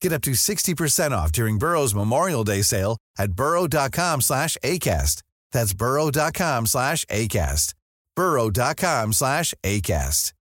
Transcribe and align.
Get 0.00 0.12
up 0.12 0.22
to 0.22 0.30
60% 0.32 1.12
off 1.12 1.30
during 1.32 1.58
Burrow's 1.58 1.94
Memorial 1.94 2.44
Day 2.44 2.62
sale 2.62 2.96
at 3.18 3.32
burrow.com 3.32 4.20
slash 4.22 4.56
ACAST. 4.64 5.22
That's 5.52 5.74
burrow.com 5.74 6.66
slash 6.66 7.04
ACAST. 7.06 7.74
burrow.com 8.16 9.12
slash 9.12 9.54
ACAST. 9.62 10.32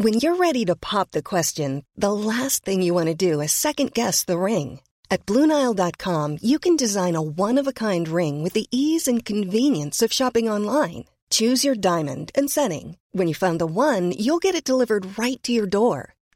When 0.00 0.14
you're 0.14 0.36
ready 0.36 0.64
to 0.66 0.76
pop 0.76 1.10
the 1.10 1.24
question, 1.24 1.84
the 1.96 2.12
last 2.12 2.64
thing 2.64 2.82
you 2.82 2.94
want 2.94 3.08
to 3.08 3.16
do 3.16 3.40
is 3.40 3.50
second-guess 3.50 4.24
the 4.24 4.38
ring. 4.38 4.80
At 5.10 5.26
BlueNile.com, 5.26 6.38
you 6.40 6.60
can 6.60 6.76
design 6.76 7.16
a 7.16 7.22
one-of-a-kind 7.22 8.06
ring 8.06 8.44
with 8.44 8.52
the 8.52 8.68
ease 8.70 9.08
and 9.08 9.24
convenience 9.24 10.00
of 10.00 10.12
shopping 10.12 10.48
online. 10.48 11.06
Choose 11.30 11.64
your 11.64 11.74
diamond 11.74 12.30
and 12.36 12.48
setting. 12.48 12.96
When 13.10 13.26
you 13.26 13.34
find 13.34 13.58
the 13.60 13.66
one, 13.66 14.12
you'll 14.12 14.38
get 14.38 14.54
it 14.54 14.62
delivered 14.62 15.18
right 15.18 15.42
to 15.42 15.52
your 15.52 15.66
door. 15.66 16.14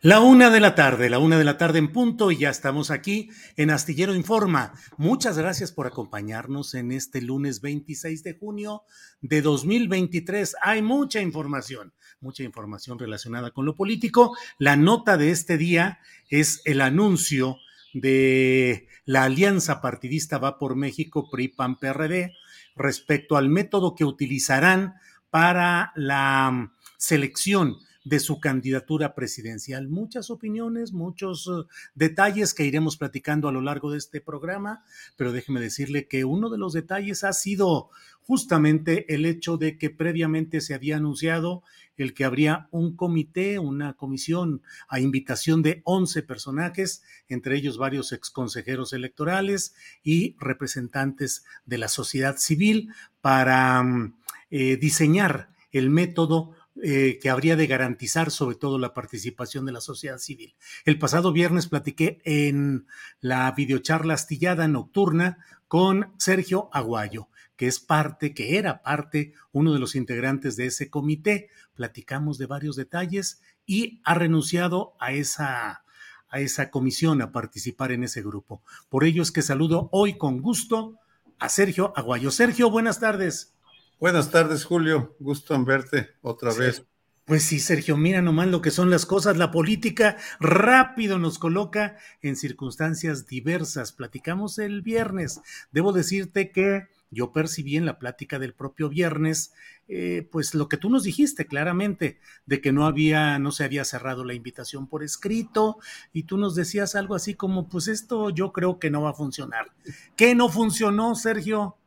La 0.00 0.20
una 0.20 0.48
de 0.50 0.60
la 0.60 0.76
tarde, 0.76 1.10
la 1.10 1.18
una 1.18 1.38
de 1.38 1.44
la 1.44 1.58
tarde 1.58 1.80
en 1.80 1.90
punto 1.90 2.30
y 2.30 2.36
ya 2.36 2.50
estamos 2.50 2.92
aquí 2.92 3.30
en 3.56 3.70
Astillero 3.70 4.14
Informa. 4.14 4.72
Muchas 4.96 5.36
gracias 5.36 5.72
por 5.72 5.88
acompañarnos 5.88 6.74
en 6.74 6.92
este 6.92 7.20
lunes 7.20 7.60
26 7.60 8.22
de 8.22 8.38
junio 8.38 8.84
de 9.22 9.42
2023. 9.42 10.54
Hay 10.62 10.82
mucha 10.82 11.20
información, 11.20 11.92
mucha 12.20 12.44
información 12.44 13.00
relacionada 13.00 13.50
con 13.50 13.66
lo 13.66 13.74
político. 13.74 14.36
La 14.60 14.76
nota 14.76 15.16
de 15.16 15.32
este 15.32 15.58
día 15.58 15.98
es 16.30 16.62
el 16.64 16.80
anuncio 16.80 17.56
de 17.92 18.86
la 19.04 19.24
alianza 19.24 19.80
partidista 19.80 20.38
Va 20.38 20.60
por 20.60 20.76
México 20.76 21.28
PRI-PAN-PRD 21.28 22.34
respecto 22.76 23.36
al 23.36 23.48
método 23.48 23.96
que 23.96 24.04
utilizarán 24.04 24.94
para 25.30 25.92
la 25.96 26.72
selección 26.98 27.78
de 28.08 28.20
su 28.20 28.40
candidatura 28.40 29.14
presidencial. 29.14 29.88
Muchas 29.88 30.30
opiniones, 30.30 30.92
muchos 30.92 31.46
uh, 31.46 31.66
detalles 31.94 32.54
que 32.54 32.64
iremos 32.64 32.96
platicando 32.96 33.48
a 33.48 33.52
lo 33.52 33.60
largo 33.60 33.90
de 33.90 33.98
este 33.98 34.22
programa, 34.22 34.82
pero 35.16 35.30
déjeme 35.30 35.60
decirle 35.60 36.08
que 36.08 36.24
uno 36.24 36.48
de 36.48 36.56
los 36.56 36.72
detalles 36.72 37.22
ha 37.22 37.34
sido 37.34 37.90
justamente 38.22 39.14
el 39.14 39.26
hecho 39.26 39.58
de 39.58 39.76
que 39.76 39.90
previamente 39.90 40.62
se 40.62 40.74
había 40.74 40.96
anunciado 40.96 41.62
el 41.98 42.14
que 42.14 42.24
habría 42.24 42.68
un 42.70 42.96
comité, 42.96 43.58
una 43.58 43.92
comisión 43.92 44.62
a 44.88 45.00
invitación 45.00 45.62
de 45.62 45.82
11 45.84 46.22
personajes, 46.22 47.02
entre 47.28 47.56
ellos 47.56 47.76
varios 47.76 48.12
exconsejeros 48.12 48.92
electorales 48.94 49.74
y 50.02 50.34
representantes 50.38 51.44
de 51.66 51.78
la 51.78 51.88
sociedad 51.88 52.36
civil, 52.38 52.90
para 53.20 53.82
mm, 53.82 54.14
eh, 54.50 54.76
diseñar 54.76 55.50
el 55.72 55.90
método 55.90 56.54
eh, 56.82 57.18
que 57.20 57.30
habría 57.30 57.56
de 57.56 57.66
garantizar 57.66 58.30
sobre 58.30 58.56
todo 58.56 58.78
la 58.78 58.94
participación 58.94 59.66
de 59.66 59.72
la 59.72 59.80
sociedad 59.80 60.18
civil. 60.18 60.54
El 60.84 60.98
pasado 60.98 61.32
viernes 61.32 61.66
platiqué 61.66 62.20
en 62.24 62.86
la 63.20 63.50
videocharla 63.52 64.14
astillada 64.14 64.68
nocturna 64.68 65.38
con 65.66 66.12
Sergio 66.18 66.70
Aguayo, 66.72 67.28
que 67.56 67.66
es 67.66 67.80
parte, 67.80 68.32
que 68.32 68.58
era 68.58 68.82
parte, 68.82 69.32
uno 69.50 69.72
de 69.72 69.80
los 69.80 69.96
integrantes 69.96 70.56
de 70.56 70.66
ese 70.66 70.88
comité. 70.88 71.48
Platicamos 71.74 72.38
de 72.38 72.46
varios 72.46 72.76
detalles 72.76 73.40
y 73.66 74.00
ha 74.04 74.14
renunciado 74.14 74.94
a 75.00 75.12
esa, 75.12 75.82
a 76.28 76.40
esa 76.40 76.70
comisión, 76.70 77.22
a 77.22 77.32
participar 77.32 77.90
en 77.92 78.04
ese 78.04 78.22
grupo. 78.22 78.62
Por 78.88 79.04
ello 79.04 79.22
es 79.22 79.32
que 79.32 79.42
saludo 79.42 79.88
hoy 79.90 80.16
con 80.16 80.40
gusto 80.40 80.98
a 81.38 81.48
Sergio 81.48 81.92
Aguayo. 81.96 82.30
Sergio, 82.30 82.70
buenas 82.70 83.00
tardes. 83.00 83.57
Buenas 84.00 84.30
tardes, 84.30 84.64
Julio. 84.64 85.16
Gusto 85.18 85.56
en 85.56 85.64
verte 85.64 86.10
otra 86.22 86.52
vez. 86.54 86.84
Pues 87.24 87.42
sí, 87.42 87.58
Sergio, 87.58 87.96
mira 87.96 88.22
nomás 88.22 88.46
lo 88.46 88.62
que 88.62 88.70
son 88.70 88.90
las 88.90 89.06
cosas. 89.06 89.36
La 89.36 89.50
política 89.50 90.16
rápido 90.38 91.18
nos 91.18 91.40
coloca 91.40 91.96
en 92.22 92.36
circunstancias 92.36 93.26
diversas. 93.26 93.90
Platicamos 93.90 94.60
el 94.60 94.82
viernes. 94.82 95.40
Debo 95.72 95.92
decirte 95.92 96.52
que 96.52 96.86
yo 97.10 97.32
percibí 97.32 97.76
en 97.76 97.86
la 97.86 97.98
plática 97.98 98.38
del 98.38 98.54
propio 98.54 98.88
viernes, 98.88 99.52
eh, 99.88 100.28
pues 100.30 100.54
lo 100.54 100.68
que 100.68 100.76
tú 100.76 100.90
nos 100.90 101.02
dijiste 101.02 101.46
claramente, 101.46 102.20
de 102.46 102.60
que 102.60 102.70
no 102.70 102.86
había, 102.86 103.38
no 103.40 103.50
se 103.50 103.64
había 103.64 103.84
cerrado 103.84 104.24
la 104.24 104.34
invitación 104.34 104.86
por 104.86 105.02
escrito, 105.02 105.78
y 106.12 106.22
tú 106.24 106.36
nos 106.36 106.54
decías 106.54 106.94
algo 106.94 107.14
así 107.14 107.34
como, 107.34 107.68
pues 107.68 107.88
esto 107.88 108.30
yo 108.30 108.52
creo 108.52 108.78
que 108.78 108.90
no 108.90 109.02
va 109.02 109.10
a 109.10 109.14
funcionar. 109.14 109.72
¿Qué 110.16 110.34
no 110.34 110.50
funcionó, 110.50 111.14
Sergio? 111.14 111.77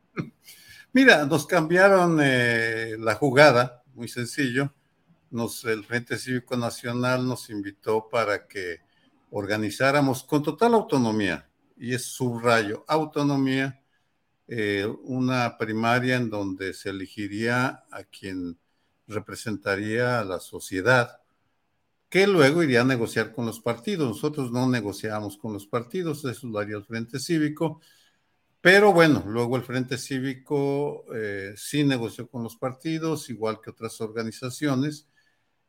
Mira, 0.94 1.24
nos 1.24 1.46
cambiaron 1.46 2.18
eh, 2.22 2.96
la 2.98 3.14
jugada, 3.14 3.82
muy 3.94 4.08
sencillo. 4.08 4.74
Nos, 5.30 5.64
el 5.64 5.84
Frente 5.84 6.18
Cívico 6.18 6.54
Nacional 6.54 7.26
nos 7.26 7.48
invitó 7.48 8.10
para 8.10 8.46
que 8.46 8.80
organizáramos 9.30 10.22
con 10.22 10.42
total 10.42 10.74
autonomía, 10.74 11.48
y 11.78 11.94
es 11.94 12.04
subrayo, 12.04 12.84
autonomía, 12.86 13.82
eh, 14.46 14.86
una 15.04 15.56
primaria 15.56 16.16
en 16.16 16.28
donde 16.28 16.74
se 16.74 16.90
elegiría 16.90 17.84
a 17.90 18.04
quien 18.04 18.58
representaría 19.06 20.20
a 20.20 20.24
la 20.24 20.40
sociedad, 20.40 21.22
que 22.10 22.26
luego 22.26 22.62
iría 22.62 22.82
a 22.82 22.84
negociar 22.84 23.32
con 23.32 23.46
los 23.46 23.60
partidos. 23.60 24.06
Nosotros 24.08 24.52
no 24.52 24.68
negociamos 24.68 25.38
con 25.38 25.54
los 25.54 25.66
partidos, 25.66 26.22
eso 26.26 26.46
lo 26.48 26.58
haría 26.58 26.76
el 26.76 26.84
Frente 26.84 27.18
Cívico 27.18 27.80
pero 28.62 28.92
bueno, 28.92 29.24
luego 29.26 29.56
el 29.56 29.64
Frente 29.64 29.98
Cívico 29.98 31.04
eh, 31.12 31.52
sí 31.56 31.82
negoció 31.82 32.28
con 32.28 32.44
los 32.44 32.56
partidos, 32.56 33.28
igual 33.28 33.60
que 33.60 33.70
otras 33.70 34.00
organizaciones. 34.00 35.08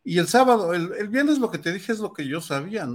Y 0.04 0.20
el 0.20 0.28
sábado, 0.28 0.74
el, 0.76 1.08
viernes 1.10 1.40
lo 1.40 1.50
que 1.50 1.58
te 1.58 1.74
dije 1.74 1.92
es 1.92 2.00
lo 2.00 2.14
que 2.14 2.28
yo 2.28 2.40
sabía. 2.40 2.88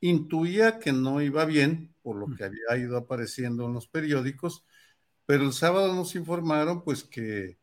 Intuía 0.00 0.78
que 0.78 0.92
no 0.92 1.20
iba 1.20 1.44
bien, 1.44 1.94
por 2.02 2.16
lo 2.16 2.34
que 2.34 2.44
había 2.44 2.78
ido 2.78 2.96
apareciendo 2.96 3.66
en 3.66 3.74
los 3.74 3.86
periódicos, 3.88 4.64
pero 5.26 5.44
el 5.44 5.52
sábado 5.52 5.94
nos 5.94 6.14
informaron 6.14 6.82
pues 6.82 7.04
que, 7.04 7.58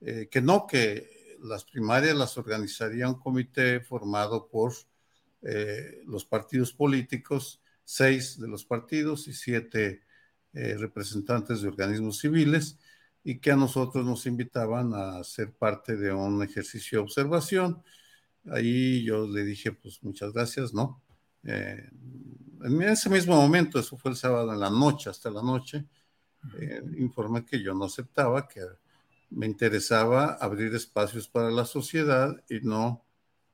eh, 0.00 0.28
que 0.30 0.40
no, 0.40 0.66
que 0.66 1.36
las 1.42 1.64
primarias 1.64 2.16
las 2.16 2.38
organizaría 2.38 3.08
un 3.08 3.20
comité 3.20 3.80
formado 3.80 4.48
por 4.48 4.72
eh, 5.42 6.00
los 6.06 6.24
partidos 6.24 6.72
políticos, 6.72 7.60
seis 7.84 8.40
de 8.40 8.48
los 8.48 8.64
partidos 8.64 9.28
y 9.28 9.34
siete 9.34 10.02
eh, 10.52 10.76
representantes 10.78 11.62
de 11.62 11.68
organismos 11.68 12.18
civiles 12.18 12.78
y 13.22 13.38
que 13.38 13.52
a 13.52 13.56
nosotros 13.56 14.04
nos 14.04 14.26
invitaban 14.26 14.92
a 14.94 15.22
ser 15.24 15.52
parte 15.52 15.96
de 15.96 16.12
un 16.12 16.42
ejercicio 16.42 16.98
de 16.98 17.04
observación. 17.04 17.82
Ahí 18.50 19.04
yo 19.04 19.26
le 19.26 19.44
dije, 19.44 19.72
pues 19.72 20.02
muchas 20.02 20.32
gracias, 20.32 20.72
¿no? 20.72 21.02
Eh, 21.44 21.88
en 22.62 22.82
ese 22.82 23.08
mismo 23.08 23.36
momento, 23.36 23.78
eso 23.78 23.96
fue 23.96 24.10
el 24.10 24.16
sábado 24.16 24.52
en 24.52 24.60
la 24.60 24.70
noche, 24.70 25.10
hasta 25.10 25.30
la 25.30 25.42
noche, 25.42 25.86
eh, 26.58 26.82
informé 26.98 27.44
que 27.44 27.62
yo 27.62 27.74
no 27.74 27.84
aceptaba, 27.84 28.48
que 28.48 28.62
me 29.30 29.46
interesaba 29.46 30.34
abrir 30.34 30.74
espacios 30.74 31.28
para 31.28 31.50
la 31.50 31.64
sociedad 31.64 32.42
y 32.48 32.60
no 32.60 33.04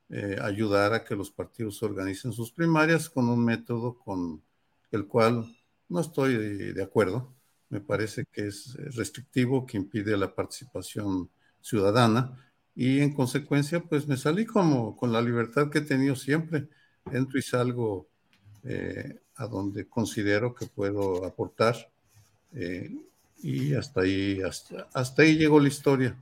eh, 0.09 0.37
ayudar 0.41 0.93
a 0.93 1.03
que 1.03 1.15
los 1.15 1.31
partidos 1.31 1.83
organicen 1.83 2.31
sus 2.31 2.51
primarias 2.51 3.09
con 3.09 3.29
un 3.29 3.43
método 3.43 3.97
con 3.97 4.41
el 4.91 5.05
cual 5.05 5.56
no 5.89 6.01
estoy 6.01 6.73
de, 6.73 6.83
acuerdo. 6.83 7.33
Me 7.69 7.81
parece 7.81 8.25
que 8.31 8.47
es 8.47 8.73
restrictivo, 8.95 9.65
que 9.65 9.77
impide 9.77 10.17
la 10.17 10.33
participación 10.33 11.29
ciudadana 11.61 12.37
y 12.75 13.01
en 13.01 13.13
consecuencia 13.13 13.81
pues 13.81 14.07
me 14.07 14.17
salí 14.17 14.45
como 14.45 14.95
con 14.95 15.11
la 15.11 15.21
libertad 15.21 15.69
que 15.69 15.79
he 15.79 15.81
tenido 15.81 16.15
siempre. 16.15 16.67
Entro 17.11 17.39
y 17.39 17.41
salgo 17.41 18.07
eh, 18.63 19.19
a 19.35 19.47
donde 19.47 19.87
considero 19.87 20.53
que 20.53 20.65
puedo 20.65 21.25
aportar 21.25 21.75
eh, 22.53 22.91
y 23.41 23.73
hasta 23.73 24.01
ahí, 24.01 24.41
hasta, 24.41 25.21
ahí 25.21 25.37
llegó 25.37 25.59
la 25.59 25.67
historia. 25.67 26.15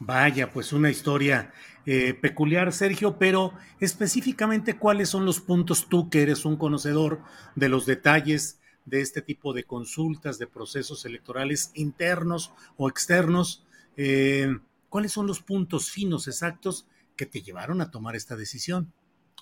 Vaya, 0.00 0.50
pues 0.50 0.72
una 0.72 0.90
historia 0.90 1.52
eh, 1.84 2.14
peculiar, 2.14 2.72
Sergio, 2.72 3.18
pero 3.18 3.52
específicamente 3.80 4.76
cuáles 4.76 5.08
son 5.08 5.24
los 5.24 5.40
puntos 5.40 5.88
tú 5.88 6.08
que 6.08 6.22
eres 6.22 6.44
un 6.44 6.56
conocedor 6.56 7.20
de 7.56 7.68
los 7.68 7.84
detalles 7.84 8.58
de 8.88 9.00
este 9.00 9.22
tipo 9.22 9.52
de 9.52 9.64
consultas, 9.64 10.38
de 10.38 10.46
procesos 10.46 11.04
electorales 11.04 11.70
internos 11.74 12.52
o 12.76 12.88
externos. 12.88 13.64
Eh, 13.96 14.56
¿Cuáles 14.88 15.12
son 15.12 15.26
los 15.26 15.40
puntos 15.40 15.90
finos 15.90 16.28
exactos 16.28 16.86
que 17.16 17.26
te 17.26 17.42
llevaron 17.42 17.80
a 17.80 17.90
tomar 17.90 18.16
esta 18.16 18.36
decisión? 18.36 18.92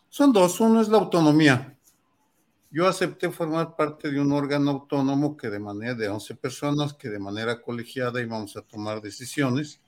Son 0.08 0.32
dos. 0.32 0.60
Uno 0.60 0.80
es 0.80 0.88
la 0.88 0.98
autonomía. 0.98 1.76
Yo 2.70 2.88
acepté 2.88 3.30
formar 3.30 3.76
parte 3.76 4.10
de 4.10 4.20
un 4.20 4.32
órgano 4.32 4.70
autónomo 4.70 5.36
que 5.36 5.48
de 5.48 5.58
manera 5.58 5.94
de 5.94 6.08
11 6.08 6.34
personas, 6.34 6.94
que 6.94 7.08
de 7.08 7.18
manera 7.18 7.62
colegiada 7.62 8.20
íbamos 8.20 8.56
a 8.56 8.62
tomar 8.62 9.00
decisiones 9.00 9.80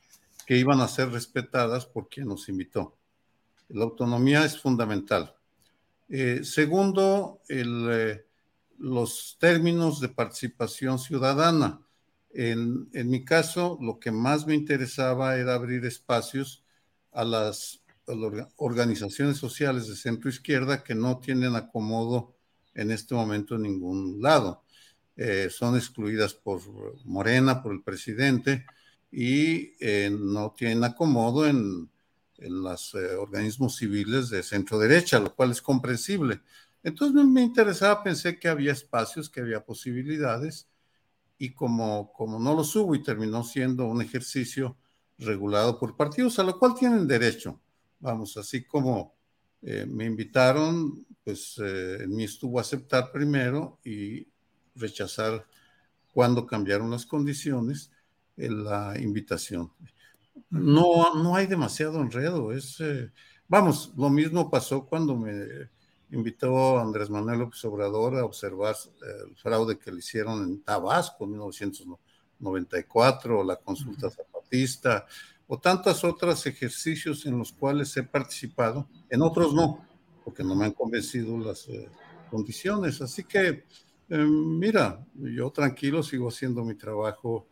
que 0.47 0.57
iban 0.57 0.81
a 0.81 0.89
ser 0.89 1.11
respetadas 1.11 1.85
por 1.85 2.09
quien 2.09 2.29
nos 2.29 2.49
invitó. 2.49 2.97
La 3.69 3.85
autonomía 3.85 4.45
es 4.45 4.59
fundamental. 4.59 5.35
Eh, 6.09 6.41
segundo, 6.43 7.43
eh, 7.51 8.25
los 8.79 9.37
términos 9.41 10.01
de 10.01 10.09
participación 10.09 10.99
ciudadana. 10.99 11.81
En, 12.31 12.89
en, 12.93 13.11
mi 13.11 13.25
caso, 13.25 13.79
lo 13.81 13.99
que 13.99 14.11
más 14.11 14.47
me 14.47 14.55
interesaba 14.55 15.37
era 15.37 15.55
abrir 15.55 15.85
espacios 15.85 16.65
a 17.13 17.25
las, 17.25 17.83
organizaciones 18.57 19.37
sociales 19.37 19.87
de 19.87 19.95
centro 19.95 20.31
izquierda 20.31 20.83
que 20.83 20.95
no 20.95 21.19
tienen 21.19 21.55
acomodo 21.57 22.35
en 22.73 22.91
este 22.91 23.15
momento 23.15 23.57
en 23.57 23.63
ningún 23.63 24.23
lado. 24.23 24.65
Eh, 25.17 25.49
son 25.51 25.77
excluidas 25.77 26.33
por 26.33 26.61
Morena, 27.05 27.63
por 27.63 27.73
el 27.73 27.83
presidente, 27.83 28.65
y 29.11 29.73
eh, 29.81 30.11
no 30.11 30.55
tienen 30.57 30.85
acomodo 30.85 31.47
en, 31.47 31.91
los 32.39 32.95
eh, 32.95 33.17
organismos 33.17 33.77
civiles 33.77 34.31
de 34.31 34.45
centro 34.45 34.79
derecha, 34.79 35.19
lo 35.19 35.35
cual 35.35 35.51
es 35.51 35.61
comprensible. 35.61 36.41
Entonces 36.83 37.25
me, 37.25 37.43
interesaba, 37.43 38.03
pensé 38.03 38.39
que 38.39 38.49
había 38.49 38.73
espacios, 38.73 39.29
que 39.29 39.41
había 39.41 39.65
posibilidades, 39.65 40.69
y 41.39 41.51
como, 41.51 42.13
como 42.13 42.39
no 42.39 42.55
los 42.55 42.75
hubo 42.75 42.95
y 42.95 43.03
terminó 43.03 43.45
siendo 43.45 43.87
un 43.87 44.03
ejercicio 44.03 44.77
regulado 45.19 45.79
por 45.79 45.97
partidos, 45.97 46.39
a 46.39 46.45
lo 46.45 46.59
cual 46.59 46.75
tienen 46.75 47.07
derecho. 47.07 47.61
Vamos, 48.01 48.37
así 48.37 48.65
como 48.65 49.15
eh, 49.63 49.87
me 49.87 50.05
invitaron, 50.05 51.07
pues 51.23 51.59
en 51.59 52.15
mí 52.15 52.25
estuvo 52.25 52.59
aceptar 52.59 53.13
primero 53.13 53.79
y 53.85 54.27
rechazar 54.75 55.47
cuando 56.13 56.47
cambiaron 56.47 56.91
las 56.91 57.07
condiciones 57.07 57.93
la 58.39 58.95
invitación. 58.99 59.73
No, 60.51 61.15
no 61.15 61.35
hay 61.35 61.47
demasiado 61.47 62.01
enredo. 62.01 62.53
Es, 62.53 62.81
eh, 62.81 63.11
vamos, 63.49 63.93
lo 63.97 64.09
mismo 64.09 64.51
pasó 64.51 64.87
cuando 64.87 65.17
me 65.17 65.69
invitó 66.11 66.79
Andrés 66.79 67.11
Manuel 67.11 67.41
López 67.41 67.65
Obrador 67.65 68.17
a 68.17 68.25
observar 68.25 68.75
eh, 68.75 69.29
el 69.29 69.37
fraude 69.37 69.79
que 69.79 69.93
le 69.93 69.99
hicieron 69.99 70.43
en 70.43 70.63
Tabasco 70.63 71.25
en 71.25 71.33
1994, 71.33 73.45
la 73.45 73.57
consulta 73.57 74.11
zapatista, 74.11 75.07
o 75.47 75.59
tantos 75.59 76.05
otros 76.05 76.47
ejercicios 76.47 77.25
en 77.27 77.39
los 77.39 77.53
cuales 77.53 77.97
he 77.97 78.03
participado, 78.03 78.89
en 79.09 79.23
otros 79.23 79.55
no, 79.55 79.85
porque 80.25 80.45
no 80.45 80.55
me 80.55 80.67
han 80.67 80.73
convencido 80.73 81.39
las 81.39 81.69
eh, 81.69 81.89
condiciones. 82.31 83.01
Así 83.01 83.25
que, 83.25 83.65
mira, 84.09 85.05
yo 85.15 85.51
tranquilo 85.51 86.03
sigo 86.03 86.29
haciendo 86.29 86.65
mi 86.65 86.75
trabajo 86.75 87.47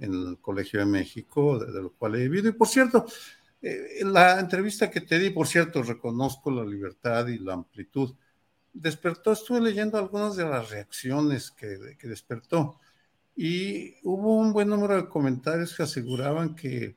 en 0.00 0.12
el 0.12 0.38
Colegio 0.38 0.80
de 0.80 0.86
México, 0.86 1.58
de, 1.58 1.82
lo 1.82 1.92
cual 1.92 2.16
he 2.16 2.28
vivido. 2.28 2.48
Y 2.48 2.52
por 2.52 2.68
cierto, 2.68 3.06
eh, 3.62 4.04
la 4.04 4.38
entrevista 4.40 4.90
que 4.90 5.00
te 5.00 5.18
di, 5.18 5.30
por 5.30 5.46
cierto, 5.46 5.82
reconozco 5.82 6.50
la 6.50 6.64
libertad 6.64 7.26
y 7.28 7.38
la 7.38 7.54
amplitud. 7.54 8.14
Despertó, 8.72 9.32
estuve 9.32 9.60
leyendo 9.60 9.98
algunas 9.98 10.36
de 10.36 10.44
las 10.44 10.70
reacciones 10.70 11.50
que, 11.50 11.96
que 11.98 12.08
despertó 12.08 12.78
y 13.40 13.94
hubo 14.02 14.36
un 14.36 14.52
buen 14.52 14.68
número 14.68 14.96
de 14.96 15.08
comentarios 15.08 15.76
que 15.76 15.84
aseguraban 15.84 16.56
que, 16.56 16.96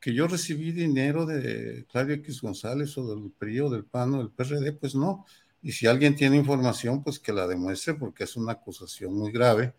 que 0.00 0.14
yo 0.14 0.28
recibí 0.28 0.70
dinero 0.72 1.26
de 1.26 1.86
Claudio 1.90 2.14
X 2.16 2.40
González 2.40 2.96
o 2.98 3.08
del 3.08 3.32
PRI 3.32 3.60
o 3.60 3.70
del 3.70 3.84
PAN 3.84 4.14
o 4.14 4.18
del 4.18 4.30
PRD, 4.30 4.72
pues 4.74 4.94
no. 4.94 5.26
Y 5.60 5.72
si 5.72 5.88
alguien 5.88 6.14
tiene 6.16 6.36
información, 6.36 7.02
pues 7.02 7.18
que 7.18 7.32
la 7.32 7.48
demuestre 7.48 7.94
porque 7.94 8.24
es 8.24 8.36
una 8.36 8.52
acusación 8.52 9.14
muy 9.14 9.32
grave. 9.32 9.74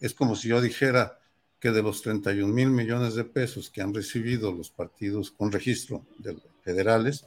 Es 0.00 0.14
como 0.14 0.36
si 0.36 0.48
yo 0.48 0.60
dijera, 0.60 1.17
que 1.60 1.70
de 1.70 1.82
los 1.82 2.02
31 2.02 2.52
mil 2.52 2.70
millones 2.70 3.14
de 3.14 3.24
pesos 3.24 3.70
que 3.70 3.82
han 3.82 3.92
recibido 3.92 4.52
los 4.52 4.70
partidos 4.70 5.30
con 5.30 5.50
registro 5.50 6.04
de 6.18 6.36
federales, 6.62 7.26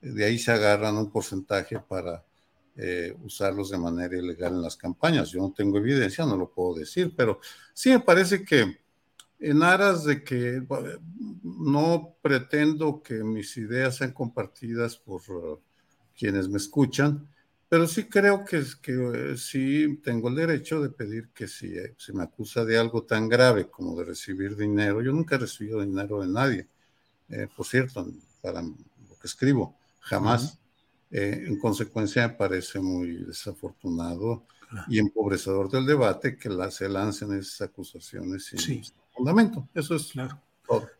de 0.00 0.24
ahí 0.24 0.38
se 0.38 0.52
agarran 0.52 0.96
un 0.96 1.10
porcentaje 1.10 1.78
para 1.78 2.24
eh, 2.76 3.16
usarlos 3.22 3.70
de 3.70 3.78
manera 3.78 4.16
ilegal 4.16 4.54
en 4.54 4.62
las 4.62 4.76
campañas. 4.76 5.30
Yo 5.30 5.40
no 5.40 5.52
tengo 5.52 5.78
evidencia, 5.78 6.26
no 6.26 6.36
lo 6.36 6.50
puedo 6.50 6.74
decir, 6.74 7.14
pero 7.16 7.40
sí 7.72 7.90
me 7.90 8.00
parece 8.00 8.44
que 8.44 8.78
en 9.38 9.62
aras 9.62 10.04
de 10.04 10.22
que 10.22 10.62
no 11.42 12.16
pretendo 12.22 13.02
que 13.02 13.24
mis 13.24 13.56
ideas 13.56 13.96
sean 13.96 14.12
compartidas 14.12 14.96
por 14.96 15.20
uh, 15.30 15.60
quienes 16.16 16.48
me 16.48 16.58
escuchan, 16.58 17.28
pero 17.72 17.88
sí 17.88 18.04
creo 18.04 18.44
que, 18.44 18.62
que 18.82 18.92
eh, 19.32 19.36
sí 19.38 19.98
tengo 20.04 20.28
el 20.28 20.34
derecho 20.34 20.82
de 20.82 20.90
pedir 20.90 21.30
que 21.30 21.48
si 21.48 21.68
eh, 21.68 21.94
se 21.96 22.12
me 22.12 22.22
acusa 22.22 22.66
de 22.66 22.76
algo 22.76 23.04
tan 23.04 23.30
grave 23.30 23.70
como 23.70 23.96
de 23.96 24.04
recibir 24.04 24.54
dinero, 24.58 25.00
yo 25.00 25.10
nunca 25.10 25.36
he 25.36 25.38
recibido 25.38 25.80
dinero 25.80 26.20
de 26.20 26.28
nadie, 26.28 26.68
eh, 27.30 27.48
por 27.56 27.64
cierto, 27.64 28.06
para 28.42 28.60
lo 28.60 29.18
que 29.18 29.26
escribo, 29.26 29.74
jamás. 30.00 30.58
en 31.12 31.58
consecuencia, 31.58 32.28
me 32.28 32.34
parece 32.34 32.78
muy 32.78 33.24
desafortunado 33.24 34.44
y 34.88 34.98
empobrecedor 34.98 35.70
del 35.70 35.86
debate 35.86 36.36
que 36.36 36.50
se 36.70 36.90
lancen 36.90 37.32
esas 37.32 37.70
acusaciones 37.70 38.52
sin 38.54 38.82
fundamento. 39.14 39.66
Eso 39.72 39.94
es 39.94 40.12
claro. 40.12 40.38
todo. 40.68 40.90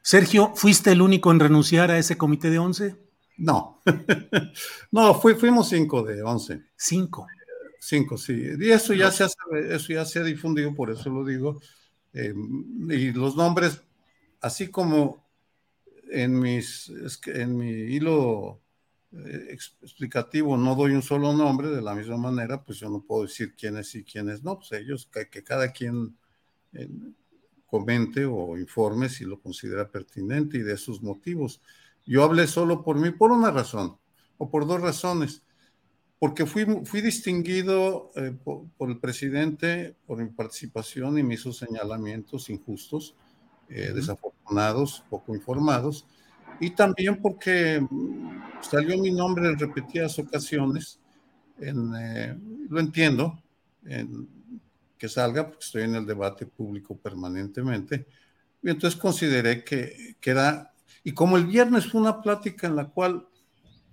Sergio, 0.00 0.52
¿fuiste 0.54 0.92
el 0.92 1.02
único 1.02 1.32
en 1.32 1.40
renunciar 1.40 1.90
a 1.90 1.98
ese 1.98 2.16
comité 2.16 2.50
de 2.50 2.60
once? 2.60 3.09
No, 3.40 3.80
no, 4.92 5.14
fuimos 5.14 5.70
cinco 5.70 6.02
de 6.02 6.22
once. 6.22 6.62
Cinco. 6.76 7.26
Cinco, 7.80 8.18
sí. 8.18 8.34
Y 8.58 8.70
eso 8.70 8.92
ya, 8.92 9.10
se, 9.10 9.24
eso 9.24 9.92
ya 9.92 10.04
se 10.04 10.18
ha 10.18 10.22
difundido, 10.22 10.74
por 10.74 10.90
eso 10.90 11.08
lo 11.08 11.24
digo. 11.24 11.58
Eh, 12.12 12.34
y 12.90 13.12
los 13.12 13.36
nombres, 13.36 13.82
así 14.42 14.68
como 14.68 15.26
en, 16.10 16.38
mis, 16.38 16.92
en 17.26 17.56
mi 17.56 17.70
hilo 17.70 18.60
eh, 19.12 19.56
explicativo 19.82 20.58
no 20.58 20.74
doy 20.74 20.92
un 20.92 21.02
solo 21.02 21.32
nombre, 21.32 21.68
de 21.70 21.80
la 21.80 21.94
misma 21.94 22.18
manera, 22.18 22.62
pues 22.62 22.78
yo 22.78 22.90
no 22.90 23.02
puedo 23.02 23.22
decir 23.22 23.54
quiénes 23.56 23.94
y 23.94 24.04
quiénes 24.04 24.42
no, 24.44 24.58
pues 24.58 24.72
ellos, 24.72 25.08
que, 25.10 25.42
cada 25.42 25.72
quien 25.72 26.14
eh, 26.74 26.90
comente 27.64 28.26
o 28.26 28.58
informe 28.58 29.08
si 29.08 29.24
lo 29.24 29.40
considera 29.40 29.90
pertinente 29.90 30.58
y 30.58 30.62
de 30.62 30.76
sus 30.76 31.00
motivos. 31.00 31.62
Yo 32.06 32.24
hablé 32.24 32.46
solo 32.46 32.82
por 32.82 32.96
mí 32.96 33.10
por 33.10 33.30
una 33.30 33.50
razón, 33.50 33.96
o 34.38 34.50
por 34.50 34.66
dos 34.66 34.80
razones. 34.80 35.42
Porque 36.18 36.44
fui, 36.44 36.66
fui 36.84 37.00
distinguido 37.00 38.10
eh, 38.14 38.32
por, 38.44 38.90
el 38.90 38.98
presidente 38.98 39.96
por 40.06 40.18
mi 40.18 40.28
participación 40.28 41.18
y 41.18 41.22
me 41.22 41.34
hizo 41.34 41.52
señalamientos 41.52 42.50
injustos, 42.50 43.14
eh, 43.68 43.92
desafortunados, 43.94 45.04
poco 45.08 45.34
informados, 45.34 46.06
y 46.60 46.70
también 46.70 47.22
porque 47.22 47.80
salió 48.60 48.98
mi 48.98 49.10
nombre 49.12 49.48
en 49.48 49.58
repetidas 49.58 50.18
ocasiones. 50.18 51.00
En, 51.58 51.94
eh, 51.94 52.36
lo 52.68 52.80
entiendo, 52.80 53.42
en, 53.86 54.28
que 54.98 55.08
salga, 55.08 55.46
porque 55.46 55.64
estoy 55.64 55.82
en 55.84 55.94
el 55.94 56.04
debate 56.04 56.44
público 56.44 56.96
permanentemente. 56.96 58.06
Y 58.62 58.68
entonces 58.68 59.00
consideré 59.00 59.64
que, 59.64 60.16
que 60.20 60.30
era 60.30 60.70
y 61.02 61.12
como 61.12 61.36
el 61.36 61.46
viernes 61.46 61.90
fue 61.90 62.00
una 62.00 62.20
plática 62.20 62.66
en 62.66 62.76
la 62.76 62.86
cual 62.86 63.26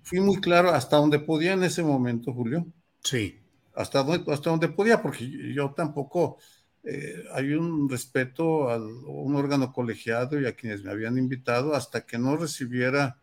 fui 0.02 0.20
muy 0.20 0.40
claro 0.40 0.70
hasta 0.70 0.96
donde 0.96 1.18
podía 1.18 1.52
en 1.52 1.62
ese 1.64 1.82
momento, 1.82 2.32
Julio. 2.32 2.66
Sí. 3.02 3.38
Hasta 3.74 4.02
donde, 4.02 4.32
hasta 4.32 4.50
donde 4.50 4.68
podía, 4.68 5.00
porque 5.02 5.28
yo 5.54 5.72
tampoco, 5.72 6.38
eh, 6.82 7.24
hay 7.32 7.52
un 7.52 7.88
respeto 7.88 8.70
a 8.70 8.76
un 8.78 9.36
órgano 9.36 9.72
colegiado 9.72 10.40
y 10.40 10.46
a 10.46 10.54
quienes 10.54 10.82
me 10.82 10.90
habían 10.90 11.18
invitado 11.18 11.74
hasta 11.74 12.04
que 12.04 12.18
no 12.18 12.36
recibiera 12.36 13.18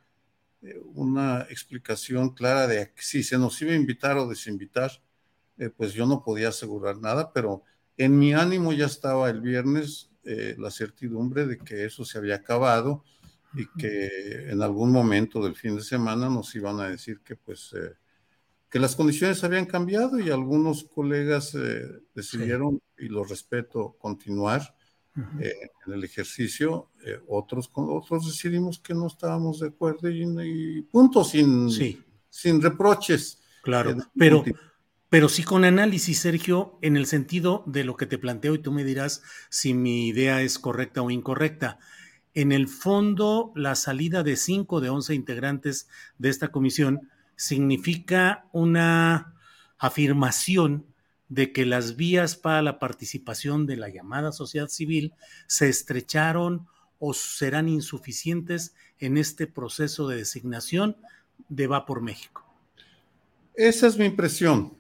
eh, 0.62 0.80
una 0.94 1.42
explicación 1.50 2.30
clara 2.30 2.68
de 2.68 2.92
si 2.96 3.24
se 3.24 3.38
nos 3.38 3.62
iba 3.62 3.72
a 3.72 3.75
invitar 3.75 4.18
o 4.18 4.27
desinvitar, 4.27 4.92
eh, 5.58 5.70
pues 5.70 5.94
yo 5.94 6.06
no 6.06 6.24
podía 6.24 6.50
asegurar 6.50 6.98
nada, 6.98 7.32
pero 7.34 7.63
en 7.98 8.18
mi 8.18 8.34
ánimo 8.34 8.74
ya 8.74 8.86
estaba 8.86 9.30
el 9.30 9.42
viernes 9.42 10.10
la 10.58 10.72
certidumbre 10.72 11.46
de 11.46 11.60
que 11.60 11.86
eso 11.86 12.04
se 12.04 12.18
había 12.18 12.38
acabado 12.38 13.04
y 13.56 13.68
que 13.78 14.50
en 14.50 14.62
algún 14.62 14.92
momento 14.92 15.44
del 15.44 15.56
fin 15.56 15.76
de 15.76 15.84
semana 15.84 16.30
nos 16.30 16.54
iban 16.56 16.80
a 16.80 16.90
decir 16.90 17.22
que 17.22 17.36
pues 17.36 17.74
que 18.76 18.80
las 18.80 18.98
condiciones 18.98 19.42
habían 19.46 19.66
cambiado 19.66 20.20
y 20.20 20.30
algunos 20.30 20.84
colegas 20.84 21.56
eh, 21.56 21.82
decidieron, 22.14 22.82
y 22.98 23.08
lo 23.08 23.24
respeto, 23.24 23.96
continuar 23.98 24.76
eh, 25.40 25.54
en 25.88 25.94
el 25.94 26.04
ejercicio, 26.04 26.90
eh, 27.06 27.18
otros, 27.30 27.72
otros 27.74 28.26
decidimos 28.26 28.80
que 28.80 28.94
no 28.94 29.08
estábamos 29.08 29.62
de 29.62 29.70
acuerdo 29.70 30.10
y, 30.10 30.82
punto, 30.92 31.24
sin, 31.24 31.70
sin 32.30 32.62
reproches. 32.62 33.42
Claro, 33.64 33.96
pero, 34.14 34.44
pero 35.08 35.30
sí 35.30 35.44
con 35.44 35.64
análisis, 35.64 36.20
Sergio, 36.20 36.78
en 36.82 36.98
el 36.98 37.06
sentido 37.06 37.64
de 37.68 37.86
lo 37.86 37.96
que 37.96 38.08
te 38.08 38.18
planteo 38.18 38.56
y 38.56 38.60
tú 38.60 38.74
me 38.74 38.84
dirás 38.84 39.24
si 39.50 39.74
mi 39.74 40.10
idea 40.10 40.42
es 40.42 40.60
correcta 40.60 41.02
o 41.02 41.10
incorrecta. 41.10 41.80
En 42.36 42.51
el 42.51 42.68
fondo, 42.68 43.54
la 43.56 43.75
salida 43.75 44.22
de 44.22 44.36
cinco 44.36 44.82
de 44.82 44.89
once 44.89 45.15
integrantes 45.15 45.88
de 46.18 46.30
esta 46.30 46.50
comisión 46.50 47.10
significa 47.38 48.46
una 48.51 49.36
afirmación 49.77 50.86
de 51.30 51.54
que 51.54 51.65
las 51.65 51.96
vías 51.96 52.36
para 52.36 52.62
la 52.62 52.77
participación 52.77 53.65
de 53.65 53.77
la 53.77 53.88
llamada 53.88 54.34
sociedad 54.34 54.68
civil 54.68 55.13
se 55.48 55.70
estrecharon 55.70 56.68
o 57.00 57.13
serán 57.13 57.70
insuficientes 57.70 58.75
en 59.00 59.18
este 59.18 59.48
proceso 59.48 60.08
de 60.08 60.18
designación 60.18 60.98
de 61.48 61.68
Va 61.68 61.86
por 61.86 62.01
México. 62.01 62.46
Esa 63.54 63.88
es 63.88 63.98
mi 63.98 64.06
impresión, 64.06 64.77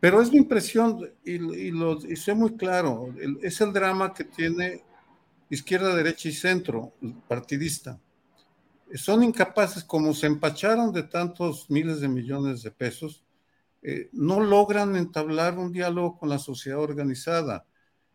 pero 0.00 0.20
es 0.20 0.32
mi 0.32 0.38
impresión 0.38 1.08
y, 1.24 1.38
lo 1.70 2.00
sé 2.00 2.34
muy 2.34 2.56
claro, 2.56 3.14
es 3.42 3.60
el 3.60 3.72
drama 3.72 4.12
que 4.12 4.24
tiene 4.24 4.82
izquierda, 5.50 5.94
derecha 5.94 6.28
y 6.28 6.32
centro, 6.32 6.94
partidista 7.28 8.00
son 8.94 9.22
incapaces, 9.24 9.84
como 9.84 10.14
se 10.14 10.26
empacharon 10.26 10.92
de 10.92 11.02
tantos 11.02 11.68
miles 11.70 12.00
de 12.00 12.08
millones 12.08 12.62
de 12.62 12.70
pesos, 12.70 13.24
eh, 13.82 14.08
no 14.12 14.40
logran 14.40 14.96
entablar 14.96 15.58
un 15.58 15.72
diálogo 15.72 16.18
con 16.18 16.28
la 16.28 16.38
sociedad 16.38 16.80
organizada. 16.80 17.66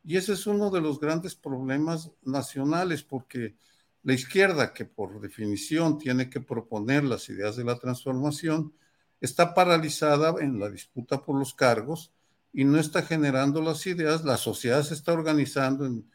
Y 0.03 0.17
ese 0.17 0.33
es 0.33 0.47
uno 0.47 0.69
de 0.69 0.81
los 0.81 0.99
grandes 0.99 1.35
problemas 1.35 2.11
nacionales, 2.23 3.03
porque 3.03 3.55
la 4.03 4.13
izquierda, 4.13 4.73
que 4.73 4.85
por 4.85 5.21
definición 5.21 5.97
tiene 5.97 6.29
que 6.29 6.41
proponer 6.41 7.03
las 7.03 7.29
ideas 7.29 7.55
de 7.55 7.65
la 7.65 7.77
transformación, 7.77 8.73
está 9.19 9.53
paralizada 9.53 10.33
en 10.39 10.59
la 10.59 10.69
disputa 10.69 11.21
por 11.21 11.37
los 11.37 11.53
cargos 11.53 12.11
y 12.51 12.63
no 12.63 12.79
está 12.79 13.03
generando 13.03 13.61
las 13.61 13.85
ideas. 13.85 14.23
La 14.23 14.37
sociedad 14.37 14.81
se 14.81 14.95
está 14.95 15.13
organizando 15.13 15.85
en 15.85 16.09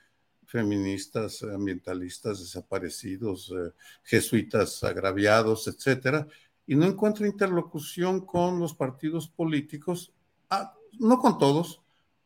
feministas, 0.47 1.43
ambientalistas 1.43 2.41
desaparecidos, 2.41 3.53
eh, 3.57 3.73
jesuitas 4.05 4.83
agraviados, 4.85 5.67
etcétera, 5.69 6.27
y 6.67 6.75
no 6.75 6.87
encuentra 6.87 7.27
interlocución 7.27 8.25
con 8.25 8.59
los 8.59 8.75
partidos 8.75 9.29
políticos, 9.29 10.13
ah, 10.51 10.75
no 10.99 11.19
con 11.19 11.39
todos 11.39 11.83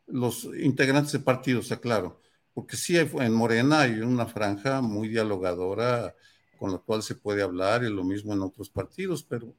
los 0.07 0.45
integrantes 0.59 1.13
de 1.13 1.19
partidos, 1.19 1.71
aclaro, 1.71 2.19
porque 2.53 2.77
sí 2.77 2.97
en 2.97 3.33
Morena 3.33 3.81
hay 3.81 3.99
una 3.99 4.25
franja 4.25 4.81
muy 4.81 5.07
dialogadora 5.07 6.15
con 6.57 6.71
la 6.71 6.77
cual 6.77 7.01
se 7.01 7.15
puede 7.15 7.41
hablar 7.41 7.83
y 7.83 7.89
lo 7.89 8.03
mismo 8.03 8.33
en 8.33 8.41
otros 8.41 8.69
partidos, 8.69 9.23
pero 9.23 9.53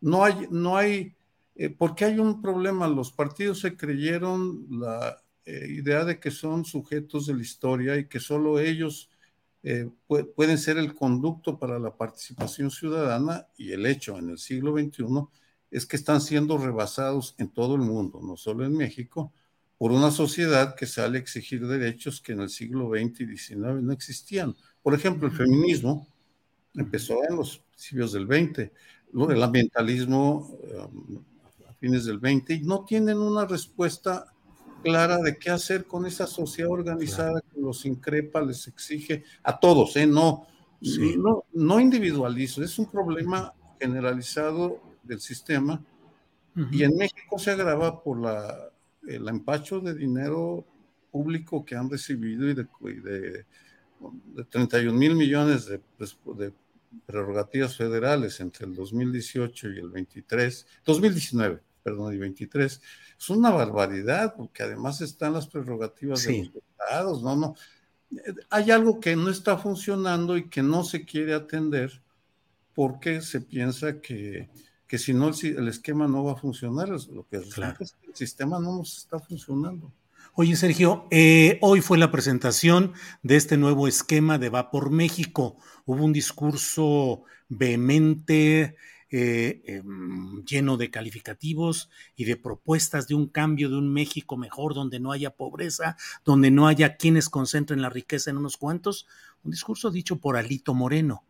no 0.00 0.24
hay, 0.24 0.48
no 0.50 0.76
hay, 0.76 1.14
eh, 1.54 1.70
porque 1.70 2.04
hay 2.04 2.18
un 2.18 2.42
problema, 2.42 2.88
los 2.88 3.12
partidos 3.12 3.60
se 3.60 3.76
creyeron 3.76 4.66
la 4.70 5.22
eh, 5.44 5.66
idea 5.70 6.04
de 6.04 6.20
que 6.20 6.30
son 6.30 6.64
sujetos 6.64 7.26
de 7.26 7.34
la 7.34 7.42
historia 7.42 7.96
y 7.96 8.06
que 8.06 8.20
solo 8.20 8.60
ellos 8.60 9.10
eh, 9.64 9.88
pueden 10.34 10.58
ser 10.58 10.78
el 10.78 10.94
conducto 10.94 11.58
para 11.58 11.78
la 11.78 11.96
participación 11.96 12.70
ciudadana 12.70 13.46
y 13.56 13.72
el 13.72 13.86
hecho 13.86 14.18
en 14.18 14.30
el 14.30 14.38
siglo 14.38 14.72
XXI 14.76 15.04
es 15.70 15.86
que 15.86 15.96
están 15.96 16.20
siendo 16.20 16.58
rebasados 16.58 17.34
en 17.38 17.48
todo 17.48 17.76
el 17.76 17.82
mundo, 17.82 18.20
no 18.22 18.36
solo 18.36 18.64
en 18.64 18.76
México, 18.76 19.32
por 19.78 19.90
una 19.90 20.10
sociedad 20.10 20.76
que 20.76 20.86
sale 20.86 21.18
a 21.18 21.20
exigir 21.20 21.66
derechos 21.66 22.20
que 22.20 22.32
en 22.32 22.40
el 22.40 22.50
siglo 22.50 22.90
XX 22.90 23.20
y 23.22 23.36
XIX 23.36 23.82
no 23.82 23.92
existían. 23.92 24.54
Por 24.82 24.94
ejemplo, 24.94 25.26
el 25.28 25.34
feminismo 25.34 26.06
empezó 26.74 27.24
en 27.28 27.36
los 27.36 27.58
principios 27.58 28.12
del 28.12 28.26
XX, 28.26 28.70
el 29.30 29.42
ambientalismo 29.42 30.56
um, 30.92 31.24
a 31.68 31.72
fines 31.74 32.04
del 32.04 32.20
XX, 32.20 32.50
y 32.50 32.60
no 32.62 32.84
tienen 32.84 33.18
una 33.18 33.44
respuesta 33.46 34.31
clara 34.82 35.18
de 35.18 35.38
qué 35.38 35.50
hacer 35.50 35.86
con 35.86 36.06
esa 36.06 36.26
sociedad 36.26 36.70
organizada 36.70 37.40
que 37.40 37.60
los 37.60 37.84
increpa, 37.86 38.42
les 38.42 38.66
exige 38.66 39.24
a 39.42 39.58
todos, 39.58 39.96
¿eh? 39.96 40.06
no, 40.06 40.46
no, 41.18 41.44
no 41.52 41.80
individualizo, 41.80 42.62
es 42.62 42.78
un 42.78 42.90
problema 42.90 43.54
generalizado 43.80 44.80
del 45.02 45.20
sistema 45.20 45.82
y 46.70 46.82
en 46.82 46.96
México 46.96 47.38
se 47.38 47.50
agrava 47.50 48.02
por 48.02 48.20
la, 48.20 48.70
el 49.08 49.26
empacho 49.28 49.80
de 49.80 49.94
dinero 49.94 50.66
público 51.10 51.64
que 51.64 51.76
han 51.76 51.88
recibido 51.88 52.48
y 52.48 52.54
de, 52.54 52.66
de, 52.82 53.46
de 54.34 54.44
31 54.50 54.98
mil 54.98 55.14
millones 55.14 55.66
de, 55.66 55.80
de 56.36 56.52
prerrogativas 57.06 57.76
federales 57.76 58.38
entre 58.40 58.66
el 58.66 58.74
2018 58.74 59.70
y 59.70 59.78
el 59.78 59.88
23, 59.88 60.66
2019 60.84 61.62
perdón, 61.82 62.14
y 62.14 62.18
23, 62.18 62.80
es 63.18 63.30
una 63.30 63.50
barbaridad, 63.50 64.34
porque 64.36 64.62
además 64.62 65.00
están 65.00 65.34
las 65.34 65.46
prerrogativas 65.46 66.24
de 66.24 66.38
los 66.38 66.64
estados, 66.64 67.22
¿no? 67.22 67.36
no 67.36 67.54
Hay 68.50 68.70
algo 68.70 69.00
que 69.00 69.16
no 69.16 69.30
está 69.30 69.58
funcionando 69.58 70.36
y 70.36 70.48
que 70.48 70.62
no 70.62 70.84
se 70.84 71.04
quiere 71.04 71.34
atender 71.34 72.02
porque 72.74 73.20
se 73.20 73.40
piensa 73.40 74.00
que, 74.00 74.48
que 74.86 74.98
si 74.98 75.12
no 75.14 75.30
el, 75.30 75.68
esquema 75.68 76.06
no 76.08 76.24
va 76.24 76.32
a 76.32 76.36
funcionar, 76.36 76.88
lo 76.88 77.26
que 77.28 77.38
resulta 77.38 77.76
es 77.80 77.92
que 77.92 78.08
el 78.08 78.16
sistema 78.16 78.58
no 78.58 78.78
nos 78.78 78.98
está 78.98 79.18
funcionando. 79.18 79.92
Oye, 80.34 80.56
Sergio, 80.56 81.06
eh, 81.10 81.58
hoy 81.60 81.82
fue 81.82 81.98
la 81.98 82.10
presentación 82.10 82.92
de 83.22 83.36
este 83.36 83.58
nuevo 83.58 83.86
esquema 83.86 84.38
de 84.38 84.48
Va 84.48 84.70
por 84.70 84.90
México. 84.90 85.56
Hubo 85.84 86.04
un 86.04 86.12
discurso 86.12 87.24
vehemente, 87.50 88.76
eh, 89.14 89.62
em, 89.66 90.42
lleno 90.44 90.78
de 90.78 90.90
calificativos 90.90 91.90
y 92.16 92.24
de 92.24 92.38
propuestas 92.38 93.06
de 93.08 93.14
un 93.14 93.26
cambio 93.28 93.68
de 93.68 93.76
un 93.76 93.92
México 93.92 94.38
mejor, 94.38 94.72
donde 94.72 95.00
no 95.00 95.12
haya 95.12 95.36
pobreza, 95.36 95.98
donde 96.24 96.50
no 96.50 96.66
haya 96.66 96.96
quienes 96.96 97.28
concentren 97.28 97.82
la 97.82 97.90
riqueza 97.90 98.30
en 98.30 98.38
unos 98.38 98.56
cuantos. 98.56 99.06
Un 99.44 99.50
discurso 99.50 99.90
dicho 99.90 100.16
por 100.16 100.38
Alito 100.38 100.72
Moreno. 100.72 101.26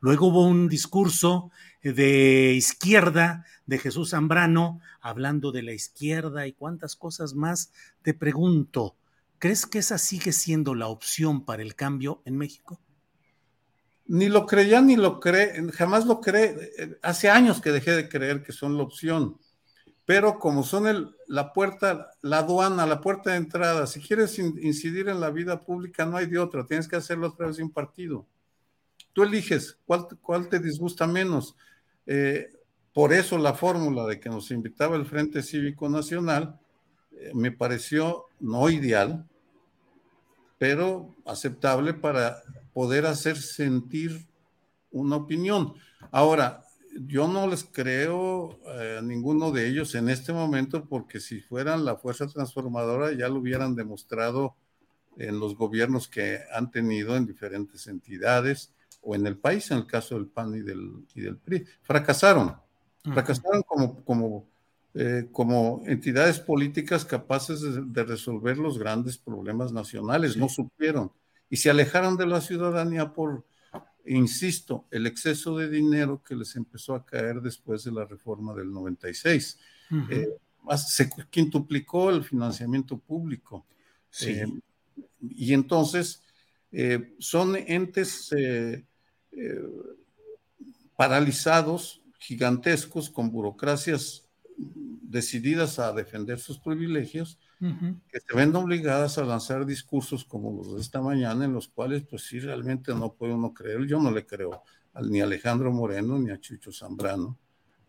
Luego 0.00 0.28
hubo 0.28 0.46
un 0.46 0.66
discurso 0.66 1.50
de 1.82 2.54
izquierda 2.54 3.44
de 3.66 3.78
Jesús 3.78 4.10
Zambrano 4.10 4.80
hablando 5.02 5.52
de 5.52 5.62
la 5.62 5.72
izquierda 5.72 6.46
y 6.46 6.54
cuántas 6.54 6.96
cosas 6.96 7.34
más. 7.34 7.70
Te 8.00 8.14
pregunto, 8.14 8.96
¿crees 9.38 9.66
que 9.66 9.80
esa 9.80 9.98
sigue 9.98 10.32
siendo 10.32 10.74
la 10.74 10.88
opción 10.88 11.44
para 11.44 11.62
el 11.62 11.74
cambio 11.74 12.22
en 12.24 12.38
México? 12.38 12.80
Ni 14.08 14.28
lo 14.28 14.46
creía 14.46 14.80
ni 14.80 14.96
lo 14.96 15.20
cree, 15.20 15.70
jamás 15.72 16.06
lo 16.06 16.20
cree. 16.20 16.98
Hace 17.02 17.28
años 17.28 17.60
que 17.60 17.72
dejé 17.72 17.92
de 17.92 18.08
creer 18.08 18.42
que 18.42 18.52
son 18.52 18.76
la 18.76 18.82
opción. 18.82 19.38
Pero 20.04 20.38
como 20.38 20.62
son 20.62 20.86
el, 20.86 21.16
la 21.26 21.52
puerta, 21.52 22.12
la 22.22 22.38
aduana, 22.38 22.86
la 22.86 23.00
puerta 23.00 23.32
de 23.32 23.38
entrada, 23.38 23.88
si 23.88 24.00
quieres 24.00 24.38
incidir 24.38 25.08
en 25.08 25.20
la 25.20 25.30
vida 25.30 25.60
pública, 25.64 26.06
no 26.06 26.16
hay 26.16 26.26
de 26.26 26.38
otra, 26.38 26.64
tienes 26.64 26.86
que 26.86 26.94
hacerlo 26.94 27.26
a 27.26 27.34
través 27.34 27.56
de 27.56 27.64
un 27.64 27.72
partido. 27.72 28.24
Tú 29.12 29.24
eliges 29.24 29.78
cuál, 29.84 30.06
cuál 30.22 30.48
te 30.48 30.60
disgusta 30.60 31.08
menos. 31.08 31.56
Eh, 32.06 32.52
por 32.92 33.12
eso 33.12 33.36
la 33.36 33.54
fórmula 33.54 34.06
de 34.06 34.20
que 34.20 34.28
nos 34.28 34.50
invitaba 34.52 34.96
el 34.96 35.06
Frente 35.06 35.42
Cívico 35.42 35.88
Nacional 35.88 36.58
eh, 37.10 37.32
me 37.34 37.50
pareció 37.50 38.26
no 38.38 38.70
ideal, 38.70 39.26
pero 40.58 41.14
aceptable 41.26 41.94
para 41.94 42.42
poder 42.76 43.06
hacer 43.06 43.38
sentir 43.38 44.28
una 44.90 45.16
opinión. 45.16 45.72
Ahora, 46.10 46.66
yo 47.06 47.26
no 47.26 47.46
les 47.46 47.64
creo 47.64 48.60
eh, 48.66 48.98
a 48.98 49.00
ninguno 49.00 49.50
de 49.50 49.66
ellos 49.66 49.94
en 49.94 50.10
este 50.10 50.34
momento 50.34 50.84
porque 50.84 51.18
si 51.18 51.40
fueran 51.40 51.86
la 51.86 51.96
fuerza 51.96 52.26
transformadora 52.26 53.12
ya 53.12 53.30
lo 53.30 53.36
hubieran 53.36 53.74
demostrado 53.74 54.56
en 55.16 55.40
los 55.40 55.56
gobiernos 55.56 56.06
que 56.06 56.40
han 56.52 56.70
tenido 56.70 57.16
en 57.16 57.24
diferentes 57.24 57.86
entidades 57.86 58.74
o 59.00 59.14
en 59.14 59.26
el 59.26 59.38
país, 59.38 59.70
en 59.70 59.78
el 59.78 59.86
caso 59.86 60.16
del 60.16 60.26
PAN 60.26 60.54
y 60.56 60.60
del, 60.60 61.06
y 61.14 61.22
del 61.22 61.38
PRI. 61.38 61.64
Fracasaron, 61.80 62.56
fracasaron 63.04 63.62
como, 63.62 64.04
como, 64.04 64.46
eh, 64.92 65.26
como 65.32 65.80
entidades 65.86 66.40
políticas 66.40 67.06
capaces 67.06 67.62
de, 67.90 68.04
resolver 68.04 68.58
los 68.58 68.78
grandes 68.78 69.16
problemas 69.16 69.72
nacionales, 69.72 70.36
no 70.36 70.50
supieron 70.50 71.10
y 71.48 71.56
se 71.56 71.70
alejaron 71.70 72.16
de 72.16 72.26
la 72.26 72.40
ciudadanía 72.40 73.12
por 73.12 73.44
insisto, 74.06 74.86
el 74.90 75.06
exceso 75.06 75.56
de 75.56 75.68
dinero 75.68 76.22
que 76.22 76.34
les 76.34 76.54
empezó 76.56 76.94
a 76.94 77.04
caer 77.04 77.40
después 77.40 77.84
de 77.84 77.92
la 77.92 78.04
reforma 78.04 78.54
del 78.54 78.70
96. 78.70 79.58
Eh, 80.10 80.28
se 80.76 81.10
quintuplicó 81.30 82.10
el 82.10 82.24
financiamiento 82.24 82.98
público. 82.98 83.66
Eh, 84.22 84.46
y 85.20 85.52
entonces 85.52 86.22
eh, 86.72 87.14
son 87.18 87.56
entes 87.56 88.30
paralizados, 90.96 92.02
gigantescos, 92.18 93.10
con 93.10 93.30
burocracias 93.30 94.25
decididas 94.56 95.78
a 95.78 95.92
defender 95.92 96.38
sus 96.38 96.58
privilegios, 96.58 97.38
que 97.58 98.20
se 98.20 98.36
ven 98.36 98.54
obligadas 98.54 99.16
a 99.16 99.24
lanzar 99.24 99.64
discursos 99.64 100.24
como 100.24 100.52
los 100.52 100.74
de 100.74 100.80
esta 100.80 101.00
mañana, 101.00 101.46
en 101.46 101.54
los 101.54 101.68
cuales, 101.68 102.02
pues 102.02 102.22
sí, 102.22 102.38
realmente 102.38 102.94
no 102.94 103.14
puede 103.14 103.32
uno 103.32 103.54
creer. 103.54 103.86
Yo 103.86 103.98
no 103.98 104.10
le 104.10 104.26
creo 104.26 104.62
ni 105.02 105.20
a 105.20 105.24
Alejandro 105.24 105.72
Moreno 105.72 106.18
ni 106.18 106.30
a 106.30 106.40
Chucho 106.40 106.72
Zambrano 106.72 107.38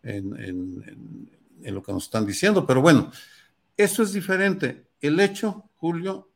en, 0.02 1.30
lo 1.62 1.82
que 1.82 1.92
nos 1.92 2.04
están 2.04 2.26
diciendo. 2.26 2.66
Pero 2.66 2.80
bueno, 2.80 3.10
eso 3.76 4.02
es 4.02 4.12
diferente. 4.12 4.88
El 5.00 5.20
hecho, 5.20 5.70
Julio, 5.76 6.30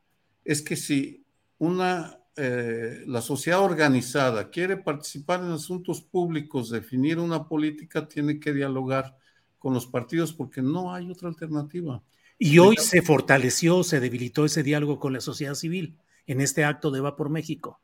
es 0.45 0.61
que 0.61 0.77
si 0.77 1.25
una 1.59 2.19
eh, 2.37 3.05
la 3.07 3.21
sociedad 3.21 3.61
organizada 3.61 4.51
quiere 4.51 4.79
participar 4.79 5.41
en 5.41 5.53
asuntos 5.53 6.01
públicos, 6.01 6.71
definir 6.71 7.19
una 7.19 7.47
política, 7.47 8.09
tiene 8.09 8.41
que 8.41 8.53
dialogar 8.53 9.17
con 9.63 9.75
los 9.75 9.87
partidos 9.87 10.33
porque 10.33 10.61
no 10.61 10.93
hay 10.93 11.09
otra 11.09 11.29
alternativa. 11.29 12.03
Y 12.37 12.59
hoy 12.59 12.77
se 12.79 13.01
fortaleció, 13.01 13.85
se 13.85 14.01
debilitó 14.01 14.45
ese 14.45 14.65
diálogo 14.65 14.99
con 14.99 15.13
la 15.13 15.21
sociedad 15.21 15.55
civil 15.55 15.97
en 16.27 16.41
este 16.41 16.65
acto 16.65 16.91
de 16.91 17.01
Va 17.01 17.15
por 17.15 17.31
México. 17.31 17.81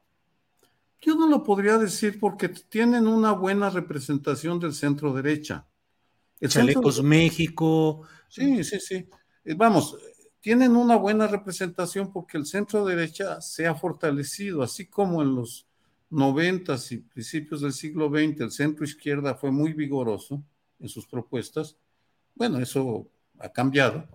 Yo 1.01 1.15
no 1.15 1.29
lo 1.29 1.45
podría 1.45 1.79
decir 1.79 2.19
porque 2.19 2.49
tienen 2.49 3.07
una 3.07 3.31
buena 3.31 3.71
representación 3.71 4.59
del 4.59 4.75
centro 4.75 5.15
derecha. 5.15 5.69
El 6.41 6.49
Chalecos 6.49 7.01
México. 7.01 8.03
Sí, 8.29 8.65
sí, 8.65 8.81
sí. 8.81 9.09
Eh, 9.45 9.55
vamos, 9.55 9.97
tienen 10.41 10.75
una 10.75 10.97
buena 10.97 11.29
representación 11.29 12.13
porque 12.13 12.39
el 12.39 12.47
centro 12.47 12.85
derecha 12.85 13.41
se 13.41 13.69
ha 13.69 13.77
fortalecido, 13.77 14.65
así 14.65 14.87
como 14.87 15.23
en 15.23 15.37
los 15.37 15.69
noventas 16.11 16.91
y 16.91 16.97
principios 16.97 17.61
del 17.61 17.73
siglo 17.73 18.09
XX 18.09 18.41
el 18.41 18.51
centro 18.51 18.85
izquierda 18.85 19.37
fue 19.37 19.53
muy 19.53 19.75
vigoroso 19.75 20.43
en 20.81 20.89
sus 20.89 21.07
propuestas. 21.07 21.77
Bueno, 22.35 22.59
eso 22.59 23.11
ha 23.39 23.51
cambiado 23.51 24.09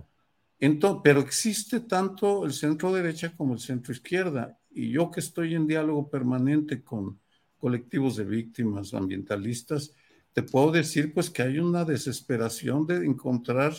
pero 1.03 1.20
existe 1.20 1.82
tanto 1.82 2.46
el 2.46 2.53
centro 2.53 2.93
derecha 2.93 3.36
como 3.36 3.53
el 3.53 3.60
centro 3.60 3.91
izquierda. 3.91 4.58
Y 4.72 4.91
yo 4.91 5.12
que 5.12 5.20
estoy 5.20 5.55
en 5.55 5.67
diálogo 5.67 6.10
permanente 6.10 6.82
con 6.82 7.20
colectivos 7.58 8.15
de 8.15 8.24
víctimas 8.24 8.93
ambientalistas, 8.93 9.91
te 10.32 10.41
puedo 10.41 10.72
decir 10.72 11.13
pues 11.13 11.29
que 11.29 11.43
hay 11.43 11.60
una 11.60 11.86
desesperación 11.86 12.88
de 12.88 13.05
encontrar 13.05 13.74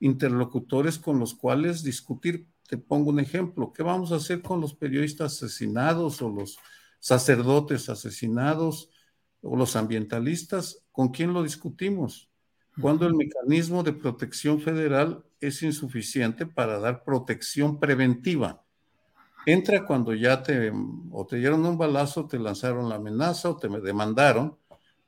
interlocutores 0.00 0.98
con 0.98 1.18
los 1.18 1.34
cuales 1.34 1.82
discutir. 1.82 2.46
Te 2.66 2.78
pongo 2.78 3.10
un 3.10 3.20
ejemplo, 3.20 3.72
¿qué 3.72 3.82
vamos 3.82 4.10
a 4.10 4.16
hacer 4.16 4.40
con 4.40 4.60
los 4.60 4.74
periodistas 4.74 5.34
asesinados 5.34 6.22
o 6.22 6.30
los 6.30 6.58
sacerdotes 6.98 7.88
asesinados 7.90 8.88
o 9.42 9.56
los 9.56 9.76
ambientalistas? 9.76 10.84
¿Con 10.92 11.08
quién 11.08 11.32
lo 11.32 11.42
discutimos? 11.42 12.30
Cuando 12.80 13.06
el 13.06 13.14
mecanismo 13.14 13.82
de 13.82 13.92
protección 13.92 14.60
federal 14.60 15.24
es 15.40 15.62
insuficiente 15.62 16.46
para 16.46 16.78
dar 16.78 17.04
protección 17.04 17.78
preventiva. 17.78 18.64
Entra 19.44 19.84
cuando 19.84 20.14
ya 20.14 20.42
te 20.42 20.72
o 21.10 21.26
te 21.26 21.36
dieron 21.36 21.66
un 21.66 21.76
balazo, 21.76 22.26
te 22.26 22.38
lanzaron 22.38 22.88
la 22.88 22.94
amenaza 22.94 23.50
o 23.50 23.56
te 23.56 23.68
demandaron, 23.68 24.56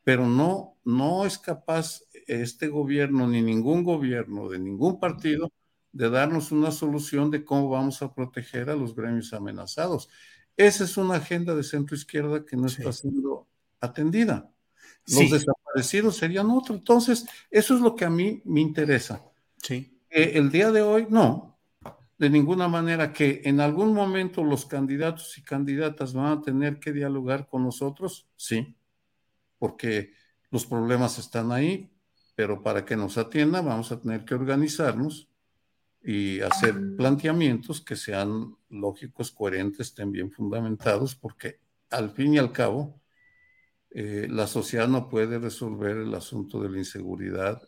pero 0.02 0.26
no, 0.26 0.76
no 0.84 1.24
es 1.24 1.38
capaz 1.38 2.02
este 2.26 2.68
gobierno 2.68 3.26
ni 3.28 3.40
ningún 3.40 3.84
gobierno 3.84 4.48
de 4.48 4.58
ningún 4.58 4.98
partido 4.98 5.50
de 5.92 6.10
darnos 6.10 6.50
una 6.50 6.72
solución 6.72 7.30
de 7.30 7.44
cómo 7.44 7.70
vamos 7.70 8.02
a 8.02 8.12
proteger 8.12 8.68
a 8.68 8.74
los 8.74 8.96
gremios 8.96 9.32
amenazados. 9.32 10.11
Esa 10.56 10.85
es 10.85 10.96
una 10.96 11.16
agenda 11.16 11.54
de 11.54 11.62
centro 11.62 11.96
izquierda 11.96 12.44
que 12.44 12.56
no 12.56 12.66
está 12.66 12.92
siendo 12.92 13.46
atendida. 13.85 14.51
Los 15.07 15.31
desaparecidos 15.31 16.16
serían 16.16 16.51
otro. 16.51 16.75
Entonces, 16.75 17.27
eso 17.51 17.75
es 17.75 17.81
lo 17.81 17.94
que 17.94 18.05
a 18.05 18.11
mí 18.11 18.40
me 18.44 18.61
interesa. 18.61 19.23
Sí 19.62 19.94
el 20.14 20.51
día 20.51 20.70
de 20.70 20.81
hoy 20.81 21.07
no, 21.11 21.59
de 22.18 22.31
ninguna 22.31 22.68
manera 22.68 23.12
que 23.12 23.42
en 23.44 23.61
algún 23.61 23.92
momento 23.92 24.44
los 24.44 24.64
candidatos 24.64 25.37
y 25.38 25.42
candidatas 25.42 26.14
van 26.14 26.38
a 26.38 26.40
tener 26.40 26.79
que 26.79 26.92
dialogar 26.92 27.49
con 27.49 27.64
nosotros, 27.64 28.29
sí, 28.37 28.77
porque 29.59 30.12
los 30.51 30.66
problemas 30.66 31.18
están 31.18 31.51
ahí, 31.51 31.90
pero 32.37 32.62
para 32.62 32.85
que 32.85 32.97
nos 32.97 33.18
atienda 33.18 33.61
vamos 33.61 33.90
a 33.90 34.01
tener 34.01 34.25
que 34.25 34.37
organizarnos 34.37 35.29
y 36.01 36.40
hacer 36.40 36.97
planteamientos 36.97 37.81
que 37.81 37.97
sean 37.97 38.57
lógicos, 38.68 39.33
coherentes, 39.33 39.88
estén 39.88 40.12
bien 40.12 40.31
fundamentados, 40.31 41.16
porque 41.16 41.59
al 41.90 42.11
fin 42.11 42.35
y 42.35 42.38
al 42.38 42.53
cabo, 42.53 43.01
eh, 43.94 44.26
la 44.28 44.48
sociedad 44.48 44.88
no 44.88 45.09
puede 45.09 45.38
resolver 45.38 45.96
el 45.96 46.14
asunto 46.14 46.61
de 46.61 46.68
la 46.68 46.78
inseguridad 46.78 47.62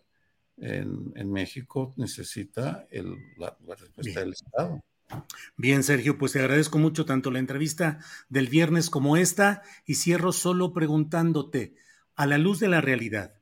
en, 0.59 1.31
México 1.31 1.95
necesita 1.97 2.87
el, 2.91 3.15
la, 3.37 3.57
respuesta 3.79 4.21
del 4.21 4.33
Estado. 4.33 4.83
Bien, 5.57 5.83
Sergio, 5.83 6.19
pues 6.19 6.33
te 6.33 6.41
agradezco 6.41 6.79
mucho 6.79 7.05
tanto 7.05 7.31
la 7.31 7.39
entrevista 7.39 8.01
del 8.29 8.49
viernes 8.49 8.91
como 8.91 9.17
esta 9.17 9.63
y 9.85 9.95
cierro 9.95 10.33
solo 10.33 10.73
preguntándote, 10.73 11.77
a 12.17 12.27
la 12.27 12.39
luz 12.39 12.59
de 12.59 12.69
la 12.69 12.81
realidad, 12.81 13.35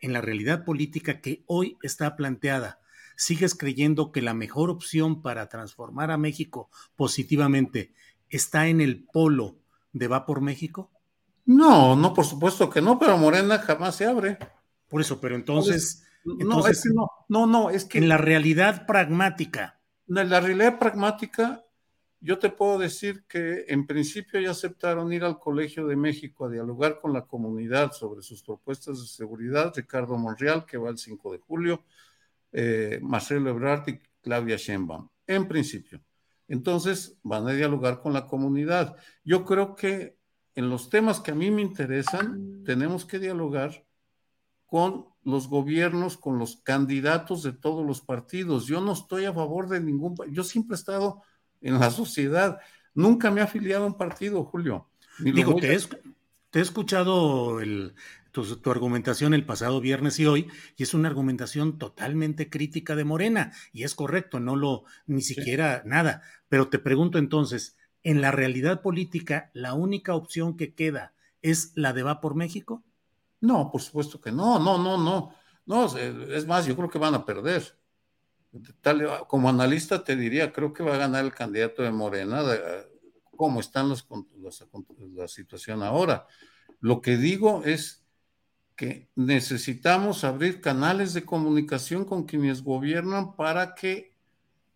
en 0.00 0.12
la 0.12 0.20
realidad 0.20 0.64
política 0.64 1.20
que 1.20 1.44
hoy 1.46 1.76
está 1.82 2.16
planteada, 2.16 2.80
¿sigues 3.14 3.54
creyendo 3.54 4.10
que 4.10 4.22
la 4.22 4.34
mejor 4.34 4.70
opción 4.70 5.22
para 5.22 5.48
transformar 5.48 6.10
a 6.10 6.18
México 6.18 6.70
positivamente 6.96 7.92
está 8.30 8.66
en 8.66 8.80
el 8.80 9.04
polo 9.04 9.60
de 9.92 10.08
Va 10.08 10.26
por 10.26 10.40
México? 10.40 10.91
No, 11.44 11.96
no, 11.96 12.14
por 12.14 12.24
supuesto 12.24 12.70
que 12.70 12.80
no, 12.80 12.98
pero 12.98 13.18
Morena 13.18 13.58
jamás 13.58 13.96
se 13.96 14.06
abre. 14.06 14.38
Por 14.88 15.00
eso, 15.00 15.20
pero 15.20 15.34
entonces 15.34 16.04
no, 16.24 16.66
es 16.66 16.82
que 16.82 16.90
no, 16.90 17.10
no, 17.28 17.46
no, 17.46 17.70
es 17.70 17.84
que... 17.84 17.98
En 17.98 18.08
la 18.08 18.18
realidad 18.18 18.86
pragmática. 18.86 19.80
En 20.06 20.28
la 20.28 20.40
realidad 20.40 20.78
pragmática, 20.78 21.64
yo 22.20 22.38
te 22.38 22.50
puedo 22.50 22.78
decir 22.78 23.24
que 23.26 23.64
en 23.68 23.86
principio 23.86 24.40
ya 24.40 24.50
aceptaron 24.50 25.12
ir 25.12 25.24
al 25.24 25.38
Colegio 25.38 25.86
de 25.86 25.96
México 25.96 26.44
a 26.44 26.50
dialogar 26.50 27.00
con 27.00 27.12
la 27.12 27.26
comunidad 27.26 27.92
sobre 27.92 28.22
sus 28.22 28.42
propuestas 28.42 29.00
de 29.00 29.06
seguridad, 29.06 29.72
Ricardo 29.74 30.16
Monreal, 30.16 30.64
que 30.64 30.78
va 30.78 30.90
el 30.90 30.98
5 30.98 31.32
de 31.32 31.38
julio, 31.38 31.84
eh, 32.52 33.00
Marcelo 33.02 33.50
Ebrard 33.50 33.88
y 33.88 34.00
Claudia 34.20 34.56
Sheinbaum, 34.56 35.08
en 35.26 35.48
principio. 35.48 36.00
Entonces 36.46 37.18
van 37.22 37.48
a 37.48 37.52
dialogar 37.52 38.00
con 38.00 38.12
la 38.12 38.26
comunidad. 38.26 38.96
Yo 39.24 39.44
creo 39.44 39.74
que 39.74 40.18
en 40.54 40.68
los 40.68 40.90
temas 40.90 41.20
que 41.20 41.30
a 41.30 41.34
mí 41.34 41.50
me 41.50 41.62
interesan, 41.62 42.62
tenemos 42.64 43.04
que 43.04 43.18
dialogar 43.18 43.84
con 44.66 45.06
los 45.24 45.48
gobiernos, 45.48 46.16
con 46.16 46.38
los 46.38 46.56
candidatos 46.56 47.42
de 47.42 47.52
todos 47.52 47.86
los 47.86 48.00
partidos. 48.00 48.66
Yo 48.66 48.80
no 48.80 48.92
estoy 48.92 49.24
a 49.24 49.32
favor 49.32 49.68
de 49.68 49.80
ningún, 49.80 50.16
yo 50.30 50.44
siempre 50.44 50.74
he 50.74 50.78
estado 50.78 51.22
en 51.60 51.78
la 51.78 51.90
sociedad, 51.90 52.58
nunca 52.94 53.30
me 53.30 53.40
he 53.40 53.44
afiliado 53.44 53.84
a 53.84 53.88
un 53.88 53.96
partido, 53.96 54.44
Julio. 54.44 54.88
Digo, 55.18 55.54
te, 55.56 55.72
he, 55.72 56.60
escuchado 56.60 57.60
tu, 58.32 58.70
argumentación 58.70 59.34
el 59.34 59.44
pasado 59.44 59.80
viernes 59.80 60.18
y 60.18 60.26
hoy, 60.26 60.48
y 60.76 60.82
es 60.82 60.94
una 60.94 61.08
argumentación 61.08 61.78
totalmente 61.78 62.50
crítica 62.50 62.96
de 62.96 63.04
Morena, 63.04 63.52
y 63.72 63.84
es 63.84 63.94
correcto, 63.94 64.40
no 64.40 64.56
lo, 64.56 64.84
ni 65.06 65.22
siquiera 65.22 65.82
nada. 65.84 66.22
Pero 66.48 66.68
te 66.68 66.78
pregunto 66.78 67.18
entonces, 67.18 67.76
¿en 68.02 68.20
la 68.20 68.30
realidad 68.30 68.82
política 68.82 69.50
la 69.54 69.74
única 69.74 70.14
opción 70.14 70.56
que 70.56 70.74
queda 70.74 71.14
es 71.40 71.72
la 71.74 71.92
de 71.92 72.02
Va 72.02 72.20
por 72.20 72.34
México? 72.34 72.82
No, 73.40 73.70
por 73.70 73.82
supuesto 73.82 74.20
que 74.20 74.32
no, 74.32 74.58
no, 74.58 74.78
no, 74.78 74.96
no. 74.96 75.34
No, 75.64 75.86
es 75.96 76.46
más, 76.46 76.66
yo 76.66 76.76
creo 76.76 76.90
que 76.90 76.98
van 76.98 77.14
a 77.14 77.24
perder. 77.24 77.78
Como 79.28 79.48
analista 79.48 80.02
te 80.02 80.16
diría, 80.16 80.52
creo 80.52 80.72
que 80.72 80.82
va 80.82 80.94
a 80.94 80.98
ganar 80.98 81.24
el 81.24 81.32
candidato 81.32 81.82
de 81.82 81.90
Morena, 81.90 82.42
de, 82.42 82.86
cómo 83.36 83.60
están 83.60 83.88
los, 83.88 84.06
la 85.14 85.28
situación 85.28 85.82
ahora. 85.82 86.26
Lo 86.80 87.00
que 87.00 87.16
digo 87.16 87.62
es 87.64 88.04
que 88.76 89.08
necesitamos 89.14 90.24
abrir 90.24 90.60
canales 90.60 91.14
de 91.14 91.24
comunicación 91.24 92.04
con 92.04 92.24
quienes 92.24 92.62
gobiernan 92.62 93.36
para 93.36 93.74
que 93.74 94.11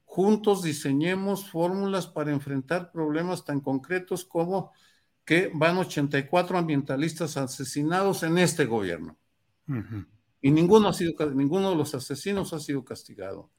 juntos 0.07 0.62
diseñemos 0.62 1.51
fórmulas 1.51 2.07
para 2.07 2.33
enfrentar 2.33 2.90
problemas 2.90 3.45
tan 3.45 3.61
concretos 3.61 4.25
como 4.25 4.73
que 5.27 5.51
van 5.53 5.77
84 5.77 6.57
ambientalistas 6.57 7.37
asesinados 7.37 8.23
en 8.23 8.38
este 8.38 8.64
gobierno. 8.64 9.19
Y 10.40 10.51
ninguno, 10.53 10.88
ha 10.88 10.92
sido, 10.92 11.12
ninguno 11.33 11.71
de 11.71 11.77
los 11.77 11.95
asesinos 11.95 12.53
ha 12.55 12.61
sido 12.61 12.85
castigado. 12.85 13.51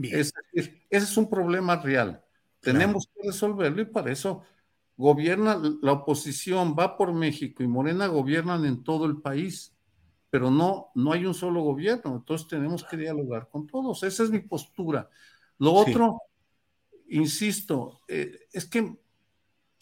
Es 0.00 0.32
decir, 0.54 0.86
ese 0.88 1.04
es 1.04 1.16
un 1.16 1.28
problema 1.28 1.76
real. 1.76 2.24
Tenemos 2.60 3.10
que 3.12 3.28
resolverlo 3.28 3.82
y 3.82 3.86
para 3.86 4.12
eso 4.12 4.44
gobierna 4.96 5.60
la 5.82 5.92
oposición, 5.92 6.74
va 6.78 6.96
por 6.96 7.12
México 7.12 7.62
y 7.62 7.68
Morena 7.68 8.06
gobiernan 8.06 8.64
en 8.64 8.82
todo 8.82 9.06
el 9.06 9.20
país, 9.20 9.76
pero 10.30 10.50
no, 10.50 10.90
no 10.94 11.12
hay 11.12 11.26
un 11.26 11.34
solo 11.34 11.62
gobierno, 11.62 12.16
entonces 12.16 12.46
tenemos 12.48 12.84
que 12.84 12.96
dialogar 12.96 13.48
con 13.50 13.66
todos. 13.66 14.02
Esa 14.04 14.22
es 14.22 14.30
mi 14.30 14.40
postura. 14.40 15.10
Lo 15.58 15.72
otro, 15.72 16.22
insisto, 17.08 18.00
eh, 18.08 18.46
es 18.52 18.66
que 18.66 18.96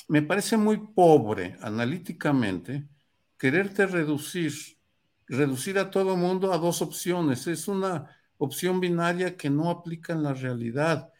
me 0.09 0.23
parece 0.23 0.57
muy 0.57 0.79
pobre 0.79 1.57
analíticamente 1.61 2.89
quererte 3.39 3.87
reducir, 3.87 4.53
reducir 5.27 5.79
a 5.79 5.91
todo 5.91 6.17
mundo 6.17 6.53
a 6.53 6.59
dos 6.59 6.81
opciones. 6.83 7.47
Es 7.47 7.69
una 7.69 8.11
opción 8.39 8.81
binaria 8.81 9.37
que 9.37 9.51
no 9.51 9.71
aplica 9.71 10.12
en 10.12 10.23
la 10.23 10.35
realidad 10.35 11.12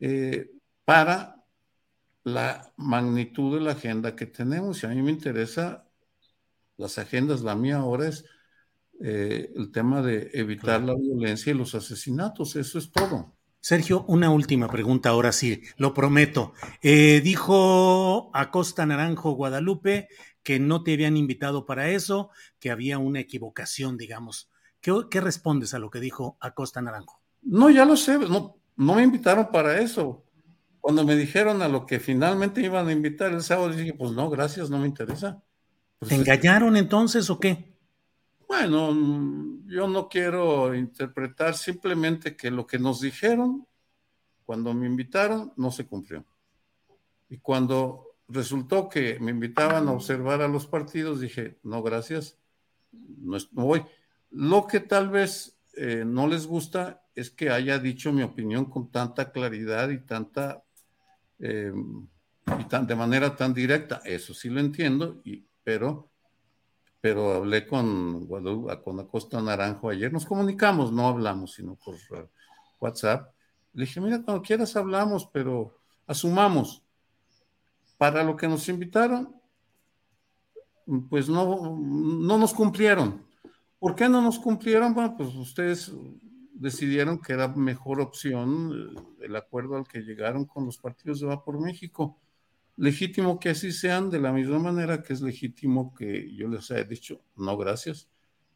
eh, 0.00 0.50
para 0.84 1.42
la 2.24 2.72
magnitud 2.76 3.58
de 3.58 3.64
la 3.64 3.72
agenda 3.72 4.14
que 4.16 4.26
tenemos. 4.26 4.82
Y 4.82 4.86
a 4.86 4.90
mí 4.90 5.02
me 5.02 5.10
interesa 5.10 5.88
las 6.76 6.98
agendas, 6.98 7.42
la 7.42 7.54
mía 7.54 7.76
ahora 7.76 8.08
es 8.08 8.24
eh, 9.00 9.52
el 9.54 9.70
tema 9.70 10.02
de 10.02 10.30
evitar 10.34 10.82
la 10.82 10.94
violencia 10.94 11.52
y 11.52 11.56
los 11.56 11.74
asesinatos. 11.74 12.56
Eso 12.56 12.78
es 12.78 12.90
todo. 12.90 13.34
Sergio, 13.64 14.04
una 14.08 14.28
última 14.28 14.68
pregunta, 14.68 15.08
ahora 15.08 15.32
sí, 15.32 15.62
lo 15.78 15.94
prometo. 15.94 16.52
Eh, 16.82 17.22
dijo 17.24 18.30
Acosta 18.34 18.84
Naranjo 18.84 19.30
Guadalupe 19.30 20.08
que 20.42 20.60
no 20.60 20.82
te 20.82 20.92
habían 20.92 21.16
invitado 21.16 21.64
para 21.64 21.88
eso, 21.88 22.28
que 22.60 22.70
había 22.70 22.98
una 22.98 23.20
equivocación, 23.20 23.96
digamos. 23.96 24.50
¿Qué, 24.82 25.18
respondes 25.18 25.72
a 25.72 25.78
lo 25.78 25.88
que 25.88 25.98
dijo 25.98 26.36
Acosta 26.40 26.82
Naranjo? 26.82 27.22
No, 27.40 27.70
ya 27.70 27.86
lo 27.86 27.96
sé, 27.96 28.18
no, 28.18 28.58
no 28.76 28.94
me 28.96 29.02
invitaron 29.02 29.48
para 29.50 29.80
eso. 29.80 30.26
Cuando 30.78 31.02
me 31.02 31.16
dijeron 31.16 31.62
a 31.62 31.68
lo 31.68 31.86
que 31.86 32.00
finalmente 32.00 32.60
iban 32.60 32.88
a 32.88 32.92
invitar 32.92 33.32
el 33.32 33.42
sábado, 33.42 33.70
dije, 33.70 33.94
pues 33.94 34.12
no, 34.12 34.28
gracias, 34.28 34.68
no 34.68 34.76
me 34.76 34.88
interesa. 34.88 35.42
Pues, 35.98 36.10
¿Te 36.10 36.16
engañaron 36.16 36.76
entonces 36.76 37.30
o 37.30 37.40
qué? 37.40 37.73
Bueno, 38.48 38.92
yo 39.66 39.88
no 39.88 40.08
quiero 40.08 40.74
interpretar 40.74 41.54
simplemente 41.54 42.36
que 42.36 42.50
lo 42.50 42.66
que 42.66 42.78
nos 42.78 43.00
dijeron 43.00 43.66
cuando 44.44 44.74
me 44.74 44.86
invitaron 44.86 45.52
no 45.56 45.70
se 45.70 45.86
cumplió. 45.86 46.24
Y 47.28 47.38
cuando 47.38 48.16
resultó 48.28 48.88
que 48.88 49.18
me 49.20 49.30
invitaban 49.30 49.88
a 49.88 49.92
observar 49.92 50.42
a 50.42 50.48
los 50.48 50.66
partidos, 50.66 51.20
dije, 51.20 51.58
no, 51.62 51.82
gracias, 51.82 52.38
no, 52.92 53.38
voy. 53.52 53.82
Lo 54.30 54.66
que 54.66 54.80
tal 54.80 55.08
vez 55.08 55.58
eh, 55.76 56.04
no 56.06 56.26
les 56.26 56.46
gusta 56.46 57.02
es 57.14 57.30
que 57.30 57.50
haya 57.50 57.78
dicho 57.78 58.12
mi 58.12 58.22
opinión 58.22 58.66
con 58.66 58.90
tanta 58.90 59.32
claridad 59.32 59.90
y 59.90 59.98
tanta 59.98 60.64
eh, 61.38 61.72
y 62.58 62.64
tan, 62.64 62.86
de 62.86 62.94
manera 62.94 63.34
tan 63.36 63.54
directa. 63.54 64.02
Eso 64.04 64.34
sí 64.34 64.48
lo 64.48 64.60
entiendo, 64.60 65.20
y, 65.24 65.46
pero 65.62 66.10
pero 67.04 67.34
hablé 67.34 67.66
con, 67.66 68.26
con 68.82 68.98
Acosta 68.98 69.42
Naranjo 69.42 69.90
ayer, 69.90 70.10
nos 70.10 70.24
comunicamos, 70.24 70.90
no 70.90 71.06
hablamos, 71.06 71.52
sino 71.52 71.74
por 71.74 71.96
uh, 71.96 72.26
WhatsApp. 72.80 73.30
Le 73.74 73.84
dije, 73.84 74.00
mira, 74.00 74.22
cuando 74.22 74.42
quieras 74.42 74.74
hablamos, 74.74 75.28
pero 75.30 75.76
asumamos, 76.06 76.82
para 77.98 78.24
lo 78.24 78.34
que 78.36 78.48
nos 78.48 78.70
invitaron, 78.70 79.38
pues 81.10 81.28
no, 81.28 81.76
no 81.78 82.38
nos 82.38 82.54
cumplieron. 82.54 83.22
¿Por 83.78 83.94
qué 83.94 84.08
no 84.08 84.22
nos 84.22 84.38
cumplieron? 84.38 84.94
Bueno, 84.94 85.14
pues 85.14 85.34
ustedes 85.34 85.92
decidieron 86.54 87.20
que 87.20 87.34
era 87.34 87.48
mejor 87.48 88.00
opción 88.00 88.94
eh, 88.96 89.26
el 89.26 89.36
acuerdo 89.36 89.76
al 89.76 89.86
que 89.86 90.00
llegaron 90.00 90.46
con 90.46 90.64
los 90.64 90.78
partidos 90.78 91.20
de 91.20 91.26
Va 91.26 91.44
por 91.44 91.60
México 91.60 92.16
legítimo 92.76 93.38
que 93.38 93.50
así 93.50 93.72
sean, 93.72 94.10
de 94.10 94.20
la 94.20 94.32
misma 94.32 94.58
manera 94.58 95.02
que 95.02 95.12
es 95.12 95.20
legítimo 95.20 95.94
que 95.94 96.34
yo 96.34 96.48
les 96.48 96.70
haya 96.70 96.84
dicho, 96.84 97.20
no, 97.36 97.56
gracias, 97.56 98.08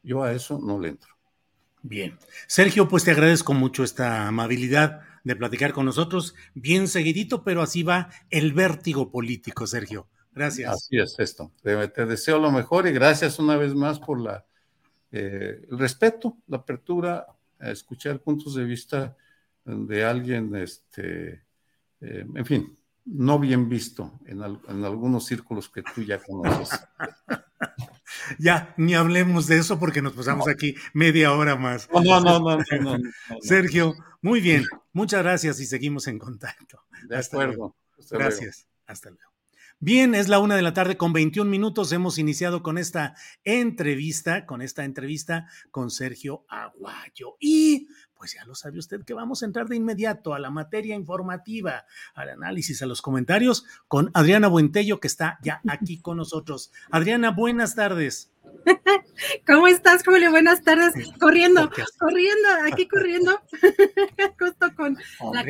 yo 0.03 0.23
a 0.23 0.33
eso 0.33 0.59
no 0.59 0.79
le 0.79 0.89
entro. 0.89 1.15
Bien. 1.81 2.17
Sergio, 2.47 2.87
pues 2.89 3.05
te 3.05 3.11
agradezco 3.11 3.53
mucho 3.53 3.83
esta 3.83 4.27
amabilidad 4.27 5.01
de 5.23 5.35
platicar 5.35 5.73
con 5.73 5.85
nosotros, 5.85 6.35
bien 6.53 6.87
seguidito, 6.87 7.43
pero 7.43 7.61
así 7.61 7.83
va 7.83 8.09
el 8.29 8.53
vértigo 8.53 9.11
político, 9.11 9.65
Sergio. 9.65 10.07
Gracias. 10.33 10.71
Así 10.71 10.97
es 10.97 11.15
esto. 11.19 11.51
Te, 11.61 12.05
deseo 12.05 12.39
lo 12.39 12.51
mejor 12.51 12.87
y 12.87 12.91
gracias 12.91 13.39
una 13.39 13.57
vez 13.57 13.73
más 13.75 13.99
por 13.99 14.19
la, 14.19 14.45
eh, 15.11 15.65
el 15.69 15.79
respeto, 15.79 16.37
la 16.47 16.57
apertura 16.57 17.25
a 17.59 17.71
escuchar 17.71 18.19
puntos 18.19 18.55
de 18.55 18.65
vista 18.65 19.15
de 19.65 20.03
alguien, 20.03 20.55
este, 20.55 21.43
eh, 22.01 22.25
en 22.33 22.45
fin, 22.45 22.78
no 23.11 23.39
bien 23.39 23.69
visto 23.69 24.19
en, 24.25 24.41
algunos 24.41 25.25
círculos 25.25 25.69
que 25.69 25.83
tú 25.83 26.03
ya 26.03 26.19
conoces. 26.19 26.79
ya, 28.39 28.73
ni 28.77 28.93
hablemos 28.93 29.47
de 29.47 29.57
eso 29.57 29.79
porque 29.79 30.01
nos 30.01 30.13
pasamos 30.13 30.47
aquí 30.47 30.75
media 30.93 31.33
hora 31.33 31.55
más. 31.55 31.89
No, 31.91 32.21
no, 32.21 32.39
no, 32.39 32.57
no, 32.57 32.97
Sergio, 33.41 33.95
muy 34.21 34.41
bien. 34.41 34.65
Muchas 34.93 35.23
gracias 35.23 35.59
y 35.59 35.65
seguimos 35.65 36.07
en 36.07 36.19
contacto. 36.19 36.83
De 37.07 37.17
acuerdo. 37.17 37.75
gracias. 38.11 38.67
Hasta 38.85 39.09
luego. 39.09 39.29
Bien, 39.81 40.13
es 40.13 40.27
la 40.27 40.39
una 40.39 40.57
de 40.57 40.61
la 40.61 40.73
tarde 40.73 40.97
con 40.97 41.13
21 41.13 41.49
minutos. 41.49 41.93
Hemos 41.93 42.17
iniciado 42.17 42.61
con 42.61 42.77
esta 42.77 43.15
entrevista, 43.45 44.45
con 44.45 44.61
esta 44.61 44.83
entrevista 44.83 45.47
con 45.71 45.89
Sergio 45.89 46.45
Aguayo. 46.49 47.37
Y 47.39 47.87
pues 48.19 48.33
ya 48.33 48.43
lo 48.43 48.53
sabe 48.53 48.79
usted 48.79 49.05
que 49.05 49.13
vamos 49.13 49.41
a 49.41 49.45
entrar 49.45 49.69
de 49.69 49.77
inmediato 49.77 50.33
a 50.33 50.39
la 50.39 50.49
materia 50.49 50.93
informativa, 50.93 51.85
al 52.13 52.29
análisis, 52.29 52.81
a 52.81 52.85
los 52.85 53.01
comentarios 53.01 53.65
con 53.87 54.11
Adriana 54.13 54.49
Buentello, 54.49 54.99
que 54.99 55.07
está 55.07 55.39
ya 55.41 55.61
aquí 55.69 56.01
con 56.01 56.17
nosotros. 56.17 56.73
Adriana, 56.91 57.31
buenas 57.31 57.75
tardes. 57.75 58.33
¿Cómo 59.47 59.67
estás, 59.67 60.03
Julio? 60.03 60.31
Buenas 60.31 60.63
tardes. 60.63 60.93
Corriendo, 61.17 61.69
corriendo, 61.97 62.49
aquí 62.69 62.87
corriendo, 62.89 63.39
justo 64.39 64.75
con 64.75 64.97
la 65.33 65.45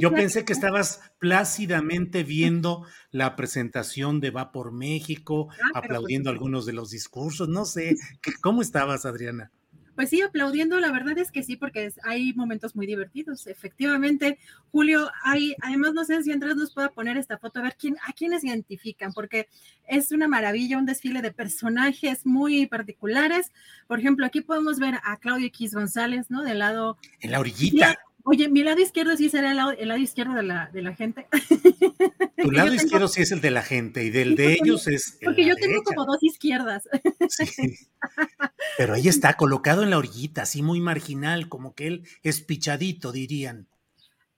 Yo 0.00 0.10
pensé 0.12 0.46
que 0.46 0.54
estabas 0.54 1.02
plácidamente 1.18 2.22
viendo 2.22 2.86
la 3.10 3.36
presentación 3.36 4.20
de 4.20 4.30
Va 4.30 4.50
por 4.50 4.72
México, 4.72 5.48
ah, 5.50 5.56
pues 5.56 5.84
aplaudiendo 5.84 6.30
algunos 6.30 6.64
de 6.64 6.72
los 6.72 6.88
discursos, 6.88 7.50
no 7.50 7.66
sé. 7.66 7.96
¿Cómo 8.40 8.62
estabas, 8.62 9.04
Adriana? 9.04 9.52
Pues 9.94 10.10
sí, 10.10 10.20
aplaudiendo, 10.22 10.80
la 10.80 10.90
verdad 10.90 11.18
es 11.18 11.30
que 11.30 11.42
sí, 11.42 11.56
porque 11.56 11.92
hay 12.02 12.32
momentos 12.32 12.74
muy 12.74 12.86
divertidos. 12.86 13.46
Efectivamente, 13.46 14.38
Julio, 14.72 15.10
hay, 15.22 15.54
además 15.62 15.94
no 15.94 16.04
sé 16.04 16.22
si 16.22 16.32
Andrés 16.32 16.56
nos 16.56 16.72
pueda 16.72 16.90
poner 16.90 17.16
esta 17.16 17.38
foto, 17.38 17.60
a 17.60 17.62
ver 17.62 17.76
quién, 17.78 17.96
a 18.06 18.12
quiénes 18.12 18.42
identifican, 18.44 19.12
porque 19.12 19.48
es 19.86 20.10
una 20.10 20.26
maravilla, 20.26 20.78
un 20.78 20.86
desfile 20.86 21.22
de 21.22 21.32
personajes 21.32 22.26
muy 22.26 22.66
particulares. 22.66 23.52
Por 23.86 24.00
ejemplo, 24.00 24.26
aquí 24.26 24.40
podemos 24.40 24.78
ver 24.78 24.94
a 25.04 25.16
Claudio 25.18 25.46
X 25.46 25.74
González, 25.74 26.30
¿no? 26.30 26.42
Del 26.42 26.58
lado. 26.58 26.98
En 27.20 27.30
la 27.30 27.40
orillita. 27.40 27.98
Oye, 28.26 28.48
mi 28.48 28.62
lado 28.62 28.80
izquierdo 28.80 29.14
sí 29.18 29.28
será 29.28 29.50
el 29.50 29.58
lado, 29.58 29.72
el 29.72 29.88
lado 29.88 30.00
izquierdo 30.00 30.32
de 30.32 30.42
la, 30.42 30.70
de 30.72 30.80
la 30.80 30.94
gente. 30.94 31.26
Tu 32.38 32.50
lado 32.50 32.72
izquierdo 32.72 33.06
sí 33.06 33.20
es 33.20 33.32
el 33.32 33.42
de 33.42 33.50
la 33.50 33.62
gente 33.62 34.02
y 34.02 34.08
del 34.08 34.34
de 34.34 34.54
ellos 34.54 34.86
es. 34.86 35.18
porque 35.22 35.44
yo 35.44 35.54
tengo 35.56 35.82
como 35.82 36.06
dos 36.06 36.22
izquierdas. 36.22 36.88
Sí. 37.28 37.76
Pero 38.78 38.94
ahí 38.94 39.08
está, 39.08 39.34
colocado 39.34 39.82
en 39.82 39.90
la 39.90 39.98
orillita, 39.98 40.42
así 40.42 40.62
muy 40.62 40.80
marginal, 40.80 41.50
como 41.50 41.74
que 41.74 41.86
él 41.86 42.08
es 42.22 42.40
pichadito, 42.40 43.12
dirían. 43.12 43.68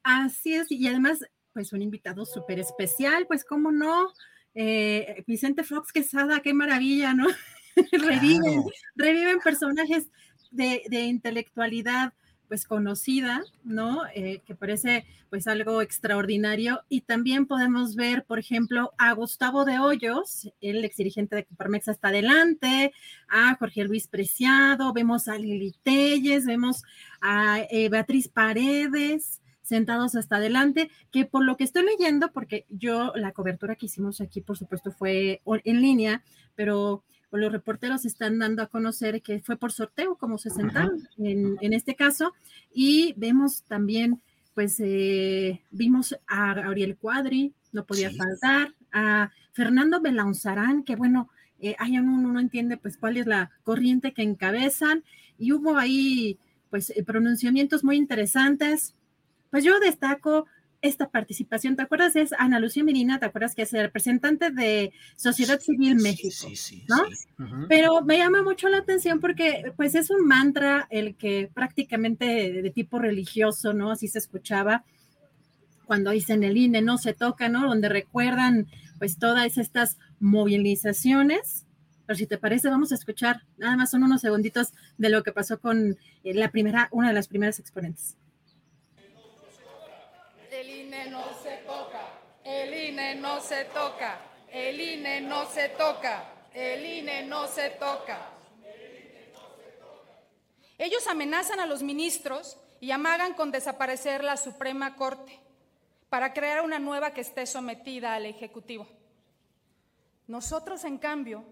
Así 0.02 0.54
es, 0.54 0.70
y 0.70 0.86
además, 0.88 1.20
pues 1.52 1.72
un 1.72 1.82
invitado 1.82 2.26
súper 2.26 2.58
especial, 2.58 3.26
pues 3.28 3.44
cómo 3.44 3.70
no. 3.70 4.12
Eh, 4.54 5.22
Vicente 5.28 5.62
Fox 5.62 5.92
Quesada, 5.92 6.40
qué 6.40 6.54
maravilla, 6.54 7.14
¿no? 7.14 7.28
reviven, 7.92 8.64
reviven 8.96 9.38
personajes 9.38 10.08
de, 10.50 10.82
de 10.88 11.02
intelectualidad 11.04 12.14
pues 12.48 12.66
conocida, 12.66 13.42
¿no? 13.64 14.02
Eh, 14.14 14.42
que 14.46 14.54
parece 14.54 15.04
pues 15.30 15.46
algo 15.46 15.82
extraordinario. 15.82 16.82
Y 16.88 17.02
también 17.02 17.46
podemos 17.46 17.96
ver, 17.96 18.24
por 18.24 18.38
ejemplo, 18.38 18.92
a 18.98 19.12
Gustavo 19.12 19.64
de 19.64 19.78
Hoyos, 19.78 20.50
el 20.60 20.84
ex 20.84 20.96
dirigente 20.96 21.36
de 21.36 21.44
Coparmex 21.44 21.88
hasta 21.88 22.08
adelante, 22.08 22.92
a 23.28 23.56
Jorge 23.56 23.84
Luis 23.84 24.08
Preciado, 24.08 24.92
vemos 24.92 25.28
a 25.28 25.38
Lili 25.38 25.74
Telles, 25.82 26.46
vemos 26.46 26.82
a 27.20 27.60
eh, 27.70 27.88
Beatriz 27.88 28.28
Paredes 28.28 29.40
sentados 29.66 30.14
hasta 30.14 30.36
adelante, 30.36 30.90
que 31.10 31.24
por 31.24 31.44
lo 31.44 31.56
que 31.56 31.64
estoy 31.64 31.84
leyendo, 31.84 32.30
porque 32.30 32.66
yo 32.68 33.12
la 33.16 33.32
cobertura 33.32 33.74
que 33.74 33.86
hicimos 33.86 34.20
aquí, 34.20 34.40
por 34.40 34.56
supuesto, 34.56 34.92
fue 34.92 35.42
en 35.64 35.82
línea, 35.82 36.22
pero 36.54 37.02
o 37.30 37.36
los 37.36 37.52
reporteros 37.52 38.04
están 38.04 38.38
dando 38.38 38.62
a 38.62 38.68
conocer 38.68 39.22
que 39.22 39.40
fue 39.40 39.56
por 39.56 39.72
sorteo 39.72 40.16
como 40.16 40.38
se 40.38 40.50
sentaron 40.50 41.08
en, 41.18 41.72
este 41.72 41.94
caso. 41.94 42.32
Y 42.72 43.14
vemos 43.16 43.62
también, 43.64 44.22
pues 44.54 44.76
eh, 44.80 45.62
vimos 45.70 46.16
a 46.26 46.52
Ariel 46.52 46.96
Cuadri, 46.96 47.52
no 47.72 47.84
podía 47.84 48.10
faltar, 48.12 48.74
a 48.92 49.30
Fernando 49.52 50.00
Belaunzarán, 50.00 50.84
que 50.84 50.96
bueno, 50.96 51.28
eh, 51.60 51.74
hay 51.78 51.98
uno 51.98 52.32
no 52.32 52.40
entiende 52.40 52.76
pues 52.76 52.96
cuál 52.96 53.16
es 53.16 53.26
la 53.26 53.50
corriente 53.64 54.12
que 54.12 54.22
encabezan 54.22 55.04
y 55.38 55.52
hubo 55.52 55.76
ahí 55.76 56.38
pues 56.70 56.90
eh, 56.90 57.02
pronunciamientos 57.04 57.84
muy 57.84 57.96
interesantes. 57.96 58.94
Pues 59.50 59.64
yo 59.64 59.78
destaco 59.80 60.46
esta 60.82 61.08
participación. 61.08 61.76
¿Te 61.76 61.82
acuerdas? 61.82 62.16
Es 62.16 62.32
Ana 62.38 62.60
Lucía 62.60 62.84
Medina, 62.84 63.18
¿te 63.18 63.26
acuerdas 63.26 63.54
que 63.54 63.62
es 63.62 63.72
el 63.72 63.82
representante 63.82 64.50
de 64.50 64.92
Sociedad 65.16 65.60
Civil 65.60 65.96
México? 65.96 66.48
Sí, 66.48 66.56
sí, 66.56 66.84
¿no? 66.88 67.66
Pero 67.68 68.02
me 68.02 68.18
llama 68.18 68.42
mucho 68.42 68.68
la 68.68 68.78
atención 68.78 69.20
porque 69.20 69.72
pues 69.76 69.94
es 69.94 70.10
un 70.10 70.26
mantra 70.26 70.86
el 70.90 71.16
que 71.16 71.50
prácticamente 71.52 72.24
de, 72.26 72.70
tipo 72.70 72.98
religioso, 72.98 73.72
¿no? 73.72 73.90
Así 73.90 74.08
se 74.08 74.18
escuchaba 74.18 74.84
cuando 75.86 76.10
dicen 76.10 76.42
el 76.42 76.56
INE 76.56 76.82
no 76.82 76.98
se 76.98 77.14
toca, 77.14 77.48
¿no? 77.48 77.66
Donde 77.66 77.88
recuerdan 77.88 78.66
pues 78.98 79.18
todas 79.18 79.58
estas 79.58 79.98
movilizaciones. 80.20 81.64
Pero 82.06 82.16
si 82.16 82.26
te 82.26 82.38
parece, 82.38 82.68
vamos 82.68 82.92
a 82.92 82.94
escuchar, 82.94 83.42
nada 83.56 83.76
más 83.76 83.90
son 83.90 84.04
unos 84.04 84.20
segunditos 84.20 84.72
de 84.96 85.10
lo 85.10 85.22
que 85.22 85.32
pasó 85.32 85.60
con 85.60 85.98
eh, 86.22 86.34
la 86.34 86.50
primera, 86.50 86.88
una 86.92 87.08
de 87.08 87.14
las 87.14 87.28
primeras 87.28 87.58
exponentes. 87.58 88.16
El 90.56 90.70
INE 90.70 91.10
no 91.10 91.22
se 91.42 91.58
toca, 91.66 92.00
el 92.42 92.72
INE 92.72 93.16
no 93.16 93.40
se 93.42 93.66
toca, 93.66 94.18
el 94.50 94.80
INE 94.80 95.20
no 95.20 95.46
se 95.46 95.68
toca, 95.68 96.24
el 96.54 96.82
INE 96.82 97.24
no 97.24 97.46
se 97.46 97.68
toca. 97.68 98.32
Ellos 100.78 101.06
amenazan 101.08 101.60
a 101.60 101.66
los 101.66 101.82
ministros 101.82 102.56
y 102.80 102.90
amagan 102.90 103.34
con 103.34 103.50
desaparecer 103.50 104.24
la 104.24 104.38
Suprema 104.38 104.96
Corte 104.96 105.38
para 106.08 106.32
crear 106.32 106.62
una 106.62 106.78
nueva 106.78 107.12
que 107.12 107.20
esté 107.20 107.44
sometida 107.44 108.14
al 108.14 108.24
Ejecutivo. 108.24 108.86
Nosotros, 110.26 110.84
en 110.84 110.96
cambio, 110.96 111.44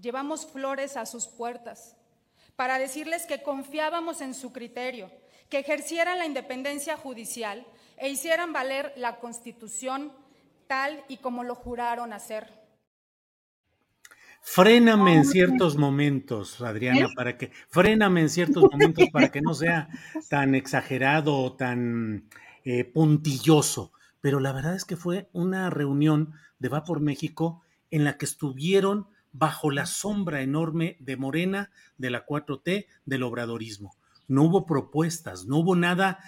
llevamos 0.00 0.46
flores 0.46 0.96
a 0.96 1.04
sus 1.04 1.26
puertas 1.26 1.96
para 2.56 2.78
decirles 2.78 3.26
que 3.26 3.42
confiábamos 3.42 4.22
en 4.22 4.32
su 4.32 4.54
criterio, 4.54 5.10
que 5.48 5.58
ejercieran 5.58 6.18
la 6.18 6.26
independencia 6.26 6.96
judicial 6.96 7.66
e 7.96 8.08
hicieran 8.08 8.52
valer 8.52 8.92
la 8.96 9.18
Constitución 9.18 10.12
tal 10.66 11.04
y 11.08 11.18
como 11.18 11.44
lo 11.44 11.54
juraron 11.54 12.12
hacer. 12.12 12.58
Fréname 14.40 15.14
en 15.14 15.24
ciertos 15.24 15.76
momentos, 15.76 16.60
Adriana, 16.60 17.06
¿Eh? 17.06 17.14
para 17.14 17.36
que 17.36 17.50
fréname 17.68 18.20
en 18.22 18.30
ciertos 18.30 18.62
momentos 18.70 19.08
para 19.12 19.30
que 19.30 19.42
no 19.42 19.52
sea 19.52 19.88
tan 20.30 20.54
exagerado 20.54 21.36
o 21.36 21.52
tan 21.54 22.28
eh, 22.64 22.84
puntilloso. 22.84 23.92
Pero 24.20 24.40
la 24.40 24.52
verdad 24.52 24.74
es 24.74 24.84
que 24.84 24.96
fue 24.96 25.28
una 25.32 25.70
reunión 25.70 26.34
de 26.58 26.68
Va 26.68 26.84
por 26.84 27.00
México 27.00 27.62
en 27.90 28.04
la 28.04 28.16
que 28.16 28.26
estuvieron 28.26 29.08
bajo 29.32 29.70
la 29.70 29.86
sombra 29.86 30.40
enorme 30.40 30.96
de 31.00 31.16
Morena, 31.16 31.70
de 31.96 32.10
la 32.10 32.26
4T, 32.26 32.86
del 33.04 33.22
obradorismo. 33.22 33.97
No 34.28 34.44
hubo 34.44 34.66
propuestas, 34.66 35.46
no 35.46 35.58
hubo 35.58 35.74
nada 35.74 36.20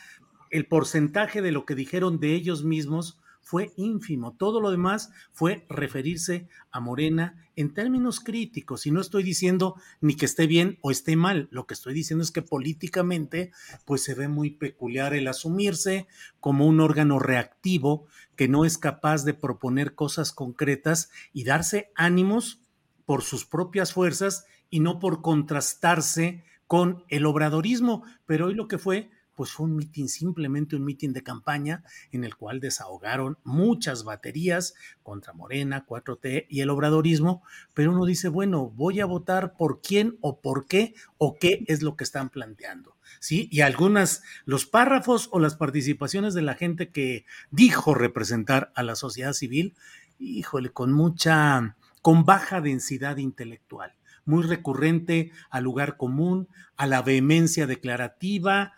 el 0.50 0.66
porcentaje 0.66 1.42
de 1.42 1.52
lo 1.52 1.64
que 1.64 1.74
dijeron 1.74 2.18
de 2.18 2.34
ellos 2.34 2.64
mismos 2.64 3.18
fue 3.40 3.72
ínfimo. 3.76 4.36
Todo 4.36 4.60
lo 4.60 4.70
demás 4.70 5.10
fue 5.32 5.66
referirse 5.68 6.48
a 6.70 6.80
Morena 6.80 7.48
en 7.56 7.72
términos 7.72 8.20
críticos. 8.20 8.86
Y 8.86 8.90
no 8.90 9.00
estoy 9.00 9.22
diciendo 9.22 9.76
ni 10.00 10.14
que 10.14 10.26
esté 10.26 10.46
bien 10.46 10.78
o 10.82 10.90
esté 10.90 11.16
mal. 11.16 11.48
Lo 11.50 11.66
que 11.66 11.74
estoy 11.74 11.94
diciendo 11.94 12.22
es 12.22 12.30
que 12.30 12.42
políticamente, 12.42 13.52
pues 13.86 14.04
se 14.04 14.14
ve 14.14 14.28
muy 14.28 14.50
peculiar 14.50 15.14
el 15.14 15.26
asumirse 15.26 16.06
como 16.38 16.66
un 16.66 16.80
órgano 16.80 17.18
reactivo 17.18 18.06
que 18.36 18.48
no 18.48 18.64
es 18.64 18.78
capaz 18.78 19.24
de 19.24 19.34
proponer 19.34 19.94
cosas 19.94 20.32
concretas 20.32 21.10
y 21.32 21.44
darse 21.44 21.90
ánimos 21.94 22.60
por 23.06 23.22
sus 23.22 23.46
propias 23.46 23.92
fuerzas 23.92 24.44
y 24.68 24.80
no 24.80 24.98
por 24.98 25.22
contrastarse 25.22 26.44
con 26.70 27.04
el 27.08 27.26
obradorismo. 27.26 28.04
Pero 28.26 28.46
hoy 28.46 28.54
lo 28.54 28.68
que 28.68 28.78
fue 28.78 29.10
pues 29.34 29.50
fue 29.50 29.66
un 29.66 29.74
mitin, 29.74 30.08
simplemente 30.08 30.76
un 30.76 30.84
mitin 30.84 31.12
de 31.12 31.24
campaña 31.24 31.82
en 32.12 32.22
el 32.22 32.36
cual 32.36 32.60
desahogaron 32.60 33.38
muchas 33.42 34.04
baterías 34.04 34.74
contra 35.02 35.32
Morena, 35.32 35.84
4T 35.84 36.46
y 36.48 36.60
el 36.60 36.70
obradorismo, 36.70 37.42
pero 37.74 37.90
uno 37.90 38.04
dice, 38.04 38.28
bueno, 38.28 38.70
voy 38.70 39.00
a 39.00 39.06
votar 39.06 39.56
por 39.56 39.80
quién 39.80 40.16
o 40.20 40.40
por 40.40 40.66
qué 40.66 40.94
o 41.18 41.34
qué 41.40 41.64
es 41.66 41.82
lo 41.82 41.96
que 41.96 42.04
están 42.04 42.28
planteando. 42.28 42.96
¿Sí? 43.18 43.48
Y 43.50 43.62
algunas, 43.62 44.22
los 44.44 44.66
párrafos 44.66 45.28
o 45.32 45.40
las 45.40 45.56
participaciones 45.56 46.34
de 46.34 46.42
la 46.42 46.54
gente 46.54 46.90
que 46.90 47.24
dijo 47.50 47.94
representar 47.94 48.70
a 48.76 48.84
la 48.84 48.94
sociedad 48.94 49.32
civil, 49.32 49.74
híjole, 50.20 50.70
con 50.70 50.92
mucha, 50.92 51.76
con 52.00 52.24
baja 52.24 52.60
densidad 52.60 53.16
intelectual 53.16 53.94
muy 54.24 54.44
recurrente 54.44 55.32
al 55.50 55.64
lugar 55.64 55.96
común, 55.96 56.48
a 56.76 56.86
la 56.86 57.02
vehemencia 57.02 57.66
declarativa, 57.66 58.72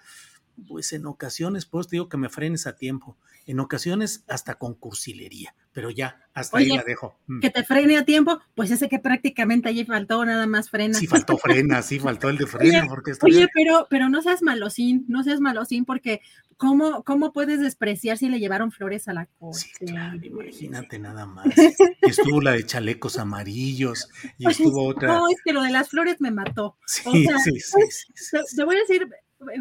pues 0.68 0.92
en 0.92 1.06
ocasiones, 1.06 1.66
pues 1.66 1.88
digo 1.88 2.08
que 2.08 2.16
me 2.16 2.28
frenes 2.28 2.66
a 2.66 2.76
tiempo, 2.76 3.16
en 3.46 3.60
ocasiones 3.60 4.24
hasta 4.28 4.54
con 4.54 4.74
cursilería, 4.74 5.54
pero 5.72 5.90
ya, 5.90 6.20
hasta 6.34 6.58
ahí 6.58 6.68
la 6.68 6.82
dejo. 6.82 7.18
Mm. 7.26 7.40
Que 7.40 7.50
te 7.50 7.64
frene 7.64 7.96
a 7.96 8.04
tiempo, 8.04 8.40
pues 8.54 8.70
ese 8.70 8.88
que 8.88 8.98
prácticamente 8.98 9.68
allí 9.68 9.84
faltó 9.84 10.24
nada 10.24 10.46
más 10.46 10.70
frena. 10.70 10.94
Sí, 10.94 11.06
faltó 11.06 11.36
frena, 11.36 11.82
sí, 11.82 11.98
faltó 11.98 12.28
el 12.28 12.38
de 12.38 12.46
frena. 12.46 12.80
Oye, 12.82 12.88
porque 12.88 13.12
oye 13.22 13.48
pero, 13.52 13.86
pero 13.90 14.08
no 14.08 14.22
seas 14.22 14.42
malosín, 14.42 15.04
no 15.08 15.22
seas 15.22 15.40
malosín, 15.40 15.84
porque 15.84 16.20
¿cómo, 16.56 17.02
¿cómo 17.02 17.32
puedes 17.32 17.60
despreciar 17.60 18.18
si 18.18 18.28
le 18.28 18.38
llevaron 18.38 18.70
flores 18.70 19.08
a 19.08 19.12
la 19.12 19.26
corte? 19.26 19.58
Sí, 19.58 19.86
claro, 19.86 20.18
imagínate 20.22 20.98
nada 20.98 21.26
más. 21.26 21.46
Y 22.04 22.10
estuvo 22.10 22.40
la 22.40 22.52
de 22.52 22.66
chalecos 22.66 23.18
amarillos, 23.18 24.08
y 24.38 24.44
pues 24.44 24.58
estuvo 24.58 24.86
otra. 24.86 25.08
No, 25.08 25.28
es 25.28 25.40
que 25.44 25.52
lo 25.52 25.62
de 25.62 25.70
las 25.70 25.88
flores 25.88 26.20
me 26.20 26.30
mató. 26.30 26.76
Sí, 26.86 27.02
sí, 27.04 27.26
sí, 27.44 27.72
pues, 27.72 28.06
sí, 28.14 28.56
Te 28.56 28.64
voy 28.64 28.76
a 28.76 28.80
decir, 28.80 29.08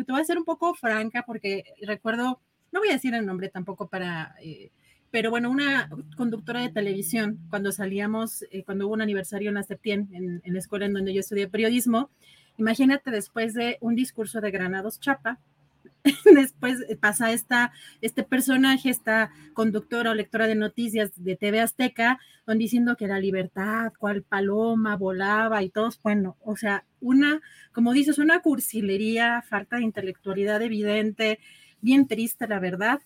te 0.05 0.11
voy 0.11 0.21
a 0.21 0.25
ser 0.25 0.37
un 0.37 0.45
poco 0.45 0.73
franca 0.73 1.23
porque 1.25 1.65
recuerdo, 1.81 2.41
no 2.71 2.79
voy 2.79 2.89
a 2.89 2.93
decir 2.93 3.13
el 3.13 3.25
nombre 3.25 3.49
tampoco 3.49 3.87
para, 3.87 4.35
eh, 4.41 4.71
pero 5.11 5.29
bueno, 5.29 5.49
una 5.49 5.89
conductora 6.15 6.61
de 6.61 6.69
televisión, 6.69 7.39
cuando 7.49 7.71
salíamos, 7.71 8.43
eh, 8.51 8.63
cuando 8.63 8.87
hubo 8.87 8.93
un 8.93 9.01
aniversario 9.01 9.49
en 9.49 9.55
la 9.55 9.65
en, 9.83 10.41
la 10.43 10.59
escuela 10.59 10.85
en 10.85 10.93
donde 10.93 11.13
yo 11.13 11.19
estudié 11.19 11.47
periodismo, 11.47 12.09
imagínate 12.57 13.11
después 13.11 13.53
de 13.53 13.77
un 13.81 13.95
discurso 13.95 14.41
de 14.41 14.51
Granados 14.51 14.99
Chapa, 14.99 15.39
después 16.33 16.79
pasa 16.99 17.31
esta, 17.31 17.73
este 18.01 18.23
personaje, 18.23 18.89
esta 18.89 19.31
conductora 19.53 20.11
o 20.11 20.13
lectora 20.15 20.47
de 20.47 20.55
noticias 20.55 21.11
de 21.15 21.35
TV 21.35 21.59
Azteca, 21.59 22.19
diciendo 22.57 22.95
que 22.95 23.07
la 23.07 23.19
libertad, 23.19 23.93
cual 23.97 24.23
paloma 24.23 24.95
volaba 24.97 25.63
y 25.63 25.69
todos, 25.69 26.01
bueno, 26.01 26.37
o 26.41 26.55
sea, 26.55 26.85
una, 26.99 27.41
como 27.71 27.93
dices, 27.93 28.17
una 28.17 28.41
cursilería, 28.41 29.41
falta 29.41 29.77
de 29.77 29.83
intelectualidad 29.83 30.61
evidente, 30.61 31.39
bien 31.81 32.07
triste, 32.07 32.47
la 32.47 32.59
verdad. 32.59 32.99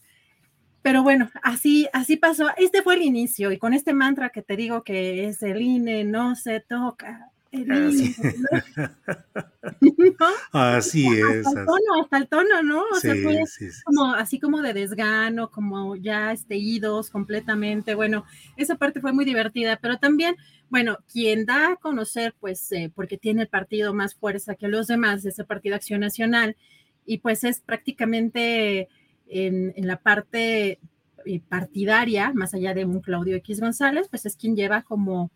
Pero 0.82 1.02
bueno, 1.02 1.32
así, 1.42 1.88
así 1.94 2.16
pasó. 2.16 2.50
Este 2.58 2.84
fue 2.84 2.96
el 2.96 3.02
inicio 3.02 3.52
y 3.52 3.58
con 3.58 3.74
este 3.74 3.94
mantra 3.94 4.30
que 4.30 4.42
te 4.42 4.56
digo 4.56 4.84
que 4.84 5.28
es 5.28 5.42
el 5.42 5.62
INE 5.62 6.04
no 6.04 6.36
se 6.36 6.60
toca, 6.60 7.32
Así, 10.52 11.08
es. 11.08 11.48
Hasta 11.48 11.60
el 11.60 11.66
tono, 11.66 12.04
hasta 12.04 12.18
el 12.18 12.28
tono, 12.28 12.62
¿no? 12.64 12.84
O 12.92 13.00
sea, 13.00 13.16
fue 13.16 13.42
como, 13.86 14.14
así 14.14 14.40
como 14.40 14.62
de 14.62 14.74
desgano, 14.74 15.50
como 15.50 15.96
ya 15.96 16.34
este, 16.34 16.58
idos 16.58 17.10
completamente. 17.10 17.96
Bueno, 17.96 18.26
esa 18.58 18.76
parte 18.76 19.00
fue 19.00 19.14
muy 19.14 19.24
divertida, 19.26 19.80
pero 19.82 19.98
también, 19.98 20.36
bueno, 20.70 20.98
quien 21.12 21.46
da 21.46 21.74
a 21.74 21.76
conocer, 21.78 22.36
pues, 22.40 22.72
eh, 22.72 22.92
porque 22.94 23.18
tiene 23.18 23.42
el 23.44 23.48
partido 23.48 23.94
más 23.94 24.16
fuerza 24.16 24.56
que 24.56 24.68
los 24.68 24.88
demás, 24.88 25.24
ese 25.26 25.46
Partido 25.46 25.76
Acción 25.76 26.02
Nacional, 26.02 26.58
y 27.06 27.20
pues 27.20 27.44
es 27.44 27.60
prácticamente 27.60 28.90
en, 29.28 29.74
en 29.76 29.88
la 29.88 29.98
parte 29.98 30.80
eh, 31.26 31.42
partidaria, 31.48 32.32
más 32.34 32.54
allá 32.54 32.74
de 32.76 32.86
un 32.86 33.02
Claudio 33.02 33.36
X 33.38 33.60
González, 33.60 34.08
pues 34.10 34.26
es 34.28 34.36
quien 34.36 34.56
lleva 34.56 34.84
como 34.84 35.32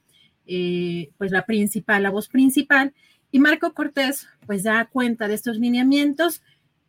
eh, 0.46 1.10
pues 1.18 1.32
la 1.32 1.46
principal, 1.46 2.04
la 2.04 2.12
voz 2.12 2.28
principal, 2.28 2.94
y 3.32 3.40
Marco 3.40 3.74
Cortés 3.74 4.28
pues 4.46 4.64
da 4.64 4.86
cuenta 4.86 5.28
de 5.28 5.34
estos 5.34 5.58
lineamientos 5.58 6.44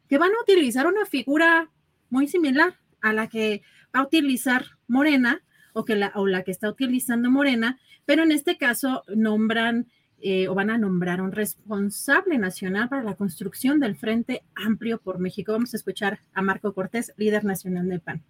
que 0.08 0.18
van 0.18 0.30
a 0.30 0.42
utilizar 0.42 0.86
una 0.86 1.06
figura 1.06 1.70
muy 2.10 2.28
similar 2.28 2.74
a 3.00 3.12
la 3.12 3.28
que 3.28 3.62
va 3.94 4.00
a 4.00 4.04
utilizar 4.04 4.64
Morena 4.86 5.42
o, 5.72 5.84
que 5.84 5.96
la, 5.96 6.12
o 6.14 6.26
la 6.26 6.42
que 6.42 6.50
está 6.50 6.68
utilizando 6.68 7.30
Morena, 7.30 7.78
pero 8.04 8.22
en 8.22 8.32
este 8.32 8.58
caso 8.58 9.02
nombran 9.14 9.86
eh, 10.22 10.48
o 10.48 10.54
van 10.54 10.70
a 10.70 10.78
nombrar 10.78 11.20
un 11.20 11.32
responsable 11.32 12.36
nacional 12.36 12.88
para 12.88 13.02
la 13.02 13.14
construcción 13.14 13.80
del 13.80 13.96
Frente 13.96 14.42
Amplio 14.54 14.98
por 14.98 15.18
México. 15.18 15.52
Vamos 15.52 15.72
a 15.72 15.78
escuchar 15.78 16.20
a 16.34 16.42
Marco 16.42 16.74
Cortés, 16.74 17.12
líder 17.16 17.44
nacional 17.44 17.88
del 17.88 18.00
PAN. 18.00 18.22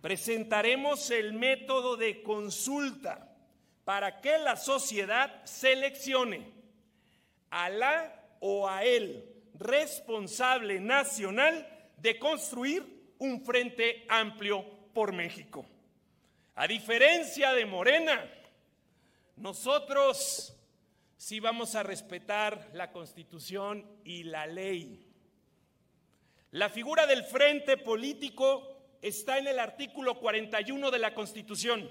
Presentaremos 0.00 1.10
el 1.10 1.34
método 1.34 1.96
de 1.96 2.22
consulta 2.22 3.36
para 3.84 4.20
que 4.20 4.38
la 4.38 4.56
sociedad 4.56 5.44
seleccione 5.44 6.52
a 7.50 7.68
la 7.68 8.14
o 8.40 8.68
a 8.68 8.84
el 8.84 9.24
responsable 9.58 10.80
nacional 10.80 11.66
de 11.96 12.18
construir 12.18 13.14
un 13.18 13.44
frente 13.44 14.06
amplio 14.08 14.64
por 14.94 15.12
México. 15.12 15.66
A 16.54 16.66
diferencia 16.66 17.52
de 17.52 17.66
Morena, 17.66 18.30
nosotros 19.36 20.57
sí 21.18 21.40
vamos 21.40 21.74
a 21.74 21.82
respetar 21.82 22.70
la 22.72 22.92
constitución 22.92 23.84
y 24.04 24.22
la 24.22 24.46
ley. 24.46 25.04
La 26.52 26.70
figura 26.70 27.06
del 27.06 27.24
frente 27.24 27.76
político 27.76 28.96
está 29.02 29.36
en 29.36 29.48
el 29.48 29.58
artículo 29.58 30.18
41 30.18 30.90
de 30.90 30.98
la 30.98 31.12
Constitución. 31.12 31.90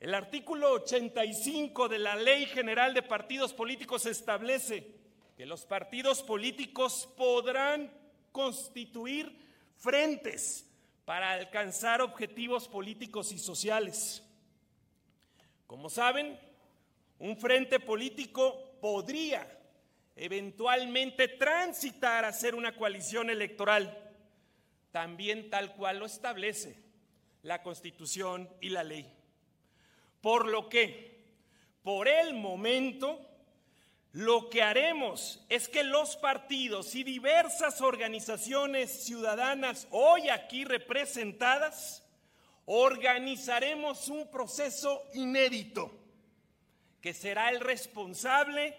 El 0.00 0.12
artículo 0.12 0.72
85 0.72 1.88
de 1.88 1.98
la 1.98 2.16
Ley 2.16 2.46
General 2.46 2.92
de 2.92 3.02
Partidos 3.02 3.54
Políticos 3.54 4.06
establece 4.06 4.94
que 5.36 5.46
los 5.46 5.64
partidos 5.64 6.22
políticos 6.22 7.08
podrán 7.16 7.92
constituir 8.32 9.38
frentes 9.76 10.68
para 11.04 11.32
alcanzar 11.32 12.02
objetivos 12.02 12.68
políticos 12.68 13.32
y 13.32 13.38
sociales. 13.38 14.22
Como 15.66 15.88
saben, 15.88 16.38
un 17.18 17.36
frente 17.36 17.80
político 17.80 18.78
podría 18.80 19.46
eventualmente 20.14 21.28
transitar 21.28 22.24
a 22.24 22.32
ser 22.32 22.54
una 22.54 22.74
coalición 22.76 23.30
electoral, 23.30 23.96
también 24.90 25.50
tal 25.50 25.74
cual 25.74 25.98
lo 25.98 26.06
establece 26.06 26.76
la 27.42 27.62
Constitución 27.62 28.48
y 28.60 28.70
la 28.70 28.82
ley. 28.82 29.12
Por 30.20 30.48
lo 30.48 30.68
que, 30.68 31.24
por 31.82 32.08
el 32.08 32.34
momento, 32.34 33.20
lo 34.12 34.50
que 34.50 34.62
haremos 34.62 35.44
es 35.48 35.68
que 35.68 35.84
los 35.84 36.16
partidos 36.16 36.94
y 36.94 37.04
diversas 37.04 37.80
organizaciones 37.80 39.04
ciudadanas 39.04 39.86
hoy 39.90 40.28
aquí 40.28 40.64
representadas 40.64 42.04
organizaremos 42.64 44.08
un 44.08 44.28
proceso 44.30 45.02
inédito 45.14 45.97
que 47.00 47.14
será 47.14 47.50
el 47.50 47.60
responsable 47.60 48.76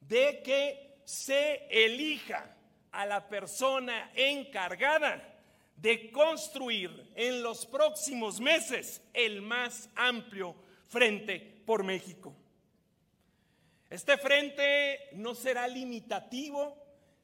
de 0.00 0.42
que 0.42 1.00
se 1.04 1.66
elija 1.70 2.56
a 2.92 3.06
la 3.06 3.28
persona 3.28 4.10
encargada 4.14 5.34
de 5.76 6.10
construir 6.12 7.10
en 7.16 7.42
los 7.42 7.66
próximos 7.66 8.40
meses 8.40 9.02
el 9.12 9.42
más 9.42 9.88
amplio 9.96 10.54
frente 10.88 11.62
por 11.66 11.82
México. 11.82 12.34
Este 13.90 14.16
frente 14.16 15.08
no 15.12 15.34
será 15.34 15.68
limitativo 15.68 16.76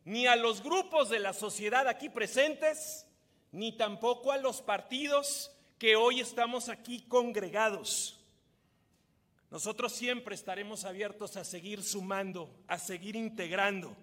ni 0.05 0.27
a 0.27 0.37
los 0.37 0.62
grupos 0.62 1.09
de 1.09 1.18
la 1.18 1.33
sociedad 1.33 1.87
aquí 1.88 2.09
presentes, 2.09 3.07
ni 3.53 3.77
tampoco 3.77 4.33
a 4.33 4.38
los 4.38 4.61
partidos 4.61 5.53
que 5.79 5.96
hoy 5.96 6.20
estamos 6.20 6.68
aquí 6.68 7.03
congregados. 7.09 8.19
Nosotros 9.51 9.93
siempre 9.93 10.37
estaremos 10.37 10.85
abiertos 10.85 11.37
a 11.37 11.45
seguir 11.45 11.83
sumando, 11.83 12.63
a 12.69 12.79
seguir 12.79 13.17
integrando. 13.17 13.97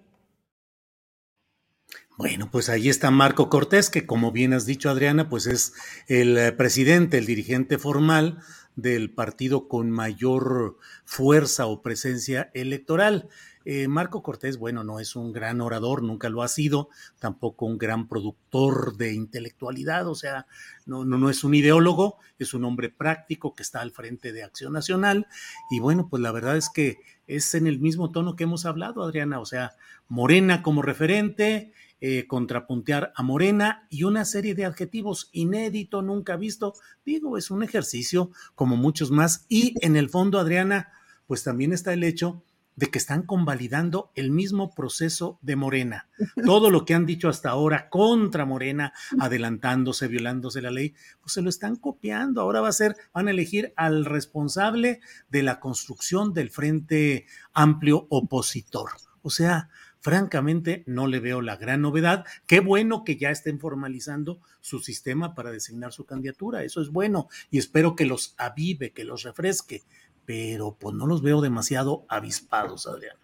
Bueno, 2.17 2.49
pues 2.51 2.67
ahí 2.67 2.89
está 2.89 3.11
Marco 3.11 3.49
Cortés, 3.49 3.89
que 3.89 4.05
como 4.05 4.33
bien 4.33 4.51
has 4.51 4.65
dicho 4.65 4.89
Adriana, 4.89 5.29
pues 5.29 5.47
es 5.47 5.73
el 6.07 6.37
eh, 6.37 6.51
presidente, 6.51 7.17
el 7.17 7.25
dirigente 7.25 7.77
formal 7.77 8.39
del 8.75 9.09
partido 9.13 9.69
con 9.69 9.89
mayor 9.89 10.77
fuerza 11.05 11.65
o 11.67 11.81
presencia 11.81 12.51
electoral. 12.53 13.29
Eh, 13.69 13.89
Marco 13.89 14.23
Cortés, 14.23 14.57
bueno, 14.57 14.85
no 14.85 15.01
es 15.01 15.17
un 15.17 15.33
gran 15.33 15.59
orador, 15.59 16.01
nunca 16.01 16.29
lo 16.29 16.41
ha 16.41 16.47
sido, 16.47 16.87
tampoco 17.19 17.65
un 17.65 17.77
gran 17.77 18.07
productor 18.07 18.95
de 18.95 19.13
intelectualidad, 19.13 20.07
o 20.07 20.15
sea, 20.15 20.47
no, 20.85 21.03
no, 21.03 21.17
no 21.17 21.29
es 21.29 21.43
un 21.43 21.53
ideólogo, 21.53 22.15
es 22.39 22.53
un 22.53 22.63
hombre 22.63 22.89
práctico 22.89 23.55
que 23.55 23.63
está 23.63 23.81
al 23.81 23.91
frente 23.91 24.31
de 24.31 24.43
Acción 24.43 24.71
Nacional. 24.71 25.27
Y 25.69 25.81
bueno, 25.81 26.07
pues 26.09 26.21
la 26.23 26.31
verdad 26.31 26.55
es 26.55 26.69
que 26.69 26.99
es 27.27 27.55
en 27.55 27.67
el 27.67 27.81
mismo 27.81 28.09
tono 28.09 28.37
que 28.37 28.45
hemos 28.45 28.65
hablado, 28.65 29.03
Adriana, 29.03 29.41
o 29.41 29.45
sea, 29.45 29.73
Morena 30.07 30.63
como 30.63 30.81
referente, 30.81 31.73
eh, 31.99 32.25
contrapuntear 32.25 33.11
a 33.17 33.21
Morena 33.21 33.85
y 33.89 34.03
una 34.03 34.23
serie 34.23 34.55
de 34.55 34.63
adjetivos 34.63 35.29
inédito, 35.33 36.01
nunca 36.01 36.37
visto. 36.37 36.73
Digo, 37.05 37.37
es 37.37 37.51
un 37.51 37.63
ejercicio 37.63 38.31
como 38.55 38.77
muchos 38.77 39.11
más. 39.11 39.45
Y 39.49 39.73
en 39.85 39.97
el 39.97 40.07
fondo, 40.07 40.39
Adriana, 40.39 40.93
pues 41.25 41.43
también 41.43 41.73
está 41.73 41.91
el 41.91 42.05
hecho 42.05 42.45
de 42.77 42.87
que 42.87 42.99
están 42.99 43.23
convalidando 43.23 44.11
el 44.15 44.31
mismo 44.31 44.73
proceso 44.73 45.39
de 45.41 45.55
Morena. 45.55 46.07
Todo 46.45 46.69
lo 46.69 46.85
que 46.85 46.93
han 46.93 47.07
dicho 47.07 47.27
hasta 47.27 47.49
ahora 47.49 47.89
contra 47.89 48.45
Morena, 48.45 48.93
adelantándose, 49.19 50.07
violándose 50.07 50.61
la 50.61 50.71
ley, 50.71 50.93
pues 51.19 51.33
se 51.33 51.41
lo 51.41 51.49
están 51.49 51.75
copiando. 51.75 52.39
Ahora 52.39 52.61
va 52.61 52.69
a 52.69 52.73
ser, 52.73 52.95
van 53.13 53.27
a 53.27 53.31
elegir 53.31 53.73
al 53.75 54.05
responsable 54.05 55.01
de 55.29 55.43
la 55.43 55.59
construcción 55.59 56.33
del 56.33 56.51
Frente 56.51 57.25
Amplio 57.51 58.05
Opositor. 58.09 58.91
O 59.23 59.31
sea, 59.31 59.69
francamente 59.99 60.83
no 60.85 61.07
le 61.07 61.19
veo 61.19 61.41
la 61.41 61.57
gran 61.57 61.81
novedad. 61.81 62.25
Qué 62.45 62.59
bueno 62.59 63.03
que 63.03 63.17
ya 63.17 63.31
estén 63.31 63.59
formalizando 63.59 64.39
su 64.61 64.79
sistema 64.79 65.33
para 65.33 65.51
designar 65.51 65.93
su 65.93 66.05
candidatura. 66.05 66.63
Eso 66.63 66.79
es 66.81 66.89
bueno 66.89 67.27
y 67.49 67.57
espero 67.57 67.95
que 67.95 68.05
los 68.05 68.35
avive, 68.37 68.93
que 68.93 69.03
los 69.03 69.23
refresque 69.23 69.83
pero 70.27 70.75
pues 70.77 70.93
no 70.93 71.07
los 71.07 71.21
veo 71.21 71.39
demasiado 71.39 72.05
avispados, 72.09 72.85
Adriana. 72.85 73.17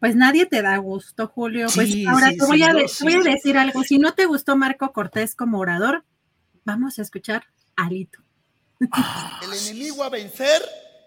Pues 0.00 0.16
nadie 0.16 0.44
te 0.44 0.60
da 0.60 0.76
gusto, 0.78 1.28
Julio. 1.28 1.68
Pues 1.72 1.94
ahora 2.08 2.30
te, 2.30 2.44
voy, 2.44 2.64
a, 2.64 2.72
decir 2.74 3.56
algo. 3.56 3.84
Si 3.84 3.98
no 3.98 4.14
te 4.14 4.26
gustó 4.26 4.56
Marco 4.56 4.92
Cortés 4.92 5.36
como 5.36 5.60
orador, 5.60 6.04
vamos 6.64 6.98
a 6.98 7.02
escuchar 7.02 7.44
a 7.76 7.86
Alito. 7.86 8.18
El 8.80 9.52
enemigo 9.52 10.02
a 10.02 10.08
vencer 10.08 10.60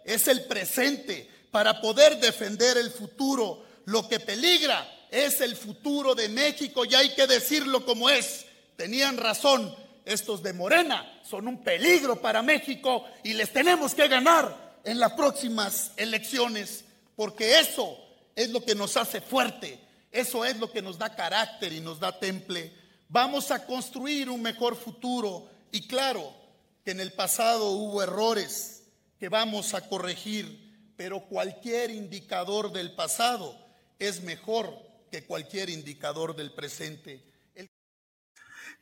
es 0.06 0.30
el 0.30 0.46
presente 0.46 1.30
para 1.52 1.82
poder 1.82 2.18
defender 2.22 2.78
el 2.78 2.90
futuro. 2.90 3.66
Lo 3.84 4.08
que 4.08 4.22
peligra 4.22 4.88
es 5.12 5.42
el 5.42 5.58
futuro 5.58 6.16
de 6.16 6.30
México 6.30 6.86
y 6.86 6.96
hay 6.96 7.14
que 7.14 7.28
decirlo 7.28 7.86
como 7.86 8.10
es. 8.10 8.46
Tenían 8.78 9.18
razón, 9.18 9.76
estos 10.06 10.42
de 10.42 10.54
Morena 10.54 11.20
son 11.26 11.50
un 11.50 11.62
peligro 11.62 12.22
para 12.22 12.42
México 12.42 13.04
y 13.22 13.34
les 13.34 13.52
tenemos 13.52 13.94
que 13.94 14.08
ganar 14.08 14.65
en 14.86 15.00
las 15.00 15.14
próximas 15.14 15.92
elecciones, 15.98 16.86
porque 17.16 17.60
eso 17.60 17.98
es 18.36 18.50
lo 18.52 18.64
que 18.64 18.76
nos 18.76 18.96
hace 18.98 19.20
fuerte, 19.20 19.80
eso 20.12 20.46
es 20.46 20.58
lo 20.58 20.72
que 20.72 20.82
nos 20.82 20.98
da 20.98 21.16
carácter 21.16 21.74
y 21.74 21.82
nos 21.82 22.00
da 22.00 22.18
temple. 22.18 22.72
Vamos 23.10 23.52
a 23.52 23.66
construir 23.66 24.30
un 24.30 24.42
mejor 24.42 24.76
futuro 24.76 25.50
y 25.72 25.88
claro 25.88 26.32
que 26.84 26.92
en 26.92 27.00
el 27.00 27.14
pasado 27.14 27.72
hubo 27.72 28.02
errores 28.02 28.84
que 29.20 29.28
vamos 29.28 29.74
a 29.74 29.90
corregir, 29.90 30.94
pero 30.96 31.22
cualquier 31.28 31.90
indicador 31.90 32.72
del 32.72 32.94
pasado 32.94 33.58
es 33.98 34.22
mejor 34.22 34.78
que 35.12 35.26
cualquier 35.26 35.70
indicador 35.70 36.36
del 36.36 36.52
presente. 36.52 37.24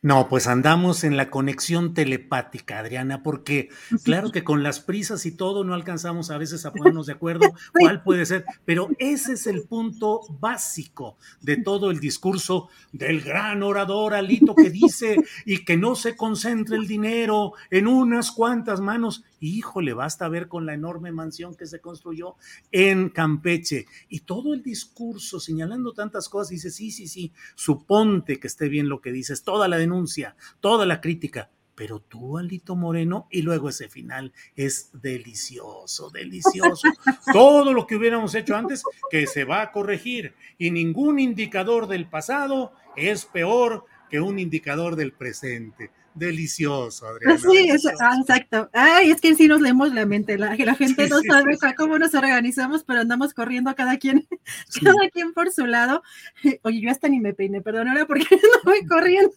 No, 0.03 0.27
pues 0.27 0.47
andamos 0.47 1.05
en 1.05 1.15
la 1.15 1.29
conexión 1.29 1.93
telepática, 1.93 2.79
Adriana, 2.79 3.23
porque 3.23 3.69
claro 4.03 4.33
que 4.33 4.43
con 4.43 4.61
las 4.61 4.81
prisas 4.81 5.25
y 5.25 5.31
todo 5.31 5.63
no 5.63 5.73
alcanzamos 5.73 6.29
a 6.29 6.37
veces 6.37 6.65
a 6.65 6.73
ponernos 6.73 7.05
de 7.05 7.13
acuerdo 7.13 7.53
cuál 7.79 8.03
puede 8.03 8.25
ser, 8.25 8.43
pero 8.65 8.89
ese 8.99 9.33
es 9.33 9.47
el 9.47 9.63
punto 9.63 10.19
básico 10.41 11.17
de 11.39 11.55
todo 11.55 11.89
el 11.89 12.01
discurso 12.01 12.67
del 12.91 13.21
gran 13.21 13.63
orador 13.63 14.13
Alito 14.13 14.55
que 14.55 14.69
dice 14.69 15.23
y 15.45 15.63
que 15.63 15.77
no 15.77 15.95
se 15.95 16.17
concentre 16.17 16.75
el 16.75 16.85
dinero 16.85 17.53
en 17.71 17.87
unas 17.87 18.31
cuantas 18.31 18.81
manos 18.81 19.23
híjole, 19.47 19.93
basta 19.93 20.29
ver 20.29 20.47
con 20.47 20.65
la 20.65 20.73
enorme 20.73 21.11
mansión 21.11 21.55
que 21.55 21.65
se 21.65 21.81
construyó 21.81 22.35
en 22.71 23.09
Campeche 23.09 23.85
y 24.09 24.21
todo 24.21 24.53
el 24.53 24.63
discurso 24.63 25.39
señalando 25.39 25.93
tantas 25.93 26.29
cosas, 26.29 26.49
dice, 26.49 26.71
sí, 26.71 26.91
sí, 26.91 27.07
sí, 27.07 27.33
suponte 27.55 28.39
que 28.39 28.47
esté 28.47 28.69
bien 28.69 28.89
lo 28.89 29.01
que 29.01 29.11
dices, 29.11 29.43
toda 29.43 29.67
la 29.67 29.77
denuncia, 29.77 30.35
toda 30.59 30.85
la 30.85 31.01
crítica, 31.01 31.49
pero 31.75 31.99
tú, 31.99 32.37
Alito 32.37 32.75
Moreno, 32.75 33.27
y 33.31 33.41
luego 33.41 33.69
ese 33.69 33.89
final 33.89 34.31
es 34.55 34.91
delicioso, 34.93 36.11
delicioso. 36.11 36.87
Todo 37.33 37.73
lo 37.73 37.87
que 37.87 37.95
hubiéramos 37.95 38.35
hecho 38.35 38.55
antes, 38.55 38.83
que 39.09 39.25
se 39.25 39.43
va 39.43 39.61
a 39.61 39.71
corregir, 39.71 40.35
y 40.59 40.69
ningún 40.69 41.19
indicador 41.19 41.87
del 41.87 42.07
pasado 42.07 42.73
es 42.95 43.25
peor 43.25 43.85
que 44.09 44.19
un 44.19 44.37
indicador 44.37 44.95
del 44.95 45.13
presente 45.13 45.89
delicioso, 46.15 47.07
Adriana. 47.07 47.37
Sí, 47.37 47.69
ah, 47.99 48.17
exacto. 48.19 48.69
Ay, 48.73 49.11
es 49.11 49.21
que 49.21 49.35
sí 49.35 49.47
nos 49.47 49.61
leemos 49.61 49.93
la 49.93 50.05
mente, 50.05 50.37
la, 50.37 50.55
la 50.55 50.75
gente 50.75 51.07
no 51.09 51.19
sabe 51.21 51.57
cómo 51.75 51.97
nos 51.97 52.13
organizamos, 52.13 52.83
pero 52.83 53.01
andamos 53.01 53.33
corriendo 53.33 53.73
cada 53.75 53.97
quien, 53.97 54.27
cada 54.83 55.09
quien 55.09 55.33
por 55.33 55.51
su 55.51 55.65
lado. 55.65 56.03
Oye, 56.63 56.81
yo 56.81 56.91
hasta 56.91 57.07
ni 57.07 57.19
me 57.19 57.33
peiné, 57.33 57.61
perdón, 57.61 57.89
ahora 57.89 58.05
porque 58.05 58.25
no 58.31 58.59
voy 58.63 58.85
corriendo. 58.85 59.33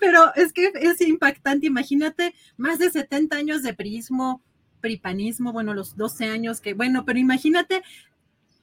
pero 0.00 0.34
es 0.34 0.52
que 0.52 0.72
es 0.74 1.00
impactante, 1.00 1.66
imagínate, 1.66 2.34
más 2.56 2.78
de 2.78 2.90
70 2.90 3.36
años 3.36 3.62
de 3.62 3.74
prismo, 3.74 4.42
pripanismo, 4.80 5.52
bueno, 5.52 5.74
los 5.74 5.96
12 5.96 6.26
años 6.26 6.60
que, 6.60 6.74
bueno, 6.74 7.04
pero 7.04 7.18
imagínate 7.18 7.82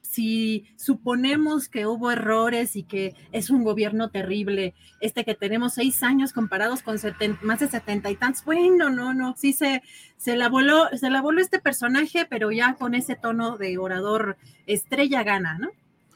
si 0.06 0.64
suponemos 0.76 1.68
que 1.68 1.86
hubo 1.86 2.10
errores 2.10 2.76
y 2.76 2.84
que 2.84 3.14
es 3.32 3.50
un 3.50 3.64
gobierno 3.64 4.10
terrible, 4.10 4.74
este 5.00 5.24
que 5.24 5.34
tenemos 5.34 5.74
seis 5.74 6.02
años 6.02 6.32
comparados 6.32 6.82
con 6.82 6.96
más 7.42 7.60
de 7.60 7.68
setenta 7.68 8.10
y 8.10 8.16
tantos, 8.16 8.44
bueno, 8.44 8.90
no, 8.90 9.12
no, 9.12 9.34
sí 9.36 9.52
se, 9.52 9.82
se 10.16 10.36
la 10.36 10.48
voló, 10.48 10.88
se 10.96 11.10
la 11.10 11.20
voló 11.20 11.40
este 11.40 11.58
personaje, 11.58 12.26
pero 12.28 12.52
ya 12.52 12.74
con 12.74 12.94
ese 12.94 13.16
tono 13.16 13.58
de 13.58 13.76
orador 13.78 14.36
estrella 14.66 15.22
gana, 15.22 15.58
¿no? 15.58 15.70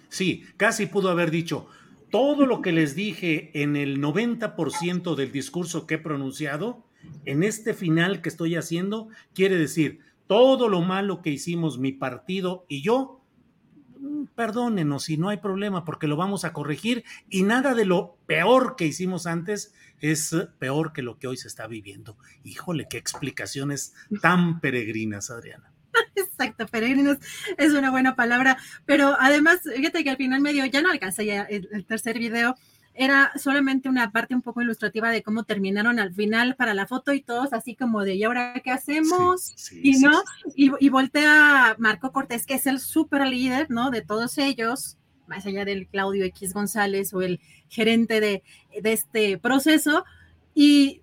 Sí, 0.08 0.44
casi 0.56 0.86
pudo 0.86 1.10
haber 1.10 1.30
dicho, 1.30 1.68
todo 2.10 2.46
lo 2.46 2.62
que 2.62 2.72
les 2.72 2.94
dije 2.94 3.50
en 3.54 3.76
el 3.76 4.00
90% 4.00 5.14
del 5.14 5.32
discurso 5.32 5.86
que 5.86 5.94
he 5.94 5.98
pronunciado, 5.98 6.84
en 7.24 7.42
este 7.42 7.74
final 7.74 8.20
que 8.20 8.28
estoy 8.28 8.56
haciendo, 8.56 9.08
quiere 9.34 9.56
decir, 9.56 10.00
todo 10.26 10.68
lo 10.68 10.80
malo 10.80 11.22
que 11.22 11.30
hicimos 11.30 11.78
mi 11.78 11.92
partido 11.92 12.64
y 12.68 12.82
yo, 12.82 13.19
perdónenos 14.34 15.04
si 15.04 15.16
no 15.16 15.28
hay 15.28 15.38
problema 15.38 15.84
porque 15.84 16.06
lo 16.06 16.16
vamos 16.16 16.44
a 16.44 16.52
corregir 16.52 17.04
y 17.28 17.42
nada 17.42 17.74
de 17.74 17.84
lo 17.84 18.16
peor 18.26 18.76
que 18.76 18.86
hicimos 18.86 19.26
antes 19.26 19.74
es 20.00 20.34
peor 20.58 20.92
que 20.92 21.02
lo 21.02 21.18
que 21.18 21.26
hoy 21.26 21.36
se 21.36 21.48
está 21.48 21.66
viviendo. 21.66 22.16
Híjole, 22.44 22.86
qué 22.88 22.96
explicaciones 22.96 23.94
tan 24.22 24.60
peregrinas, 24.60 25.30
Adriana. 25.30 25.72
Exacto, 26.14 26.66
peregrinos 26.66 27.18
es 27.58 27.72
una 27.72 27.90
buena 27.90 28.16
palabra, 28.16 28.56
pero 28.86 29.16
además, 29.18 29.60
fíjate 29.62 30.04
que 30.04 30.10
al 30.10 30.16
final 30.16 30.40
medio 30.40 30.64
ya 30.66 30.82
no 30.82 30.90
alcancé 30.90 31.26
ya 31.26 31.42
el, 31.42 31.84
tercer 31.84 32.18
video, 32.18 32.54
era 32.94 33.32
solamente 33.36 33.88
una 33.88 34.10
parte 34.10 34.34
un 34.34 34.42
poco 34.42 34.60
ilustrativa 34.60 35.10
de 35.10 35.22
cómo 35.22 35.44
terminaron 35.44 35.98
al 35.98 36.12
final 36.12 36.56
para 36.56 36.74
la 36.74 36.86
foto 36.86 37.12
y 37.12 37.22
todos 37.22 37.52
así 37.52 37.74
como 37.74 38.04
de, 38.04 38.14
¿y 38.16 38.24
ahora 38.24 38.60
qué 38.64 38.70
hacemos? 38.70 39.54
y 39.72 39.98
no, 40.00 40.22
y, 40.54 40.70
y, 40.78 40.88
voltea 40.88 41.76
Marco 41.78 42.12
Cortés, 42.12 42.46
que 42.46 42.54
es 42.54 42.66
el 42.66 42.80
super 42.80 43.26
líder, 43.26 43.70
¿no? 43.70 43.90
De 43.90 44.02
todos 44.02 44.38
ellos, 44.38 44.98
más 45.26 45.46
allá 45.46 45.64
del 45.64 45.86
Claudio 45.86 46.24
X 46.24 46.52
González 46.52 47.14
o 47.14 47.22
el 47.22 47.40
gerente 47.68 48.20
de, 48.20 48.42
de 48.82 48.92
este 48.92 49.38
proceso, 49.38 50.04
y 50.54 51.00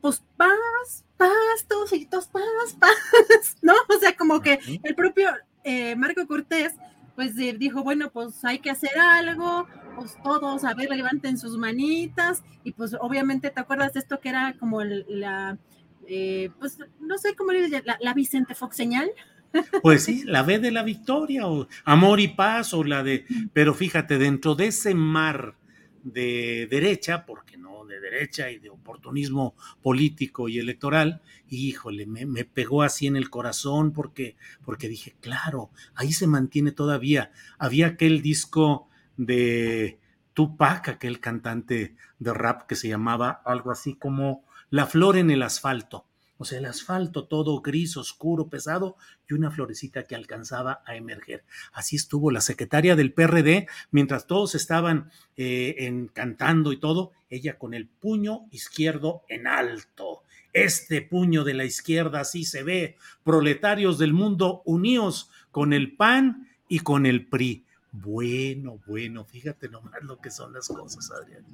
pues 0.00 0.22
paz, 0.36 1.04
paz, 1.16 1.30
todos 1.68 1.90
todos 2.10 2.26
paz, 2.26 2.42
paz, 2.78 3.56
¿no? 3.62 3.74
O 3.94 3.98
sea, 4.00 4.16
como 4.16 4.40
que 4.40 4.58
el 4.82 4.94
propio 4.94 5.30
eh, 5.64 5.94
Marco 5.96 6.26
Cortés, 6.26 6.74
pues 7.14 7.36
dijo, 7.36 7.82
bueno, 7.82 8.10
pues 8.10 8.44
hay 8.44 8.58
que 8.58 8.70
hacer 8.70 8.98
algo, 8.98 9.66
pues 9.96 10.16
todos, 10.22 10.64
a 10.64 10.74
ver, 10.74 10.90
levanten 10.90 11.38
sus 11.38 11.58
manitas, 11.58 12.42
y 12.64 12.72
pues 12.72 12.96
obviamente, 13.00 13.50
¿te 13.50 13.60
acuerdas 13.60 13.92
de 13.92 14.00
esto 14.00 14.20
que 14.20 14.30
era 14.30 14.54
como 14.58 14.82
la, 14.82 15.58
eh, 16.06 16.50
pues 16.58 16.78
no 17.00 17.18
sé 17.18 17.34
cómo 17.34 17.52
le 17.52 17.68
la, 17.68 17.98
la 18.00 18.14
Vicente 18.14 18.54
Fox 18.54 18.76
señal? 18.76 19.10
Pues 19.82 20.04
sí, 20.04 20.22
la 20.24 20.44
B 20.44 20.60
de 20.60 20.70
la 20.70 20.84
victoria, 20.84 21.48
o 21.48 21.66
amor 21.84 22.20
y 22.20 22.28
paz, 22.28 22.72
o 22.72 22.84
la 22.84 23.02
de, 23.02 23.24
pero 23.52 23.74
fíjate, 23.74 24.16
dentro 24.16 24.54
de 24.54 24.68
ese 24.68 24.94
mar 24.94 25.54
de 26.02 26.66
derecha, 26.70 27.26
porque 27.26 27.56
no 27.56 27.84
de 27.84 28.00
derecha 28.00 28.50
y 28.50 28.58
de 28.58 28.70
oportunismo 28.70 29.54
político 29.82 30.48
y 30.48 30.58
electoral, 30.58 31.22
híjole, 31.48 32.06
me, 32.06 32.26
me, 32.26 32.44
pegó 32.44 32.82
así 32.82 33.06
en 33.06 33.16
el 33.16 33.30
corazón 33.30 33.92
porque, 33.92 34.36
porque 34.64 34.88
dije, 34.88 35.14
claro, 35.20 35.70
ahí 35.94 36.12
se 36.12 36.26
mantiene 36.26 36.72
todavía. 36.72 37.32
Había 37.58 37.88
aquel 37.88 38.22
disco 38.22 38.88
de 39.16 39.98
Tupac, 40.34 40.88
aquel 40.88 41.20
cantante 41.20 41.96
de 42.18 42.34
rap 42.34 42.66
que 42.66 42.76
se 42.76 42.88
llamaba 42.88 43.42
algo 43.44 43.70
así 43.70 43.94
como 43.94 44.44
La 44.70 44.86
flor 44.86 45.16
en 45.16 45.30
el 45.30 45.42
asfalto 45.42 46.06
o 46.40 46.46
sea, 46.46 46.58
el 46.58 46.64
asfalto 46.64 47.26
todo 47.26 47.60
gris, 47.60 47.98
oscuro, 47.98 48.48
pesado 48.48 48.96
y 49.28 49.34
una 49.34 49.50
florecita 49.50 50.04
que 50.04 50.14
alcanzaba 50.14 50.82
a 50.86 50.96
emerger. 50.96 51.44
Así 51.70 51.96
estuvo 51.96 52.30
la 52.30 52.40
secretaria 52.40 52.96
del 52.96 53.12
PRD, 53.12 53.68
mientras 53.90 54.26
todos 54.26 54.54
estaban 54.54 55.10
eh, 55.36 56.08
cantando 56.14 56.72
y 56.72 56.78
todo, 56.78 57.12
ella 57.28 57.58
con 57.58 57.74
el 57.74 57.88
puño 57.88 58.46
izquierdo 58.52 59.22
en 59.28 59.46
alto. 59.46 60.22
Este 60.54 61.02
puño 61.02 61.44
de 61.44 61.52
la 61.52 61.66
izquierda 61.66 62.20
así 62.20 62.46
se 62.46 62.62
ve, 62.62 62.96
proletarios 63.22 63.98
del 63.98 64.14
mundo 64.14 64.62
unidos 64.64 65.28
con 65.50 65.74
el 65.74 65.94
PAN 65.94 66.48
y 66.68 66.78
con 66.78 67.04
el 67.04 67.26
PRI. 67.26 67.66
Bueno, 67.92 68.80
bueno, 68.86 69.26
fíjate 69.26 69.68
nomás 69.68 70.02
lo 70.04 70.18
que 70.18 70.30
son 70.30 70.54
las 70.54 70.68
cosas, 70.68 71.10
Adrián. 71.10 71.44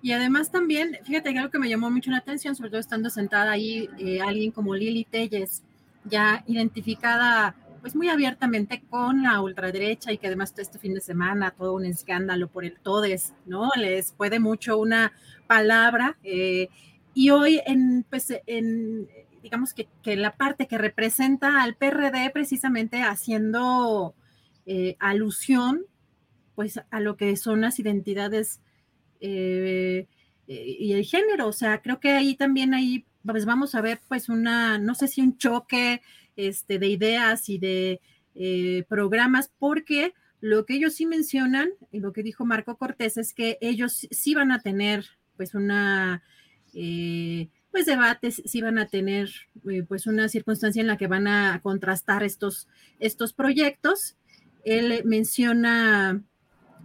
Y 0.00 0.12
además 0.12 0.50
también, 0.50 0.98
fíjate 1.04 1.32
que 1.32 1.38
algo 1.38 1.50
que 1.50 1.58
me 1.58 1.68
llamó 1.68 1.90
mucho 1.90 2.10
la 2.10 2.18
atención, 2.18 2.54
sobre 2.54 2.70
todo 2.70 2.80
estando 2.80 3.10
sentada 3.10 3.50
ahí 3.50 3.88
eh, 3.98 4.20
alguien 4.20 4.52
como 4.52 4.74
Lili 4.74 5.04
Telles, 5.04 5.62
ya 6.04 6.44
identificada 6.46 7.56
pues 7.80 7.94
muy 7.94 8.08
abiertamente 8.08 8.82
con 8.88 9.22
la 9.22 9.40
ultraderecha 9.40 10.12
y 10.12 10.18
que 10.18 10.26
además 10.26 10.52
este 10.56 10.78
fin 10.78 10.94
de 10.94 11.00
semana 11.00 11.52
todo 11.52 11.74
un 11.74 11.84
escándalo 11.84 12.48
por 12.48 12.64
el 12.64 12.78
TODES, 12.80 13.34
¿no? 13.46 13.70
Les 13.76 14.12
puede 14.12 14.40
mucho 14.40 14.78
una 14.78 15.12
palabra. 15.46 16.16
Eh, 16.24 16.68
y 17.14 17.30
hoy 17.30 17.60
en, 17.66 18.04
pues, 18.08 18.32
en 18.46 19.08
digamos 19.42 19.74
que, 19.74 19.88
que, 20.02 20.16
la 20.16 20.36
parte 20.36 20.66
que 20.66 20.78
representa 20.78 21.62
al 21.62 21.74
PRD 21.76 22.30
precisamente 22.30 23.02
haciendo 23.02 24.14
eh, 24.66 24.96
alusión 24.98 25.86
pues 26.54 26.80
a 26.90 27.00
lo 27.00 27.16
que 27.16 27.36
son 27.36 27.60
las 27.60 27.78
identidades 27.78 28.60
eh, 29.20 30.06
eh, 30.46 30.76
y 30.78 30.92
el 30.92 31.04
género. 31.04 31.48
O 31.48 31.52
sea, 31.52 31.80
creo 31.82 32.00
que 32.00 32.10
ahí 32.12 32.34
también 32.34 32.74
ahí 32.74 33.04
pues 33.24 33.44
vamos 33.44 33.74
a 33.74 33.80
ver 33.80 34.00
pues 34.08 34.28
una, 34.28 34.78
no 34.78 34.94
sé 34.94 35.08
si 35.08 35.20
un 35.20 35.36
choque 35.36 36.00
este, 36.36 36.78
de 36.78 36.88
ideas 36.88 37.48
y 37.48 37.58
de 37.58 38.00
eh, 38.34 38.84
programas, 38.88 39.50
porque 39.58 40.14
lo 40.40 40.64
que 40.64 40.74
ellos 40.74 40.94
sí 40.94 41.04
mencionan, 41.04 41.70
y 41.90 42.00
lo 42.00 42.12
que 42.12 42.22
dijo 42.22 42.44
Marco 42.44 42.78
Cortés, 42.78 43.16
es 43.16 43.34
que 43.34 43.58
ellos 43.60 44.06
sí 44.10 44.34
van 44.34 44.52
a 44.52 44.62
tener 44.62 45.04
pues 45.36 45.54
una... 45.54 46.22
pues 47.70 47.86
debates, 47.86 48.42
sí 48.44 48.60
van 48.60 48.78
a 48.78 48.86
tener 48.86 49.30
pues 49.88 50.06
una 50.06 50.28
circunstancia 50.28 50.80
en 50.80 50.86
la 50.86 50.96
que 50.96 51.08
van 51.08 51.26
a 51.26 51.60
contrastar 51.60 52.22
estos, 52.22 52.68
estos 53.00 53.32
proyectos. 53.32 54.16
Él 54.64 55.02
menciona 55.04 56.22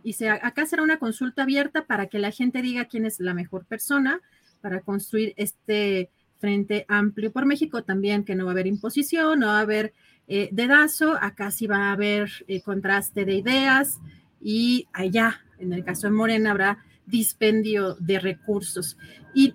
y 0.04 0.14
se, 0.14 0.30
acá 0.30 0.66
será 0.66 0.84
una 0.84 1.00
consulta 1.00 1.44
abierta 1.44 1.86
para 1.86 2.08
que 2.08 2.20
la 2.20 2.32
gente 2.32 2.62
diga 2.62 2.86
quién 2.86 3.06
es 3.06 3.20
la 3.20 3.34
mejor 3.34 3.66
persona 3.66 4.22
para 4.62 4.82
construir 4.82 5.34
este 5.38 6.10
frente 6.40 6.86
amplio 6.90 7.32
por 7.32 7.46
México. 7.46 7.84
También 7.84 8.24
que 8.24 8.36
no 8.36 8.46
va 8.46 8.52
a 8.52 8.54
haber 8.54 8.68
imposición, 8.68 9.40
no 9.40 9.48
va 9.48 9.60
a 9.60 9.62
haber 9.62 9.94
eh, 10.28 10.50
dedazo, 10.52 11.18
acá 11.22 11.52
sí 11.52 11.68
va 11.68 11.90
a 11.90 11.92
haber 11.94 12.30
eh, 12.48 12.62
contraste 12.62 13.26
de 13.26 13.36
ideas 13.36 14.00
y 14.42 14.88
allá, 14.94 15.42
en 15.60 15.74
el 15.74 15.84
caso 15.84 16.08
de 16.08 16.14
Morena, 16.14 16.52
habrá 16.52 16.84
dispendio 17.06 17.96
de 17.96 18.20
recursos. 18.20 18.98
Y 19.34 19.54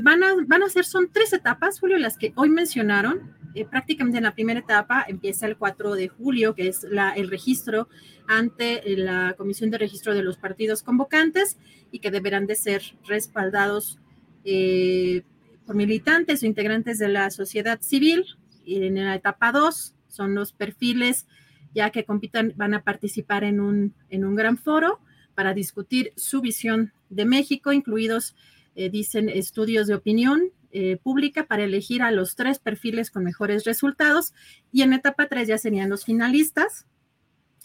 van 0.00 0.22
a, 0.22 0.34
van 0.46 0.62
a 0.62 0.68
ser, 0.68 0.84
son 0.84 1.10
tres 1.12 1.32
etapas, 1.32 1.80
Julio, 1.80 1.98
las 1.98 2.16
que 2.16 2.32
hoy 2.36 2.48
mencionaron. 2.48 3.34
Eh, 3.56 3.64
prácticamente 3.64 4.18
en 4.18 4.24
la 4.24 4.34
primera 4.34 4.60
etapa 4.60 5.06
empieza 5.08 5.46
el 5.46 5.56
4 5.56 5.94
de 5.94 6.08
julio, 6.08 6.54
que 6.54 6.68
es 6.68 6.84
el 6.84 7.30
registro 7.30 7.88
ante 8.28 8.82
la 8.98 9.34
Comisión 9.38 9.70
de 9.70 9.78
Registro 9.78 10.12
de 10.12 10.22
los 10.22 10.36
Partidos 10.36 10.82
Convocantes 10.82 11.56
y 11.90 12.00
que 12.00 12.10
deberán 12.10 12.46
de 12.46 12.54
ser 12.54 12.82
respaldados 13.06 13.98
eh, 14.44 15.22
por 15.64 15.74
militantes 15.74 16.42
o 16.42 16.46
integrantes 16.46 16.98
de 16.98 17.08
la 17.08 17.30
sociedad 17.30 17.80
civil. 17.80 18.26
Y 18.66 18.84
en 18.84 18.96
la 18.96 19.14
etapa 19.14 19.52
2 19.52 19.94
son 20.06 20.34
los 20.34 20.52
perfiles 20.52 21.26
ya 21.74 21.88
que 21.88 22.04
compitan, 22.04 22.52
van 22.56 22.74
a 22.74 22.84
participar 22.84 23.42
en 23.42 23.60
un, 23.60 23.94
en 24.10 24.26
un 24.26 24.36
gran 24.36 24.58
foro 24.58 25.00
para 25.34 25.54
discutir 25.54 26.12
su 26.16 26.42
visión 26.42 26.92
de 27.08 27.24
México, 27.24 27.72
incluidos, 27.72 28.36
eh, 28.74 28.90
dicen, 28.90 29.30
estudios 29.30 29.86
de 29.86 29.94
opinión, 29.94 30.50
eh, 30.78 30.98
pública 31.02 31.46
para 31.46 31.64
elegir 31.64 32.02
a 32.02 32.10
los 32.10 32.36
tres 32.36 32.58
perfiles 32.58 33.10
con 33.10 33.24
mejores 33.24 33.64
resultados 33.64 34.34
y 34.70 34.82
en 34.82 34.92
etapa 34.92 35.26
3 35.26 35.48
ya 35.48 35.56
serían 35.56 35.88
los 35.88 36.04
finalistas, 36.04 36.84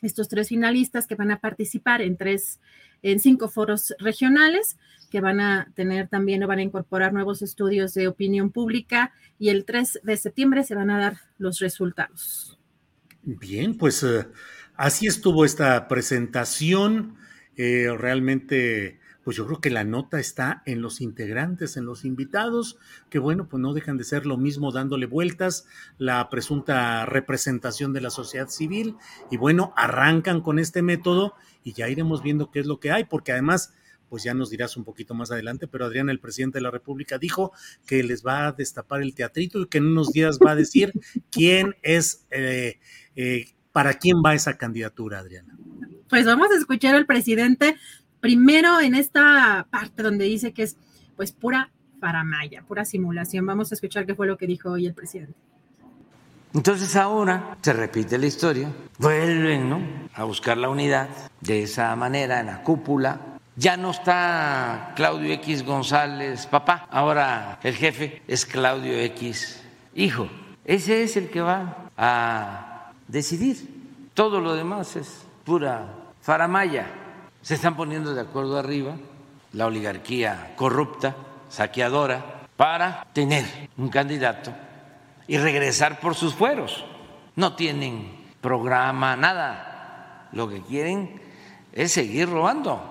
estos 0.02 0.30
tres 0.30 0.48
finalistas 0.48 1.08
que 1.08 1.16
van 1.16 1.30
a 1.30 1.42
participar 1.42 2.02
en 2.02 2.16
tres, 2.16 2.62
en 3.02 3.20
cinco 3.20 3.50
foros 3.50 3.94
regionales 4.00 4.78
que 5.10 5.20
van 5.20 5.42
a 5.42 5.74
tener 5.76 6.08
también 6.08 6.42
o 6.42 6.48
van 6.48 6.60
a 6.60 6.64
incorporar 6.64 7.12
nuevos 7.12 7.42
estudios 7.42 7.94
de 7.94 8.08
opinión 8.08 8.50
pública 8.50 9.12
y 9.38 9.50
el 9.50 9.66
3 9.66 10.00
de 10.04 10.16
septiembre 10.16 10.64
se 10.64 10.76
van 10.76 10.90
a 10.90 10.98
dar 10.98 11.18
los 11.38 11.60
resultados. 11.60 12.58
Bien, 13.24 13.78
pues 13.78 14.04
uh, 14.04 14.24
así 14.76 15.08
estuvo 15.08 15.44
esta 15.44 15.90
presentación. 15.90 17.18
Eh, 17.58 17.90
realmente 17.98 19.01
pues 19.24 19.38
yo 19.38 19.46
creo 19.46 19.62
que 19.62 19.70
la 19.70 19.84
nota 19.84 20.20
está 20.20 20.64
en 20.66 20.82
los 20.82 21.02
integrantes, 21.02 21.78
en 21.78 21.86
los 21.86 22.06
invitados, 22.06 22.78
que 23.10 23.20
bueno, 23.20 23.48
pues 23.48 23.62
no 23.62 23.74
dejan 23.74 23.98
de 23.98 24.04
ser 24.04 24.26
lo 24.26 24.38
mismo 24.38 24.72
dándole 24.72 25.06
vueltas, 25.06 25.66
la 25.98 26.30
presunta 26.30 27.06
representación 27.06 27.94
de 27.94 28.02
la 28.02 28.10
sociedad 28.10 28.50
civil, 28.50 28.96
y 29.30 29.38
bueno, 29.38 29.74
arrancan 29.78 30.42
con 30.42 30.60
este 30.60 30.82
método 30.82 31.36
y 31.64 31.74
ya 31.74 31.90
iremos 31.90 32.24
viendo 32.24 32.52
qué 32.52 32.60
es 32.60 32.66
lo 32.66 32.80
que 32.80 32.92
hay, 32.92 33.06
porque 33.06 33.32
además, 33.32 33.74
pues 34.10 34.24
ya 34.24 34.34
nos 34.34 34.50
dirás 34.50 34.76
un 34.76 34.84
poquito 34.84 35.14
más 35.14 35.32
adelante, 35.32 35.68
pero 35.68 35.86
Adrián, 35.86 36.10
el 36.10 36.20
presidente 36.20 36.58
de 36.58 36.64
la 36.64 36.72
República, 36.72 37.18
dijo 37.18 37.52
que 37.86 38.04
les 38.04 38.26
va 38.26 38.48
a 38.48 38.52
destapar 38.54 39.02
el 39.02 39.14
teatrito 39.14 39.62
y 39.62 39.68
que 39.68 39.78
en 39.78 39.86
unos 39.86 40.12
días 40.12 40.40
va 40.46 40.52
a 40.52 40.56
decir 40.56 40.94
quién 41.30 41.76
es, 41.84 42.26
eh, 42.32 42.80
eh, 43.16 43.46
para 43.72 43.94
quién 43.94 44.18
va 44.26 44.34
esa 44.34 44.58
candidatura, 44.58 45.20
Adriana. 45.20 45.56
Pues 46.10 46.26
vamos 46.26 46.50
a 46.52 46.58
escuchar 46.58 46.94
al 46.94 47.06
presidente 47.06 47.78
Primero 48.22 48.80
en 48.80 48.94
esta 48.94 49.68
parte 49.70 50.04
donde 50.04 50.26
dice 50.26 50.54
que 50.54 50.64
es 50.64 50.78
pues 51.16 51.32
pura 51.32 51.72
faramaya, 52.00 52.62
pura 52.62 52.86
simulación. 52.86 53.46
Vamos 53.46 53.72
a 53.72 53.76
escuchar 53.76 54.06
qué 54.06 54.16
fue 54.16 54.28
lo 54.28 54.38
que 54.38 54.48
dijo 54.48 54.72
hoy 54.72 54.86
el 54.86 54.94
presidente. 54.94 55.34
Entonces 56.54 56.96
ahora 56.96 57.58
se 57.62 57.74
repite 57.74 58.18
la 58.18 58.26
historia, 58.28 58.70
vuelven 58.98 59.70
¿no? 59.70 59.82
a 60.14 60.24
buscar 60.26 60.58
la 60.58 60.70
unidad 60.70 61.10
de 61.40 61.64
esa 61.64 61.96
manera 61.96 62.42
en 62.42 62.48
la 62.48 62.62
cúpula. 62.62 63.20
Ya 63.56 63.78
no 63.78 63.92
está 63.92 64.94
Claudio 64.96 65.34
X 65.34 65.64
González, 65.64 66.46
papá, 66.48 66.88
ahora 66.92 67.60
el 67.64 67.76
jefe 67.76 68.22
es 68.28 68.46
Claudio 68.46 69.00
X, 69.00 69.64
hijo. 69.96 70.30
Ese 70.66 71.04
es 71.04 71.18
el 71.18 71.30
que 71.30 71.42
va 71.42 71.90
a 71.98 72.92
decidir. 73.08 73.58
Todo 74.14 74.40
lo 74.42 74.54
demás 74.54 74.96
es 74.96 75.26
pura 75.44 75.88
faramaya. 76.22 77.01
Se 77.42 77.56
están 77.56 77.76
poniendo 77.76 78.14
de 78.14 78.22
acuerdo 78.22 78.58
arriba 78.58 78.96
la 79.54 79.66
oligarquía 79.66 80.54
corrupta, 80.56 81.16
saqueadora, 81.50 82.48
para 82.56 83.08
tener 83.14 83.44
un 83.78 83.90
candidato 83.90 84.54
y 85.28 85.38
regresar 85.38 86.00
por 86.00 86.16
sus 86.16 86.34
fueros. 86.36 86.86
No 87.36 87.56
tienen 87.56 88.12
programa, 88.40 89.16
nada. 89.16 90.30
Lo 90.32 90.48
que 90.48 90.62
quieren 90.62 91.22
es 91.74 91.92
seguir 91.92 92.30
robando, 92.30 92.82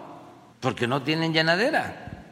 porque 0.61 0.87
no 0.87 1.03
tienen 1.03 1.33
llenadera. 1.33 2.25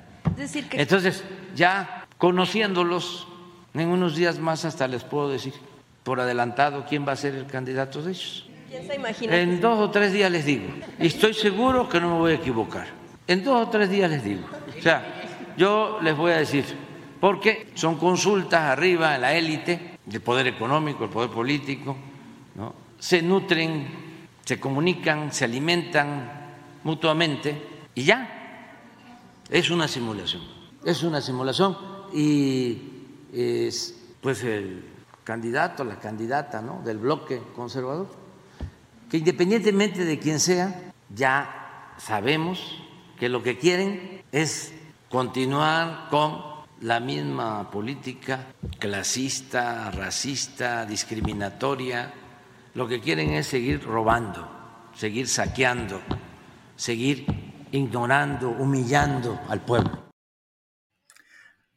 Entonces, 0.72 1.24
ya 1.54 2.06
conociéndolos, 2.18 3.28
en 3.74 3.88
unos 3.88 4.16
días 4.16 4.38
más 4.38 4.64
hasta 4.64 4.88
les 4.88 5.04
puedo 5.04 5.30
decir 5.30 5.54
por 6.02 6.20
adelantado 6.20 6.86
quién 6.88 7.06
va 7.06 7.12
a 7.12 7.16
ser 7.16 7.34
el 7.34 7.46
candidato 7.46 8.02
de 8.02 8.10
ellos. 8.10 8.47
En 8.70 9.60
dos 9.60 9.78
o 9.78 9.90
tres 9.90 10.12
días 10.12 10.30
les 10.30 10.44
digo. 10.44 10.66
Y 10.98 11.06
estoy 11.06 11.32
seguro 11.34 11.88
que 11.88 12.00
no 12.00 12.10
me 12.10 12.18
voy 12.18 12.32
a 12.32 12.34
equivocar. 12.34 12.86
En 13.26 13.42
dos 13.44 13.66
o 13.66 13.70
tres 13.70 13.88
días 13.88 14.10
les 14.10 14.22
digo. 14.22 14.46
O 14.78 14.82
sea, 14.82 15.54
yo 15.56 15.98
les 16.02 16.16
voy 16.16 16.32
a 16.32 16.38
decir, 16.38 16.64
porque 17.20 17.68
son 17.74 17.96
consultas 17.96 18.62
arriba 18.62 19.14
en 19.14 19.20
la 19.22 19.34
élite, 19.34 19.98
el 20.10 20.20
poder 20.20 20.46
económico, 20.48 21.04
el 21.04 21.10
poder 21.10 21.30
político, 21.30 21.96
¿no? 22.54 22.74
se 22.98 23.22
nutren, 23.22 23.86
se 24.44 24.60
comunican, 24.60 25.32
se 25.32 25.44
alimentan 25.44 26.30
mutuamente 26.84 27.62
y 27.94 28.04
ya. 28.04 28.34
Es 29.50 29.70
una 29.70 29.88
simulación. 29.88 30.42
Es 30.84 31.02
una 31.02 31.20
simulación 31.20 31.76
y 32.12 32.78
es 33.32 33.98
pues 34.20 34.44
el 34.44 34.84
candidato, 35.24 35.84
la 35.84 35.98
candidata 35.98 36.60
¿no? 36.60 36.82
del 36.84 36.98
bloque 36.98 37.40
conservador 37.54 38.08
que 39.11 39.18
independientemente 39.18 40.04
de 40.04 40.18
quién 40.18 40.40
sea, 40.40 40.92
ya 41.14 41.94
sabemos 41.98 42.82
que 43.18 43.28
lo 43.28 43.42
que 43.42 43.59
quieren 43.59 44.22
es 44.32 44.72
continuar 45.09 46.09
con 46.11 46.59
la 46.80 47.00
misma 47.00 47.70
política 47.70 48.46
clasista, 48.78 49.90
racista, 49.90 50.84
discriminatoria. 50.86 52.12
Lo 52.74 52.86
que 52.86 53.00
quieren 53.00 53.30
es 53.30 53.46
seguir 53.46 53.82
robando, 53.82 54.90
seguir 54.94 55.26
saqueando, 55.26 56.00
seguir 56.76 57.26
ignorando, 57.72 58.50
humillando 58.50 59.40
al 59.48 59.61
pueblo. 59.62 60.09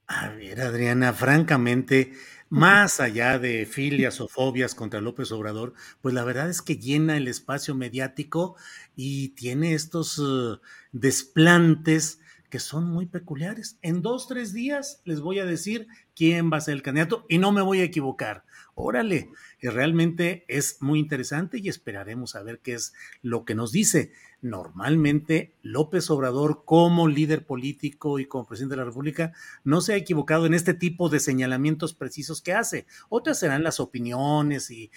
A 0.08 0.28
ver, 0.30 0.62
Adriana, 0.62 1.14
francamente, 1.14 2.14
más 2.52 3.00
allá 3.00 3.40
de 3.40 3.66
filias 3.66 4.20
o 4.20 4.28
fobias 4.28 4.76
contra 4.76 5.00
López 5.00 5.32
Obrador, 5.32 5.74
pues 6.02 6.14
la 6.14 6.26
verdad 6.26 6.50
es 6.50 6.62
que 6.62 6.76
llena 6.76 7.16
el 7.16 7.30
espacio 7.30 7.76
mediático 7.76 8.58
y 8.94 9.30
tiene 9.30 9.74
estos 9.74 10.20
uh, 10.20 10.60
desplantes 10.92 12.20
que 12.50 12.60
son 12.60 12.84
muy 12.84 13.06
peculiares. 13.06 13.78
En 13.82 14.02
dos, 14.02 14.28
tres 14.28 14.52
días 14.52 15.02
les 15.06 15.22
voy 15.22 15.40
a 15.40 15.46
decir 15.46 15.88
quién 16.14 16.52
va 16.52 16.58
a 16.58 16.62
ser 16.62 16.74
el 16.74 16.82
candidato 16.82 17.26
y 17.30 17.38
no 17.38 17.54
me 17.54 17.62
voy 17.62 17.80
a 17.80 17.86
equivocar. 17.86 18.44
Órale, 18.76 19.30
realmente 19.62 20.44
es 20.50 20.76
muy 20.82 21.00
interesante 21.00 21.58
y 21.58 21.70
esperaremos 21.70 22.36
a 22.36 22.44
ver 22.44 22.60
qué 22.60 22.74
es 22.74 22.94
lo 23.22 23.46
que 23.46 23.56
nos 23.56 23.72
dice 23.72 24.12
normalmente 24.42 25.56
López 25.62 26.10
Obrador 26.10 26.64
como 26.66 27.08
líder 27.08 27.46
político 27.46 28.20
y 28.20 28.26
como 28.26 28.48
presidente 28.48 28.74
de 28.74 28.78
la 28.78 28.86
República 28.86 29.34
no 29.64 29.82
se 29.82 29.94
ha 29.94 29.98
equivocado 29.98 30.48
en 30.48 30.56
este 30.56 30.74
tipo 30.74 31.10
de 31.10 31.20
señalamientos 31.20 31.94
precisos 31.94 32.42
que 32.42 32.54
hace. 32.54 32.88
Otras 33.10 33.40
serán 33.40 33.64
las 33.64 33.80
opiniones 33.80 34.72
y, 34.72 34.90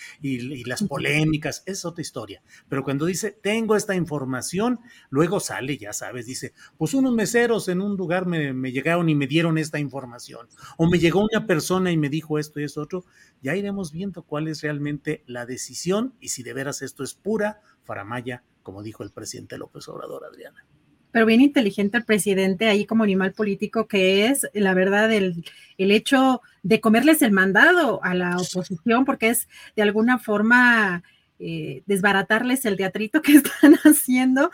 las 0.65 0.83
polémicas, 0.85 1.63
es 1.67 1.85
otra 1.85 2.03
historia. 2.03 2.43
Pero 2.69 2.85
cuando 2.85 3.05
dice, 3.05 3.33
tengo 3.33 3.77
esta 3.77 3.95
información, 3.95 4.81
luego 5.11 5.41
sale, 5.41 5.77
ya 5.77 5.93
sabes, 5.93 6.27
dice, 6.27 6.55
pues 6.79 6.95
unos 6.95 7.15
meseros 7.15 7.69
en 7.69 7.83
un 7.83 7.97
lugar 7.97 8.27
me, 8.27 8.53
me 8.55 8.73
llegaron 8.73 9.09
y 9.09 9.15
me 9.15 9.27
dieron 9.27 9.59
esta 9.59 9.79
información. 9.79 10.49
O 10.79 10.89
me 10.89 10.99
llegó 10.99 11.23
una 11.31 11.47
persona 11.47 11.93
y 11.93 11.99
me 11.99 12.09
dijo 12.09 12.39
esto 12.39 12.61
y 12.61 12.65
eso 12.65 12.81
otro. 12.81 13.05
Ya 13.43 13.55
iremos 13.55 13.93
viendo 13.93 14.23
cuál 14.23 14.49
es 14.49 14.63
realmente 14.63 15.23
la 15.27 15.45
decisión 15.45 16.15
y 16.19 16.29
si 16.29 16.43
de 16.43 16.55
veras 16.55 16.81
esto 16.81 17.05
es 17.05 17.15
pura 17.15 17.61
faramaya 17.83 18.43
como 18.65 18.83
dijo 18.83 19.05
el 19.05 19.13
presidente 19.13 19.57
López 19.57 19.87
Obrador, 19.89 20.25
Adriana. 20.25 20.67
Pero 21.13 21.27
bien 21.27 21.41
inteligente 21.41 21.97
el 21.97 22.05
presidente 22.05 22.67
ahí 22.67 22.87
como 22.87 23.05
animal 23.05 23.35
político 23.35 23.87
que 23.87 24.27
es, 24.27 24.49
la 24.53 24.75
verdad, 24.75 25.13
el, 25.13 25.45
el 25.79 25.93
hecho 25.93 26.41
de 26.65 26.81
comerles 26.81 27.23
el 27.23 27.31
mandado 27.31 28.03
a 28.03 28.15
la 28.15 28.37
oposición, 28.37 29.05
porque 29.05 29.29
es 29.29 29.49
de 29.77 29.83
alguna 29.83 30.19
forma 30.19 31.05
eh, 31.39 31.83
desbaratarles 31.87 32.65
el 32.65 32.77
teatrito 32.77 33.23
que 33.23 33.33
están 33.37 33.75
haciendo. 33.85 34.51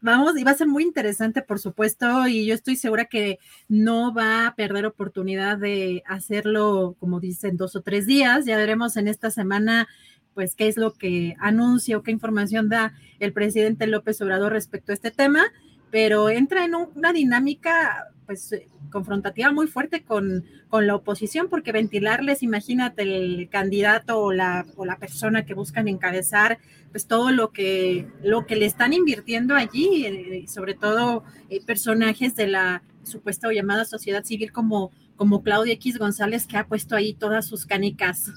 Vamos, 0.00 0.36
y 0.36 0.44
va 0.44 0.50
a 0.50 0.56
ser 0.56 0.68
muy 0.68 0.82
interesante, 0.82 1.40
por 1.40 1.58
supuesto, 1.58 2.28
y 2.28 2.44
yo 2.44 2.54
estoy 2.54 2.76
segura 2.76 3.06
que 3.06 3.38
no 3.68 4.12
va 4.12 4.48
a 4.48 4.54
perder 4.54 4.84
oportunidad 4.84 5.56
de 5.56 6.02
hacerlo, 6.06 6.94
como 7.00 7.20
dicen, 7.20 7.56
dos 7.56 7.74
o 7.74 7.80
tres 7.80 8.06
días. 8.06 8.44
Ya 8.44 8.58
veremos 8.58 8.98
en 8.98 9.08
esta 9.08 9.30
semana 9.30 9.88
pues 10.34 10.54
qué 10.54 10.68
es 10.68 10.76
lo 10.76 10.92
que 10.94 11.36
anuncia 11.38 11.96
o 11.96 12.02
qué 12.02 12.10
información 12.10 12.68
da 12.68 12.94
el 13.20 13.32
presidente 13.32 13.86
López 13.86 14.20
Obrador 14.20 14.52
respecto 14.52 14.92
a 14.92 14.94
este 14.94 15.10
tema, 15.10 15.44
pero 15.90 16.28
entra 16.28 16.64
en 16.64 16.74
una 16.74 17.12
dinámica 17.12 18.08
pues 18.26 18.54
confrontativa 18.90 19.52
muy 19.52 19.66
fuerte 19.66 20.02
con, 20.02 20.44
con, 20.68 20.86
la 20.86 20.94
oposición, 20.94 21.48
porque 21.48 21.72
ventilarles, 21.72 22.42
imagínate, 22.42 23.02
el 23.02 23.48
candidato 23.50 24.18
o 24.18 24.32
la, 24.32 24.66
o 24.76 24.84
la 24.84 24.98
persona 24.98 25.44
que 25.44 25.54
buscan 25.54 25.88
encabezar, 25.88 26.58
pues 26.90 27.06
todo 27.06 27.30
lo 27.32 27.50
que, 27.50 28.08
lo 28.22 28.46
que 28.46 28.56
le 28.56 28.66
están 28.66 28.92
invirtiendo 28.92 29.54
allí, 29.54 30.06
eh, 30.06 30.44
sobre 30.48 30.74
todo 30.74 31.24
eh, 31.50 31.60
personajes 31.64 32.34
de 32.36 32.46
la 32.46 32.82
supuesta 33.02 33.48
o 33.48 33.52
llamada 33.52 33.84
sociedad 33.84 34.24
civil 34.24 34.52
como, 34.52 34.90
como 35.16 35.42
Claudia 35.42 35.74
X 35.74 35.98
González, 35.98 36.46
que 36.46 36.56
ha 36.56 36.66
puesto 36.66 36.96
ahí 36.96 37.14
todas 37.14 37.46
sus 37.46 37.66
canicas. 37.66 38.32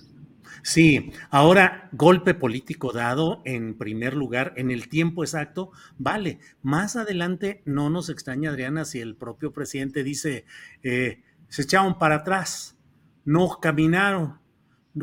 Sí, 0.64 1.12
ahora 1.30 1.90
golpe 1.92 2.34
político 2.34 2.92
dado 2.92 3.42
en 3.46 3.78
primer 3.78 4.16
lugar 4.16 4.54
en 4.58 4.72
el 4.72 4.90
tiempo 4.90 5.24
exacto, 5.24 5.72
vale. 5.98 6.40
Más 6.62 6.96
adelante 6.96 7.62
no 7.66 7.90
nos 7.90 8.10
extraña, 8.10 8.50
Adriana, 8.50 8.86
si 8.86 9.00
el 9.00 9.16
propio 9.16 9.54
presidente 9.54 10.04
dice, 10.04 10.46
eh, 10.84 11.24
se 11.48 11.64
echaron 11.64 11.98
para 11.98 12.16
atrás, 12.16 12.78
no 13.26 13.60
caminaron, 13.62 14.40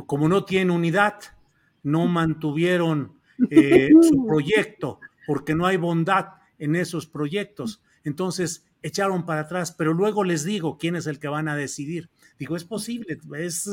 como 0.06 0.28
no 0.28 0.44
tienen 0.44 0.70
unidad, 0.70 1.14
no 1.82 2.06
mantuvieron 2.08 3.18
eh, 3.50 3.90
su 4.02 4.24
proyecto, 4.26 5.00
porque 5.26 5.54
no 5.54 5.66
hay 5.66 5.76
bondad 5.76 6.26
en 6.58 6.76
esos 6.76 7.06
proyectos. 7.06 7.82
Entonces, 8.04 8.66
echaron 8.82 9.24
para 9.24 9.42
atrás, 9.42 9.72
pero 9.72 9.94
luego 9.94 10.24
les 10.24 10.44
digo 10.44 10.76
quién 10.76 10.94
es 10.94 11.06
el 11.06 11.18
que 11.18 11.28
van 11.28 11.48
a 11.48 11.56
decidir. 11.56 12.10
Digo, 12.38 12.54
es 12.54 12.64
posible, 12.64 13.18
es 13.38 13.68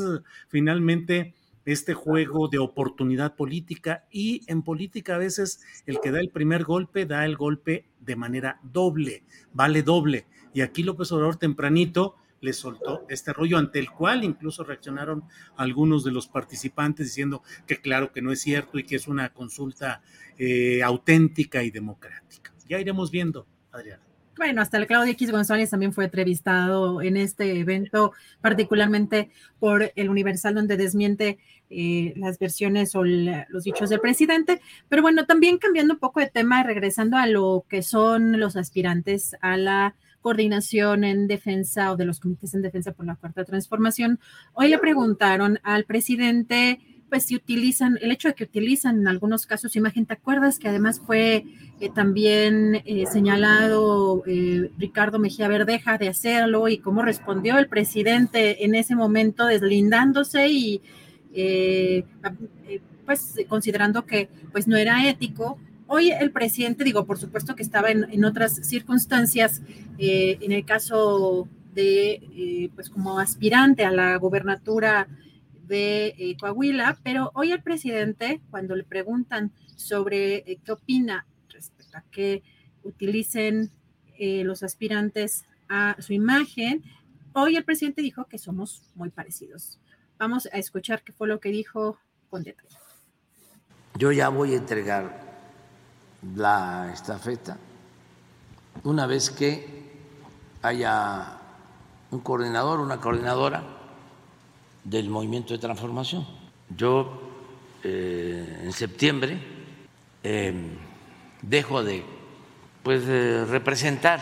finalmente 0.48 1.34
este 1.64 1.94
juego 1.94 2.48
de 2.48 2.58
oportunidad 2.58 3.36
política 3.36 4.06
y 4.10 4.42
en 4.46 4.62
política 4.62 5.14
a 5.14 5.18
veces 5.18 5.60
el 5.86 6.00
que 6.00 6.10
da 6.10 6.20
el 6.20 6.30
primer 6.30 6.64
golpe 6.64 7.06
da 7.06 7.24
el 7.24 7.36
golpe 7.36 7.86
de 8.00 8.16
manera 8.16 8.60
doble, 8.62 9.24
vale 9.52 9.82
doble. 9.82 10.26
Y 10.54 10.60
aquí 10.60 10.82
López 10.82 11.12
Obrador 11.12 11.36
tempranito 11.36 12.16
le 12.40 12.52
soltó 12.52 13.06
este 13.08 13.32
rollo 13.32 13.56
ante 13.56 13.78
el 13.78 13.90
cual 13.90 14.24
incluso 14.24 14.64
reaccionaron 14.64 15.24
algunos 15.56 16.04
de 16.04 16.10
los 16.10 16.26
participantes 16.26 17.06
diciendo 17.06 17.42
que 17.66 17.80
claro 17.80 18.12
que 18.12 18.20
no 18.20 18.32
es 18.32 18.40
cierto 18.42 18.78
y 18.78 18.84
que 18.84 18.96
es 18.96 19.06
una 19.06 19.32
consulta 19.32 20.02
eh, 20.36 20.82
auténtica 20.82 21.62
y 21.62 21.70
democrática. 21.70 22.52
Ya 22.68 22.80
iremos 22.80 23.10
viendo, 23.10 23.46
Adriana. 23.70 24.11
Bueno, 24.36 24.62
hasta 24.62 24.78
el 24.78 24.86
Claudio 24.86 25.12
X 25.12 25.30
González 25.30 25.70
también 25.70 25.92
fue 25.92 26.04
entrevistado 26.04 27.02
en 27.02 27.18
este 27.18 27.60
evento, 27.60 28.12
particularmente 28.40 29.30
por 29.58 29.92
el 29.94 30.08
Universal, 30.08 30.54
donde 30.54 30.78
desmiente 30.78 31.38
eh, 31.68 32.14
las 32.16 32.38
versiones 32.38 32.94
o 32.94 33.04
los 33.04 33.64
dichos 33.64 33.90
del 33.90 34.00
presidente. 34.00 34.60
Pero 34.88 35.02
bueno, 35.02 35.26
también 35.26 35.58
cambiando 35.58 35.94
un 35.94 36.00
poco 36.00 36.20
de 36.20 36.28
tema 36.28 36.60
y 36.60 36.64
regresando 36.64 37.18
a 37.18 37.26
lo 37.26 37.66
que 37.68 37.82
son 37.82 38.40
los 38.40 38.56
aspirantes 38.56 39.36
a 39.42 39.58
la 39.58 39.94
coordinación 40.22 41.04
en 41.04 41.26
defensa 41.26 41.92
o 41.92 41.96
de 41.96 42.06
los 42.06 42.20
comités 42.20 42.54
en 42.54 42.62
defensa 42.62 42.92
por 42.92 43.04
la 43.04 43.16
cuarta 43.16 43.44
transformación, 43.44 44.18
hoy 44.54 44.68
le 44.68 44.78
preguntaron 44.78 45.58
al 45.62 45.84
presidente 45.84 46.80
pues 47.12 47.24
si 47.26 47.36
utilizan, 47.36 47.98
el 48.00 48.10
hecho 48.10 48.28
de 48.28 48.34
que 48.34 48.44
utilizan 48.44 49.00
en 49.00 49.06
algunos 49.06 49.44
casos 49.44 49.76
imagen, 49.76 50.06
¿te 50.06 50.14
acuerdas 50.14 50.58
que 50.58 50.68
además 50.68 50.98
fue 50.98 51.44
eh, 51.78 51.90
también 51.94 52.80
eh, 52.86 53.04
señalado 53.04 54.22
eh, 54.26 54.70
Ricardo 54.78 55.18
Mejía 55.18 55.46
Verdeja 55.46 55.98
de 55.98 56.08
hacerlo 56.08 56.68
y 56.68 56.78
cómo 56.78 57.02
respondió 57.02 57.58
el 57.58 57.68
presidente 57.68 58.64
en 58.64 58.74
ese 58.74 58.96
momento 58.96 59.44
deslindándose 59.44 60.48
y, 60.48 60.80
pues 63.04 63.34
considerando 63.46 64.06
que 64.06 64.30
pues 64.50 64.66
no 64.66 64.78
era 64.78 65.06
ético. 65.06 65.58
Hoy 65.88 66.12
el 66.12 66.30
presidente, 66.30 66.82
digo, 66.82 67.04
por 67.04 67.18
supuesto 67.18 67.54
que 67.54 67.62
estaba 67.62 67.90
en, 67.90 68.24
otras 68.24 68.54
circunstancias, 68.66 69.60
en 69.98 70.50
el 70.50 70.64
caso 70.64 71.46
de, 71.74 72.70
pues 72.74 72.88
como 72.88 73.18
aspirante 73.18 73.84
a 73.84 73.90
la 73.90 74.16
gobernatura 74.16 75.08
de 75.76 76.36
Coahuila, 76.38 76.98
pero 77.02 77.30
hoy 77.34 77.52
el 77.52 77.62
presidente, 77.62 78.40
cuando 78.50 78.76
le 78.76 78.84
preguntan 78.84 79.52
sobre 79.76 80.60
qué 80.64 80.72
opina 80.72 81.26
respecto 81.48 81.98
a 81.98 82.02
que 82.10 82.42
utilicen 82.82 83.70
los 84.18 84.62
aspirantes 84.62 85.44
a 85.68 85.96
su 85.98 86.12
imagen, 86.12 86.82
Hoy 87.34 87.56
el 87.56 87.64
presidente 87.64 88.02
dijo 88.02 88.26
que 88.26 88.36
somos 88.36 88.82
muy 88.94 89.08
parecidos. 89.08 89.78
Vamos 90.18 90.46
a 90.52 90.58
escuchar 90.58 91.02
qué 91.02 91.12
fue 91.12 91.28
lo 91.28 91.40
que 91.40 91.48
dijo 91.48 91.96
con 92.28 92.42
detalle. 92.42 92.76
Yo 93.96 94.12
ya 94.12 94.28
voy 94.28 94.52
a 94.52 94.58
entregar 94.58 95.18
la 96.36 96.90
estafeta 96.92 97.56
una 98.84 99.06
vez 99.06 99.30
que 99.30 99.92
haya 100.60 101.38
un 102.10 102.20
coordinador, 102.20 102.80
una 102.80 103.00
coordinadora 103.00 103.62
del 104.84 105.08
movimiento 105.08 105.52
de 105.54 105.58
transformación. 105.58 106.26
Yo 106.76 107.20
eh, 107.82 108.62
en 108.64 108.72
septiembre 108.72 109.38
em, 110.22 110.76
dejo 111.42 111.82
de 111.82 112.04
pues, 112.82 113.04
representar 113.48 114.20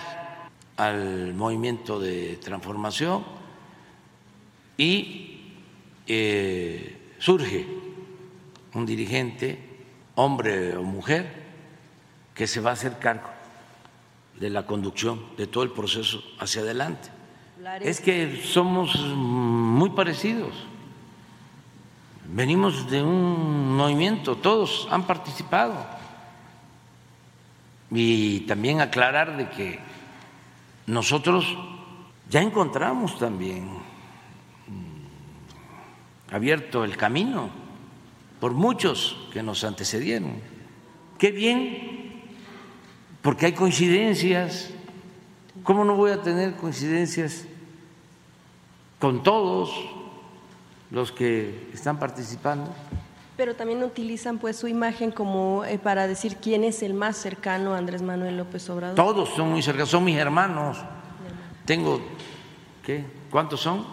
al 0.76 1.34
movimiento 1.34 2.00
de 2.00 2.38
transformación 2.38 3.24
y 4.76 5.52
eh, 6.06 7.14
surge 7.18 7.66
un 8.72 8.86
dirigente, 8.86 9.58
hombre 10.14 10.76
o 10.76 10.82
mujer, 10.82 11.30
que 12.34 12.46
se 12.46 12.61
va 12.61 12.70
a 12.70 12.72
hacer 12.72 12.98
cargo 12.98 13.28
de 14.38 14.48
la 14.48 14.64
conducción 14.64 15.20
de 15.36 15.46
todo 15.46 15.64
el 15.64 15.72
proceso 15.72 16.22
hacia 16.38 16.62
adelante. 16.62 17.11
Es 17.80 18.00
que 18.00 18.40
somos 18.42 18.98
muy 18.98 19.90
parecidos. 19.90 20.54
Venimos 22.24 22.90
de 22.90 23.02
un 23.02 23.76
movimiento, 23.76 24.36
todos 24.36 24.88
han 24.90 25.06
participado. 25.06 25.74
Y 27.90 28.40
también 28.40 28.80
aclarar 28.80 29.36
de 29.36 29.50
que 29.50 29.78
nosotros 30.86 31.44
ya 32.30 32.40
encontramos 32.40 33.18
también 33.18 33.68
mm, 34.68 36.34
abierto 36.34 36.84
el 36.84 36.96
camino 36.96 37.50
por 38.40 38.52
muchos 38.52 39.28
que 39.34 39.42
nos 39.42 39.64
antecedieron. 39.64 40.40
Qué 41.18 41.30
bien, 41.30 42.22
porque 43.20 43.46
hay 43.46 43.52
coincidencias. 43.52 44.70
¿Cómo 45.62 45.84
no 45.84 45.94
voy 45.94 46.12
a 46.12 46.22
tener 46.22 46.54
coincidencias 46.56 47.49
con 49.01 49.24
todos 49.24 49.70
los 50.92 51.11
que 51.11 51.70
están 51.74 51.98
participando? 51.98 52.70
Pero 53.36 53.57
también 53.57 53.82
utilizan 53.82 54.38
pues 54.38 54.57
su 54.57 54.68
imagen 54.68 55.11
como 55.11 55.64
eh, 55.64 55.78
para 55.78 56.07
decir 56.07 56.36
quién 56.36 56.62
es 56.62 56.82
el 56.82 56.94
más 56.94 57.16
cercano 57.16 57.74
a 57.74 57.78
Andrés 57.78 58.03
Manuel 58.03 58.36
López 58.36 58.68
Obrador. 58.70 58.94
Todos 58.94 59.30
son 59.30 59.51
muy 59.51 59.62
cercanos, 59.62 59.88
son 59.88 60.05
mis 60.05 60.18
hermanos. 60.18 60.76
Tengo, 61.64 62.01
¿qué? 62.84 63.05
¿Cuántos 63.30 63.61
son? 63.61 63.86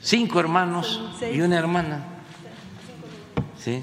Cinco 0.00 0.40
hermanos 0.40 1.14
y 1.32 1.40
una 1.42 1.58
hermana. 1.58 2.04
Sí. 3.58 3.82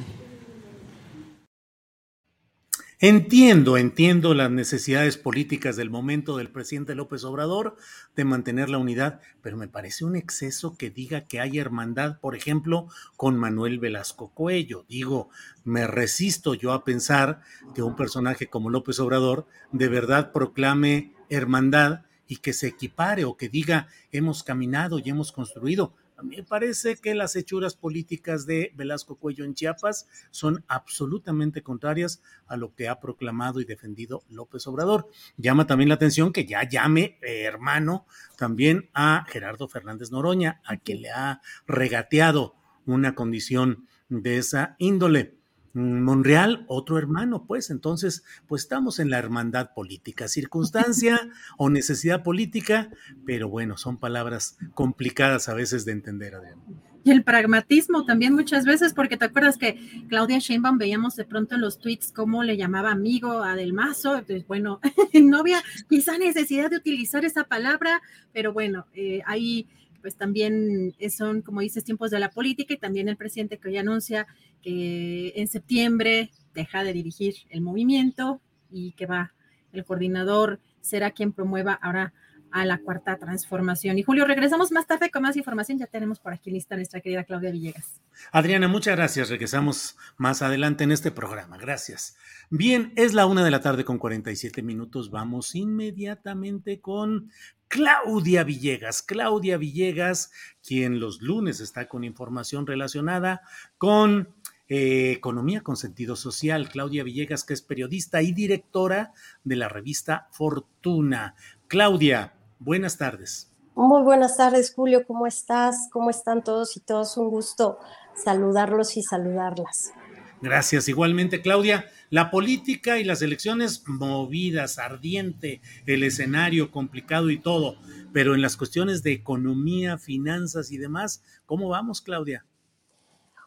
Entiendo, 3.02 3.78
entiendo 3.78 4.34
las 4.34 4.52
necesidades 4.52 5.16
políticas 5.16 5.78
del 5.78 5.90
momento 5.90 6.36
del 6.36 6.52
presidente 6.52 6.96
López 6.96 7.24
Obrador 7.24 7.78
de 8.14 8.26
mantener 8.26 8.70
la 8.70 8.78
unidad, 8.78 9.22
pero 9.42 9.56
me 9.56 9.70
parece 9.70 10.04
un 10.04 10.18
exceso 10.18 10.76
que 10.76 10.90
diga 10.90 11.26
que 11.26 11.40
hay 11.40 11.60
hermandad, 11.60 12.20
por 12.20 12.36
ejemplo, 12.36 12.90
con 13.16 13.38
Manuel 13.38 13.80
Velasco 13.80 14.34
Coello. 14.34 14.84
Digo, 14.90 15.30
me 15.64 15.88
resisto 15.88 16.56
yo 16.56 16.74
a 16.74 16.84
pensar 16.84 17.40
que 17.74 17.84
un 17.84 17.96
personaje 17.96 18.48
como 18.48 18.70
López 18.70 19.00
Obrador 19.00 19.48
de 19.72 19.88
verdad 19.88 20.34
proclame 20.34 21.14
hermandad 21.30 22.02
y 22.28 22.38
que 22.38 22.52
se 22.52 22.68
equipare 22.68 23.24
o 23.24 23.38
que 23.38 23.48
diga 23.48 23.88
hemos 24.12 24.44
caminado 24.44 25.00
y 25.00 25.10
hemos 25.10 25.32
construido. 25.32 25.94
A 26.20 26.22
mí 26.22 26.36
me 26.36 26.44
parece 26.44 26.98
que 26.98 27.16
las 27.16 27.38
hechuras 27.38 27.76
políticas 27.76 28.46
de 28.46 28.74
Velasco 28.76 29.16
Cuello 29.16 29.46
en 29.46 29.54
Chiapas 29.54 30.06
son 30.32 30.66
absolutamente 30.68 31.64
contrarias 31.64 32.22
a 32.46 32.58
lo 32.58 32.76
que 32.76 32.90
ha 32.90 33.00
proclamado 33.00 33.62
y 33.62 33.66
defendido 33.66 34.24
López 34.28 34.68
Obrador. 34.68 35.08
Llama 35.38 35.66
también 35.66 35.88
la 35.88 35.96
atención 35.96 36.34
que 36.34 36.46
ya 36.46 36.68
llame 36.68 37.18
eh, 37.22 37.44
hermano 37.44 38.06
también 38.38 38.90
a 38.94 39.24
Gerardo 39.30 39.70
Fernández 39.70 40.12
Noroña, 40.12 40.60
a 40.66 40.76
quien 40.76 41.04
le 41.04 41.12
ha 41.12 41.40
regateado 41.66 42.56
una 42.86 43.16
condición 43.16 43.88
de 44.10 44.40
esa 44.40 44.76
índole. 44.78 45.39
Monreal, 45.74 46.66
otro 46.68 46.98
hermano, 46.98 47.46
pues. 47.46 47.70
Entonces, 47.70 48.24
pues 48.48 48.64
estamos 48.64 49.00
en 49.00 49.10
la 49.10 49.18
hermandad 49.20 49.74
política, 49.74 50.28
circunstancia 50.28 51.30
o 51.58 51.70
necesidad 51.70 52.24
política, 52.24 52.90
pero 53.26 53.50
bueno, 53.50 53.78
son 53.78 53.98
palabras 53.98 54.58
complicadas 54.74 55.50
a 55.50 55.54
veces 55.54 55.86
de 55.86 55.92
entender, 55.94 56.36
Adrián. 56.36 56.60
Y 57.04 57.12
el 57.12 57.24
pragmatismo 57.24 58.06
también 58.06 58.36
muchas 58.36 58.66
veces, 58.66 58.94
porque 58.94 59.16
te 59.16 59.26
acuerdas 59.26 59.58
que 59.58 59.80
Claudia 60.10 60.40
Sheinbaum 60.40 60.78
veíamos 60.78 61.16
de 61.16 61.24
pronto 61.24 61.56
en 61.56 61.62
los 61.62 61.80
tweets 61.80 62.12
cómo 62.12 62.44
le 62.44 62.58
llamaba 62.58 62.92
amigo 62.92 63.42
a 63.42 63.56
Del 63.56 63.72
Mazo, 63.72 64.18
entonces 64.18 64.46
bueno, 64.48 64.82
no 65.14 65.40
había 65.40 65.64
quizá 65.88 66.18
necesidad 66.18 66.70
de 66.70 66.78
utilizar 66.78 67.24
esa 67.24 67.46
palabra, 67.46 68.02
pero 68.34 68.52
bueno, 68.52 68.86
eh, 68.94 69.22
ahí 69.26 69.68
pues 70.02 70.16
también 70.16 70.96
son, 71.16 71.42
como 71.42 71.62
dices, 71.62 71.84
tiempos 71.84 72.12
de 72.12 72.20
la 72.20 72.30
política 72.30 72.74
y 72.74 72.78
también 72.78 73.10
el 73.10 73.18
presidente 73.18 73.58
que 73.58 73.70
hoy 73.70 73.78
anuncia 73.78 74.28
que 74.62 75.34
en 75.36 75.48
septiembre 75.48 76.32
deja 76.54 76.84
de 76.84 76.94
dirigir 76.94 77.36
el 77.50 77.62
movimiento 77.62 78.42
y 78.70 78.92
que 78.94 79.06
va, 79.06 79.34
el 79.72 79.86
coordinador 79.86 80.60
será 80.82 81.12
quien 81.12 81.32
promueva 81.34 81.74
ahora 81.74 82.14
a 82.52 82.66
la 82.66 82.80
cuarta 82.80 83.18
transformación. 83.18 83.98
Y 83.98 84.04
Julio, 84.04 84.26
regresamos 84.26 84.72
más 84.72 84.88
tarde 84.88 85.10
con 85.12 85.22
más 85.22 85.38
información. 85.38 85.78
Ya 85.78 85.88
tenemos 85.88 86.20
por 86.20 86.34
aquí 86.34 86.52
lista 86.52 86.76
nuestra 86.76 87.02
querida 87.02 87.24
Claudia 87.24 87.52
Villegas. 87.52 88.02
Adriana, 88.32 88.68
muchas 88.68 88.96
gracias. 88.96 89.30
Regresamos 89.30 89.98
más 90.18 90.42
adelante 90.42 90.84
en 90.84 90.92
este 90.92 91.12
programa. 91.12 91.58
Gracias. 91.58 92.18
Bien, 92.50 92.92
es 92.96 93.14
la 93.14 93.26
una 93.26 93.44
de 93.44 93.52
la 93.52 93.62
tarde 93.62 93.86
con 93.86 93.98
47 93.98 94.64
minutos. 94.64 95.12
Vamos 95.12 95.56
inmediatamente 95.56 96.80
con 96.80 97.32
Claudia 97.70 98.44
Villegas. 98.44 99.04
Claudia 99.04 99.58
Villegas, 99.58 100.32
quien 100.66 101.00
los 101.00 101.22
lunes 101.22 101.60
está 101.60 101.88
con 101.88 102.04
información 102.04 102.66
relacionada 102.68 103.42
con 103.78 104.34
eh, 104.68 105.12
Economía 105.12 105.62
con 105.62 105.78
Sentido 105.78 106.16
Social. 106.16 106.70
Claudia 106.70 107.04
Villegas, 107.04 107.44
que 107.44 107.54
es 107.54 107.62
periodista 107.62 108.22
y 108.24 108.34
directora 108.34 109.14
de 109.44 109.56
la 109.56 109.70
revista 109.70 110.28
Fortuna. 110.32 111.36
Claudia, 111.68 112.34
buenas 112.58 112.98
tardes. 112.98 113.52
Muy 113.76 114.02
buenas 114.02 114.36
tardes, 114.36 114.74
Julio. 114.76 115.06
¿Cómo 115.06 115.28
estás? 115.28 115.90
¿Cómo 115.92 116.10
están 116.10 116.44
todos 116.44 116.76
y 116.76 116.80
todos? 116.80 117.18
Un 117.18 117.30
gusto 117.30 117.80
saludarlos 118.16 118.98
y 118.98 119.04
saludarlas. 119.04 119.94
Gracias. 120.42 120.88
Igualmente, 120.88 121.42
Claudia, 121.42 121.86
la 122.10 122.32
política 122.32 122.98
y 122.98 123.04
las 123.04 123.22
elecciones 123.22 123.84
movidas, 123.88 124.80
ardiente, 124.80 125.62
el 125.86 126.04
escenario 126.04 126.72
complicado 126.72 127.30
y 127.30 127.40
todo, 127.40 127.76
pero 128.14 128.36
en 128.36 128.42
las 128.42 128.56
cuestiones 128.56 129.04
de 129.04 129.12
economía, 129.12 129.98
finanzas 129.98 130.72
y 130.72 130.78
demás, 130.78 131.24
¿cómo 131.46 131.68
vamos, 131.68 132.02
Claudia? 132.02 132.46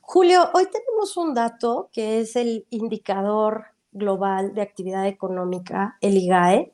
Julio, 0.03 0.51
hoy 0.53 0.65
tenemos 0.71 1.17
un 1.17 1.33
dato 1.33 1.89
que 1.93 2.21
es 2.21 2.37
el 2.37 2.67
indicador 2.69 3.67
global 3.93 4.55
de 4.55 4.63
actividad 4.63 5.07
económica, 5.07 5.97
el 6.01 6.17
IGAE, 6.17 6.73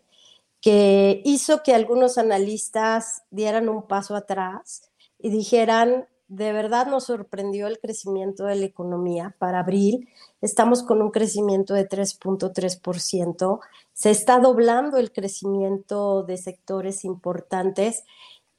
que 0.61 1.23
hizo 1.25 1.63
que 1.63 1.75
algunos 1.75 2.19
analistas 2.19 3.23
dieran 3.31 3.69
un 3.69 3.87
paso 3.87 4.17
atrás 4.17 4.91
y 5.21 5.31
dijeran, 5.31 6.09
de 6.29 6.53
verdad 6.53 6.87
nos 6.87 7.05
sorprendió 7.05 7.67
el 7.67 7.79
crecimiento 7.79 8.45
de 8.45 8.57
la 8.57 8.67
economía 8.67 9.35
para 9.39 9.61
abril. 9.61 10.09
Estamos 10.43 10.83
con 10.83 11.01
un 11.01 11.11
crecimiento 11.11 11.73
de 11.73 11.89
3.3%. 11.89 13.61
Se 13.95 14.11
está 14.11 14.39
doblando 14.39 14.99
el 14.99 15.11
crecimiento 15.11 16.23
de 16.23 16.37
sectores 16.37 17.05
importantes 17.05 18.05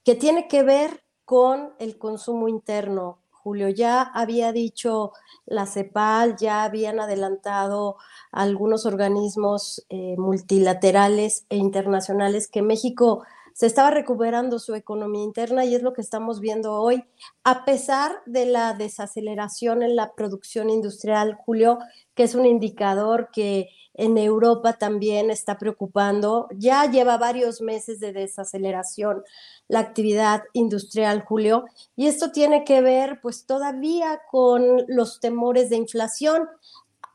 que 0.04 0.16
tiene 0.16 0.48
que 0.48 0.64
ver 0.64 1.04
con 1.26 1.74
el 1.78 2.00
consumo 2.00 2.48
interno. 2.48 3.20
Julio 3.32 3.70
ya 3.70 4.02
había 4.02 4.52
dicho 4.52 5.14
la 5.46 5.68
CEPAL, 5.68 6.36
ya 6.38 6.64
habían 6.64 7.00
adelantado 7.00 7.98
algunos 8.32 8.86
organismos 8.86 9.86
eh, 9.90 10.16
multilaterales 10.18 11.46
e 11.50 11.58
internacionales 11.58 12.48
que 12.48 12.64
México 12.64 13.24
se 13.60 13.66
estaba 13.66 13.92
recuperando 13.92 14.58
su 14.58 14.74
economía 14.74 15.22
interna 15.22 15.66
y 15.66 15.76
es 15.76 15.82
lo 15.82 15.92
que 15.92 16.00
estamos 16.00 16.40
viendo 16.40 16.76
hoy, 16.76 17.04
a 17.44 17.66
pesar 17.66 18.22
de 18.26 18.46
la 18.46 18.74
desaceleración 18.74 19.84
en 19.84 19.98
la 19.98 20.14
producción 20.16 20.70
industrial, 20.70 21.38
Julio, 21.46 21.78
que 22.16 22.24
es 22.24 22.36
un 22.36 22.46
indicador 22.46 23.32
que 23.34 23.68
en 23.96 24.18
Europa 24.18 24.78
también 24.78 25.30
está 25.30 25.58
preocupando. 25.58 26.48
Ya 26.56 26.90
lleva 26.90 27.18
varios 27.18 27.60
meses 27.60 28.00
de 28.00 28.14
desaceleración 28.14 29.26
la 29.68 29.80
actividad 29.80 30.44
industrial, 30.54 31.26
Julio, 31.26 31.66
y 31.98 32.08
esto 32.08 32.32
tiene 32.32 32.64
que 32.64 32.80
ver 32.80 33.20
pues 33.22 33.46
todavía 33.46 34.22
con 34.32 34.86
los 34.88 35.20
temores 35.20 35.70
de 35.70 35.76
inflación. 35.76 36.48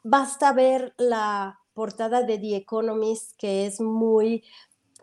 Basta 0.02 0.52
ver 0.52 0.92
la 0.98 1.58
portada 1.72 2.22
de 2.22 2.36
The 2.36 2.56
Economist, 2.56 3.32
que 3.38 3.64
es 3.64 3.80
muy, 3.80 4.44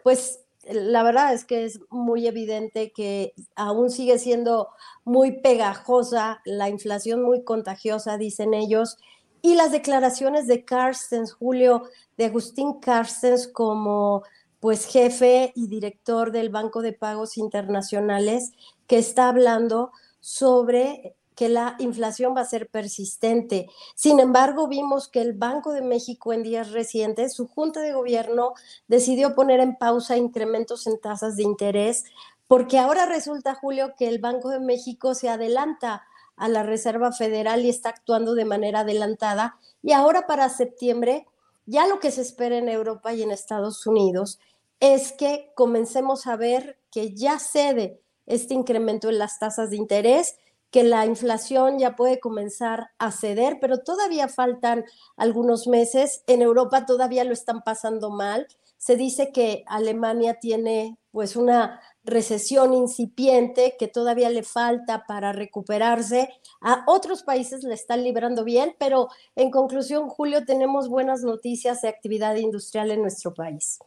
pues 0.04 0.41
la 0.70 1.04
verdad 1.04 1.34
es 1.34 1.46
que 1.46 1.66
es 1.66 1.80
muy 1.90 2.28
evidente 2.28 2.92
que 2.92 3.34
aún 3.56 3.90
sigue 3.90 4.20
siendo 4.20 4.70
muy 5.04 5.40
pegajosa, 5.42 6.42
la 6.46 6.70
inflación 6.70 7.24
muy 7.24 7.44
contagiosa, 7.44 8.18
dicen 8.18 8.54
ellos, 8.54 8.98
y 9.42 9.56
las 9.56 9.72
declaraciones 9.72 10.48
de 10.48 10.64
Carstens, 10.64 11.34
Julio, 11.34 11.84
de 12.18 12.26
Agustín 12.26 12.80
Carstens 12.80 13.48
como 13.48 14.24
pues 14.60 14.86
jefe 14.86 15.52
y 15.56 15.68
director 15.68 16.32
del 16.32 16.50
Banco 16.50 16.84
de 16.84 16.94
Pagos 16.94 17.38
Internacionales, 17.38 18.52
que 18.86 19.00
está 19.00 19.30
hablando 19.30 19.92
sobre 20.20 21.16
que 21.36 21.50
la 21.50 21.76
inflación 21.80 22.36
va 22.36 22.42
a 22.42 22.46
ser 22.46 22.70
persistente. 22.70 23.70
Sin 23.96 24.20
embargo, 24.20 24.68
vimos 24.68 25.08
que 25.08 25.22
el 25.22 25.34
Banco 25.34 25.72
de 25.72 25.82
México 25.82 26.34
en 26.34 26.44
días 26.44 26.72
recientes, 26.72 27.34
su 27.34 27.48
Junta 27.48 27.82
de 27.82 27.94
Gobierno 27.94 28.54
decidió 28.88 29.34
poner 29.36 29.60
en 29.60 29.76
pausa 29.76 30.18
incrementos 30.18 30.88
en 30.88 31.00
tasas 31.00 31.36
de 31.36 31.44
interés, 31.44 32.04
porque 32.48 32.80
ahora 32.80 33.06
resulta, 33.06 33.56
Julio, 33.56 33.94
que 33.98 34.08
el 34.08 34.20
Banco 34.20 34.50
de 34.50 34.60
México 34.60 35.16
se 35.16 35.30
adelanta 35.30 36.04
a 36.36 36.50
la 36.50 36.64
Reserva 36.64 37.12
Federal 37.12 37.64
y 37.64 37.70
está 37.70 37.90
actuando 37.90 38.34
de 38.36 38.46
manera 38.46 38.82
adelantada. 38.82 39.58
Y 39.82 39.94
ahora 39.94 40.28
para 40.28 40.50
septiembre, 40.50 41.28
ya 41.66 41.88
lo 41.88 42.00
que 42.00 42.12
se 42.12 42.22
espera 42.22 42.58
en 42.58 42.68
Europa 42.68 43.14
y 43.14 43.22
en 43.22 43.32
Estados 43.32 43.86
Unidos 43.88 44.40
es 44.80 45.14
que 45.14 45.52
comencemos 45.56 46.28
a 46.28 46.36
ver 46.36 46.80
que 46.92 47.14
ya 47.14 47.40
cede 47.40 48.02
este 48.26 48.54
incremento 48.54 49.10
en 49.10 49.20
las 49.20 49.40
tasas 49.40 49.70
de 49.70 49.78
interés 49.78 50.36
que 50.72 50.84
la 50.84 51.06
inflación 51.06 51.78
ya 51.80 51.96
puede 51.96 52.20
comenzar 52.20 52.92
a 52.98 53.12
ceder, 53.12 53.60
pero 53.60 53.80
todavía 53.80 54.28
faltan 54.30 54.86
algunos 55.18 55.68
meses. 55.68 56.24
En 56.28 56.42
Europa 56.42 56.86
todavía 56.86 57.26
lo 57.26 57.34
están 57.34 57.62
pasando 57.62 58.10
mal. 58.10 58.48
Se 58.78 58.96
dice 58.96 59.32
que 59.32 59.64
Alemania 59.68 60.40
tiene 60.40 60.98
pues 61.12 61.36
una 61.36 61.82
recesión 62.04 62.74
incipiente 62.74 63.76
que 63.78 63.90
todavía 63.90 64.30
le 64.30 64.44
falta 64.44 65.06
para 65.06 65.34
recuperarse. 65.34 66.30
A 66.62 66.84
otros 66.88 67.24
países 67.24 67.64
le 67.64 67.74
están 67.74 68.04
librando 68.04 68.44
bien, 68.44 68.74
pero 68.80 69.10
en 69.36 69.52
conclusión, 69.52 70.08
Julio, 70.08 70.46
tenemos 70.46 70.88
buenas 70.88 71.22
noticias 71.22 71.82
de 71.82 71.90
actividad 71.90 72.36
industrial 72.38 72.92
en 72.92 73.02
nuestro 73.02 73.34
país. 73.34 73.78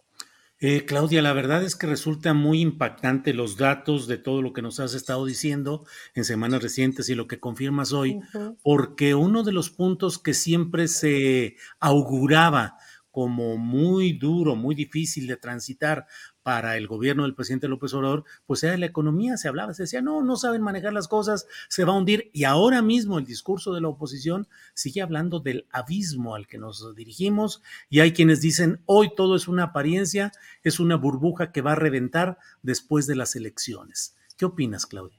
Eh, 0.61 0.85
Claudia, 0.87 1.21
la 1.21 1.33
verdad 1.33 1.65
es 1.65 1.75
que 1.75 1.87
resulta 1.87 2.33
muy 2.33 2.61
impactante 2.61 3.35
los 3.35 3.57
datos 3.57 4.07
de 4.07 4.19
todo 4.19 4.41
lo 4.41 4.53
que 4.53 4.63
nos 4.63 4.79
has 4.81 4.95
estado 4.95 5.27
diciendo 5.27 5.85
en 6.15 6.25
semanas 6.25 6.63
recientes 6.63 7.09
y 7.09 7.15
lo 7.15 7.27
que 7.27 7.41
confirmas 7.41 7.93
hoy, 7.93 8.21
porque 8.63 9.15
uno 9.15 9.43
de 9.43 9.53
los 9.53 9.71
puntos 9.71 10.19
que 10.19 10.33
siempre 10.33 10.89
se 10.89 11.57
auguraba 11.81 12.77
como 13.11 13.57
muy 13.57 14.13
duro, 14.13 14.57
muy 14.57 14.75
difícil 14.75 15.27
de 15.27 15.37
transitar 15.37 16.07
para 16.45 16.77
el 16.77 16.87
gobierno 16.87 17.23
del 17.23 17.35
presidente 17.35 17.69
López 17.69 17.95
Obrador, 17.95 18.25
pues 18.47 18.63
era 18.63 18.77
la 18.77 18.85
economía, 18.85 19.39
se 19.39 19.49
hablaba, 19.49 19.73
se 19.73 19.85
decía, 19.85 20.03
no, 20.03 20.23
no 20.23 20.37
saben 20.37 20.61
manejar 20.61 20.93
las 20.93 21.09
cosas, 21.09 21.47
se 21.69 21.85
va 21.85 21.95
a 21.95 21.97
hundir. 21.97 22.31
Y 22.35 22.45
ahora 22.45 22.83
mismo 22.83 23.19
el 23.19 23.25
discurso 23.25 23.73
de 23.73 23.81
la 23.81 23.89
oposición 23.89 24.47
sigue 24.75 25.01
hablando 25.01 25.41
del 25.41 25.67
abismo 25.71 26.35
al 26.35 26.47
que 26.47 26.59
nos 26.59 26.95
dirigimos 26.95 27.63
y 27.89 28.01
hay 28.01 28.13
quienes 28.13 28.43
dicen, 28.43 28.83
hoy 28.85 29.15
todo 29.17 29.37
es 29.37 29.49
una 29.49 29.65
apariencia, 29.65 30.33
es 30.63 30.81
una 30.81 30.97
burbuja 30.97 31.51
que 31.51 31.63
va 31.63 31.73
a 31.73 31.77
reventar 31.77 32.39
después 32.63 33.07
de 33.07 33.17
las 33.17 33.37
elecciones. 33.37 34.15
¿Qué 34.37 34.45
opinas, 34.45 34.85
Claudia? 34.85 35.19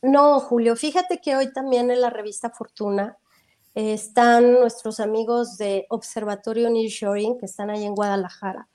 No, 0.00 0.38
Julio, 0.38 0.76
fíjate 0.76 1.20
que 1.20 1.34
hoy 1.34 1.52
también 1.52 1.90
en 1.90 2.00
la 2.00 2.10
revista 2.10 2.50
Fortuna 2.50 3.18
eh, 3.74 3.94
están 3.94 4.52
nuestros 4.60 5.00
amigos 5.00 5.56
de 5.56 5.86
Observatorio 5.88 6.70
Nearshoring, 6.70 7.38
que 7.38 7.46
están 7.46 7.70
ahí 7.70 7.84
en 7.84 7.96
Guadalajara, 7.96 8.68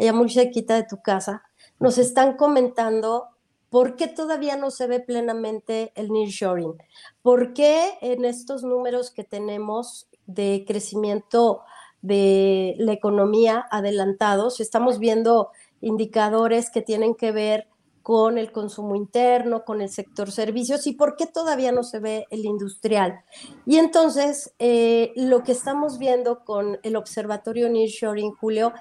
allá 0.00 0.12
muy 0.12 0.30
cerquita 0.30 0.74
de 0.74 0.84
tu 0.84 1.02
casa, 1.02 1.42
nos 1.78 1.98
están 1.98 2.36
comentando 2.36 3.28
por 3.68 3.96
qué 3.96 4.08
todavía 4.08 4.56
no 4.56 4.70
se 4.70 4.86
ve 4.86 5.00
plenamente 5.00 5.92
el 5.94 6.10
nearshoring, 6.10 6.74
por 7.22 7.52
qué 7.54 7.98
en 8.00 8.24
estos 8.24 8.64
números 8.64 9.10
que 9.10 9.24
tenemos 9.24 10.08
de 10.26 10.64
crecimiento 10.66 11.62
de 12.02 12.74
la 12.78 12.92
economía 12.92 13.66
adelantados, 13.70 14.60
estamos 14.60 14.98
viendo 14.98 15.50
indicadores 15.80 16.70
que 16.70 16.82
tienen 16.82 17.14
que 17.14 17.32
ver 17.32 17.68
con 18.02 18.38
el 18.38 18.50
consumo 18.50 18.96
interno, 18.96 19.64
con 19.64 19.80
el 19.80 19.90
sector 19.90 20.30
servicios 20.30 20.86
y 20.86 20.92
por 20.92 21.16
qué 21.16 21.26
todavía 21.26 21.70
no 21.72 21.82
se 21.82 21.98
ve 21.98 22.26
el 22.30 22.44
industrial. 22.44 23.20
Y 23.66 23.76
entonces, 23.76 24.54
eh, 24.58 25.12
lo 25.16 25.42
que 25.42 25.52
estamos 25.52 25.98
viendo 25.98 26.44
con 26.44 26.78
el 26.82 26.96
Observatorio 26.96 27.68
Nearshoring, 27.68 28.32
Julio, 28.32 28.72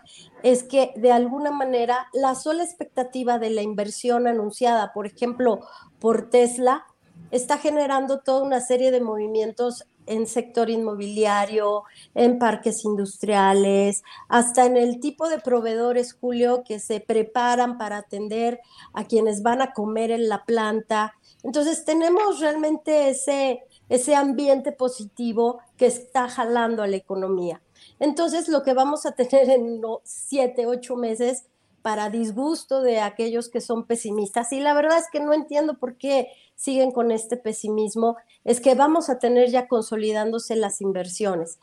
es 0.43 0.63
que 0.63 0.93
de 0.95 1.11
alguna 1.11 1.51
manera 1.51 2.07
la 2.13 2.35
sola 2.35 2.63
expectativa 2.63 3.39
de 3.39 3.49
la 3.49 3.61
inversión 3.61 4.27
anunciada, 4.27 4.93
por 4.93 5.05
ejemplo, 5.05 5.59
por 5.99 6.29
Tesla, 6.29 6.85
está 7.31 7.57
generando 7.57 8.19
toda 8.19 8.43
una 8.43 8.61
serie 8.61 8.91
de 8.91 9.01
movimientos 9.01 9.85
en 10.09 10.25
sector 10.25 10.69
inmobiliario, 10.69 11.83
en 12.15 12.39
parques 12.39 12.83
industriales, 12.83 14.03
hasta 14.27 14.65
en 14.65 14.75
el 14.75 14.99
tipo 14.99 15.29
de 15.29 15.39
proveedores, 15.39 16.13
Julio, 16.13 16.63
que 16.65 16.79
se 16.79 16.99
preparan 16.99 17.77
para 17.77 17.97
atender 17.97 18.59
a 18.93 19.05
quienes 19.05 19.43
van 19.43 19.61
a 19.61 19.71
comer 19.71 20.09
en 20.11 20.27
la 20.27 20.43
planta. 20.45 21.13
Entonces 21.43 21.85
tenemos 21.85 22.39
realmente 22.39 23.09
ese, 23.09 23.63
ese 23.87 24.15
ambiente 24.15 24.71
positivo 24.71 25.59
que 25.77 25.85
está 25.85 26.27
jalando 26.27 26.81
a 26.81 26.87
la 26.87 26.97
economía. 26.97 27.61
Entonces 27.99 28.49
lo 28.49 28.63
que 28.63 28.73
vamos 28.73 29.05
a 29.05 29.11
tener 29.11 29.49
en 29.49 29.79
siete, 30.03 30.65
ocho 30.65 30.95
meses 30.95 31.45
para 31.81 32.09
disgusto 32.09 32.81
de 32.81 32.99
aquellos 32.99 33.47
que 33.47 33.61
son 33.61 33.85
pesimistas, 33.85 34.51
y 34.51 34.59
la 34.59 34.73
verdad 34.73 34.97
es 34.97 35.05
que 35.11 35.21
no 35.21 35.33
entiendo 35.33 35.77
por 35.77 35.95
qué 35.95 36.27
siguen 36.59 36.91
con 36.91 37.11
este 37.11 37.37
pesimismo, 37.37 38.17
es 38.43 38.59
que 38.59 38.75
vamos 38.75 39.09
a 39.09 39.17
tener 39.17 39.49
ya 39.49 39.69
consolidándose 39.69 40.57
las 40.57 40.81
inversiones. 40.81 41.57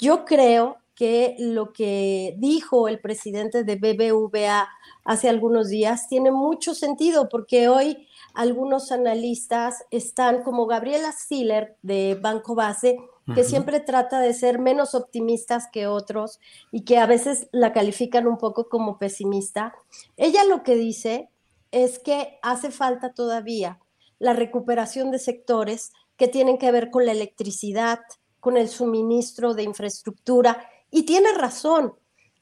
Yo 0.00 0.24
creo 0.24 0.78
que 0.96 1.36
lo 1.38 1.72
que 1.72 2.34
dijo 2.38 2.88
el 2.88 2.98
presidente 2.98 3.62
de 3.62 3.76
BBVA 3.76 4.68
hace 5.04 5.28
algunos 5.28 5.68
días 5.68 6.08
tiene 6.08 6.32
mucho 6.32 6.74
sentido 6.74 7.28
porque 7.28 7.68
hoy 7.68 8.08
algunos 8.34 8.90
analistas 8.90 9.84
están 9.92 10.42
como 10.42 10.66
Gabriela 10.66 11.12
Siller 11.12 11.76
de 11.82 12.18
Banco 12.20 12.56
Base, 12.56 12.98
que 13.36 13.44
siempre 13.44 13.78
trata 13.78 14.18
de 14.18 14.34
ser 14.34 14.58
menos 14.58 14.96
optimistas 14.96 15.68
que 15.70 15.86
otros 15.86 16.40
y 16.72 16.84
que 16.84 16.98
a 16.98 17.06
veces 17.06 17.46
la 17.52 17.72
califican 17.72 18.26
un 18.26 18.38
poco 18.38 18.68
como 18.68 18.98
pesimista. 18.98 19.74
Ella 20.16 20.44
lo 20.44 20.64
que 20.64 20.74
dice 20.74 21.28
es 21.70 22.00
que 22.00 22.38
hace 22.42 22.72
falta 22.72 23.12
todavía 23.12 23.78
la 24.18 24.32
recuperación 24.32 25.10
de 25.10 25.18
sectores 25.18 25.92
que 26.16 26.28
tienen 26.28 26.58
que 26.58 26.72
ver 26.72 26.90
con 26.90 27.06
la 27.06 27.12
electricidad, 27.12 28.00
con 28.40 28.56
el 28.56 28.68
suministro 28.68 29.54
de 29.54 29.62
infraestructura. 29.62 30.68
Y 30.90 31.04
tiene 31.04 31.32
razón, 31.32 31.94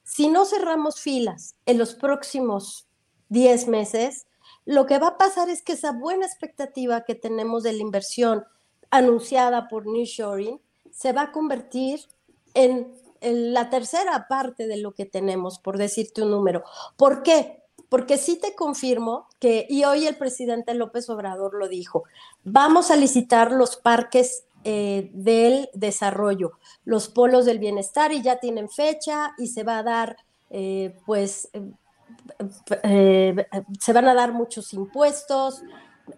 si 0.02 0.28
no 0.28 0.44
cerramos 0.44 1.00
filas 1.00 1.56
en 1.66 1.78
los 1.78 1.94
próximos 1.94 2.86
10 3.28 3.68
meses, 3.68 4.26
lo 4.64 4.86
que 4.86 4.98
va 4.98 5.08
a 5.08 5.18
pasar 5.18 5.48
es 5.48 5.62
que 5.62 5.74
esa 5.74 5.92
buena 5.92 6.26
expectativa 6.26 7.04
que 7.04 7.14
tenemos 7.14 7.62
de 7.62 7.72
la 7.72 7.82
inversión 7.82 8.44
anunciada 8.90 9.68
por 9.68 9.86
Nearshoring 9.86 10.60
se 10.90 11.12
va 11.12 11.22
a 11.22 11.32
convertir 11.32 12.00
en, 12.54 12.94
en 13.20 13.52
la 13.52 13.68
tercera 13.68 14.26
parte 14.28 14.66
de 14.66 14.78
lo 14.78 14.92
que 14.92 15.04
tenemos, 15.04 15.58
por 15.58 15.76
decirte 15.76 16.22
un 16.22 16.30
número. 16.30 16.64
¿Por 16.96 17.22
qué? 17.22 17.65
Porque 17.88 18.18
sí 18.18 18.38
te 18.40 18.54
confirmo 18.54 19.28
que, 19.38 19.66
y 19.68 19.84
hoy 19.84 20.06
el 20.06 20.16
presidente 20.16 20.74
López 20.74 21.08
Obrador 21.10 21.54
lo 21.54 21.68
dijo, 21.68 22.04
vamos 22.44 22.90
a 22.90 22.96
licitar 22.96 23.52
los 23.52 23.76
parques 23.76 24.44
eh, 24.64 25.10
del 25.12 25.68
desarrollo, 25.74 26.58
los 26.84 27.08
polos 27.08 27.44
del 27.44 27.60
bienestar 27.60 28.12
y 28.12 28.22
ya 28.22 28.40
tienen 28.40 28.68
fecha 28.68 29.32
y 29.38 29.46
se 29.46 29.62
va 29.62 29.78
a 29.78 29.82
dar, 29.84 30.16
eh, 30.50 30.96
pues, 31.06 31.48
eh, 32.82 33.46
se 33.80 33.92
van 33.92 34.08
a 34.08 34.14
dar 34.14 34.32
muchos 34.32 34.72
impuestos. 34.72 35.62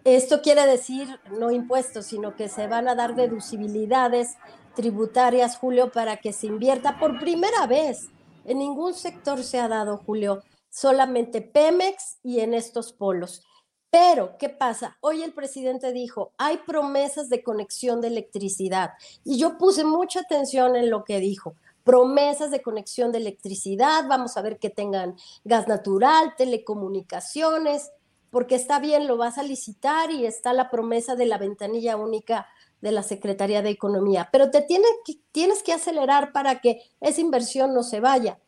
Esto 0.03 0.41
quiere 0.41 0.65
decir 0.65 1.19
no 1.37 1.51
impuestos, 1.51 2.07
sino 2.07 2.35
que 2.35 2.49
se 2.49 2.67
van 2.67 2.87
a 2.87 2.95
dar 2.95 3.15
deducibilidades 3.15 4.35
tributarias, 4.75 5.57
Julio, 5.57 5.91
para 5.91 6.17
que 6.17 6.33
se 6.33 6.47
invierta 6.47 6.97
por 6.99 7.19
primera 7.19 7.67
vez. 7.67 8.07
En 8.45 8.57
ningún 8.57 8.93
sector 8.95 9.43
se 9.43 9.59
ha 9.59 9.67
dado, 9.67 9.97
Julio, 9.97 10.41
solamente 10.69 11.41
Pemex 11.41 12.19
y 12.23 12.39
en 12.39 12.53
estos 12.53 12.93
polos. 12.93 13.43
Pero, 13.91 14.37
¿qué 14.37 14.49
pasa? 14.49 14.97
Hoy 15.01 15.23
el 15.23 15.33
presidente 15.33 15.91
dijo, 15.91 16.33
hay 16.37 16.57
promesas 16.57 17.27
de 17.29 17.41
conexión 17.41 18.01
de 18.01 18.09
electricidad. 18.09 18.91
Y 19.23 19.39
yo 19.39 19.57
puse 19.57 19.83
mucha 19.83 20.19
atención 20.19 20.75
en 20.75 20.91
lo 20.91 21.03
que 21.03 21.19
dijo. 21.19 21.55
Promesas 21.83 22.51
de 22.51 22.61
conexión 22.61 23.11
de 23.11 23.17
electricidad, 23.17 24.05
vamos 24.07 24.37
a 24.37 24.41
ver 24.43 24.59
que 24.59 24.69
tengan 24.69 25.15
gas 25.43 25.67
natural, 25.67 26.35
telecomunicaciones, 26.37 27.91
porque 28.29 28.55
está 28.55 28.79
bien, 28.79 29.07
lo 29.07 29.17
vas 29.17 29.39
a 29.39 29.43
licitar 29.43 30.11
y 30.11 30.27
está 30.27 30.53
la 30.53 30.69
promesa 30.69 31.15
de 31.15 31.25
la 31.25 31.39
ventanilla 31.39 31.97
única 31.97 32.47
de 32.81 32.91
la 32.91 33.03
Secretaría 33.03 33.61
de 33.61 33.71
Economía. 33.71 34.29
Pero 34.31 34.51
te 34.51 34.61
tiene, 34.61 34.85
tienes 35.31 35.63
que 35.63 35.73
acelerar 35.73 36.31
para 36.31 36.61
que 36.61 36.81
esa 37.01 37.21
inversión 37.21 37.73
no 37.73 37.83
se 37.83 37.99
vaya. 37.99 38.39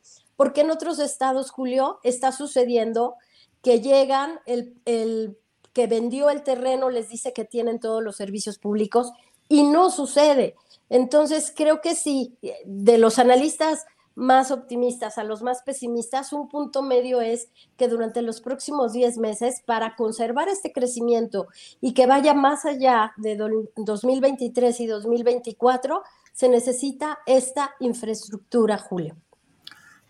Porque 0.41 0.61
en 0.61 0.71
otros 0.71 0.97
estados, 0.97 1.51
Julio, 1.51 1.99
está 2.01 2.31
sucediendo 2.31 3.13
que 3.61 3.79
llegan, 3.79 4.39
el, 4.47 4.73
el 4.85 5.37
que 5.71 5.85
vendió 5.85 6.31
el 6.31 6.41
terreno 6.41 6.89
les 6.89 7.09
dice 7.09 7.31
que 7.31 7.45
tienen 7.45 7.79
todos 7.79 8.01
los 8.01 8.15
servicios 8.15 8.57
públicos 8.57 9.11
y 9.49 9.61
no 9.61 9.91
sucede. 9.91 10.55
Entonces, 10.89 11.53
creo 11.55 11.79
que 11.79 11.93
sí, 11.93 12.39
de 12.65 12.97
los 12.97 13.19
analistas 13.19 13.85
más 14.15 14.49
optimistas 14.49 15.19
a 15.19 15.23
los 15.23 15.43
más 15.43 15.61
pesimistas, 15.61 16.33
un 16.33 16.49
punto 16.49 16.81
medio 16.81 17.21
es 17.21 17.49
que 17.77 17.87
durante 17.87 18.23
los 18.23 18.41
próximos 18.41 18.93
10 18.93 19.19
meses, 19.19 19.61
para 19.63 19.95
conservar 19.95 20.49
este 20.49 20.73
crecimiento 20.73 21.49
y 21.81 21.93
que 21.93 22.07
vaya 22.07 22.33
más 22.33 22.65
allá 22.65 23.13
de 23.17 23.35
2023 23.35 24.79
y 24.79 24.87
2024, 24.87 26.01
se 26.33 26.49
necesita 26.49 27.19
esta 27.27 27.75
infraestructura, 27.79 28.79
Julio. 28.79 29.15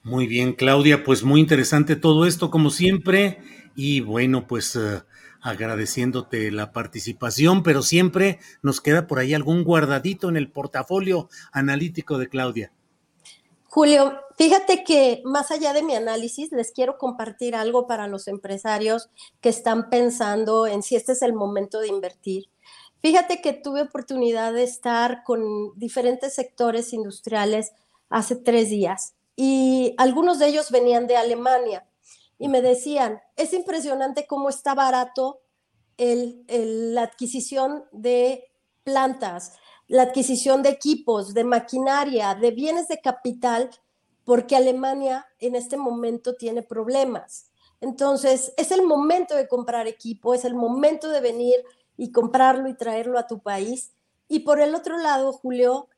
Muy 0.04 0.26
bien, 0.26 0.54
Claudia, 0.54 1.04
pues 1.04 1.24
muy 1.24 1.40
interesante 1.40 1.96
todo 1.96 2.26
esto, 2.26 2.50
como 2.50 2.72
siempre. 2.72 3.38
Y 3.76 4.02
bueno, 4.02 4.48
pues 4.48 4.76
uh, 4.76 5.04
agradeciéndote 5.42 6.50
la 6.50 6.72
participación, 6.72 7.62
pero 7.62 7.84
siempre 7.84 8.40
nos 8.64 8.82
queda 8.82 9.06
por 9.06 9.20
ahí 9.20 9.36
algún 9.36 9.64
guardadito 9.64 10.28
en 10.28 10.38
el 10.38 10.52
portafolio 10.52 11.30
analítico 11.52 12.18
de 12.18 12.30
Claudia. 12.30 12.72
Julio, 13.66 14.20
fíjate 14.38 14.84
que 14.84 15.22
más 15.24 15.52
allá 15.52 15.72
de 15.72 15.84
mi 15.84 15.94
análisis, 15.94 16.52
les 16.52 16.72
quiero 16.72 16.98
compartir 16.98 17.56
algo 17.56 17.86
para 17.86 18.08
los 18.08 18.28
empresarios 18.28 19.10
que 19.40 19.50
están 19.50 19.90
pensando 19.92 20.66
en 20.66 20.82
si 20.82 20.96
este 20.96 21.12
es 21.12 21.22
el 21.22 21.34
momento 21.34 21.80
de 21.80 21.90
invertir. 21.90 22.46
Fíjate 23.02 23.40
que 23.40 23.54
tuve 23.54 23.84
oportunidad 23.84 24.52
de 24.52 24.64
estar 24.64 25.24
con 25.24 25.42
diferentes 25.76 26.34
sectores 26.34 26.92
industriales 26.92 27.72
hace 28.10 28.36
tres 28.36 28.70
días 28.70 29.14
y 29.36 29.96
algunos 29.98 30.40
de 30.40 30.48
ellos 30.48 30.72
venían 30.72 31.08
de 31.08 31.18
Alemania 31.18 31.88
y 32.38 32.48
me 32.48 32.62
decían, 32.62 33.22
es 33.36 33.54
impresionante 33.54 34.26
cómo 34.28 34.50
está 34.50 34.74
barato 34.74 35.42
el, 35.98 36.44
la 36.48 37.04
adquisición 37.04 37.86
de 37.92 38.52
plantas, 38.84 39.54
la 39.88 40.04
adquisición 40.04 40.64
de 40.64 40.70
equipos, 40.70 41.34
de 41.34 41.44
maquinaria, 41.44 42.34
de 42.34 42.52
bienes 42.52 42.88
de 42.88 43.00
capital, 43.00 43.70
porque 44.24 44.56
Alemania 44.56 45.28
en 45.40 45.56
este 45.56 45.78
momento 45.78 46.36
tiene 46.36 46.64
problemas. 46.64 47.52
Entonces, 47.80 48.54
es 48.58 48.72
el 48.72 48.84
momento 48.84 49.36
de 49.36 49.48
comprar 49.48 49.88
equipo, 49.88 50.34
es 50.34 50.46
el 50.46 50.56
momento 50.56 51.10
de 51.10 51.22
venir 51.22 51.56
y 51.98 52.12
comprarlo 52.12 52.70
y 52.70 52.76
traerlo 52.76 53.20
a 53.20 53.28
tu 53.28 53.40
país. 53.40 53.92
Y 54.28 54.40
por 54.40 54.62
el 54.62 54.76
otro 54.76 54.98
lado, 54.98 55.34
Julio, 55.34 55.90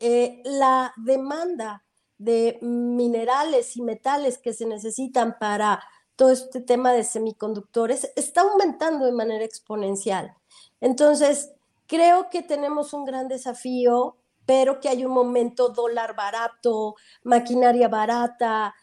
eh, 0.00 0.42
la 0.44 0.92
demanda 0.96 1.83
de 2.24 2.58
minerales 2.62 3.76
y 3.76 3.82
metales 3.82 4.38
que 4.38 4.54
se 4.54 4.64
necesitan 4.64 5.38
para 5.38 5.82
todo 6.16 6.30
este 6.30 6.60
tema 6.60 6.92
de 6.92 7.04
semiconductores 7.04 8.10
está 8.16 8.42
aumentando 8.42 9.04
de 9.04 9.12
manera 9.12 9.44
exponencial. 9.44 10.34
Entonces, 10.80 11.52
creo 11.86 12.30
que 12.30 12.42
tenemos 12.42 12.94
un 12.94 13.04
gran 13.04 13.28
desafío, 13.28 14.16
pero 14.46 14.80
que 14.80 14.88
hay 14.88 15.04
un 15.04 15.12
momento 15.12 15.68
dólar 15.68 16.16
barato, 16.16 16.94
maquinaria 17.24 17.88
barata. 17.88 18.74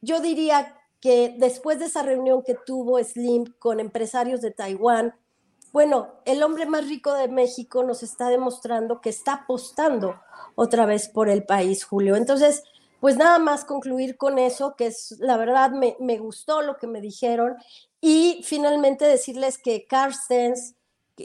Yo 0.00 0.20
diría 0.20 0.76
que 1.00 1.34
después 1.38 1.80
de 1.80 1.86
esa 1.86 2.02
reunión 2.02 2.42
que 2.42 2.56
tuvo 2.66 3.02
Slim 3.02 3.44
con 3.58 3.80
empresarios 3.80 4.40
de 4.40 4.52
Taiwán, 4.52 5.14
bueno, 5.72 6.20
el 6.24 6.40
hombre 6.44 6.66
más 6.66 6.86
rico 6.86 7.14
de 7.14 7.26
México 7.26 7.82
nos 7.82 8.04
está 8.04 8.28
demostrando 8.28 9.00
que 9.00 9.10
está 9.10 9.34
apostando 9.34 10.20
otra 10.54 10.86
vez 10.86 11.08
por 11.08 11.28
el 11.28 11.44
país, 11.44 11.82
Julio. 11.84 12.14
Entonces, 12.14 12.62
pues 13.04 13.18
nada 13.18 13.38
más 13.38 13.66
concluir 13.66 14.16
con 14.16 14.38
eso, 14.38 14.76
que 14.76 14.86
es 14.86 15.16
la 15.18 15.36
verdad 15.36 15.72
me, 15.72 16.16
gustó 16.16 16.62
lo 16.62 16.78
que 16.78 16.86
me 16.86 17.02
dijeron 17.02 17.54
y 18.00 18.40
finalmente 18.44 19.04
decirles 19.04 19.58
que 19.58 19.84
Carstens, 19.84 20.74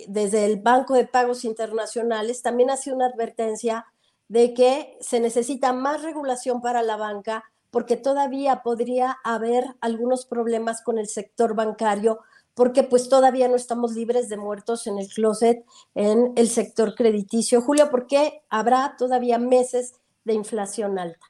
desde 0.10 0.44
el 0.44 0.58
Banco 0.58 0.94
de 0.94 1.08
Pagos 1.08 1.46
Internacionales, 1.46 2.42
también 2.42 2.70
hace 2.70 2.92
una 2.92 3.06
advertencia 3.06 3.86
de 4.28 4.54
que 4.54 4.98
se 5.00 5.22
necesita 5.22 5.72
más 5.72 6.02
regulación 6.02 6.62
para 6.62 6.82
la 6.82 6.98
banca 6.98 7.46
porque 7.72 7.96
todavía 7.96 8.62
podría 8.62 9.18
haber 9.24 9.64
algunos 9.80 10.26
problemas 10.26 10.82
con 10.82 10.98
el 10.98 11.08
sector 11.08 11.56
bancario 11.56 12.20
porque 12.56 12.84
pues 12.84 13.08
todavía 13.08 13.48
no 13.48 13.56
estamos 13.56 13.94
libres 13.94 14.28
de 14.28 14.36
muertos 14.36 14.86
en 14.86 15.00
el 15.00 15.08
closet 15.08 15.64
en 15.96 16.34
el 16.36 16.50
sector 16.50 16.94
crediticio. 16.94 17.62
Julio, 17.62 17.90
porque 17.90 18.44
habrá 18.50 18.98
todavía 18.98 19.38
meses 19.38 19.94
de 20.26 20.34
inflación 20.34 21.00
alta. 21.00 21.30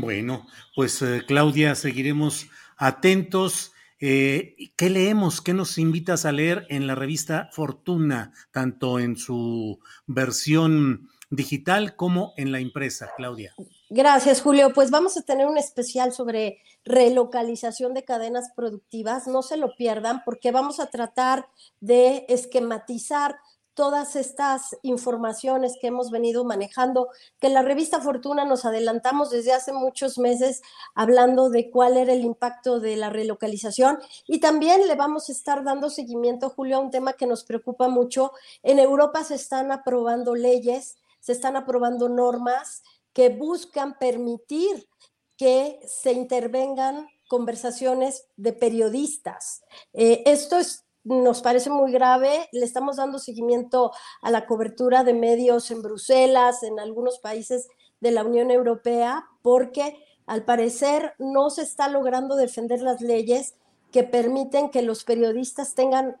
Bueno, 0.00 0.46
pues 0.76 1.02
eh, 1.02 1.22
Claudia, 1.26 1.74
seguiremos 1.74 2.46
atentos. 2.76 3.72
Eh, 4.00 4.54
¿Qué 4.76 4.90
leemos? 4.90 5.40
¿Qué 5.40 5.54
nos 5.54 5.76
invitas 5.76 6.24
a 6.24 6.30
leer 6.30 6.66
en 6.68 6.86
la 6.86 6.94
revista 6.94 7.48
Fortuna, 7.52 8.32
tanto 8.52 9.00
en 9.00 9.16
su 9.16 9.80
versión 10.06 11.08
digital 11.30 11.96
como 11.96 12.32
en 12.36 12.52
la 12.52 12.60
impresa, 12.60 13.10
Claudia? 13.16 13.54
Gracias, 13.90 14.40
Julio. 14.40 14.72
Pues 14.72 14.92
vamos 14.92 15.16
a 15.16 15.22
tener 15.22 15.46
un 15.46 15.58
especial 15.58 16.12
sobre 16.12 16.62
relocalización 16.84 17.92
de 17.92 18.04
cadenas 18.04 18.52
productivas. 18.54 19.26
No 19.26 19.42
se 19.42 19.56
lo 19.56 19.74
pierdan 19.74 20.22
porque 20.24 20.52
vamos 20.52 20.78
a 20.78 20.90
tratar 20.90 21.48
de 21.80 22.24
esquematizar 22.28 23.36
todas 23.78 24.16
estas 24.16 24.76
informaciones 24.82 25.76
que 25.80 25.86
hemos 25.86 26.10
venido 26.10 26.44
manejando, 26.44 27.10
que 27.38 27.48
la 27.48 27.62
revista 27.62 28.00
Fortuna 28.00 28.44
nos 28.44 28.64
adelantamos 28.64 29.30
desde 29.30 29.52
hace 29.52 29.72
muchos 29.72 30.18
meses 30.18 30.62
hablando 30.96 31.48
de 31.48 31.70
cuál 31.70 31.96
era 31.96 32.12
el 32.12 32.24
impacto 32.24 32.80
de 32.80 32.96
la 32.96 33.08
relocalización 33.08 34.00
y 34.26 34.40
también 34.40 34.88
le 34.88 34.96
vamos 34.96 35.28
a 35.28 35.32
estar 35.32 35.62
dando 35.62 35.90
seguimiento, 35.90 36.50
Julio, 36.50 36.78
a 36.78 36.80
un 36.80 36.90
tema 36.90 37.12
que 37.12 37.28
nos 37.28 37.44
preocupa 37.44 37.86
mucho. 37.86 38.32
En 38.64 38.80
Europa 38.80 39.22
se 39.22 39.36
están 39.36 39.70
aprobando 39.70 40.34
leyes, 40.34 40.96
se 41.20 41.30
están 41.30 41.54
aprobando 41.54 42.08
normas 42.08 42.82
que 43.12 43.28
buscan 43.28 43.96
permitir 43.96 44.88
que 45.36 45.78
se 45.86 46.10
intervengan 46.10 47.06
conversaciones 47.28 48.26
de 48.36 48.54
periodistas. 48.54 49.62
Eh, 49.92 50.24
esto 50.26 50.58
es 50.58 50.87
nos 51.08 51.40
parece 51.40 51.70
muy 51.70 51.92
grave. 51.92 52.48
Le 52.52 52.64
estamos 52.64 52.96
dando 52.96 53.18
seguimiento 53.18 53.92
a 54.22 54.30
la 54.30 54.46
cobertura 54.46 55.04
de 55.04 55.14
medios 55.14 55.70
en 55.70 55.82
Bruselas, 55.82 56.62
en 56.62 56.78
algunos 56.78 57.18
países 57.18 57.68
de 58.00 58.10
la 58.10 58.24
Unión 58.24 58.50
Europea, 58.50 59.26
porque 59.42 60.04
al 60.26 60.44
parecer 60.44 61.14
no 61.18 61.50
se 61.50 61.62
está 61.62 61.88
logrando 61.88 62.36
defender 62.36 62.80
las 62.82 63.00
leyes 63.00 63.54
que 63.90 64.04
permiten 64.04 64.70
que 64.70 64.82
los 64.82 65.04
periodistas 65.04 65.74
tengan 65.74 66.16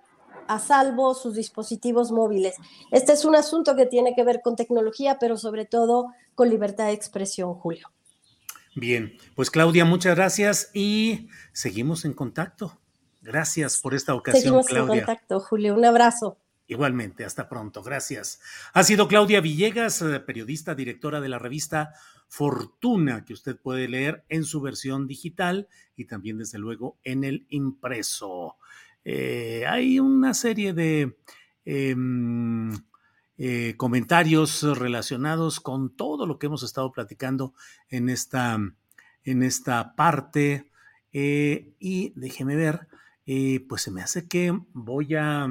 a 0.46 0.58
salvo 0.58 1.14
sus 1.14 1.34
dispositivos 1.34 2.10
móviles. 2.10 2.56
Este 2.90 3.12
es 3.12 3.26
un 3.26 3.36
asunto 3.36 3.76
que 3.76 3.84
tiene 3.84 4.14
que 4.14 4.24
ver 4.24 4.40
con 4.42 4.56
tecnología, 4.56 5.18
pero 5.18 5.36
sobre 5.36 5.66
todo 5.66 6.06
con 6.34 6.48
libertad 6.48 6.86
de 6.86 6.92
expresión, 6.92 7.54
Julio. 7.54 7.88
Bien, 8.74 9.12
pues 9.34 9.50
Claudia, 9.50 9.84
muchas 9.84 10.16
gracias 10.16 10.70
y 10.72 11.28
seguimos 11.52 12.04
en 12.06 12.14
contacto. 12.14 12.78
Gracias 13.28 13.78
por 13.78 13.94
esta 13.94 14.14
ocasión, 14.14 14.42
Seguimos 14.42 14.66
Claudia. 14.68 14.94
en 14.94 14.98
contacto, 15.00 15.38
Julio. 15.38 15.74
Un 15.74 15.84
abrazo. 15.84 16.38
Igualmente, 16.66 17.26
hasta 17.26 17.46
pronto. 17.46 17.82
Gracias. 17.82 18.40
Ha 18.72 18.82
sido 18.84 19.06
Claudia 19.06 19.42
Villegas, 19.42 20.00
eh, 20.00 20.18
periodista, 20.20 20.74
directora 20.74 21.20
de 21.20 21.28
la 21.28 21.38
revista 21.38 21.92
Fortuna, 22.26 23.26
que 23.26 23.34
usted 23.34 23.58
puede 23.58 23.86
leer 23.86 24.24
en 24.30 24.44
su 24.44 24.62
versión 24.62 25.06
digital 25.06 25.68
y 25.94 26.06
también, 26.06 26.38
desde 26.38 26.58
luego, 26.58 26.96
en 27.04 27.22
el 27.22 27.46
impreso. 27.50 28.56
Eh, 29.04 29.66
hay 29.68 30.00
una 30.00 30.32
serie 30.32 30.72
de 30.72 31.18
em, 31.66 32.72
eh, 33.36 33.74
comentarios 33.76 34.62
relacionados 34.62 35.60
con 35.60 35.94
todo 35.94 36.26
lo 36.26 36.38
que 36.38 36.46
hemos 36.46 36.62
estado 36.62 36.90
platicando 36.92 37.52
en 37.90 38.08
esta, 38.08 38.58
en 39.22 39.42
esta 39.42 39.94
parte. 39.94 40.70
y 41.12 42.12
déjeme 42.14 42.56
ver. 42.56 42.88
Eh, 43.30 43.62
pues 43.68 43.82
se 43.82 43.90
me 43.90 44.00
hace 44.00 44.26
que 44.26 44.58
voy 44.72 45.14
a, 45.14 45.46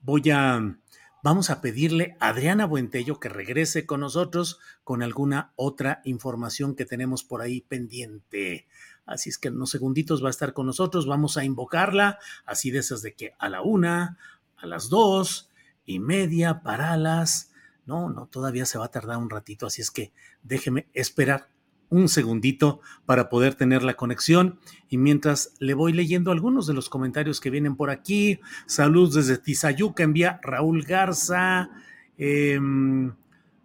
voy 0.00 0.30
a, 0.30 0.78
vamos 1.22 1.50
a 1.50 1.60
pedirle 1.60 2.16
a 2.18 2.28
Adriana 2.28 2.64
Buentello 2.64 3.20
que 3.20 3.28
regrese 3.28 3.84
con 3.84 4.00
nosotros 4.00 4.58
con 4.84 5.02
alguna 5.02 5.52
otra 5.54 6.00
información 6.04 6.74
que 6.74 6.86
tenemos 6.86 7.24
por 7.24 7.42
ahí 7.42 7.60
pendiente. 7.60 8.66
Así 9.04 9.28
es 9.28 9.36
que 9.36 9.48
en 9.48 9.56
unos 9.56 9.68
segunditos 9.68 10.24
va 10.24 10.28
a 10.28 10.30
estar 10.30 10.54
con 10.54 10.64
nosotros, 10.64 11.06
vamos 11.06 11.36
a 11.36 11.44
invocarla, 11.44 12.18
así 12.46 12.70
de 12.70 12.78
esas 12.78 13.02
de 13.02 13.12
que 13.12 13.34
a 13.38 13.50
la 13.50 13.60
una, 13.60 14.16
a 14.56 14.66
las 14.66 14.88
dos 14.88 15.50
y 15.84 15.98
media, 15.98 16.62
para 16.62 16.96
las... 16.96 17.52
No, 17.84 18.08
no, 18.08 18.28
todavía 18.28 18.64
se 18.64 18.78
va 18.78 18.86
a 18.86 18.90
tardar 18.90 19.18
un 19.18 19.28
ratito, 19.28 19.66
así 19.66 19.82
es 19.82 19.90
que 19.90 20.14
déjeme 20.42 20.88
esperar 20.94 21.50
un 21.90 22.08
segundito 22.08 22.80
para 23.06 23.28
poder 23.28 23.54
tener 23.54 23.82
la 23.82 23.94
conexión 23.94 24.58
y 24.88 24.98
mientras 24.98 25.54
le 25.58 25.74
voy 25.74 25.92
leyendo 25.92 26.30
algunos 26.32 26.66
de 26.66 26.74
los 26.74 26.88
comentarios 26.88 27.40
que 27.40 27.50
vienen 27.50 27.76
por 27.76 27.90
aquí. 27.90 28.40
Saludos 28.66 29.14
desde 29.14 29.38
Tizayuca, 29.38 30.02
envía 30.02 30.40
Raúl 30.42 30.84
Garza. 30.84 31.70
Em, 32.16 33.12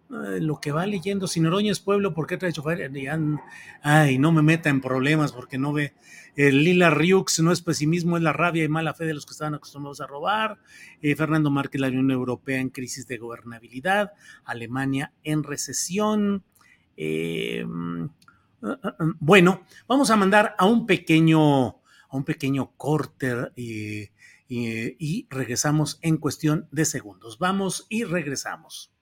lo 0.08 0.60
que 0.60 0.70
va 0.70 0.86
leyendo, 0.86 1.26
si 1.26 1.40
Noroña 1.40 1.72
es 1.72 1.80
pueblo, 1.80 2.14
¿por 2.14 2.26
qué 2.26 2.36
trae 2.36 2.52
chofer? 2.52 2.90
Ay, 3.82 4.18
no 4.18 4.32
me 4.32 4.42
meta 4.42 4.68
en 4.68 4.80
problemas 4.80 5.32
porque 5.32 5.58
no 5.58 5.72
ve. 5.72 5.94
El 6.36 6.64
Lila 6.64 6.90
Riux 6.90 7.40
no 7.40 7.52
es 7.52 7.62
pesimismo, 7.62 8.16
es 8.16 8.22
la 8.22 8.32
rabia 8.32 8.64
y 8.64 8.68
mala 8.68 8.94
fe 8.94 9.04
de 9.04 9.14
los 9.14 9.24
que 9.24 9.32
estaban 9.32 9.54
acostumbrados 9.54 10.00
a 10.00 10.06
robar. 10.06 10.58
Eh, 11.00 11.14
Fernando 11.16 11.50
Márquez, 11.50 11.80
la 11.80 11.88
Unión 11.88 12.10
Europea 12.10 12.60
en 12.60 12.70
crisis 12.70 13.06
de 13.06 13.18
gobernabilidad. 13.18 14.12
Alemania 14.44 15.12
en 15.22 15.42
recesión. 15.42 16.44
Eh, 16.96 17.64
bueno, 19.20 19.62
vamos 19.86 20.10
a 20.10 20.16
mandar 20.16 20.54
a 20.58 20.66
un 20.66 20.86
pequeño, 20.86 21.68
a 21.68 22.16
un 22.16 22.24
pequeño 22.24 22.72
corte 22.76 23.34
y, 23.56 24.10
y 24.48 25.26
regresamos 25.30 25.98
en 26.02 26.16
cuestión 26.16 26.68
de 26.70 26.84
segundos. 26.84 27.38
Vamos 27.38 27.86
y 27.88 28.04
regresamos. 28.04 28.93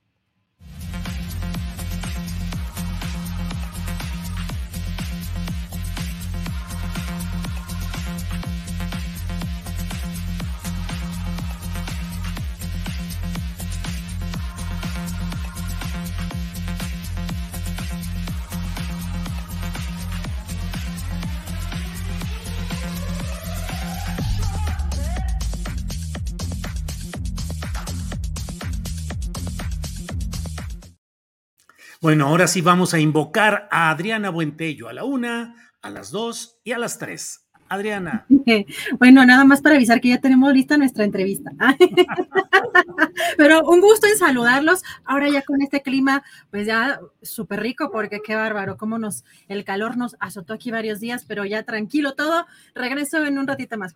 Bueno, 32.03 32.27
ahora 32.27 32.49
sí 32.49 32.63
vamos 32.63 32.95
a 32.95 32.99
invocar 32.99 33.69
a 33.71 33.89
Adriana 33.89 34.31
Buentello 34.31 34.89
a 34.89 34.93
la 34.93 35.05
una, 35.05 35.55
a 35.83 35.89
las 35.89 36.11
dos 36.11 36.59
y 36.65 36.73
a 36.73 36.79
las 36.79 36.99
tres. 36.99 37.47
Adriana. 37.69 38.27
Bueno, 38.99 39.25
nada 39.25 39.45
más 39.45 39.61
para 39.61 39.77
avisar 39.77 40.01
que 40.01 40.09
ya 40.09 40.21
tenemos 40.21 40.53
lista 40.53 40.77
nuestra 40.77 41.05
entrevista. 41.05 41.53
Pero 43.37 43.63
un 43.67 43.81
gusto 43.81 44.09
en 44.09 44.19
saludarlos. 44.19 44.83
Ahora 45.05 45.29
ya 45.29 45.43
con 45.43 45.63
este 45.63 45.81
clima, 45.81 46.25
pues 46.51 46.67
ya 46.67 47.01
súper 47.23 47.61
rico, 47.61 47.93
porque 47.93 48.21
qué 48.21 48.35
bárbaro, 48.35 48.77
cómo 48.77 48.99
nos, 48.99 49.25
el 49.47 49.65
calor 49.65 49.97
nos 49.97 50.17
azotó 50.19 50.55
aquí 50.55 50.73
varios 50.73 50.99
días, 50.99 51.25
pero 51.25 51.45
ya 51.45 51.63
tranquilo 51.63 52.15
todo. 52.15 52.47
Regreso 52.75 53.25
en 53.25 53.39
un 53.39 53.47
ratito 53.47 53.79
más 53.79 53.95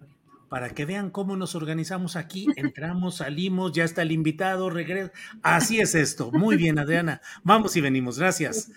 para 0.49 0.71
que 0.71 0.85
vean 0.85 1.11
cómo 1.11 1.37
nos 1.37 1.55
organizamos 1.55 2.17
aquí. 2.17 2.47
Entramos, 2.57 3.17
salimos, 3.17 3.73
ya 3.73 3.85
está 3.85 4.03
el 4.03 4.13
invitado, 4.13 4.71
regresa. 4.71 5.13
Así 5.43 5.81
es 5.81 5.95
esto. 5.95 6.31
Muy 6.33 6.57
bien, 6.57 6.79
Adriana. 6.79 7.21
Vamos 7.43 7.77
y 7.77 7.81
venimos. 7.81 8.19
Gracias. 8.19 8.71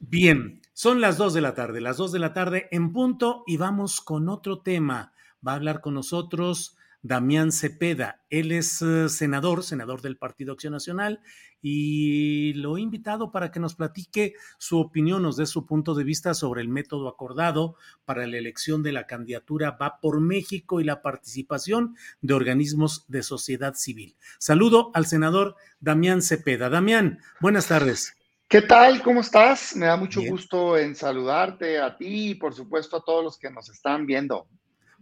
Bien, 0.00 0.60
son 0.72 1.00
las 1.00 1.18
dos 1.18 1.34
de 1.34 1.42
la 1.42 1.54
tarde, 1.54 1.80
las 1.80 1.98
dos 1.98 2.10
de 2.10 2.18
la 2.18 2.32
tarde 2.32 2.68
en 2.70 2.92
punto 2.92 3.44
y 3.46 3.56
vamos 3.58 4.00
con 4.00 4.28
otro 4.28 4.60
tema. 4.60 5.12
Va 5.46 5.52
a 5.52 5.56
hablar 5.56 5.80
con 5.80 5.94
nosotros 5.94 6.76
Damián 7.02 7.52
Cepeda. 7.52 8.22
Él 8.30 8.52
es 8.52 8.82
eh, 8.82 9.08
senador, 9.08 9.62
senador 9.62 10.02
del 10.02 10.16
Partido 10.16 10.52
Acción 10.52 10.72
Nacional, 10.72 11.20
y 11.62 12.54
lo 12.54 12.76
he 12.76 12.80
invitado 12.80 13.32
para 13.32 13.50
que 13.50 13.60
nos 13.60 13.74
platique 13.74 14.34
su 14.58 14.78
opinión, 14.78 15.22
nos 15.22 15.36
dé 15.36 15.46
su 15.46 15.66
punto 15.66 15.94
de 15.94 16.04
vista 16.04 16.34
sobre 16.34 16.62
el 16.62 16.68
método 16.68 17.08
acordado 17.08 17.76
para 18.04 18.26
la 18.26 18.38
elección 18.38 18.82
de 18.82 18.92
la 18.92 19.06
candidatura 19.06 19.72
Va 19.72 20.00
por 20.00 20.20
México 20.20 20.80
y 20.80 20.84
la 20.84 21.02
participación 21.02 21.96
de 22.20 22.34
organismos 22.34 23.04
de 23.08 23.22
sociedad 23.22 23.74
civil. 23.74 24.16
Saludo 24.38 24.90
al 24.94 25.06
senador 25.06 25.56
Damián 25.80 26.22
Cepeda. 26.22 26.70
Damián, 26.70 27.20
buenas 27.40 27.68
tardes. 27.68 28.16
¿Qué 28.48 28.62
tal? 28.62 29.02
¿Cómo 29.02 29.20
estás? 29.20 29.76
Me 29.76 29.86
da 29.86 29.96
mucho 29.96 30.20
gusto 30.22 30.76
en 30.76 30.96
saludarte 30.96 31.78
a 31.78 31.96
ti 31.96 32.30
y 32.30 32.34
por 32.34 32.52
supuesto 32.52 32.96
a 32.96 33.04
todos 33.04 33.22
los 33.22 33.38
que 33.38 33.48
nos 33.48 33.68
están 33.68 34.06
viendo. 34.06 34.48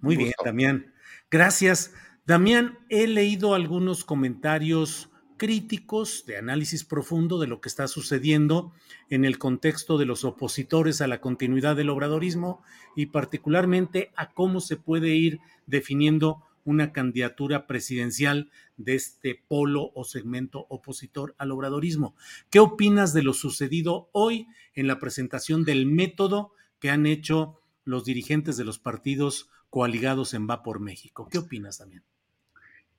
Muy 0.00 0.16
bien, 0.16 0.34
Damián. 0.44 0.92
Gracias. 1.30 1.92
Damián, 2.26 2.78
he 2.88 3.06
leído 3.06 3.54
algunos 3.54 4.02
comentarios 4.02 5.10
críticos 5.36 6.24
de 6.26 6.38
análisis 6.38 6.84
profundo 6.84 7.38
de 7.38 7.46
lo 7.46 7.60
que 7.60 7.68
está 7.68 7.86
sucediendo 7.86 8.72
en 9.10 9.26
el 9.26 9.38
contexto 9.38 9.98
de 9.98 10.06
los 10.06 10.24
opositores 10.24 11.02
a 11.02 11.06
la 11.06 11.20
continuidad 11.20 11.76
del 11.76 11.90
obradorismo 11.90 12.62
y 12.96 13.06
particularmente 13.06 14.10
a 14.16 14.32
cómo 14.32 14.62
se 14.62 14.76
puede 14.76 15.16
ir 15.16 15.38
definiendo 15.66 16.42
una 16.64 16.92
candidatura 16.94 17.66
presidencial 17.66 18.50
de 18.78 18.94
este 18.94 19.34
polo 19.34 19.92
o 19.94 20.04
segmento 20.04 20.64
opositor 20.70 21.34
al 21.36 21.50
obradorismo. 21.50 22.16
¿Qué 22.48 22.58
opinas 22.58 23.12
de 23.12 23.22
lo 23.22 23.34
sucedido 23.34 24.08
hoy 24.12 24.48
en 24.74 24.86
la 24.86 24.98
presentación 24.98 25.64
del 25.64 25.84
método 25.84 26.52
que 26.80 26.88
han 26.88 27.04
hecho 27.04 27.60
los 27.84 28.06
dirigentes 28.06 28.56
de 28.56 28.64
los 28.64 28.78
partidos 28.78 29.50
coaligados 29.70 30.34
en 30.34 30.48
Va 30.48 30.62
por 30.62 30.80
México. 30.80 31.28
¿Qué 31.30 31.38
opinas 31.38 31.78
también? 31.78 32.02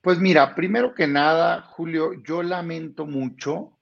Pues 0.00 0.18
mira, 0.18 0.54
primero 0.54 0.94
que 0.94 1.06
nada, 1.06 1.62
Julio, 1.62 2.14
yo 2.22 2.42
lamento 2.42 3.06
mucho 3.06 3.72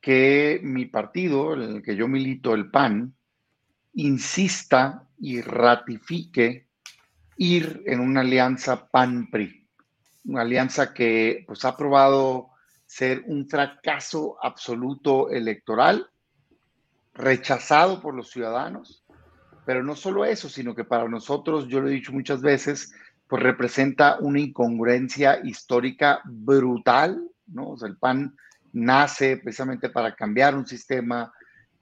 que 0.00 0.60
mi 0.62 0.86
partido, 0.86 1.54
en 1.54 1.76
el 1.76 1.82
que 1.82 1.96
yo 1.96 2.06
milito, 2.06 2.54
el 2.54 2.70
PAN, 2.70 3.14
insista 3.94 5.08
y 5.18 5.40
ratifique 5.40 6.68
ir 7.36 7.82
en 7.86 8.00
una 8.00 8.20
alianza 8.20 8.88
PAN-PRI, 8.88 9.66
una 10.26 10.42
alianza 10.42 10.94
que 10.94 11.44
pues 11.46 11.64
ha 11.64 11.76
probado 11.76 12.50
ser 12.86 13.24
un 13.26 13.48
fracaso 13.48 14.36
absoluto 14.42 15.30
electoral, 15.30 16.08
rechazado 17.14 18.00
por 18.00 18.14
los 18.14 18.30
ciudadanos, 18.30 19.04
pero 19.68 19.82
no 19.82 19.94
solo 19.94 20.24
eso, 20.24 20.48
sino 20.48 20.74
que 20.74 20.84
para 20.84 21.06
nosotros, 21.10 21.68
yo 21.68 21.82
lo 21.82 21.88
he 21.88 21.92
dicho 21.92 22.10
muchas 22.10 22.40
veces, 22.40 22.90
pues 23.26 23.42
representa 23.42 24.16
una 24.18 24.40
incongruencia 24.40 25.40
histórica 25.44 26.22
brutal, 26.24 27.22
¿no? 27.48 27.72
O 27.72 27.76
sea, 27.76 27.90
el 27.90 27.98
PAN 27.98 28.34
nace 28.72 29.36
precisamente 29.36 29.90
para 29.90 30.14
cambiar 30.14 30.56
un 30.56 30.66
sistema 30.66 31.30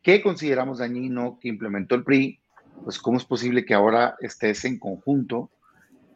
que 0.03 0.21
consideramos 0.21 0.81
dañino, 0.81 1.39
que 1.41 1.47
implementó 1.47 1.95
el 1.95 2.03
PRI, 2.03 2.41
pues 2.83 2.99
cómo 2.99 3.19
es 3.19 3.25
posible 3.25 3.65
que 3.65 3.75
ahora 3.75 4.17
estés 4.19 4.65
en 4.65 4.81
conjunto. 4.81 5.53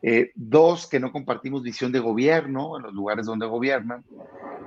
Eh, 0.02 0.32
dos, 0.34 0.88
que 0.88 0.98
no 0.98 1.12
compartimos 1.12 1.62
visión 1.62 1.92
de 1.92 2.00
gobierno 2.00 2.78
en 2.78 2.82
los 2.82 2.94
lugares 2.94 3.26
donde 3.26 3.46
gobiernan. 3.46 4.02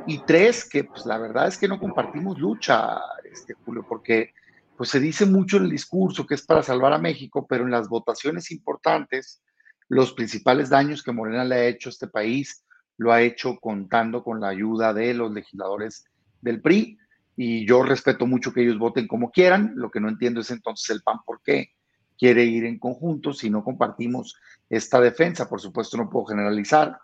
Y 0.08 0.20
tres, 0.20 0.64
que 0.64 0.86
pues 0.86 1.06
la 1.06 1.18
verdad 1.18 1.50
es 1.50 1.58
que 1.58 1.68
no 1.68 1.82
compartimos 1.82 2.40
lucha, 2.40 3.02
este, 3.30 3.56
Julio, 3.56 3.86
porque 3.90 4.32
pues 4.78 4.90
se 4.90 5.00
dice 5.00 5.26
mucho 5.26 5.58
en 5.58 5.64
el 5.64 5.70
discurso 5.70 6.26
que 6.26 6.36
es 6.36 6.46
para 6.46 6.64
salvar 6.64 6.94
a 6.94 6.98
México, 6.98 7.46
pero 7.48 7.64
en 7.64 7.72
las 7.72 7.88
votaciones 7.88 8.52
importantes, 8.52 9.42
los 9.90 10.14
principales 10.14 10.70
daños 10.70 11.04
que 11.04 11.12
Morena 11.12 11.44
le 11.44 11.56
ha 11.56 11.66
hecho 11.66 11.90
a 11.90 11.92
este 11.92 12.08
país 12.08 12.64
lo 12.98 13.12
ha 13.12 13.22
hecho 13.22 13.58
contando 13.60 14.24
con 14.24 14.40
la 14.40 14.50
ayuda 14.50 14.94
de 14.94 15.14
los 15.14 15.32
legisladores 15.32 16.06
del 16.42 16.62
PRI. 16.62 16.98
Y 17.36 17.66
yo 17.68 17.82
respeto 17.82 18.28
mucho 18.28 18.54
que 18.54 18.62
ellos 18.62 18.78
voten 18.78 19.08
como 19.08 19.32
quieran. 19.32 19.74
Lo 19.76 19.90
que 19.90 20.00
no 20.00 20.10
entiendo 20.10 20.42
es 20.42 20.52
entonces 20.52 20.90
el 20.92 21.02
PAN 21.02 21.18
por 21.26 21.42
qué 21.42 21.72
quiere 22.18 22.44
ir 22.44 22.66
en 22.66 22.78
conjunto 22.78 23.34
si 23.34 23.50
no 23.50 23.64
compartimos 23.64 24.36
esta 24.70 25.02
defensa. 25.02 25.50
Por 25.50 25.60
supuesto, 25.60 25.98
no 25.98 26.10
puedo 26.10 26.26
generalizar, 26.28 27.00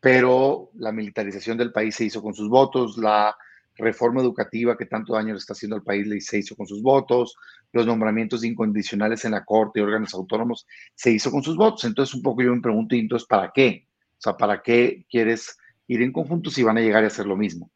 pero 0.00 0.70
la 0.74 0.90
militarización 0.90 1.56
del 1.56 1.72
país 1.72 1.94
se 1.94 2.06
hizo 2.06 2.20
con 2.20 2.34
sus 2.34 2.48
votos, 2.48 2.98
la 2.98 3.36
reforma 3.78 4.20
educativa 4.20 4.76
que 4.76 4.86
tanto 4.86 5.14
daño 5.14 5.32
le 5.32 5.38
está 5.38 5.52
haciendo 5.52 5.76
al 5.76 5.82
país 5.82 6.06
le 6.06 6.20
se 6.20 6.38
hizo 6.38 6.56
con 6.56 6.66
sus 6.66 6.82
votos, 6.82 7.36
los 7.72 7.86
nombramientos 7.86 8.44
incondicionales 8.44 9.24
en 9.24 9.32
la 9.32 9.44
Corte 9.44 9.80
y 9.80 9.82
órganos 9.82 10.14
autónomos 10.14 10.66
se 10.94 11.12
hizo 11.12 11.30
con 11.30 11.42
sus 11.42 11.56
votos. 11.56 11.84
Entonces, 11.84 12.14
un 12.14 12.22
poco 12.22 12.42
yo 12.42 12.54
me 12.54 12.60
pregunto, 12.60 12.94
¿y 12.94 13.00
entonces 13.00 13.26
para 13.26 13.50
qué? 13.54 13.86
O 14.18 14.20
sea, 14.20 14.36
¿para 14.36 14.62
qué 14.62 15.06
quieres 15.08 15.56
ir 15.86 16.02
en 16.02 16.12
conjunto 16.12 16.50
si 16.50 16.62
van 16.62 16.78
a 16.78 16.80
llegar 16.80 17.04
a 17.04 17.06
hacer 17.06 17.26
lo 17.26 17.36
mismo? 17.36 17.70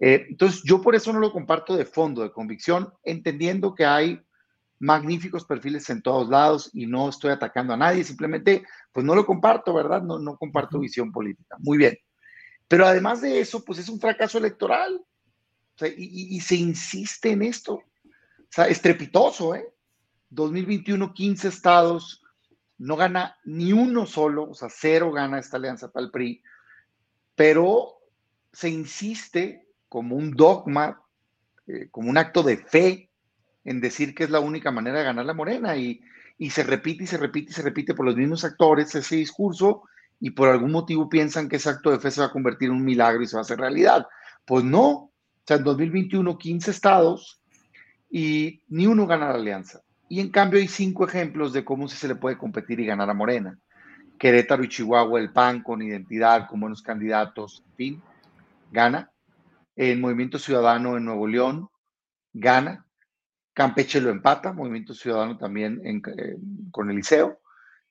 Eh, 0.00 0.26
entonces, 0.28 0.62
yo 0.64 0.82
por 0.82 0.94
eso 0.94 1.12
no 1.12 1.20
lo 1.20 1.32
comparto 1.32 1.76
de 1.76 1.84
fondo, 1.84 2.22
de 2.22 2.32
convicción, 2.32 2.92
entendiendo 3.04 3.74
que 3.74 3.84
hay 3.84 4.20
magníficos 4.80 5.44
perfiles 5.44 5.88
en 5.88 6.02
todos 6.02 6.28
lados 6.28 6.70
y 6.72 6.86
no 6.86 7.08
estoy 7.08 7.30
atacando 7.30 7.72
a 7.72 7.76
nadie, 7.76 8.04
simplemente, 8.04 8.64
pues 8.92 9.06
no 9.06 9.14
lo 9.14 9.24
comparto, 9.24 9.72
¿verdad? 9.72 10.02
No, 10.02 10.18
no 10.18 10.36
comparto 10.36 10.78
visión 10.78 11.12
política. 11.12 11.56
Muy 11.60 11.78
bien. 11.78 11.96
Pero 12.68 12.86
además 12.86 13.20
de 13.20 13.40
eso, 13.40 13.64
pues 13.64 13.78
es 13.78 13.88
un 13.88 14.00
fracaso 14.00 14.38
electoral. 14.38 15.00
Y, 15.96 16.40
se 16.40 16.56
insiste 16.56 17.30
en 17.30 17.42
esto. 17.42 17.74
O 17.74 18.50
sea, 18.50 18.66
estrepitoso, 18.66 19.54
¿eh? 19.54 19.68
2021, 20.30 21.12
15 21.12 21.48
estados, 21.48 22.22
no 22.78 22.96
gana 22.96 23.36
ni 23.44 23.72
uno 23.72 24.06
solo, 24.06 24.50
o 24.50 24.54
sea, 24.54 24.68
cero 24.70 25.12
gana 25.12 25.38
esta 25.38 25.56
alianza 25.56 25.90
para 25.90 26.06
el 26.06 26.10
PRI, 26.10 26.42
pero 27.34 27.98
se 28.52 28.68
insiste 28.68 29.68
como 29.88 30.16
un 30.16 30.32
dogma, 30.32 31.02
eh, 31.66 31.88
como 31.90 32.10
un 32.10 32.18
acto 32.18 32.42
de 32.42 32.56
fe 32.56 33.10
en 33.64 33.80
decir 33.80 34.14
que 34.14 34.24
es 34.24 34.30
la 34.30 34.40
única 34.40 34.70
manera 34.70 34.98
de 34.98 35.04
ganar 35.04 35.24
la 35.24 35.34
morena 35.34 35.76
y, 35.76 36.00
y 36.36 36.50
se 36.50 36.64
repite 36.64 37.04
y 37.04 37.06
se 37.06 37.16
repite 37.16 37.50
y 37.50 37.54
se 37.54 37.62
repite 37.62 37.94
por 37.94 38.04
los 38.04 38.16
mismos 38.16 38.44
actores 38.44 38.94
ese 38.94 39.16
discurso 39.16 39.84
y 40.20 40.30
por 40.30 40.48
algún 40.48 40.72
motivo 40.72 41.08
piensan 41.08 41.48
que 41.48 41.56
ese 41.56 41.70
acto 41.70 41.90
de 41.90 42.00
fe 42.00 42.10
se 42.10 42.20
va 42.20 42.28
a 42.28 42.32
convertir 42.32 42.68
en 42.68 42.76
un 42.76 42.84
milagro 42.84 43.22
y 43.22 43.26
se 43.26 43.36
va 43.36 43.40
a 43.40 43.42
hacer 43.42 43.58
realidad. 43.58 44.06
Pues 44.44 44.64
no, 44.64 45.12
o 45.44 45.46
sea, 45.46 45.58
en 45.58 45.64
2021 45.64 46.38
15 46.38 46.70
estados 46.70 47.42
y 48.10 48.62
ni 48.68 48.86
uno 48.86 49.06
gana 49.06 49.28
la 49.28 49.34
alianza. 49.34 49.82
Y 50.08 50.20
en 50.20 50.30
cambio 50.30 50.58
hay 50.58 50.68
cinco 50.68 51.06
ejemplos 51.06 51.52
de 51.52 51.64
cómo 51.64 51.86
se 51.86 52.08
le 52.08 52.14
puede 52.14 52.38
competir 52.38 52.80
y 52.80 52.86
ganar 52.86 53.10
a 53.10 53.14
Morena. 53.14 53.58
Querétaro 54.18 54.64
y 54.64 54.68
Chihuahua, 54.68 55.20
el 55.20 55.32
PAN 55.32 55.62
con 55.62 55.82
identidad, 55.82 56.48
con 56.48 56.60
buenos 56.60 56.80
candidatos, 56.80 57.62
en 57.66 57.74
fin, 57.74 58.02
gana. 58.70 59.10
El 59.76 60.00
Movimiento 60.00 60.38
Ciudadano 60.38 60.96
en 60.96 61.04
Nuevo 61.04 61.26
León, 61.26 61.68
gana. 62.32 62.86
Campeche 63.52 64.00
lo 64.00 64.10
empata, 64.10 64.52
Movimiento 64.52 64.94
Ciudadano 64.94 65.36
también 65.36 66.00
con 66.70 66.88
el 66.88 66.96
Liceo. 66.96 67.40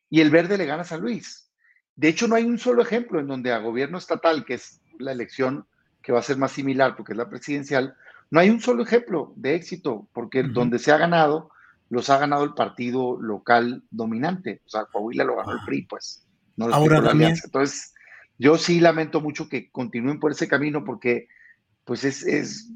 Y 0.10 0.22
el 0.22 0.32
Verde 0.32 0.58
le 0.58 0.66
gana 0.66 0.82
a 0.82 0.86
San 0.86 1.02
Luis. 1.02 1.52
De 1.96 2.08
hecho, 2.08 2.28
no 2.28 2.36
hay 2.36 2.46
un 2.46 2.58
solo 2.58 2.82
ejemplo 2.82 3.20
en 3.20 3.28
donde 3.28 3.52
a 3.52 3.60
gobierno 3.60 4.00
estatal, 4.00 4.44
que 4.44 4.56
es 4.56 4.82
la 4.98 5.12
elección 5.12 5.68
que 6.04 6.12
va 6.12 6.20
a 6.20 6.24
ser 6.24 6.38
más 6.38 6.52
similar 6.52 6.96
porque 6.96 7.14
es 7.14 7.18
la 7.18 7.30
presidencial, 7.30 7.96
no 8.30 8.40
hay 8.40 8.50
un 8.50 8.60
solo 8.60 8.84
ejemplo 8.84 9.34
de 9.36 9.56
éxito, 9.56 10.08
porque 10.14 10.44
donde 10.44 10.78
se 10.78 10.92
ha 10.92 10.98
ganado, 10.98 11.50
los 11.90 12.10
ha 12.10 12.18
ganado 12.18 12.44
el 12.44 12.54
partido 12.54 13.18
local 13.22 13.84
dominante. 13.90 14.62
O 14.66 14.70
sea, 14.70 14.86
Coahuila 14.86 15.24
lo 15.24 15.38
ganó 15.38 15.54
el 15.54 15.66
PRI, 15.66 15.84
pues. 15.84 16.26
No 16.56 16.66
Ahora 16.74 17.02
también. 17.02 17.36
Entonces, 17.44 17.94
yo 18.38 18.58
sí 18.58 18.80
lamento 18.80 19.22
mucho 19.22 19.48
que 19.48 19.72
continúen 19.72 20.20
por 20.20 20.32
ese 20.32 20.48
camino 20.48 20.84
porque, 20.84 21.28
pues, 21.86 22.04
es, 22.04 22.24
es, 22.26 22.70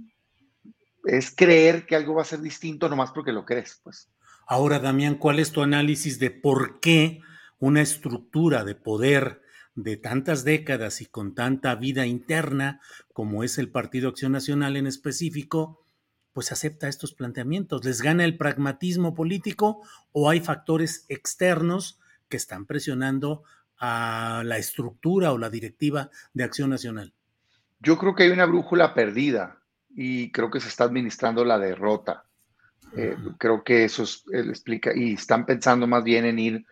es 1.05 1.35
creer 1.35 1.85
que 1.85 1.95
algo 1.95 2.15
va 2.15 2.21
a 2.21 2.25
ser 2.25 2.41
distinto 2.41 2.87
nomás 2.87 3.11
porque 3.11 3.31
lo 3.31 3.43
crees, 3.43 3.79
pues. 3.83 4.09
Ahora, 4.47 4.79
Damián, 4.79 5.15
¿cuál 5.15 5.39
es 5.39 5.51
tu 5.51 5.61
análisis 5.61 6.19
de 6.19 6.31
por 6.31 6.79
qué 6.79 7.21
una 7.59 7.81
estructura 7.81 8.63
de 8.63 8.75
poder 8.75 9.41
de 9.77 9.95
tantas 9.95 10.43
décadas 10.43 11.01
y 11.01 11.05
con 11.05 11.35
tanta 11.35 11.75
vida 11.75 12.07
interna 12.07 12.81
como 13.13 13.43
es 13.43 13.59
el 13.59 13.69
Partido 13.69 14.09
Acción 14.09 14.31
Nacional 14.31 14.75
en 14.75 14.87
específico, 14.87 15.85
pues 16.33 16.51
acepta 16.51 16.87
estos 16.87 17.13
planteamientos. 17.13 17.85
¿Les 17.85 18.01
gana 18.01 18.25
el 18.25 18.37
pragmatismo 18.37 19.13
político 19.13 19.83
o 20.11 20.31
hay 20.31 20.39
factores 20.39 21.05
externos 21.09 21.99
que 22.27 22.37
están 22.37 22.65
presionando 22.65 23.43
a 23.77 24.41
la 24.43 24.57
estructura 24.57 25.31
o 25.31 25.37
la 25.37 25.51
directiva 25.51 26.09
de 26.33 26.43
Acción 26.43 26.71
Nacional? 26.71 27.13
Yo 27.79 27.99
creo 27.99 28.15
que 28.15 28.23
hay 28.23 28.31
una 28.31 28.47
brújula 28.47 28.95
perdida 28.95 29.61
y 29.95 30.31
creo 30.31 30.49
que 30.49 30.59
se 30.59 30.69
está 30.69 30.85
administrando 30.85 31.45
la 31.45 31.59
derrota. 31.59 32.25
Eh, 32.95 33.15
creo 33.37 33.63
que 33.63 33.85
eso 33.85 34.05
explica, 34.31 34.91
y 34.95 35.13
están 35.13 35.45
pensando 35.45 35.85
más 35.85 36.03
bien 36.03 36.25
en 36.25 36.39
ir 36.39 36.65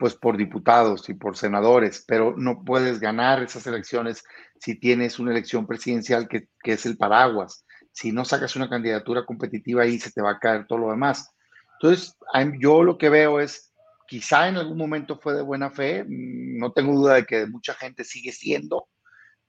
pues 0.00 0.14
por 0.14 0.38
diputados 0.38 1.10
y 1.10 1.14
por 1.14 1.36
senadores, 1.36 2.02
pero 2.08 2.34
no 2.34 2.64
puedes 2.64 3.00
ganar 3.00 3.42
esas 3.42 3.66
elecciones 3.66 4.24
si 4.58 4.80
tienes 4.80 5.18
una 5.18 5.30
elección 5.30 5.66
presidencial 5.66 6.26
que, 6.26 6.48
es 6.64 6.86
el 6.86 6.96
paraguas. 6.96 7.66
Si 7.92 8.10
no 8.10 8.24
sacas 8.24 8.56
una 8.56 8.70
candidatura 8.70 9.26
competitiva 9.26 9.82
ahí 9.82 9.98
se 9.98 10.10
te 10.10 10.22
va 10.22 10.30
a 10.30 10.38
caer 10.38 10.66
todo 10.66 10.78
lo 10.78 10.90
demás. 10.90 11.30
Entonces, 11.78 12.16
yo 12.58 12.82
lo 12.82 12.96
que 12.96 13.10
veo 13.10 13.40
es, 13.40 13.74
quizá 14.08 14.48
en 14.48 14.56
algún 14.56 14.78
momento 14.78 15.18
fue 15.18 15.34
de 15.34 15.42
buena 15.42 15.70
fe, 15.70 16.06
no 16.08 16.72
tengo 16.72 16.94
duda 16.94 17.16
de 17.16 17.26
que 17.26 17.46
mucha 17.46 17.74
gente 17.74 18.02
sigue 18.02 18.32
siendo, 18.32 18.88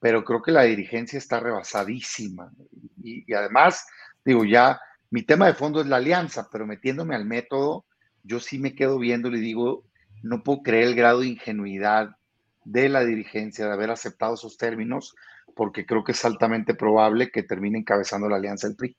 pero 0.02 0.26
creo 0.26 0.42
que 0.42 0.52
la 0.52 0.64
dirigencia 0.64 1.18
está 1.18 1.40
rebasadísima. 1.40 2.52
Y, 3.02 3.24
y 3.26 3.34
además, 3.34 3.86
digo, 4.26 4.44
ya 4.44 4.82
mi 5.12 5.24
tema 5.24 5.48
de 5.48 5.54
fondo 5.54 5.80
es 5.80 5.88
la 5.88 5.96
alianza, 5.96 6.50
pero 6.52 6.68
metiéndome 6.68 7.16
al 7.16 7.24
método, 7.24 7.86
yo 8.22 8.42
sí 8.42 8.60
me 8.60 8.76
quedo 8.76 9.00
viendo 9.00 9.30
y 9.30 9.40
digo, 9.40 9.86
no 10.22 10.44
puedo 10.44 10.62
creer 10.64 10.88
el 10.88 10.96
grado 10.96 11.22
de 11.22 11.28
ingenuidad 11.28 12.16
de 12.64 12.90
la 12.90 13.04
dirigencia 13.04 13.66
de 13.66 13.74
haber 13.74 13.92
aceptado 13.92 14.36
esos 14.36 14.58
términos, 14.58 15.16
porque 15.56 15.86
creo 15.86 16.04
que 16.04 16.12
es 16.12 16.24
altamente 16.26 16.74
probable 16.74 17.32
que 17.32 17.44
termine 17.44 17.80
encabezando 17.80 18.30
la 18.30 18.38
alianza 18.38 18.68
del 18.68 18.76
PRI. 18.76 18.96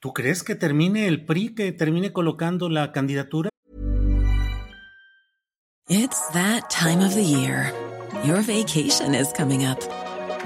¿Tú 0.00 0.12
crees 0.12 0.42
que 0.42 0.54
termine 0.54 1.06
el 1.06 1.24
PRI, 1.24 1.54
que 1.54 1.72
termine 1.72 2.12
colocando 2.12 2.68
la 2.68 2.90
candidatura? 2.90 3.50
It's 5.88 6.28
that 6.32 6.70
time 6.70 7.04
of 7.04 7.14
the 7.14 7.24
year. 7.24 7.72
Your 8.24 8.40
vacation 8.42 9.14
is 9.14 9.32
coming 9.32 9.64
up. 9.64 9.78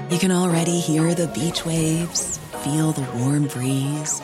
You 0.09 0.19
can 0.19 0.31
already 0.31 0.79
hear 0.79 1.13
the 1.15 1.27
beach 1.27 1.65
waves, 1.65 2.39
feel 2.63 2.91
the 2.91 3.05
warm 3.17 3.47
breeze, 3.47 4.21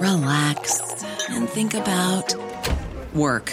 relax 0.00 0.80
and 1.30 1.48
think 1.48 1.74
about 1.74 2.34
work. 3.14 3.52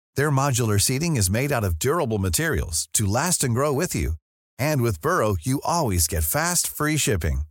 Their 0.15 0.31
modular 0.31 0.79
seating 0.81 1.15
is 1.15 1.29
made 1.29 1.51
out 1.51 1.63
of 1.63 1.77
durable 1.79 2.17
materials 2.17 2.89
to 2.93 3.05
last 3.05 3.43
and 3.43 3.53
grow 3.53 3.71
with 3.71 3.93
you. 3.95 4.13
And 4.57 4.81
with 4.81 5.01
Burrow, 5.01 5.37
you 5.41 5.61
always 5.63 6.07
get 6.07 6.23
fast, 6.23 6.67
free 6.67 6.97
shipping. 6.97 7.41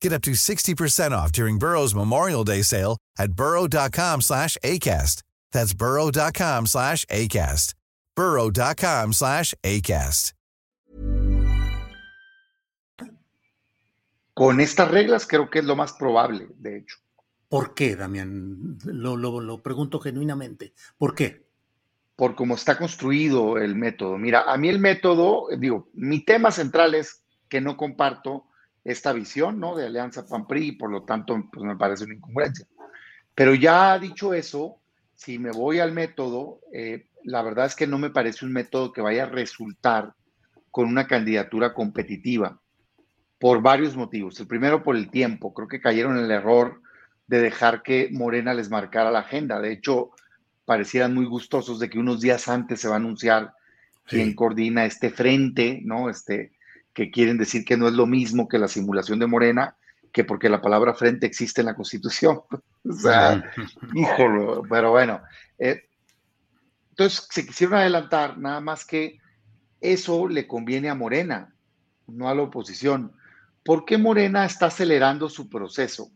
Get 0.00 0.12
up 0.12 0.22
to 0.22 0.32
60% 0.32 1.10
off 1.12 1.32
during 1.32 1.58
Burrow's 1.58 1.94
Memorial 1.94 2.44
Day 2.44 2.62
sale 2.62 2.96
at 3.18 3.32
burrow.com 3.32 4.20
slash 4.22 4.56
ACAST. 4.64 5.22
That's 5.52 5.74
burrow.com 5.74 6.66
slash 6.66 7.04
ACAST. 7.06 7.74
burrow.com 8.16 9.12
slash 9.12 9.54
ACAST. 9.62 10.32
Con 14.34 14.58
estas 14.60 14.90
reglas 14.90 15.26
creo 15.26 15.50
que 15.50 15.58
es 15.58 15.66
lo 15.66 15.76
más 15.76 15.92
probable, 15.92 16.48
de 16.56 16.78
hecho. 16.78 16.96
¿Por 17.48 17.74
qué, 17.74 17.94
Damián? 17.94 18.78
Lo, 18.84 19.16
lo, 19.16 19.40
lo 19.40 19.62
pregunto 19.62 19.98
genuinamente. 20.00 20.72
¿Por 20.96 21.14
qué? 21.14 21.49
Por 22.20 22.34
cómo 22.34 22.54
está 22.54 22.76
construido 22.76 23.56
el 23.56 23.76
método. 23.76 24.18
Mira, 24.18 24.42
a 24.42 24.58
mí 24.58 24.68
el 24.68 24.78
método, 24.78 25.48
digo, 25.56 25.88
mi 25.94 26.22
tema 26.22 26.50
central 26.50 26.94
es 26.94 27.22
que 27.48 27.62
no 27.62 27.78
comparto 27.78 28.44
esta 28.84 29.14
visión, 29.14 29.58
¿no? 29.58 29.74
De 29.74 29.86
Alianza 29.86 30.26
PAN-PRI 30.26 30.66
y 30.66 30.72
por 30.72 30.90
lo 30.90 31.04
tanto, 31.04 31.42
pues 31.50 31.64
me 31.64 31.78
parece 31.78 32.04
una 32.04 32.16
incongruencia. 32.16 32.66
Pero 33.34 33.54
ya 33.54 33.98
dicho 33.98 34.34
eso, 34.34 34.82
si 35.14 35.38
me 35.38 35.50
voy 35.50 35.78
al 35.78 35.92
método, 35.92 36.60
eh, 36.74 37.06
la 37.24 37.40
verdad 37.40 37.64
es 37.64 37.74
que 37.74 37.86
no 37.86 37.96
me 37.96 38.10
parece 38.10 38.44
un 38.44 38.52
método 38.52 38.92
que 38.92 39.00
vaya 39.00 39.22
a 39.22 39.30
resultar 39.30 40.12
con 40.70 40.88
una 40.88 41.06
candidatura 41.06 41.72
competitiva 41.72 42.60
por 43.38 43.62
varios 43.62 43.96
motivos. 43.96 44.38
El 44.38 44.46
primero, 44.46 44.82
por 44.82 44.94
el 44.94 45.10
tiempo. 45.10 45.54
Creo 45.54 45.68
que 45.68 45.80
cayeron 45.80 46.18
en 46.18 46.24
el 46.24 46.30
error 46.32 46.82
de 47.28 47.40
dejar 47.40 47.82
que 47.82 48.10
Morena 48.12 48.52
les 48.52 48.68
marcara 48.68 49.10
la 49.10 49.20
agenda. 49.20 49.58
De 49.58 49.72
hecho, 49.72 50.10
parecieran 50.70 51.12
muy 51.12 51.26
gustosos 51.26 51.80
de 51.80 51.90
que 51.90 51.98
unos 51.98 52.20
días 52.20 52.46
antes 52.46 52.80
se 52.80 52.86
va 52.86 52.94
a 52.94 52.98
anunciar 52.98 53.54
quién 54.06 54.36
coordina 54.36 54.84
este 54.84 55.10
frente, 55.10 55.80
¿no? 55.82 56.08
Este, 56.08 56.52
que 56.94 57.10
quieren 57.10 57.38
decir 57.38 57.64
que 57.64 57.76
no 57.76 57.88
es 57.88 57.94
lo 57.94 58.06
mismo 58.06 58.46
que 58.46 58.56
la 58.56 58.68
simulación 58.68 59.18
de 59.18 59.26
Morena, 59.26 59.74
que 60.12 60.22
porque 60.22 60.48
la 60.48 60.62
palabra 60.62 60.94
frente 60.94 61.26
existe 61.26 61.62
en 61.62 61.66
la 61.66 61.74
Constitución. 61.74 62.42
o 62.88 62.92
sea, 62.92 63.52
híjolo, 63.96 64.62
pero 64.70 64.92
bueno. 64.92 65.20
Eh, 65.58 65.88
entonces, 66.90 67.26
se 67.28 67.44
quisieron 67.44 67.80
adelantar, 67.80 68.38
nada 68.38 68.60
más 68.60 68.84
que 68.84 69.18
eso 69.80 70.28
le 70.28 70.46
conviene 70.46 70.88
a 70.88 70.94
Morena, 70.94 71.52
no 72.06 72.28
a 72.28 72.34
la 72.36 72.42
oposición. 72.42 73.10
¿Por 73.64 73.84
qué 73.84 73.98
Morena 73.98 74.44
está 74.44 74.66
acelerando 74.66 75.28
su 75.28 75.48
proceso? 75.48 76.12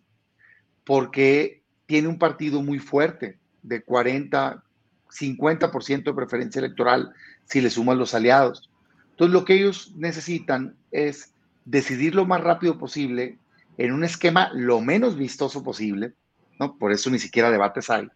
Porque 0.84 1.64
tiene 1.86 2.06
un 2.06 2.20
partido 2.20 2.62
muy 2.62 2.78
fuerte 2.78 3.40
de 3.64 3.82
40, 3.82 4.62
50% 5.10 6.04
de 6.04 6.14
preferencia 6.14 6.58
electoral 6.60 7.12
si 7.46 7.60
le 7.60 7.70
suman 7.70 7.98
los 7.98 8.14
aliados. 8.14 8.70
Entonces, 9.10 9.32
lo 9.32 9.44
que 9.44 9.54
ellos 9.54 9.92
necesitan 9.96 10.76
es 10.90 11.32
decidir 11.64 12.14
lo 12.14 12.26
más 12.26 12.40
rápido 12.40 12.78
posible 12.78 13.38
en 13.78 13.92
un 13.92 14.04
esquema 14.04 14.50
lo 14.52 14.80
menos 14.80 15.16
vistoso 15.16 15.62
posible, 15.62 16.14
¿no? 16.60 16.76
Por 16.76 16.92
eso 16.92 17.10
ni 17.10 17.18
siquiera 17.18 17.50
debates 17.50 17.90
hay, 17.90 18.08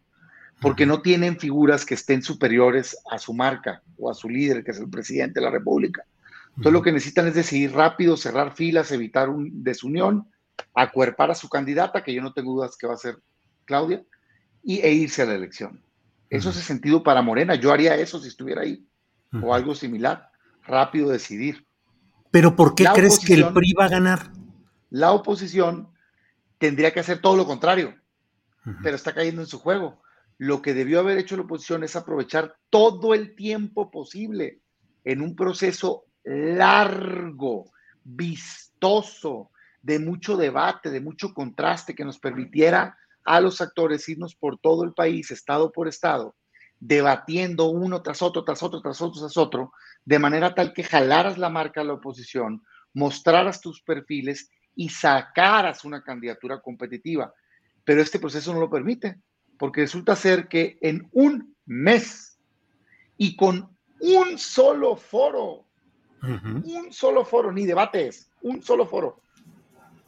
porque 0.60 0.86
no 0.86 1.02
tienen 1.02 1.38
figuras 1.38 1.84
que 1.84 1.94
estén 1.94 2.22
superiores 2.22 2.96
a 3.10 3.18
su 3.18 3.32
marca 3.32 3.82
o 3.96 4.10
a 4.10 4.14
su 4.14 4.28
líder, 4.28 4.62
que 4.62 4.70
es 4.72 4.78
el 4.78 4.90
presidente 4.90 5.40
de 5.40 5.46
la 5.46 5.52
República. 5.52 6.04
Entonces 6.50 6.72
lo 6.72 6.82
que 6.82 6.92
necesitan 6.92 7.26
es 7.28 7.34
decidir 7.34 7.72
rápido, 7.72 8.16
cerrar 8.16 8.54
filas, 8.54 8.92
evitar 8.92 9.28
un 9.28 9.62
desunión, 9.62 10.28
acuerpar 10.74 11.30
a 11.30 11.34
su 11.34 11.48
candidata, 11.48 12.02
que 12.02 12.14
yo 12.14 12.22
no 12.22 12.32
tengo 12.32 12.52
dudas 12.52 12.76
que 12.76 12.86
va 12.86 12.94
a 12.94 12.98
ser 12.98 13.18
Claudia, 13.64 14.02
y, 14.62 14.80
e 14.80 14.92
irse 14.92 15.22
a 15.22 15.26
la 15.26 15.34
elección. 15.34 15.82
Eso 16.30 16.50
hace 16.50 16.60
sentido 16.60 17.02
para 17.02 17.22
Morena. 17.22 17.54
Yo 17.54 17.72
haría 17.72 17.96
eso 17.96 18.20
si 18.20 18.28
estuviera 18.28 18.62
ahí, 18.62 18.86
o 19.42 19.54
algo 19.54 19.74
similar. 19.74 20.30
Rápido 20.66 21.08
decidir. 21.08 21.66
Pero 22.30 22.54
¿por 22.54 22.74
qué 22.74 22.84
crees 22.94 23.18
que 23.18 23.34
el 23.34 23.52
PRI 23.52 23.72
va 23.72 23.86
a 23.86 23.88
ganar? 23.88 24.32
La 24.90 25.12
oposición 25.12 25.88
tendría 26.58 26.92
que 26.92 27.00
hacer 27.00 27.20
todo 27.20 27.36
lo 27.36 27.46
contrario, 27.46 27.94
pero 28.82 28.96
está 28.96 29.14
cayendo 29.14 29.42
en 29.42 29.46
su 29.46 29.58
juego. 29.58 30.02
Lo 30.36 30.60
que 30.60 30.74
debió 30.74 31.00
haber 31.00 31.18
hecho 31.18 31.36
la 31.36 31.42
oposición 31.42 31.84
es 31.84 31.96
aprovechar 31.96 32.56
todo 32.70 33.14
el 33.14 33.34
tiempo 33.34 33.90
posible 33.90 34.60
en 35.04 35.22
un 35.22 35.34
proceso 35.34 36.04
largo, 36.24 37.70
vistoso, 38.04 39.50
de 39.82 39.98
mucho 39.98 40.36
debate, 40.36 40.90
de 40.90 41.00
mucho 41.00 41.32
contraste 41.32 41.94
que 41.94 42.04
nos 42.04 42.18
permitiera 42.18 42.98
a 43.28 43.40
los 43.40 43.60
actores 43.60 44.08
irnos 44.08 44.34
por 44.34 44.58
todo 44.58 44.84
el 44.84 44.94
país, 44.94 45.30
estado 45.30 45.70
por 45.70 45.86
estado, 45.86 46.34
debatiendo 46.80 47.66
uno 47.66 48.02
tras 48.02 48.22
otro, 48.22 48.42
tras 48.42 48.62
otro, 48.62 48.80
tras 48.80 49.02
otro, 49.02 49.20
tras 49.20 49.36
otro, 49.36 49.72
de 50.04 50.18
manera 50.18 50.54
tal 50.54 50.72
que 50.72 50.82
jalaras 50.82 51.36
la 51.36 51.50
marca 51.50 51.82
a 51.82 51.84
la 51.84 51.92
oposición, 51.92 52.62
mostraras 52.94 53.60
tus 53.60 53.82
perfiles 53.82 54.50
y 54.74 54.88
sacaras 54.88 55.84
una 55.84 56.02
candidatura 56.02 56.60
competitiva. 56.60 57.34
Pero 57.84 58.00
este 58.00 58.18
proceso 58.18 58.54
no 58.54 58.60
lo 58.60 58.70
permite, 58.70 59.20
porque 59.58 59.82
resulta 59.82 60.16
ser 60.16 60.48
que 60.48 60.78
en 60.80 61.08
un 61.12 61.54
mes 61.66 62.38
y 63.18 63.36
con 63.36 63.76
un 64.00 64.38
solo 64.38 64.96
foro, 64.96 65.66
un 66.22 66.88
solo 66.92 67.24
foro, 67.24 67.52
ni 67.52 67.66
debates, 67.66 68.30
un 68.40 68.62
solo 68.62 68.86
foro, 68.86 69.20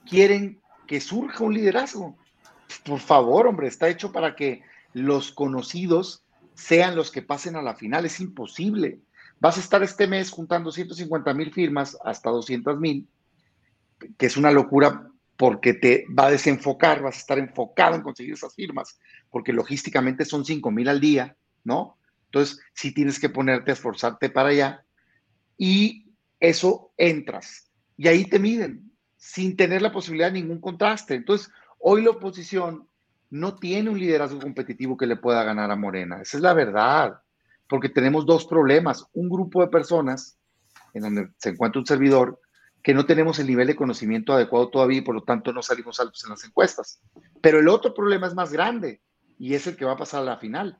quieren 0.09 0.61
que 0.87 1.01
surja 1.01 1.45
un 1.45 1.55
liderazgo. 1.55 2.17
Por 2.79 3.01
favor, 3.01 3.47
hombre, 3.47 3.69
está 3.69 3.89
hecho 3.89 4.13
para 4.13 4.35
que 4.37 4.63
los 4.93 5.33
conocidos 5.33 6.25
sean 6.55 6.97
los 6.97 7.11
que 7.11 7.23
pasen 7.23 7.57
a 7.57 7.63
la 7.63 7.75
final. 7.75 8.05
Es 8.05 8.21
imposible. 8.21 9.01
Vas 9.41 9.57
a 9.57 9.61
estar 9.61 9.83
este 9.83 10.07
mes 10.07 10.31
juntando 10.31 10.71
150 10.71 11.33
mil 11.35 11.53
firmas 11.53 11.97
hasta 12.05 12.31
200 12.31 12.79
mil, 12.79 13.09
que 14.19 14.27
es 14.27 14.37
una 14.37 14.51
locura 14.51 15.11
porque 15.37 15.73
te 15.73 16.05
va 16.17 16.27
a 16.27 16.31
desenfocar, 16.31 17.01
vas 17.01 17.17
a 17.17 17.21
estar 17.21 17.39
enfocado 17.39 17.95
en 17.95 18.03
conseguir 18.03 18.35
esas 18.35 18.55
firmas, 18.55 18.99
porque 19.31 19.55
logísticamente 19.55 20.27
son 20.27 20.45
5 20.45 20.71
mil 20.71 20.87
al 20.87 21.01
día, 21.01 21.35
¿no? 21.65 21.97
Entonces, 22.27 22.61
sí 22.75 22.93
tienes 22.93 23.19
que 23.19 23.31
ponerte 23.31 23.71
a 23.71 23.75
esforzarte 23.75 24.29
para 24.29 24.51
allá 24.51 24.85
y 25.57 26.13
eso 26.39 26.93
entras. 26.99 27.71
Y 27.97 28.09
ahí 28.09 28.27
te 28.27 28.39
miden, 28.39 28.93
sin 29.17 29.57
tener 29.57 29.81
la 29.81 29.93
posibilidad 29.93 30.31
de 30.31 30.41
ningún 30.41 30.61
contraste. 30.61 31.15
Entonces, 31.15 31.51
hoy 31.81 32.02
la 32.02 32.11
oposición 32.11 32.89
no 33.31 33.57
tiene 33.57 33.90
un 33.90 33.98
liderazgo 33.98 34.40
competitivo 34.40 34.97
que 34.97 35.07
le 35.07 35.16
pueda 35.16 35.44
ganar 35.44 35.70
a 35.70 35.77
Morena. 35.77 36.20
Esa 36.20 36.36
es 36.36 36.43
la 36.43 36.52
verdad, 36.52 37.20
porque 37.69 37.89
tenemos 37.89 38.27
dos 38.27 38.47
problemas. 38.47 39.07
Un 39.12 39.28
grupo 39.28 39.61
de 39.61 39.69
personas, 39.69 40.39
en 40.94 41.02
donde 41.02 41.28
se 41.39 41.51
encuentra 41.51 41.81
un 41.81 41.86
servidor, 41.86 42.40
que 42.82 42.94
no 42.94 43.07
tenemos 43.07 43.39
el 43.39 43.47
nivel 43.47 43.66
de 43.66 43.77
conocimiento 43.77 44.32
adecuado 44.32 44.70
todavía 44.70 44.98
y 44.98 45.02
por 45.02 45.15
lo 45.15 45.23
tanto 45.23 45.52
no 45.52 45.62
salimos 45.62 46.01
altos 46.01 46.24
en 46.24 46.31
las 46.31 46.44
encuestas. 46.44 47.01
Pero 47.40 47.61
el 47.61 47.69
otro 47.69 47.94
problema 47.94 48.27
es 48.27 48.35
más 48.35 48.52
grande 48.52 49.02
y 49.39 49.55
es 49.55 49.66
el 49.66 49.77
que 49.77 49.85
va 49.85 49.93
a 49.93 49.98
pasar 49.98 50.23
a 50.23 50.24
la 50.24 50.39
final. 50.39 50.78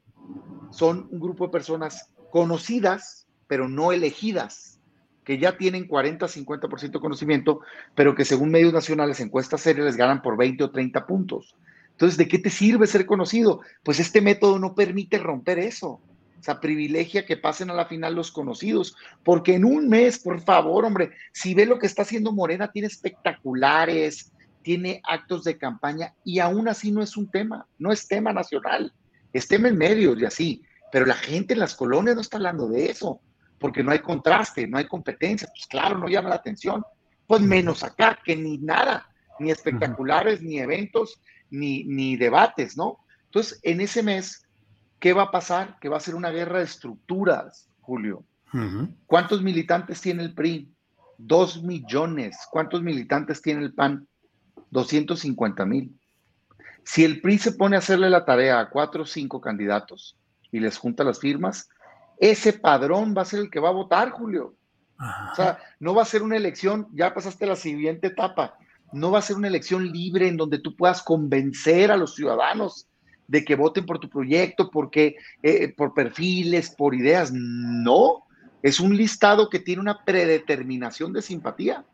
Son 0.71 1.09
un 1.11 1.21
grupo 1.21 1.47
de 1.47 1.53
personas 1.53 2.11
conocidas, 2.31 3.27
pero 3.47 3.69
no 3.69 3.93
elegidas, 3.93 4.80
que 5.25 5.39
ya 5.39 5.57
tienen 5.57 5.87
40, 5.87 6.27
50% 6.27 6.91
de 6.91 7.01
conocimiento, 7.01 7.61
pero 7.95 8.15
que 8.15 8.25
según 8.25 8.51
medios 8.51 8.73
nacionales, 8.73 9.21
encuestas 9.21 9.61
serias, 9.61 9.87
les 9.87 9.97
ganan 9.97 10.23
por 10.23 10.37
20 10.37 10.65
o 10.65 10.71
30 10.71 11.07
puntos. 11.07 11.57
Entonces, 11.93 12.17
¿de 12.17 12.29
qué 12.29 12.39
te 12.39 12.51
sirve 12.51 12.87
ser 12.87 13.05
conocido? 13.05 13.61
Pues 13.83 14.01
este 14.01 14.21
método 14.21 14.59
no 14.59 14.75
permite 14.75 15.19
romper 15.19 15.59
eso. 15.59 16.01
O 16.41 16.43
sea, 16.43 16.59
privilegia 16.59 17.27
que 17.27 17.37
pasen 17.37 17.69
a 17.69 17.75
la 17.75 17.85
final 17.85 18.15
los 18.15 18.33
conocidos, 18.33 18.97
porque 19.23 19.55
en 19.55 19.67
un 19.67 19.91
mes, 19.91 20.19
por 20.19 20.41
favor, 20.41 20.87
hombre, 20.87 21.11
si 21.33 21.53
ve 21.53 21.67
lo 21.67 21.79
que 21.79 21.87
está 21.87 22.01
haciendo 22.01 22.33
Morena, 22.33 22.73
tiene 22.73 22.89
espectaculares, 22.89 24.33
tiene 24.63 25.03
actos 25.07 25.45
de 25.45 25.59
campaña 25.59 26.15
y 26.25 26.39
aún 26.39 26.69
así 26.69 26.93
no 26.93 27.03
es 27.03 27.19
un 27.19 27.31
tema, 27.31 27.67
no 27.79 27.93
es 27.93 28.09
tema 28.09 28.33
nacional, 28.33 28.93
es 29.35 29.49
tema 29.49 29.69
en 29.69 29.77
medios 29.77 30.19
y 30.19 30.25
así, 30.25 30.63
pero 30.91 31.05
la 31.05 31.15
gente 31.15 31.53
en 31.53 31.61
las 31.61 31.75
colonias 31.75 32.15
no 32.15 32.23
está 32.23 32.39
hablando 32.39 32.69
de 32.69 32.87
eso, 32.87 33.21
porque 33.61 33.85
no 33.85 33.93
hay 33.93 34.01
contraste, 34.01 34.67
no 34.67 34.79
hay 34.79 34.87
competencia, 34.87 35.47
pues 35.55 35.67
claro, 35.67 35.99
no 35.99 36.09
llama 36.09 36.31
la 36.31 36.37
atención, 36.37 36.83
pues 37.27 37.43
menos 37.43 37.85
acá, 37.85 38.19
que 38.25 38.35
ni 38.35 38.59
nada, 38.59 39.07
ni 39.39 39.51
espectaculares, 39.51 40.43
ni 40.43 40.59
eventos, 40.59 41.21
ni, 41.51 41.85
ni 41.85 42.17
debates, 42.17 42.77
¿no? 42.77 42.99
Entonces, 43.27 43.61
en 43.63 43.83
ese 43.83 44.03
mes, 44.03 44.47
¿qué 44.99 45.13
va 45.13 45.25
a 45.25 45.31
pasar? 45.31 45.79
Que 45.79 45.91
va 45.91 45.99
a 45.99 46.01
ser 46.01 46.15
una 46.15 46.31
guerra 46.31 46.59
de 46.59 46.65
estructuras, 46.65 47.69
Julio. 47.83 48.25
¿Cuántos 49.07 49.43
militantes 49.43 50.01
tiene 50.01 50.25
el 50.25 50.35
PRI? 50.35 50.69
Dos 51.19 51.63
millones. 51.63 52.39
¿Cuántos 52.51 52.83
militantes 52.83 53.41
tiene 53.43 53.63
el 53.63 53.75
PAN? 53.75 54.09
250 54.71 55.65
mil. 55.67 55.95
Si 56.83 57.05
el 57.05 57.21
PRI 57.21 57.39
se 57.39 57.53
pone 57.53 57.77
a 57.77 57.81
hacerle 57.81 58.11
la 58.11 58.25
tarea 58.25 58.59
a 58.59 58.71
cuatro 58.71 59.03
o 59.03 59.07
cinco 59.07 59.41
candidatos 59.41 60.17
y 60.51 60.59
les 60.59 60.79
junta 60.79 61.05
las 61.05 61.21
firmas, 61.21 61.69
ese 62.21 62.53
padrón 62.53 63.15
va 63.17 63.23
a 63.23 63.25
ser 63.25 63.41
el 63.41 63.51
que 63.51 63.59
va 63.59 63.71
a 63.71 63.73
votar, 63.73 64.11
Julio. 64.11 64.55
O 65.33 65.35
sea, 65.35 65.59
no 65.81 65.95
va 65.95 66.03
a 66.03 66.07
ser 66.07 66.23
una 66.23 66.37
elección, 66.37 66.87
ya 66.93 67.15
pasaste 67.15 67.47
la 67.47 67.57
siguiente 67.57 68.09
etapa, 68.09 68.59
no 68.93 69.11
va 69.11 69.21
a 69.21 69.23
ser 69.23 69.37
una 69.37 69.49
elección 69.49 69.91
libre 69.91 70.29
en 70.29 70.37
donde 70.37 70.59
tú 70.59 70.77
puedas 70.77 71.03
convencer 71.03 71.91
a 71.91 71.97
los 71.97 72.15
ciudadanos 72.15 72.87
de 73.27 73.45
que 73.45 73.55
voten 73.55 73.87
por 73.87 73.99
tu 73.99 74.11
proyecto, 74.11 74.71
porque 74.71 75.17
eh, 75.43 75.73
por 75.75 75.95
perfiles, 75.95 76.71
por 76.71 76.95
ideas. 76.95 77.33
No, 77.33 78.25
es 78.63 78.79
un 78.81 78.97
listado 78.97 79.49
que 79.49 79.61
tiene 79.61 79.81
una 79.81 80.05
predeterminación 80.05 81.13
de 81.13 81.23
simpatía, 81.23 81.85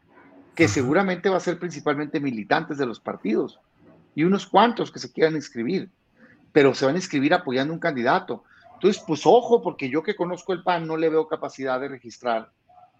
que 0.56 0.66
seguramente 0.66 1.28
va 1.28 1.36
a 1.36 1.40
ser 1.40 1.58
principalmente 1.58 2.18
militantes 2.18 2.78
de 2.78 2.86
los 2.86 2.98
partidos 2.98 3.60
y 4.14 4.24
unos 4.24 4.46
cuantos 4.46 4.90
que 4.90 4.98
se 4.98 5.12
quieran 5.12 5.36
inscribir, 5.36 5.90
pero 6.50 6.74
se 6.74 6.86
van 6.86 6.94
a 6.94 6.98
inscribir 6.98 7.34
apoyando 7.34 7.74
un 7.74 7.78
candidato. 7.78 8.42
Entonces, 8.76 9.02
pues 9.06 9.22
ojo, 9.24 9.62
porque 9.62 9.88
yo 9.88 10.02
que 10.02 10.14
conozco 10.14 10.52
el 10.52 10.62
PAN 10.62 10.86
no 10.86 10.96
le 10.96 11.08
veo 11.08 11.26
capacidad 11.26 11.80
de 11.80 11.88
registrar 11.88 12.52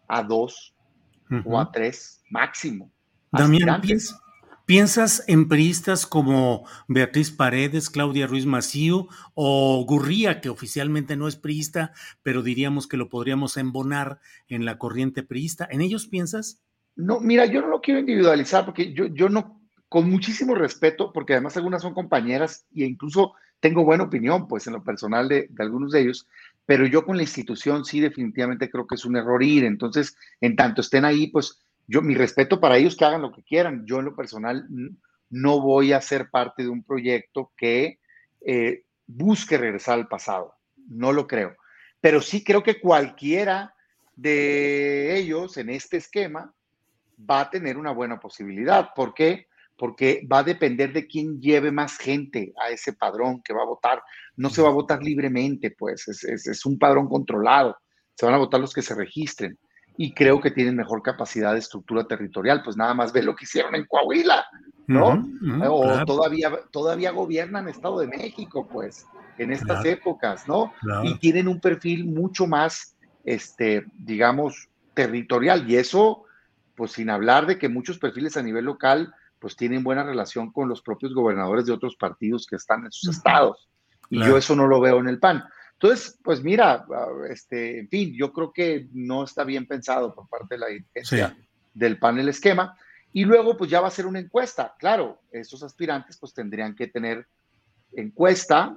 a 0.09 0.23
dos 0.23 0.75
o 1.45 1.59
a 1.59 1.71
tres 1.71 2.23
máximo. 2.31 2.91
Damián, 3.31 3.83
¿piensas 4.65 5.23
en 5.27 5.49
priistas 5.49 6.07
como 6.07 6.67
Beatriz 6.89 7.31
Paredes, 7.31 7.91
Claudia 7.91 8.27
Ruiz 8.27 8.47
Macío 8.47 9.09
o 9.35 9.85
Gurría, 9.87 10.41
que 10.41 10.49
oficialmente 10.49 11.15
no 11.17 11.29
es 11.29 11.37
priista, 11.37 11.93
pero 12.23 12.43
diríamos 12.43 12.87
que 12.87 12.97
lo 12.97 13.11
podríamos 13.11 13.59
embonar 13.59 14.21
en 14.49 14.65
la 14.65 14.79
corriente 14.79 15.23
priista? 15.23 15.69
¿En 15.71 15.83
ellos 15.83 16.07
piensas? 16.07 16.63
No, 16.95 17.21
mira, 17.21 17.45
yo 17.45 17.61
no 17.61 17.69
lo 17.69 17.83
quiero 17.83 18.01
individualizar 18.01 18.65
porque 18.65 18.95
yo, 18.95 19.07
yo 19.07 19.29
no, 19.29 19.61
con 19.91 20.11
muchísimo 20.11 20.55
respeto, 20.55 21.13
porque 21.13 21.35
además 21.35 21.57
algunas 21.59 21.83
son 21.83 21.93
compañeras 21.93 22.67
e 22.75 22.85
incluso 22.85 23.35
tengo 23.61 23.85
buena 23.85 24.05
opinión, 24.05 24.49
pues 24.49 24.67
en 24.67 24.75
lo 24.75 24.85
personal 24.85 25.29
de, 25.29 25.49
algunos 25.59 25.93
de 25.93 26.01
ellos, 26.01 26.27
pero 26.65 26.87
yo 26.87 27.05
con 27.05 27.17
la 27.17 27.23
institución 27.23 27.85
sí 27.85 28.01
definitivamente 28.01 28.71
creo 28.71 28.87
que 28.87 28.97
es 28.97 29.05
un 29.05 29.17
error 29.17 29.43
ir. 29.43 29.65
Entonces, 29.65 30.17
en 30.41 30.57
tanto 30.57 30.81
estén 30.81 31.05
ahí, 31.05 31.29
pues 31.29 31.61
yo 31.87 32.03
mi 32.03 32.15
respeto 32.15 32.61
para 32.61 32.77
ellos 32.77 32.97
que 32.97 33.05
hagan 33.05 33.23
lo 33.23 33.33
que 33.33 33.43
quieran. 33.43 33.87
Yo 33.87 34.01
en 34.01 34.07
lo 34.07 34.17
personal 34.17 34.67
no 35.31 35.61
voy 35.61 35.93
a 35.93 36.01
ser 36.01 36.31
parte 36.31 36.65
de 36.65 36.69
un 36.69 36.83
proyecto 36.83 37.53
que 37.57 38.01
eh, 38.41 38.85
busque 39.07 39.59
regresar 39.59 39.95
al 39.95 40.09
pasado. 40.09 40.55
No 40.89 41.13
lo 41.13 41.27
creo. 41.27 41.57
Pero 42.01 42.21
sí 42.21 42.43
creo 42.43 42.63
que 42.63 42.81
cualquiera 42.81 43.75
de 44.17 45.17
ellos 45.17 45.57
en 45.57 45.71
este 45.71 45.99
esquema 45.99 46.53
va 47.19 47.43
a 47.43 47.51
tener 47.51 47.79
una 47.79 47.93
buena 47.93 48.19
posibilidad. 48.19 48.91
¿Por 48.95 49.15
qué? 49.15 49.47
Porque 49.77 50.27
va 50.31 50.39
a 50.39 50.45
depender 50.45 50.93
de 50.93 51.07
quién 51.07 51.41
lleve 51.41 51.71
más 51.71 51.99
gente 51.99 52.53
a 52.63 52.71
ese 52.71 52.95
padrón 52.95 53.43
que 53.43 53.53
va 53.53 53.63
a 53.63 53.67
votar. 53.67 54.03
No 54.37 54.49
se 54.51 54.63
va 54.63 54.69
a 54.69 54.73
votar 54.73 55.03
libremente, 55.03 55.71
pues 55.71 56.09
es, 56.09 56.25
es 56.25 56.67
un 56.67 56.79
padrón 56.79 57.09
controlado. 57.09 57.77
Se 58.15 58.25
van 58.25 58.35
a 58.35 58.39
votar 58.39 58.61
los 58.61 58.73
que 58.73 58.83
se 58.83 58.95
registren 58.95 59.59
y 59.97 60.13
creo 60.13 60.41
que 60.41 60.51
tienen 60.51 60.77
mejor 60.77 61.03
capacidad 61.03 61.53
de 61.53 61.59
estructura 61.59 62.07
territorial, 62.07 62.63
pues 62.63 62.77
nada 62.77 62.95
más 62.95 63.13
ve 63.13 63.23
lo 63.23 63.35
que 63.35 63.45
hicieron 63.45 63.75
en 63.75 63.87
Coahuila, 63.87 64.45
¿no? 64.87 65.25
o 65.71 66.05
todavía, 66.05 66.53
todavía 66.71 67.11
gobiernan 67.13 67.69
Estado 67.69 68.01
de 68.01 68.09
México, 68.09 68.69
pues, 68.71 69.07
en 69.39 69.53
estas 69.53 69.85
épocas, 69.85 70.47
¿no? 70.47 70.73
Y 71.05 71.19
tienen 71.19 71.49
un 71.49 71.61
perfil 71.61 72.05
mucho 72.05 72.47
más, 72.47 72.97
este, 73.25 73.87
digamos, 73.99 74.69
territorial, 74.95 75.69
y 75.71 75.77
eso, 75.77 76.25
pues 76.75 76.93
sin 76.93 77.11
hablar 77.11 77.47
de 77.47 77.59
que 77.59 77.69
muchos 77.69 77.99
perfiles 77.99 78.37
a 78.37 78.43
nivel 78.43 78.67
local, 78.67 79.15
pues 79.47 79.55
tienen 79.55 79.85
buena 79.85 80.03
relación 80.03 80.51
con 80.51 80.69
los 80.69 80.83
propios 80.83 81.15
gobernadores 81.15 81.67
de 81.67 81.73
otros 81.73 81.95
partidos 81.95 82.49
que 82.49 82.57
están 82.57 82.85
en 82.85 82.91
sus 82.91 83.17
estados. 83.17 83.69
Y 84.11 84.19
yo 84.19 84.37
eso 84.37 84.57
no 84.57 84.67
lo 84.67 84.81
veo 84.81 84.99
en 84.99 85.07
el 85.07 85.21
PAN. 85.21 85.45
Entonces, 85.75 86.19
pues 86.25 86.43
mira, 86.43 86.85
este, 87.31 87.79
en 87.79 87.89
fin, 87.89 88.13
yo 88.13 88.33
creo 88.33 88.53
que 88.53 88.89
no 88.93 89.23
está 89.23 89.45
bien 89.45 89.65
pensado 89.69 90.13
por 90.17 90.29
parte 90.29 90.57
de 90.57 90.59
la 90.59 90.67
dirigencia 90.67 91.37
del 91.73 91.97
PAN 91.97 92.19
el 92.19 92.29
esquema. 92.29 92.77
Y 93.13 93.25
luego, 93.25 93.57
pues 93.57 93.71
ya 93.71 93.81
va 93.81 93.87
a 93.87 93.93
ser 93.93 94.07
una 94.07 94.19
encuesta. 94.19 94.75
Claro, 94.81 95.21
estos 95.31 95.63
aspirantes 95.63 96.19
pues 96.19 96.35
tendrían 96.35 96.75
que 96.75 96.89
tener 96.89 97.29
encuesta, 97.93 98.77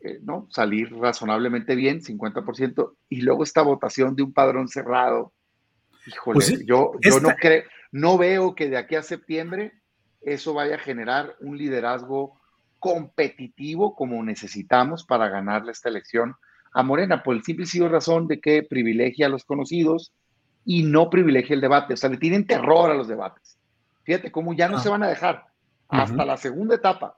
eh, 0.00 0.18
¿no? 0.22 0.48
Salir 0.50 0.96
razonablemente 0.96 1.74
bien, 1.74 2.00
50%, 2.00 2.94
y 3.10 3.20
luego 3.20 3.44
esta 3.44 3.60
votación 3.60 4.16
de 4.16 4.22
un 4.22 4.32
padrón 4.32 4.66
cerrado. 4.66 5.34
Híjole, 6.06 6.36
pues 6.36 6.64
yo, 6.64 6.92
yo 7.02 7.20
no 7.20 7.34
creo, 7.38 7.64
no 7.94 8.18
veo 8.18 8.56
que 8.56 8.68
de 8.68 8.76
aquí 8.76 8.96
a 8.96 9.04
septiembre 9.04 9.72
eso 10.20 10.52
vaya 10.52 10.74
a 10.74 10.80
generar 10.80 11.36
un 11.38 11.56
liderazgo 11.56 12.40
competitivo 12.80 13.94
como 13.94 14.20
necesitamos 14.24 15.04
para 15.04 15.28
ganarle 15.28 15.70
esta 15.70 15.90
elección 15.90 16.34
a 16.72 16.82
Morena, 16.82 17.22
por 17.22 17.36
el 17.36 17.44
simple 17.44 17.66
y 17.72 17.80
razón 17.86 18.26
de 18.26 18.40
que 18.40 18.64
privilegia 18.64 19.26
a 19.26 19.28
los 19.28 19.44
conocidos 19.44 20.12
y 20.64 20.82
no 20.82 21.08
privilegia 21.08 21.54
el 21.54 21.60
debate. 21.60 21.94
O 21.94 21.96
sea, 21.96 22.10
le 22.10 22.16
tienen 22.16 22.48
terror 22.48 22.90
a 22.90 22.94
los 22.94 23.06
debates. 23.06 23.58
Fíjate 24.02 24.32
cómo 24.32 24.54
ya 24.54 24.68
no 24.68 24.78
ah. 24.78 24.80
se 24.80 24.88
van 24.88 25.04
a 25.04 25.08
dejar 25.08 25.46
hasta 25.88 26.24
la 26.24 26.36
segunda 26.36 26.74
etapa. 26.74 27.16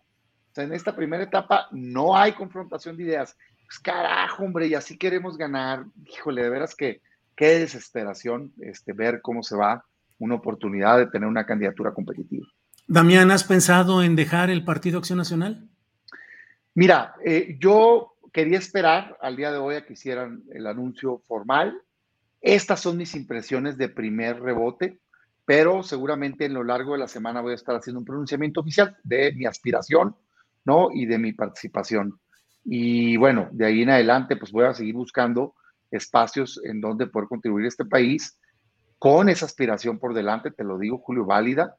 O 0.50 0.54
sea, 0.54 0.64
en 0.64 0.74
esta 0.74 0.94
primera 0.94 1.22
etapa 1.22 1.68
no 1.72 2.14
hay 2.14 2.32
confrontación 2.32 2.98
de 2.98 3.04
ideas. 3.04 3.34
Pues 3.66 3.78
carajo, 3.78 4.44
hombre, 4.44 4.66
y 4.66 4.74
así 4.74 4.98
queremos 4.98 5.38
ganar. 5.38 5.86
Híjole, 6.04 6.42
de 6.42 6.50
veras 6.50 6.74
que 6.74 7.00
qué 7.34 7.60
desesperación 7.60 8.52
este, 8.60 8.92
ver 8.92 9.22
cómo 9.22 9.42
se 9.42 9.56
va 9.56 9.82
una 10.18 10.36
oportunidad 10.36 10.98
de 10.98 11.06
tener 11.06 11.28
una 11.28 11.44
candidatura 11.44 11.93
competitiva. 11.93 12.47
Damián, 12.88 13.30
¿has 13.30 13.44
pensado 13.44 14.02
en 14.02 14.14
dejar 14.16 14.51
el 14.51 14.64
Partido 14.64 14.98
Acción 14.98 15.18
Nacional? 15.18 15.68
Mira, 16.74 17.14
eh, 17.24 17.56
yo 17.60 18.16
quería 18.32 18.59
esperar 18.59 19.16
al 19.20 19.34
día 19.34 19.51
de 19.51 19.59
hoy 19.59 19.76
a 19.76 19.84
que 19.84 19.94
hicieran 19.94 20.43
el 20.52 20.66
anuncio 20.66 21.18
formal. 21.26 21.80
Estas 22.40 22.80
son 22.80 22.97
mis 22.97 23.14
impresiones 23.14 23.76
de 23.76 23.88
primer 23.88 24.40
rebote, 24.40 25.01
pero 25.44 25.82
seguramente 25.82 26.44
en 26.44 26.55
lo 26.55 26.62
largo 26.62 26.93
de 26.93 26.98
la 26.98 27.09
semana 27.09 27.40
voy 27.40 27.52
a 27.52 27.56
estar 27.56 27.74
haciendo 27.74 28.01
un 28.01 28.05
pronunciamiento 28.05 28.60
oficial 28.60 28.97
de 29.02 29.32
mi 29.32 29.47
aspiración, 29.47 30.14
¿no? 30.64 30.88
Y 30.93 31.06
de 31.06 31.18
mi 31.18 31.32
participación. 31.32 32.20
Y 32.64 33.16
bueno, 33.16 33.48
de 33.52 33.66
ahí 33.66 33.82
en 33.82 33.90
adelante, 33.90 34.36
pues 34.36 34.52
voy 34.52 34.66
a 34.66 34.74
seguir 34.74 34.94
buscando 34.94 35.55
espacios 35.90 36.60
en 36.64 36.80
donde 36.80 37.06
poder 37.06 37.28
contribuir 37.28 37.64
a 37.64 37.68
este 37.68 37.84
país 37.84 38.38
con 38.98 39.28
esa 39.28 39.47
aspiración 39.47 39.98
por 39.98 40.14
delante, 40.14 40.51
te 40.51 40.64
lo 40.64 40.78
digo, 40.78 40.98
Julio, 40.98 41.24
válida, 41.24 41.77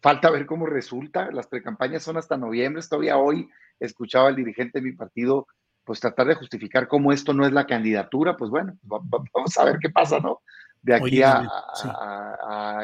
Falta 0.00 0.30
ver 0.30 0.46
cómo 0.46 0.66
resulta. 0.66 1.30
Las 1.32 1.46
precampañas 1.46 2.02
son 2.02 2.16
hasta 2.16 2.36
noviembre. 2.36 2.82
Todavía 2.88 3.16
hoy 3.16 3.48
escuchaba 3.80 4.28
al 4.28 4.36
dirigente 4.36 4.78
de 4.78 4.84
mi 4.84 4.92
partido 4.92 5.46
pues 5.84 6.00
tratar 6.00 6.26
de 6.26 6.34
justificar 6.34 6.88
cómo 6.88 7.12
esto 7.12 7.32
no 7.32 7.46
es 7.46 7.52
la 7.52 7.66
candidatura. 7.66 8.36
Pues 8.36 8.50
bueno, 8.50 8.76
vamos 8.82 9.58
a 9.58 9.64
ver 9.64 9.78
qué 9.80 9.90
pasa, 9.90 10.18
¿no? 10.20 10.42
De 10.82 10.94
aquí 10.94 11.22
a, 11.22 11.48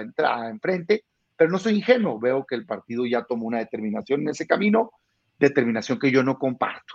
entrar 0.00 0.40
a, 0.40 0.48
enfrente. 0.48 1.04
Pero 1.36 1.50
no 1.50 1.58
soy 1.58 1.76
ingenuo. 1.76 2.18
Veo 2.18 2.44
que 2.44 2.54
el 2.54 2.66
partido 2.66 3.06
ya 3.06 3.22
tomó 3.22 3.46
una 3.46 3.58
determinación 3.58 4.22
en 4.22 4.30
ese 4.30 4.46
camino, 4.46 4.92
determinación 5.38 5.98
que 5.98 6.10
yo 6.10 6.22
no 6.22 6.38
comparto. 6.38 6.94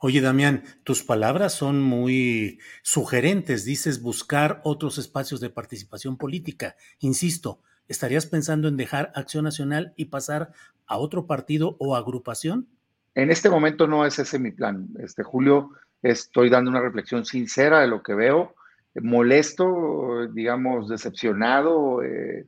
Oye, 0.00 0.20
Damián, 0.20 0.62
tus 0.84 1.02
palabras 1.02 1.52
son 1.54 1.82
muy 1.82 2.60
sugerentes. 2.82 3.64
Dices 3.64 4.00
buscar 4.00 4.60
otros 4.62 4.96
espacios 4.96 5.40
de 5.40 5.50
participación 5.50 6.16
política. 6.16 6.76
Insisto, 7.00 7.62
¿estarías 7.88 8.26
pensando 8.26 8.68
en 8.68 8.76
dejar 8.76 9.10
Acción 9.16 9.42
Nacional 9.42 9.94
y 9.96 10.04
pasar 10.04 10.52
a 10.86 10.98
otro 10.98 11.26
partido 11.26 11.76
o 11.80 11.96
agrupación? 11.96 12.68
En 13.16 13.32
este 13.32 13.50
momento 13.50 13.88
no 13.88 14.06
es 14.06 14.20
ese 14.20 14.38
mi 14.38 14.52
plan. 14.52 14.88
Este 15.00 15.24
Julio, 15.24 15.70
estoy 16.00 16.48
dando 16.48 16.70
una 16.70 16.80
reflexión 16.80 17.24
sincera 17.24 17.80
de 17.80 17.88
lo 17.88 18.00
que 18.00 18.14
veo, 18.14 18.54
molesto, 18.94 20.28
digamos, 20.32 20.88
decepcionado, 20.88 22.04
eh, 22.04 22.46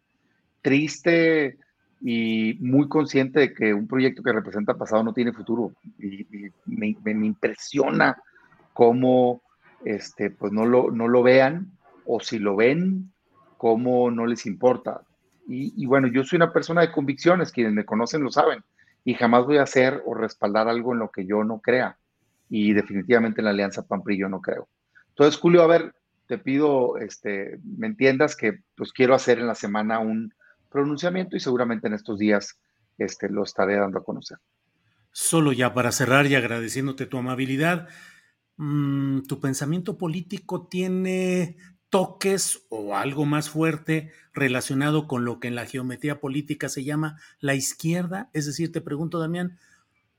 triste 0.62 1.58
y 2.00 2.56
muy 2.60 2.88
consciente 2.88 3.40
de 3.40 3.54
que 3.54 3.74
un 3.74 3.86
proyecto 3.86 4.22
que 4.22 4.32
representa 4.32 4.74
pasado 4.74 5.02
no 5.02 5.12
tiene 5.12 5.32
futuro. 5.32 5.72
Y, 5.98 6.26
me, 6.66 6.96
impresiona 7.04 8.16
cómo 8.72 9.42
este, 9.84 10.30
pues 10.30 10.52
no 10.52 10.64
lo, 10.64 10.90
no 10.90 11.08
lo 11.08 11.22
vean 11.22 11.72
o 12.06 12.20
si 12.20 12.38
lo 12.38 12.56
ven, 12.56 13.12
cómo 13.58 14.10
no 14.10 14.26
les 14.26 14.46
importa. 14.46 15.02
Y, 15.46 15.84
bueno, 15.86 16.06
yo 16.06 16.22
soy 16.22 16.36
una 16.36 16.52
persona 16.52 16.80
de 16.80 16.92
convicciones, 16.92 17.50
quienes 17.50 17.72
me 17.72 17.84
conocen 17.84 18.22
lo 18.22 18.30
saben, 18.30 18.62
y 19.04 19.14
jamás 19.14 19.44
voy 19.44 19.58
a 19.58 19.64
hacer 19.64 20.00
o 20.06 20.14
respaldar 20.14 20.68
algo 20.68 20.92
en 20.92 21.00
lo 21.00 21.10
que 21.10 21.26
yo 21.26 21.42
no 21.42 21.58
crea. 21.60 21.98
Y 22.48 22.72
definitivamente 22.72 23.40
en 23.40 23.46
la 23.46 23.50
alianza 23.50 23.86
PAN-PRI 23.86 24.16
yo 24.16 24.28
no 24.28 24.40
creo. 24.40 24.68
Entonces, 25.08 25.40
Julio, 25.40 25.62
a 25.62 25.66
ver, 25.66 25.92
te 26.28 26.38
pido, 26.38 26.98
este, 26.98 27.58
me 27.64 27.88
entiendas 27.88 28.36
que 28.36 28.60
pues 28.76 28.92
quiero 28.92 29.14
hacer 29.14 29.40
en 29.40 29.48
la 29.48 29.56
semana 29.56 29.98
un 29.98 30.32
pronunciamiento 30.70 31.36
y 31.36 31.40
seguramente 31.40 31.88
en 31.88 31.94
estos 31.94 32.18
días 32.18 32.58
este, 32.96 33.28
lo 33.28 33.42
estaré 33.42 33.76
dando 33.76 33.98
a 33.98 34.04
conocer. 34.04 34.38
Solo 35.12 35.52
ya 35.52 35.74
para 35.74 35.92
cerrar 35.92 36.26
y 36.26 36.36
agradeciéndote 36.36 37.06
tu 37.06 37.18
amabilidad, 37.18 37.88
mm, 38.56 39.22
¿tu 39.22 39.40
pensamiento 39.40 39.98
político 39.98 40.68
tiene 40.68 41.56
toques 41.88 42.66
o 42.68 42.96
algo 42.96 43.26
más 43.26 43.50
fuerte 43.50 44.12
relacionado 44.32 45.08
con 45.08 45.24
lo 45.24 45.40
que 45.40 45.48
en 45.48 45.56
la 45.56 45.66
geometría 45.66 46.20
política 46.20 46.68
se 46.68 46.84
llama 46.84 47.18
la 47.40 47.54
izquierda? 47.54 48.30
Es 48.32 48.46
decir, 48.46 48.70
te 48.70 48.80
pregunto, 48.80 49.18
Damián, 49.18 49.58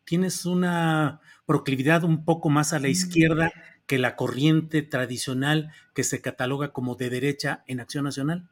¿tienes 0.03 0.45
una 0.45 1.21
proclividad 1.45 2.03
un 2.03 2.25
poco 2.25 2.49
más 2.49 2.73
a 2.73 2.79
la 2.79 2.89
mm. 2.89 2.91
izquierda 2.91 3.51
que 3.87 3.97
la 3.97 4.17
corriente 4.17 4.81
tradicional 4.81 5.71
que 5.93 6.03
se 6.03 6.21
cataloga 6.21 6.73
como 6.73 6.95
de 6.95 7.09
derecha 7.09 7.63
en 7.67 7.79
Acción 7.79 8.03
Nacional? 8.03 8.49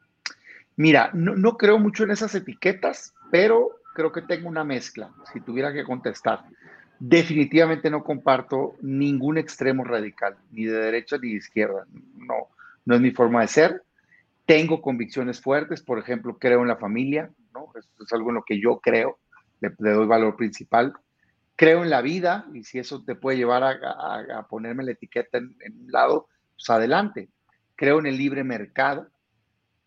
Mira, 0.80 1.10
no, 1.12 1.58
creo 1.58 1.78
mucho 1.78 2.04
en 2.04 2.10
esas 2.10 2.34
etiquetas, 2.34 3.12
pero 3.30 3.68
creo 3.94 4.12
que 4.12 4.22
tengo 4.22 4.48
una 4.48 4.64
mezcla, 4.64 5.10
si 5.30 5.42
tuviera 5.42 5.74
que 5.74 5.84
contestar. 5.84 6.44
Definitivamente 6.98 7.90
no 7.90 8.02
comparto 8.02 8.76
ningún 8.80 9.36
extremo 9.36 9.84
radical, 9.84 10.38
ni 10.50 10.64
de 10.64 10.78
derecha 10.78 11.18
ni 11.18 11.32
de 11.32 11.36
izquierda. 11.36 11.84
No, 12.16 12.48
no 12.86 12.94
es 12.94 13.00
mi 13.02 13.10
forma 13.10 13.42
de 13.42 13.48
ser. 13.48 13.82
Tengo 14.46 14.80
convicciones 14.80 15.38
fuertes, 15.42 15.82
por 15.82 15.98
ejemplo, 15.98 16.38
creo 16.38 16.62
en 16.62 16.68
la 16.68 16.76
familia, 16.76 17.28
¿no? 17.52 17.70
es 17.76 18.12
algo 18.14 18.30
en 18.30 18.36
lo 18.36 18.42
que 18.42 18.58
yo 18.58 18.80
creo, 18.80 19.18
le, 19.60 19.68
doy 19.78 20.06
valor 20.06 20.34
principal. 20.34 20.94
Creo 21.56 21.84
en 21.84 21.90
la 21.90 22.00
vida 22.00 22.46
y 22.54 22.64
si 22.64 22.78
eso 22.78 23.04
te 23.04 23.16
puede 23.16 23.36
llevar 23.36 23.64
a, 23.64 24.46
ponerme 24.48 24.84
la 24.84 24.92
etiqueta 24.92 25.36
en, 25.36 25.54
un 25.78 25.92
lado, 25.92 26.28
pues 26.54 26.70
adelante. 26.70 27.28
Creo 27.76 27.98
en 27.98 28.06
el 28.06 28.16
libre 28.16 28.44
mercado. 28.44 29.10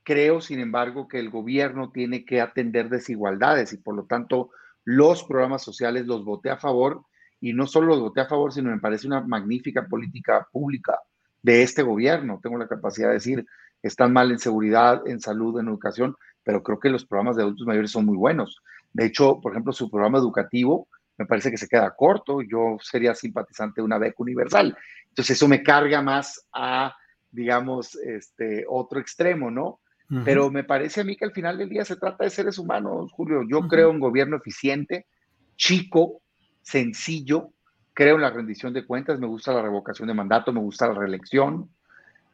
Creo, 0.03 0.41
sin 0.41 0.59
embargo, 0.59 1.07
que 1.07 1.19
el 1.19 1.29
gobierno 1.29 1.91
tiene 1.91 2.25
que 2.25 2.41
atender 2.41 2.89
desigualdades 2.89 3.73
y 3.73 3.77
por 3.77 3.95
lo 3.95 4.05
tanto 4.05 4.51
los 4.83 5.23
programas 5.23 5.63
sociales 5.63 6.05
los 6.05 6.25
voté 6.25 6.49
a 6.49 6.57
favor 6.57 7.05
y 7.39 7.53
no 7.53 7.67
solo 7.67 7.87
los 7.87 7.99
voté 7.99 8.21
a 8.21 8.27
favor, 8.27 8.53
sino 8.53 8.69
me 8.69 8.79
parece 8.79 9.07
una 9.07 9.21
magnífica 9.21 9.87
política 9.87 10.47
pública 10.51 10.99
de 11.41 11.63
este 11.63 11.83
gobierno. 11.83 12.39
Tengo 12.41 12.57
la 12.57 12.67
capacidad 12.67 13.09
de 13.09 13.15
decir, 13.15 13.45
están 13.81 14.13
mal 14.13 14.31
en 14.31 14.39
seguridad, 14.39 15.05
en 15.05 15.19
salud, 15.19 15.59
en 15.59 15.67
educación, 15.67 16.15
pero 16.43 16.63
creo 16.63 16.79
que 16.79 16.89
los 16.89 17.05
programas 17.05 17.35
de 17.35 17.43
adultos 17.43 17.67
mayores 17.67 17.91
son 17.91 18.05
muy 18.05 18.17
buenos. 18.17 18.61
De 18.93 19.05
hecho, 19.05 19.39
por 19.41 19.51
ejemplo, 19.51 19.73
su 19.73 19.89
programa 19.89 20.19
educativo 20.19 20.87
me 21.17 21.25
parece 21.25 21.51
que 21.51 21.57
se 21.57 21.67
queda 21.67 21.93
corto. 21.95 22.41
Yo 22.41 22.77
sería 22.81 23.13
simpatizante 23.13 23.81
de 23.81 23.85
una 23.85 23.97
beca 23.97 24.15
universal. 24.17 24.77
Entonces, 25.09 25.37
eso 25.37 25.47
me 25.47 25.63
carga 25.63 26.01
más 26.01 26.47
a, 26.53 26.95
digamos, 27.29 27.95
este 27.95 28.65
otro 28.67 28.99
extremo, 28.99 29.51
¿no? 29.51 29.79
Pero 30.23 30.51
me 30.51 30.63
parece 30.63 31.01
a 31.01 31.03
mí 31.03 31.15
que 31.15 31.25
al 31.25 31.31
final 31.31 31.57
del 31.57 31.69
día 31.69 31.85
se 31.85 31.95
trata 31.95 32.23
de 32.23 32.29
seres 32.29 32.57
humanos, 32.57 33.11
Julio. 33.11 33.41
Yo 33.49 33.67
creo 33.67 33.89
en 33.89 33.99
gobierno 33.99 34.37
eficiente, 34.37 35.07
chico, 35.55 36.21
sencillo, 36.61 37.53
Creo 37.93 38.15
en 38.15 38.21
la 38.21 38.31
rendición 38.31 38.73
de 38.73 38.85
cuentas, 38.85 39.19
me 39.19 39.27
gusta 39.27 39.53
la 39.53 39.61
revocación 39.61 40.07
de 40.07 40.15
mandato, 40.15 40.51
me 40.51 40.59
gusta 40.59 40.87
la 40.87 40.95
reelección. 40.95 41.69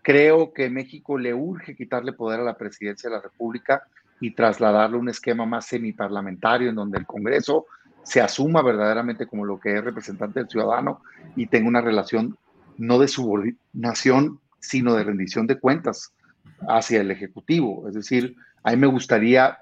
Creo 0.02 0.54
que 0.54 0.70
México 0.70 1.18
le 1.18 1.34
urge 1.34 1.76
quitarle 1.76 2.14
poder 2.14 2.40
a 2.40 2.44
la 2.44 2.58
presidencia 2.58 3.10
de 3.10 3.18
la 3.18 3.22
República 3.22 3.84
y 4.22 4.32
trasladarle 4.32 4.98
un 4.98 5.10
esquema 5.10 5.46
más 5.46 5.66
semiparlamentario 5.66 6.70
en 6.70 6.76
donde 6.76 6.98
el 6.98 7.06
Congreso 7.06 7.66
se 8.04 8.22
asuma 8.22 8.62
verdaderamente 8.62 9.28
como 9.28 9.44
lo 9.44 9.60
que 9.60 9.76
es 9.76 9.84
representante 9.84 10.40
del 10.40 10.50
ciudadano 10.50 11.02
y 11.36 11.48
tenga 11.48 11.68
una 11.68 11.82
relación 11.82 12.38
no 12.78 12.98
de 12.98 13.10
subordinación, 13.10 14.40
sino 14.60 14.96
de 14.96 15.04
rendición 15.04 15.46
de 15.46 15.60
cuentas 15.60 16.14
hacia 16.68 17.02
el 17.02 17.12
Ejecutivo. 17.12 17.88
Es 17.88 17.94
decir, 17.94 18.36
a 18.64 18.72
mí 18.72 18.78
me 18.78 18.88
gustaría 18.88 19.60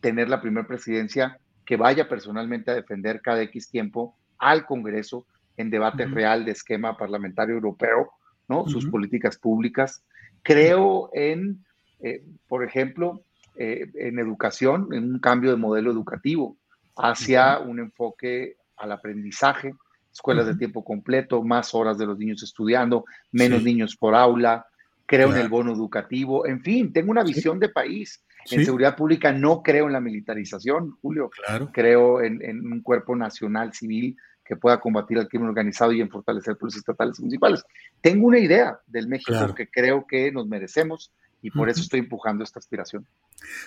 tener 0.00 0.28
la 0.28 0.40
primera 0.40 0.66
presidencia 0.66 1.38
que 1.64 1.76
vaya 1.76 2.08
personalmente 2.08 2.70
a 2.70 2.74
defender 2.74 3.20
cada 3.22 3.42
X 3.42 3.70
tiempo 3.70 4.16
al 4.38 4.66
Congreso 4.66 5.26
en 5.56 5.70
debate 5.70 6.06
real 6.06 6.44
de 6.44 6.52
esquema 6.52 6.96
parlamentario 6.96 7.54
europeo, 7.54 8.10
¿no? 8.48 8.68
Sus 8.68 8.86
políticas 8.86 9.38
públicas. 9.38 10.04
Creo 10.42 11.10
en, 11.14 11.64
eh, 12.00 12.22
por 12.48 12.64
ejemplo, 12.64 13.22
eh, 13.56 13.90
en 13.94 14.18
educación, 14.18 14.88
en 14.92 15.04
un 15.04 15.18
cambio 15.20 15.50
de 15.50 15.56
modelo 15.56 15.90
educativo 15.90 16.56
hacia 16.96 17.60
un 17.60 17.78
enfoque 17.78 18.56
al 18.76 18.92
aprendizaje, 18.92 19.74
escuelas 20.12 20.46
de 20.46 20.56
tiempo 20.56 20.84
completo, 20.84 21.42
más 21.42 21.74
horas 21.74 21.98
de 21.98 22.06
los 22.06 22.18
niños 22.18 22.42
estudiando, 22.42 23.04
menos 23.32 23.62
niños 23.62 23.96
por 23.96 24.14
aula, 24.14 24.66
creo 25.06 25.32
en 25.32 25.38
el 25.38 25.48
bono 25.48 25.72
educativo, 25.72 26.46
en 26.46 26.62
fin, 26.62 26.92
tengo 26.92 27.10
una 27.10 27.22
visión 27.22 27.58
de 27.58 27.68
país. 27.68 28.24
En 28.50 28.64
seguridad 28.64 28.94
pública 28.94 29.32
no 29.32 29.62
creo 29.62 29.86
en 29.86 29.94
la 29.94 30.00
militarización, 30.00 30.98
Julio. 31.00 31.30
Claro. 31.30 31.70
Creo 31.72 32.20
en, 32.20 32.42
en, 32.42 32.70
un 32.70 32.82
cuerpo 32.82 33.16
nacional 33.16 33.72
civil 33.72 34.16
que 34.44 34.56
pueda 34.56 34.78
combatir 34.78 35.16
el 35.16 35.28
crimen 35.28 35.48
organizado 35.48 35.92
y 35.92 36.02
en 36.02 36.10
fortalecer 36.10 36.56
policías 36.56 36.80
estatales 36.80 37.18
y 37.18 37.22
municipales. 37.22 37.64
Tengo 38.02 38.26
una 38.26 38.38
idea 38.38 38.78
del 38.86 39.08
México 39.08 39.54
que 39.54 39.68
creo 39.70 40.06
que 40.06 40.30
nos 40.30 40.46
merecemos 40.46 41.10
y 41.40 41.50
por 41.50 41.68
eso 41.68 41.82
estoy 41.82 42.00
empujando 42.00 42.42
esta 42.42 42.58
aspiración. 42.58 43.06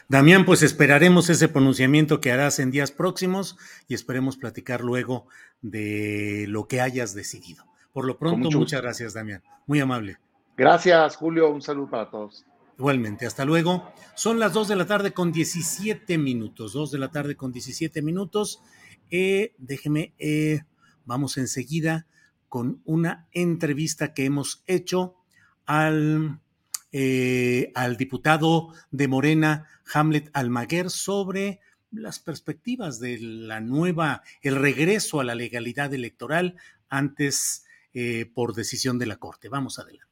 Damián, 0.07 0.45
pues 0.45 0.63
esperaremos 0.63 1.29
ese 1.29 1.47
pronunciamiento 1.47 2.19
que 2.21 2.31
harás 2.31 2.57
en 2.59 2.71
días 2.71 2.91
próximos 2.91 3.57
y 3.87 3.93
esperemos 3.93 4.37
platicar 4.37 4.81
luego 4.81 5.27
de 5.61 6.45
lo 6.47 6.67
que 6.67 6.81
hayas 6.81 7.13
decidido. 7.13 7.65
Por 7.93 8.05
lo 8.05 8.17
pronto, 8.17 8.49
muchas 8.51 8.81
gracias, 8.81 9.13
Damián. 9.13 9.43
Muy 9.67 9.79
amable. 9.79 10.17
Gracias, 10.57 11.15
Julio. 11.15 11.51
Un 11.51 11.61
saludo 11.61 11.87
para 11.87 12.09
todos. 12.09 12.43
Igualmente, 12.79 13.27
hasta 13.27 13.45
luego. 13.45 13.93
Son 14.15 14.39
las 14.39 14.53
2 14.53 14.69
de 14.69 14.75
la 14.75 14.87
tarde 14.87 15.13
con 15.13 15.31
17 15.31 16.17
minutos. 16.17 16.73
2 16.73 16.91
de 16.91 16.97
la 16.97 17.09
tarde 17.09 17.35
con 17.35 17.51
17 17.51 18.01
minutos. 18.01 18.59
Eh, 19.11 19.53
déjeme, 19.59 20.15
eh, 20.17 20.63
vamos 21.05 21.37
enseguida 21.37 22.07
con 22.49 22.81
una 22.85 23.27
entrevista 23.33 24.15
que 24.15 24.25
hemos 24.25 24.63
hecho 24.65 25.15
al, 25.67 26.39
eh, 26.91 27.71
al 27.75 27.95
diputado 27.97 28.73
de 28.89 29.07
Morena, 29.07 29.67
Hamlet 29.93 30.31
Almaguer, 30.33 30.89
sobre 30.89 31.59
las 31.91 32.17
perspectivas 32.17 32.99
de 32.99 33.19
la 33.19 33.59
nueva, 33.59 34.23
el 34.41 34.55
regreso 34.55 35.19
a 35.19 35.23
la 35.23 35.35
legalidad 35.35 35.93
electoral 35.93 36.55
antes 36.89 37.63
por 38.35 38.53
decisión 38.53 38.99
de 38.99 39.07
la 39.07 39.15
Corte. 39.15 39.49
Vamos 39.49 39.79
adelante. 39.79 40.06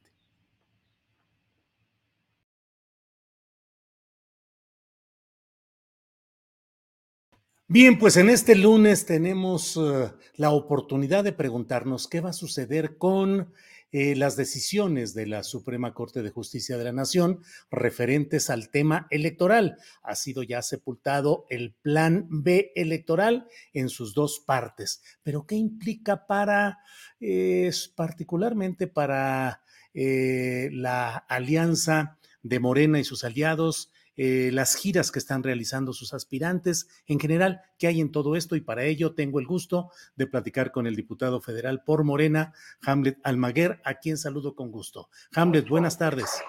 Bien, 7.68 7.98
pues 7.98 8.16
en 8.16 8.30
este 8.30 8.54
lunes 8.54 9.06
tenemos 9.06 9.76
uh, 9.76 10.12
la 10.36 10.50
oportunidad 10.50 11.24
de 11.24 11.32
preguntarnos 11.32 12.06
qué 12.06 12.20
va 12.20 12.30
a 12.30 12.32
suceder 12.32 12.96
con 12.96 13.52
eh, 13.90 14.14
las 14.14 14.36
decisiones 14.36 15.14
de 15.14 15.26
la 15.26 15.42
Suprema 15.42 15.92
Corte 15.92 16.22
de 16.22 16.30
Justicia 16.30 16.78
de 16.78 16.84
la 16.84 16.92
Nación 16.92 17.40
referentes 17.68 18.50
al 18.50 18.70
tema 18.70 19.08
electoral. 19.10 19.78
Ha 20.04 20.14
sido 20.14 20.44
ya 20.44 20.62
sepultado 20.62 21.44
el 21.50 21.74
Plan 21.74 22.28
B 22.30 22.70
electoral 22.76 23.48
en 23.72 23.88
sus 23.88 24.14
dos 24.14 24.38
partes. 24.46 25.02
Pero 25.24 25.44
¿qué 25.44 25.56
implica 25.56 26.28
para, 26.28 26.78
eh, 27.18 27.72
particularmente 27.96 28.86
para 28.86 29.62
eh, 29.92 30.68
la 30.70 31.16
alianza 31.16 32.16
de 32.44 32.60
Morena 32.60 33.00
y 33.00 33.04
sus 33.04 33.24
aliados? 33.24 33.90
Eh, 34.16 34.50
las 34.52 34.76
giras 34.76 35.12
que 35.12 35.18
están 35.18 35.42
realizando 35.42 35.92
sus 35.92 36.14
aspirantes, 36.14 36.88
en 37.06 37.20
general, 37.20 37.60
qué 37.78 37.88
hay 37.88 38.00
en 38.00 38.10
todo 38.10 38.34
esto 38.34 38.56
y 38.56 38.62
para 38.62 38.84
ello 38.84 39.14
tengo 39.14 39.40
el 39.40 39.46
gusto 39.46 39.90
de 40.16 40.26
platicar 40.26 40.72
con 40.72 40.86
el 40.86 40.96
diputado 40.96 41.40
federal 41.40 41.82
por 41.84 42.02
Morena, 42.02 42.54
Hamlet 42.84 43.18
Almaguer, 43.22 43.80
a 43.84 43.94
quien 43.94 44.16
saludo 44.16 44.54
con 44.54 44.70
gusto. 44.70 45.08
Hamlet, 45.34 45.68
buenas 45.68 45.98
tardes. 45.98 46.42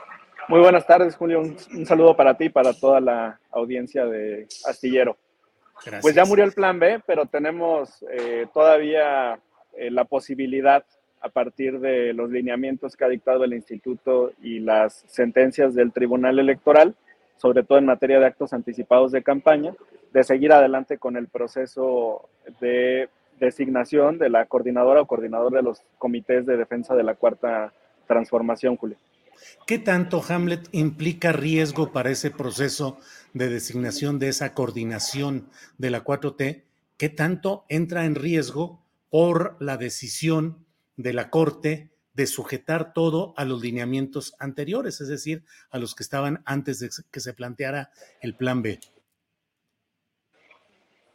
Muy 0.48 0.62
buenas 0.62 0.88
tardes, 0.88 1.18
Julio. 1.18 1.42
Un, 1.42 1.86
saludo 1.86 2.16
para 2.16 2.38
ti 2.38 2.46
y 2.46 2.50
para 2.50 2.74
toda 2.74 3.02
la 3.02 3.40
audiencia 3.52 4.06
de 4.06 4.48
Astillero. 4.66 5.18
Pues 6.02 6.16
ya 6.16 6.24
murió 6.24 6.46
el 6.46 6.54
plan 6.54 6.80
B, 6.80 7.02
pero 7.06 7.26
tenemos 7.26 8.04
eh, 8.10 8.48
todavía 8.54 9.40
eh, 9.76 9.92
la 9.92 10.06
posibilidad 10.06 10.86
a 11.20 11.30
partir 11.30 11.80
de 11.82 12.14
los 12.14 12.30
lineamientos 12.30 12.96
que 12.96 13.04
ha 13.04 13.10
dictado 13.10 13.44
el 13.44 13.54
instituto 13.54 14.32
y 14.42 14.60
las 14.60 15.04
sentencias 15.08 15.76
del 15.76 15.92
Tribunal 15.92 16.40
Electoral 16.40 16.96
sobre 17.38 17.64
todo 17.64 17.78
en 17.78 17.86
materia 17.86 18.20
de 18.20 18.26
actos 18.26 18.54
anticipados 18.54 19.12
de 19.12 19.24
campaña, 19.24 19.74
de 20.14 20.24
seguir 20.24 20.52
adelante 20.52 20.98
con 20.98 21.18
el 21.18 21.28
proceso 21.28 22.30
de 22.60 23.10
designación 23.40 24.18
de 24.18 24.30
la 24.30 24.46
coordinadora 24.46 25.02
o 25.02 25.08
coordinador 25.08 25.54
de 25.54 25.62
los 25.62 25.82
comités 25.98 26.46
de 26.46 26.58
defensa 26.58 26.96
de 26.96 27.04
la 27.04 27.16
cuarta 27.16 27.74
transformación, 28.08 28.78
Julio. 28.78 28.98
¿Qué 29.68 29.78
tanto, 29.78 30.22
Hamlet, 30.28 30.68
implica 30.72 31.32
riesgo 31.32 31.92
para 31.92 32.10
ese 32.10 32.32
proceso 32.32 32.98
de 33.34 33.50
designación 33.50 34.18
de 34.18 34.30
esa 34.30 34.54
coordinación 34.54 35.48
de 35.78 35.92
la 35.92 36.04
4T? 36.04 36.64
¿Qué 36.98 37.10
tanto 37.10 37.66
entra 37.70 38.06
en 38.06 38.16
riesgo 38.16 38.82
por 39.12 39.56
la 39.60 39.78
decisión 39.78 40.66
de 40.96 41.14
la 41.14 41.30
Corte 41.30 41.92
de 42.18 42.26
sujetar 42.26 42.94
todo 42.94 43.36
a 43.38 43.46
los 43.46 43.62
lineamientos 43.62 44.36
anteriores, 44.40 45.00
es 45.02 45.08
decir, 45.08 45.44
a 45.70 45.78
los 45.78 45.94
que 45.94 46.02
estaban 46.02 46.42
antes 46.46 46.80
de 46.80 46.90
que 47.12 47.20
se 47.20 47.34
planteara 47.34 47.92
el 48.22 48.36
plan 48.36 48.64
B. 48.64 48.80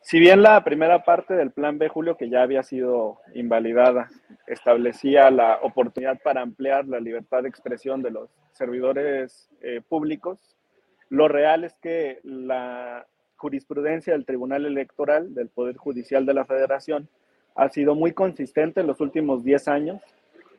Si 0.00 0.20
bien 0.20 0.42
la 0.42 0.62
primera 0.62 1.02
parte 1.02 1.34
del 1.34 1.50
plan 1.50 1.76
B, 1.76 1.88
Julio, 1.88 2.16
que 2.16 2.30
ya 2.30 2.42
había 2.42 2.62
sido 2.62 3.18
invalidada, 3.34 4.10
establecía 4.46 5.28
la 5.32 5.58
oportunidad 5.62 6.20
para 6.22 6.40
ampliar 6.40 6.86
la 6.86 7.00
libertad 7.00 7.42
de 7.42 7.48
expresión 7.48 8.00
de 8.00 8.12
los 8.12 8.30
servidores 8.52 9.50
eh, 9.60 9.80
públicos, 9.80 10.56
lo 11.08 11.26
real 11.26 11.64
es 11.64 11.74
que 11.82 12.20
la 12.22 13.08
jurisprudencia 13.34 14.12
del 14.12 14.24
Tribunal 14.24 14.66
Electoral, 14.66 15.34
del 15.34 15.48
Poder 15.48 15.76
Judicial 15.76 16.26
de 16.26 16.34
la 16.34 16.44
Federación, 16.44 17.08
ha 17.56 17.68
sido 17.70 17.96
muy 17.96 18.12
consistente 18.12 18.80
en 18.80 18.86
los 18.86 19.00
últimos 19.00 19.42
10 19.42 19.66
años 19.66 20.00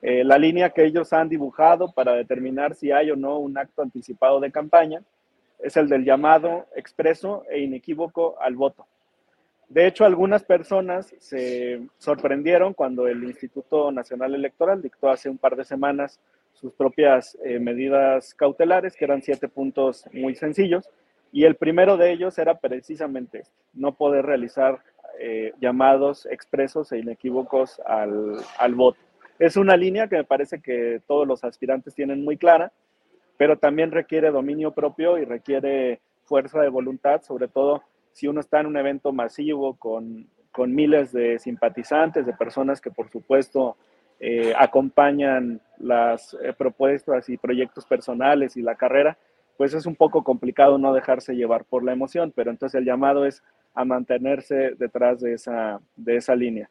eh, 0.05 0.25
la 0.25 0.38
línea 0.38 0.71
que 0.71 0.84
ellos 0.84 1.13
han 1.13 1.30
dibujado 1.30 1.93
para 1.93 2.11
determinar 2.11 2.75
si 2.75 2.91
hay 2.91 3.09
o 3.09 3.15
no 3.15 3.39
un 3.39 3.57
acto 3.57 3.81
anticipado 3.81 4.41
de 4.41 4.51
campaña 4.51 5.01
es 5.59 5.77
el 5.77 5.88
del 5.88 6.03
llamado 6.03 6.67
expreso 6.75 7.45
e 7.49 7.61
inequívoco 7.61 8.35
al 8.41 8.57
voto. 8.57 8.85
De 9.69 9.88
hecho, 9.88 10.03
algunas 10.03 10.43
personas 10.43 11.15
se 11.19 11.88
sorprendieron 11.99 12.73
cuando 12.73 13.07
el 13.07 13.23
Instituto 13.23 13.93
Nacional 13.93 14.35
Electoral 14.35 14.81
dictó 14.81 15.09
hace 15.09 15.30
un 15.30 15.38
par 15.38 15.55
de 15.55 15.63
semanas 15.63 16.19
sus 16.51 16.73
propias 16.73 17.38
eh, 17.45 17.59
medidas 17.59 18.34
cautelares, 18.34 18.97
que 18.97 19.05
eran 19.05 19.21
siete 19.21 19.47
puntos 19.47 20.05
muy 20.11 20.35
sencillos, 20.35 20.89
y 21.31 21.45
el 21.45 21.55
primero 21.55 21.95
de 21.95 22.11
ellos 22.11 22.38
era 22.38 22.59
precisamente 22.59 23.39
este, 23.39 23.55
no 23.73 23.93
poder 23.93 24.25
realizar 24.25 24.84
eh, 25.17 25.53
llamados 25.61 26.25
expresos 26.25 26.91
e 26.91 26.99
inequívocos 26.99 27.80
al, 27.85 28.35
al 28.59 28.75
voto. 28.75 28.99
Es 29.39 29.57
una 29.57 29.76
línea 29.76 30.07
que 30.07 30.18
me 30.18 30.23
parece 30.23 30.61
que 30.61 31.01
todos 31.07 31.27
los 31.27 31.43
aspirantes 31.43 31.95
tienen 31.95 32.23
muy 32.23 32.38
clara, 32.38 32.72
pero 33.38 33.57
también 33.57 33.91
requiere 33.91 34.31
dominio 34.31 34.72
propio 34.72 35.18
y 35.18 35.26
requiere 35.26 35.99
fuerza 36.26 36.61
de 36.61 36.69
voluntad, 36.69 37.22
sobre 37.23 37.47
todo 37.47 37.84
si 38.14 38.27
uno 38.27 38.39
está 38.39 38.60
en 38.60 38.68
un 38.68 38.77
evento 38.77 39.11
masivo 39.11 39.76
con, 39.76 40.27
miles 40.55 41.11
de 41.11 41.39
simpatizantes, 41.39 42.27
de 42.27 42.34
personas 42.34 42.80
que 42.80 42.91
por 42.91 43.10
supuesto 43.10 43.76
eh, 44.19 44.53
acompañan 44.55 45.60
las 45.80 46.38
eh, 46.41 46.53
propuestas 46.55 47.27
y 47.27 47.38
proyectos 47.38 47.85
personales 47.85 48.55
y 48.55 48.61
la 48.61 48.76
carrera, 48.76 49.18
pues 49.57 49.73
es 49.73 49.88
un 49.88 49.95
poco 49.95 50.23
complicado 50.23 50.77
no 50.77 50.93
dejarse 50.93 51.35
llevar 51.35 51.65
por 51.65 51.84
la 51.84 51.91
emoción, 51.93 52.31
pero 52.35 52.51
entonces 52.51 52.80
el 52.80 52.85
llamado 52.85 53.26
es 53.26 53.43
a 53.73 53.84
mantenerse 53.84 54.76
detrás 54.77 55.19
de 55.22 55.34
esa, 55.34 55.81
de 55.95 56.18
esa 56.18 56.35
línea. 56.35 56.69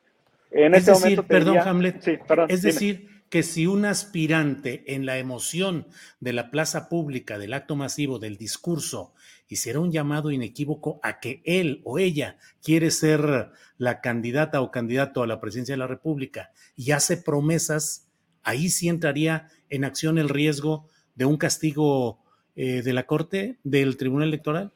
En 0.52 0.74
es 0.74 0.86
este 0.86 0.92
decir, 0.92 1.22
perdón, 1.24 1.58
Hamlet, 1.58 2.20
es 2.48 2.62
decir, 2.62 3.08
que 3.30 3.42
si 3.42 3.66
un 3.66 3.86
aspirante 3.86 4.94
en 4.94 5.06
la 5.06 5.16
emoción 5.16 5.86
de 6.20 6.34
la 6.34 6.50
plaza 6.50 6.90
pública, 6.90 7.38
del 7.38 7.54
acto 7.54 7.76
masivo, 7.76 8.18
del 8.18 8.36
discurso, 8.36 9.14
hiciera 9.48 9.80
un 9.80 9.90
llamado 9.90 10.30
inequívoco 10.30 11.00
a 11.02 11.18
que 11.18 11.40
él 11.44 11.80
o 11.84 11.98
ella 11.98 12.36
quiere 12.62 12.90
ser 12.90 13.50
la 13.78 14.00
candidata 14.00 14.60
o 14.60 14.70
candidato 14.70 15.22
a 15.22 15.26
la 15.26 15.40
presidencia 15.40 15.72
de 15.74 15.78
la 15.78 15.86
República 15.86 16.50
y 16.76 16.92
hace 16.92 17.16
promesas, 17.16 18.06
ahí 18.42 18.68
sí 18.68 18.88
entraría 18.88 19.48
en 19.70 19.84
acción 19.84 20.18
el 20.18 20.28
riesgo 20.28 20.88
de 21.14 21.24
un 21.24 21.38
castigo 21.38 22.18
eh, 22.54 22.82
de 22.82 22.92
la 22.92 23.04
Corte, 23.04 23.56
del 23.64 23.96
Tribunal 23.96 24.28
Electoral. 24.28 24.72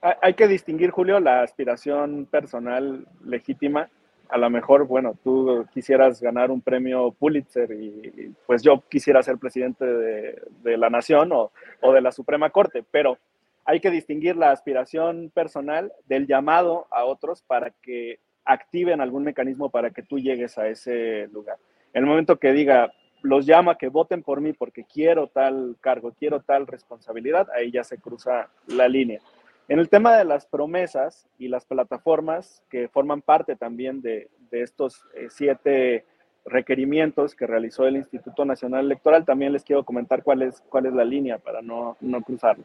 Hay 0.00 0.34
que 0.34 0.46
distinguir, 0.46 0.90
Julio, 0.90 1.18
la 1.18 1.42
aspiración 1.42 2.24
personal 2.30 3.06
legítima 3.24 3.90
a 4.28 4.38
lo 4.38 4.50
mejor, 4.50 4.86
bueno, 4.86 5.16
tú 5.22 5.66
quisieras 5.72 6.20
ganar 6.20 6.50
un 6.50 6.60
premio 6.60 7.12
Pulitzer 7.12 7.70
y, 7.72 8.34
pues 8.46 8.62
yo 8.62 8.82
quisiera 8.88 9.22
ser 9.22 9.38
presidente 9.38 9.84
de, 9.84 10.76
la 10.76 10.90
nación 10.90 11.30
o, 11.32 11.50
de 11.92 12.00
la 12.00 12.12
Suprema 12.12 12.50
Corte, 12.50 12.84
pero 12.90 13.18
hay 13.64 13.80
que 13.80 13.90
distinguir 13.90 14.36
la 14.36 14.50
aspiración 14.50 15.30
personal 15.34 15.92
del 16.06 16.26
llamado 16.26 16.86
a 16.90 17.04
otros 17.04 17.42
para 17.42 17.70
que 17.82 18.18
activen 18.44 19.00
algún 19.00 19.24
mecanismo 19.24 19.70
para 19.70 19.90
que 19.90 20.02
tú 20.02 20.18
llegues 20.18 20.56
a 20.58 20.68
ese 20.68 21.28
lugar. 21.28 21.56
En 21.92 22.04
el 22.04 22.08
momento 22.08 22.38
que 22.38 22.52
diga, 22.52 22.92
los 23.22 23.46
llamo 23.46 23.70
a 23.70 23.78
que 23.78 23.88
voten 23.88 24.22
por 24.22 24.40
mí 24.40 24.52
porque 24.52 24.84
quiero 24.84 25.28
tal 25.28 25.76
cargo, 25.80 26.12
quiero 26.18 26.40
tal 26.40 26.66
responsabilidad, 26.66 27.48
ahí 27.54 27.70
ya 27.70 27.84
se 27.84 27.98
cruza 27.98 28.48
la 28.66 28.88
línea. 28.88 29.20
En 29.68 29.78
el 29.78 29.90
tema 29.90 30.16
de 30.16 30.24
las 30.24 30.46
promesas 30.46 31.28
y 31.38 31.48
las 31.48 31.66
plataformas 31.66 32.64
que 32.70 32.88
forman 32.88 33.20
parte 33.20 33.54
también 33.54 34.00
de, 34.00 34.30
estos 34.50 35.04
eh, 35.14 35.26
siete 35.28 36.06
requerimientos 36.46 37.34
que 37.34 37.46
realizó 37.46 37.86
el 37.86 37.96
Instituto 37.96 38.46
Nacional 38.46 38.86
Electoral, 38.86 39.26
también 39.26 39.52
les 39.52 39.64
quiero 39.64 39.84
comentar 39.84 40.22
cuál 40.22 40.40
es, 40.40 40.62
cuál 40.70 40.86
es 40.86 40.94
la 40.94 41.04
línea 41.04 41.36
para 41.36 41.60
no, 41.60 41.98
no 42.00 42.22
cruzarlo. 42.22 42.64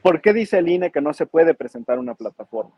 ¿Por 0.00 0.22
qué 0.22 0.32
dice 0.32 0.56
el 0.56 0.70
INE 0.70 0.90
que 0.90 1.02
no 1.02 1.12
se 1.12 1.26
puede 1.26 1.52
presentar 1.52 1.98
una 1.98 2.14
plataforma? 2.14 2.72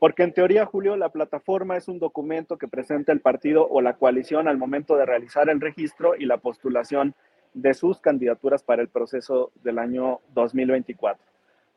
Porque 0.00 0.24
en 0.24 0.32
teoría, 0.32 0.66
Julio, 0.66 0.96
la 0.96 1.10
plataforma 1.10 1.76
es 1.76 1.86
un 1.86 2.00
documento 2.00 2.58
que 2.58 2.66
presenta 2.66 3.12
el 3.12 3.20
partido 3.20 3.68
o 3.68 3.80
la 3.82 3.98
coalición 3.98 4.48
al 4.48 4.58
momento 4.58 4.96
de 4.96 5.06
realizar 5.06 5.48
el 5.48 5.60
registro 5.60 6.16
y 6.16 6.24
la 6.24 6.38
postulación 6.38 7.14
de 7.54 7.72
sus 7.74 8.00
candidaturas 8.00 8.64
para 8.64 8.82
el 8.82 8.88
proceso 8.88 9.52
del 9.62 9.78
año 9.78 10.18
2024. 10.34 11.29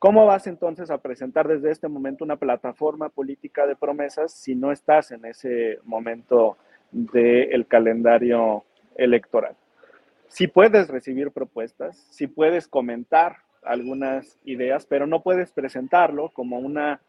¿Cómo 0.03 0.25
vas 0.25 0.47
entonces 0.47 0.91
a 0.91 0.97
presentar 0.97 1.47
desde 1.47 1.71
este 1.71 1.87
momento 1.87 2.25
una 2.25 2.35
plataforma 2.35 3.07
política 3.07 3.65
de 3.65 3.77
promesas 3.77 4.33
si 4.33 4.53
no 4.53 4.73
estás 4.73 5.11
en 5.11 5.23
ese 5.23 5.79
momento 5.85 6.57
del 6.91 7.65
calendario 7.67 8.65
electoral? 8.97 9.55
Si 10.27 10.47
puedes 10.47 10.89
recibir 10.89 11.31
propuestas, 11.31 11.95
si 12.09 12.27
puedes 12.27 12.67
comentar 12.67 13.37
algunas 13.63 14.37
ideas, 14.43 14.85
pero 14.85 15.07
no 15.07 15.23
puedes 15.23 15.53
presentarlo 15.53 16.31
como 16.33 16.59
una 16.59 16.99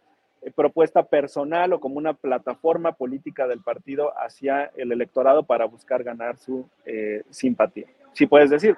eh, 0.42 0.52
propuesta 0.54 1.02
personal 1.02 1.72
o 1.72 1.80
como 1.80 1.96
una 1.96 2.14
plataforma 2.14 2.92
política 2.92 3.48
del 3.48 3.60
partido 3.60 4.12
hacia 4.16 4.70
el 4.76 4.92
electorado 4.92 5.42
para 5.42 5.64
buscar 5.64 6.04
ganar 6.04 6.36
su 6.36 6.70
eh, 6.84 7.24
simpatía. 7.30 7.88
Si 8.12 8.26
puedes 8.26 8.50
decir, 8.50 8.76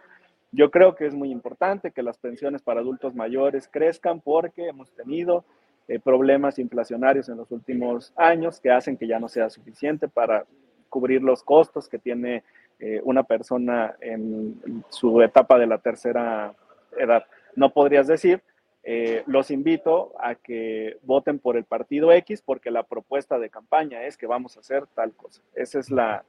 yo 0.52 0.70
creo 0.70 0.94
que 0.94 1.06
es 1.06 1.14
muy 1.14 1.30
importante 1.30 1.90
que 1.90 2.02
las 2.02 2.18
pensiones 2.18 2.62
para 2.62 2.80
adultos 2.80 3.14
mayores 3.14 3.68
crezcan 3.68 4.20
porque 4.20 4.68
hemos 4.68 4.90
tenido 4.92 5.44
eh, 5.88 5.98
problemas 6.00 6.58
inflacionarios 6.58 7.28
en 7.28 7.36
los 7.36 7.50
últimos 7.50 8.12
años 8.16 8.60
que 8.60 8.70
hacen 8.70 8.96
que 8.96 9.06
ya 9.06 9.18
no 9.18 9.28
sea 9.28 9.50
suficiente 9.50 10.08
para 10.08 10.44
cubrir 10.88 11.22
los 11.22 11.42
costos 11.42 11.88
que 11.88 11.98
tiene 11.98 12.42
eh, 12.78 13.00
una 13.04 13.22
persona 13.22 13.94
en 14.00 14.84
su 14.88 15.20
etapa 15.22 15.58
de 15.58 15.66
la 15.66 15.78
tercera 15.78 16.54
edad. 16.96 17.24
No 17.54 17.72
podrías 17.72 18.06
decir, 18.06 18.42
eh, 18.82 19.22
los 19.26 19.50
invito 19.50 20.12
a 20.20 20.36
que 20.36 20.98
voten 21.02 21.38
por 21.38 21.56
el 21.56 21.64
partido 21.64 22.12
X 22.12 22.42
porque 22.42 22.70
la 22.70 22.82
propuesta 22.82 23.38
de 23.38 23.50
campaña 23.50 24.04
es 24.04 24.16
que 24.16 24.26
vamos 24.26 24.56
a 24.56 24.60
hacer 24.60 24.86
tal 24.94 25.12
cosa. 25.12 25.42
Esa 25.54 25.78
es 25.78 25.90
la, 25.90 26.24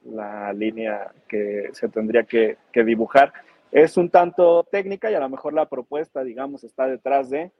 línea 0.54 1.12
que 1.28 1.70
se 1.72 1.88
tendría 1.88 2.24
que 2.24 2.56
dibujar 2.72 3.32
es 3.72 3.96
un 3.96 4.10
tanto 4.10 4.64
técnica 4.64 5.10
y 5.10 5.14
a 5.14 5.20
lo 5.20 5.28
mejor 5.28 5.52
la 5.52 5.68
propuesta, 5.68 6.24
digamos, 6.24 6.64
está 6.64 6.86
detrás 6.86 7.30
de, 7.30 7.52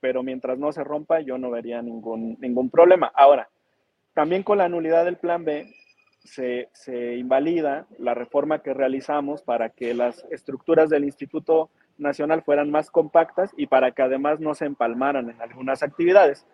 pero 0.00 0.22
mientras 0.22 0.58
no 0.58 0.72
se 0.72 0.84
rompa, 0.84 1.20
yo 1.20 1.38
no 1.38 1.50
vería 1.50 1.82
ningún, 1.82 2.36
ningún 2.40 2.70
problema. 2.70 3.10
Ahora, 3.14 3.48
también 4.14 4.42
con 4.42 4.58
la 4.58 4.68
nulidad 4.68 5.04
del 5.04 5.16
plan 5.16 5.44
B, 5.44 5.74
se, 6.24 6.68
se, 6.72 7.16
invalida 7.16 7.86
la 7.98 8.14
reforma 8.14 8.62
que 8.62 8.74
realizamos 8.74 9.42
para 9.42 9.70
que 9.70 9.94
las 9.94 10.24
estructuras 10.30 10.90
del 10.90 11.04
Instituto 11.04 11.70
Nacional 11.98 12.42
fueran 12.42 12.70
más 12.70 12.90
compactas 12.90 13.52
y 13.56 13.66
para 13.66 13.92
que 13.92 14.02
además 14.02 14.40
no 14.40 14.54
se 14.54 14.64
empalmaran 14.64 15.30
en 15.30 15.40
algunas 15.40 15.82
actividades. 15.82 16.46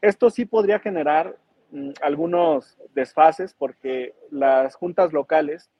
esto 0.00 0.30
sí 0.30 0.44
podría 0.44 0.80
generar 0.80 1.36
mm, 1.70 1.90
algunos 2.02 2.78
desfases 2.94 3.54
porque 3.54 4.14
las 4.30 4.74
juntas 4.74 5.12
locales 5.12 5.70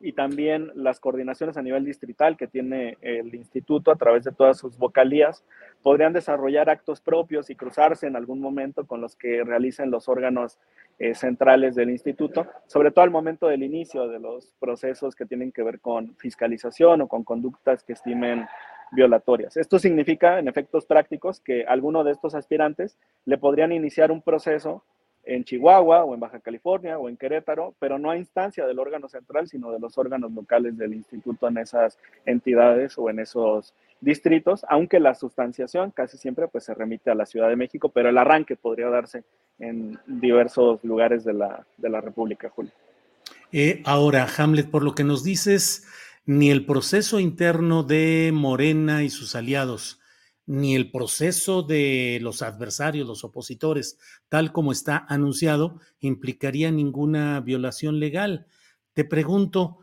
y 0.00 0.12
también 0.12 0.70
las 0.74 1.00
coordinaciones 1.00 1.56
a 1.56 1.62
nivel 1.62 1.84
distrital 1.84 2.36
que 2.36 2.46
tiene 2.46 2.96
el 3.00 3.34
instituto 3.34 3.90
a 3.90 3.96
través 3.96 4.24
de 4.24 4.32
todas 4.32 4.58
sus 4.58 4.78
vocalías 4.78 5.44
podrían 5.82 6.12
desarrollar 6.12 6.70
actos 6.70 7.00
propios 7.00 7.50
y 7.50 7.56
cruzarse 7.56 8.06
en 8.06 8.14
algún 8.14 8.40
momento 8.40 8.86
con 8.86 9.00
los 9.00 9.16
que 9.16 9.42
realicen 9.42 9.90
los 9.90 10.08
órganos 10.08 10.58
eh, 11.00 11.14
centrales 11.14 11.74
del 11.74 11.90
instituto, 11.90 12.46
sobre 12.66 12.90
todo 12.90 13.04
al 13.04 13.10
momento 13.10 13.46
del 13.48 13.62
inicio 13.62 14.08
de 14.08 14.20
los 14.20 14.54
procesos 14.60 15.14
que 15.14 15.26
tienen 15.26 15.52
que 15.52 15.62
ver 15.62 15.80
con 15.80 16.16
fiscalización 16.16 17.02
o 17.02 17.08
con 17.08 17.24
conductas 17.24 17.82
que 17.82 17.92
estimen 17.92 18.46
violatorias. 18.92 19.56
Esto 19.56 19.78
significa, 19.78 20.38
en 20.38 20.48
efectos 20.48 20.86
prácticos, 20.86 21.40
que 21.40 21.64
alguno 21.64 22.04
de 22.04 22.12
estos 22.12 22.34
aspirantes 22.34 22.98
le 23.24 23.38
podrían 23.38 23.72
iniciar 23.72 24.10
un 24.10 24.22
proceso 24.22 24.84
en 25.28 25.44
Chihuahua 25.44 26.04
o 26.04 26.14
en 26.14 26.20
Baja 26.20 26.40
California 26.40 26.98
o 26.98 27.08
en 27.08 27.16
Querétaro, 27.18 27.74
pero 27.78 27.98
no 27.98 28.10
a 28.10 28.16
instancia 28.16 28.66
del 28.66 28.78
órgano 28.78 29.08
central, 29.08 29.46
sino 29.46 29.70
de 29.70 29.78
los 29.78 29.98
órganos 29.98 30.32
locales 30.32 30.78
del 30.78 30.94
instituto 30.94 31.48
en 31.48 31.58
esas 31.58 31.98
entidades 32.24 32.96
o 32.96 33.10
en 33.10 33.20
esos 33.20 33.74
distritos, 34.00 34.64
aunque 34.70 35.00
la 35.00 35.14
sustanciación 35.14 35.90
casi 35.90 36.16
siempre 36.16 36.48
pues 36.48 36.64
se 36.64 36.72
remite 36.72 37.10
a 37.10 37.14
la 37.14 37.26
Ciudad 37.26 37.50
de 37.50 37.56
México, 37.56 37.90
pero 37.90 38.08
el 38.08 38.16
arranque 38.16 38.56
podría 38.56 38.88
darse 38.88 39.22
en 39.58 39.98
diversos 40.06 40.82
lugares 40.82 41.24
de 41.24 41.34
la, 41.34 41.66
de 41.76 41.90
la 41.90 42.00
República, 42.00 42.48
Julio. 42.48 42.72
Eh, 43.52 43.82
ahora, 43.84 44.26
Hamlet, 44.38 44.70
por 44.70 44.82
lo 44.82 44.94
que 44.94 45.04
nos 45.04 45.24
dices, 45.24 45.86
ni 46.24 46.50
el 46.50 46.64
proceso 46.64 47.20
interno 47.20 47.82
de 47.82 48.30
Morena 48.32 49.02
y 49.02 49.10
sus 49.10 49.34
aliados, 49.34 50.00
ni 50.48 50.74
el 50.74 50.90
proceso 50.90 51.62
de 51.62 52.20
los 52.22 52.40
adversarios, 52.40 53.06
los 53.06 53.22
opositores, 53.22 53.98
tal 54.30 54.50
como 54.50 54.72
está 54.72 55.04
anunciado, 55.06 55.78
implicaría 56.00 56.70
ninguna 56.70 57.38
violación 57.40 58.00
legal. 58.00 58.46
Te 58.94 59.04
pregunto, 59.04 59.80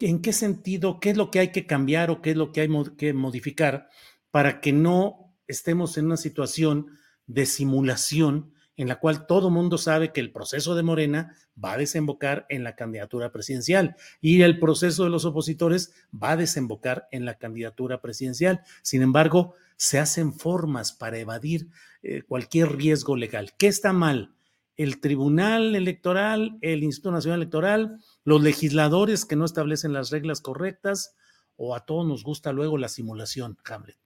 ¿en 0.00 0.20
qué 0.20 0.34
sentido, 0.34 1.00
qué 1.00 1.10
es 1.10 1.16
lo 1.16 1.30
que 1.30 1.38
hay 1.38 1.48
que 1.50 1.66
cambiar 1.66 2.10
o 2.10 2.20
qué 2.20 2.32
es 2.32 2.36
lo 2.36 2.52
que 2.52 2.60
hay 2.60 2.68
que 2.98 3.14
modificar 3.14 3.88
para 4.30 4.60
que 4.60 4.74
no 4.74 5.34
estemos 5.46 5.96
en 5.96 6.06
una 6.06 6.18
situación 6.18 6.98
de 7.26 7.46
simulación 7.46 8.52
en 8.76 8.88
la 8.88 8.98
cual 8.98 9.26
todo 9.26 9.50
mundo 9.50 9.78
sabe 9.78 10.12
que 10.12 10.20
el 10.20 10.32
proceso 10.32 10.74
de 10.74 10.82
Morena 10.82 11.36
va 11.62 11.72
a 11.72 11.78
desembocar 11.78 12.46
en 12.48 12.64
la 12.64 12.74
candidatura 12.74 13.30
presidencial 13.30 13.96
y 14.20 14.42
el 14.42 14.58
proceso 14.58 15.04
de 15.04 15.10
los 15.10 15.24
opositores 15.24 15.94
va 16.12 16.32
a 16.32 16.36
desembocar 16.36 17.08
en 17.10 17.24
la 17.24 17.34
candidatura 17.34 18.00
presidencial. 18.00 18.62
Sin 18.82 19.02
embargo, 19.02 19.54
se 19.76 19.98
hacen 19.98 20.32
formas 20.32 20.92
para 20.92 21.18
evadir 21.18 21.68
eh, 22.02 22.22
cualquier 22.22 22.76
riesgo 22.76 23.16
legal. 23.16 23.52
¿Qué 23.56 23.68
está 23.68 23.92
mal? 23.92 24.34
¿El 24.76 25.00
Tribunal 25.00 25.76
Electoral, 25.76 26.58
el 26.60 26.82
Instituto 26.82 27.12
Nacional 27.12 27.40
Electoral, 27.40 27.98
los 28.24 28.42
legisladores 28.42 29.24
que 29.24 29.36
no 29.36 29.44
establecen 29.44 29.92
las 29.92 30.10
reglas 30.10 30.40
correctas 30.40 31.16
o 31.56 31.76
a 31.76 31.86
todos 31.86 32.06
nos 32.06 32.24
gusta 32.24 32.52
luego 32.52 32.76
la 32.76 32.88
simulación, 32.88 33.56
Hamlet? 33.68 33.96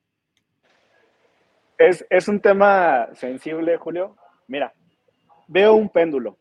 Es, 1.78 2.04
es 2.10 2.28
un 2.28 2.40
tema 2.40 3.08
sensible, 3.14 3.78
Julio, 3.78 4.16
Mira, 4.48 4.72
veo 5.46 5.74
un 5.74 5.90
péndulo. 5.90 6.38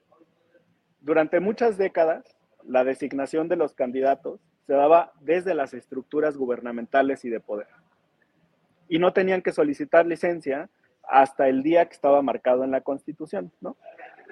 Durante 1.02 1.40
muchas 1.40 1.78
décadas, 1.78 2.38
la 2.64 2.84
designación 2.84 3.48
de 3.50 3.58
los 3.58 3.76
candidatos 3.76 4.42
se 4.66 4.74
daba 4.74 5.14
desde 5.22 5.54
las 5.54 5.74
estructuras 5.74 6.38
gubernamentales 6.38 7.24
y 7.26 7.30
de 7.30 7.40
poder. 7.40 7.68
Y 8.90 9.00
no 9.00 9.14
tenían 9.14 9.42
que 9.42 9.52
solicitar 9.52 10.06
licencia 10.06 10.70
hasta 11.04 11.48
el 11.48 11.64
día 11.64 11.86
que 11.86 11.94
estaba 11.94 12.22
marcado 12.22 12.64
en 12.64 12.72
la 12.72 12.82
Constitución, 12.82 13.52
¿no? 13.62 13.78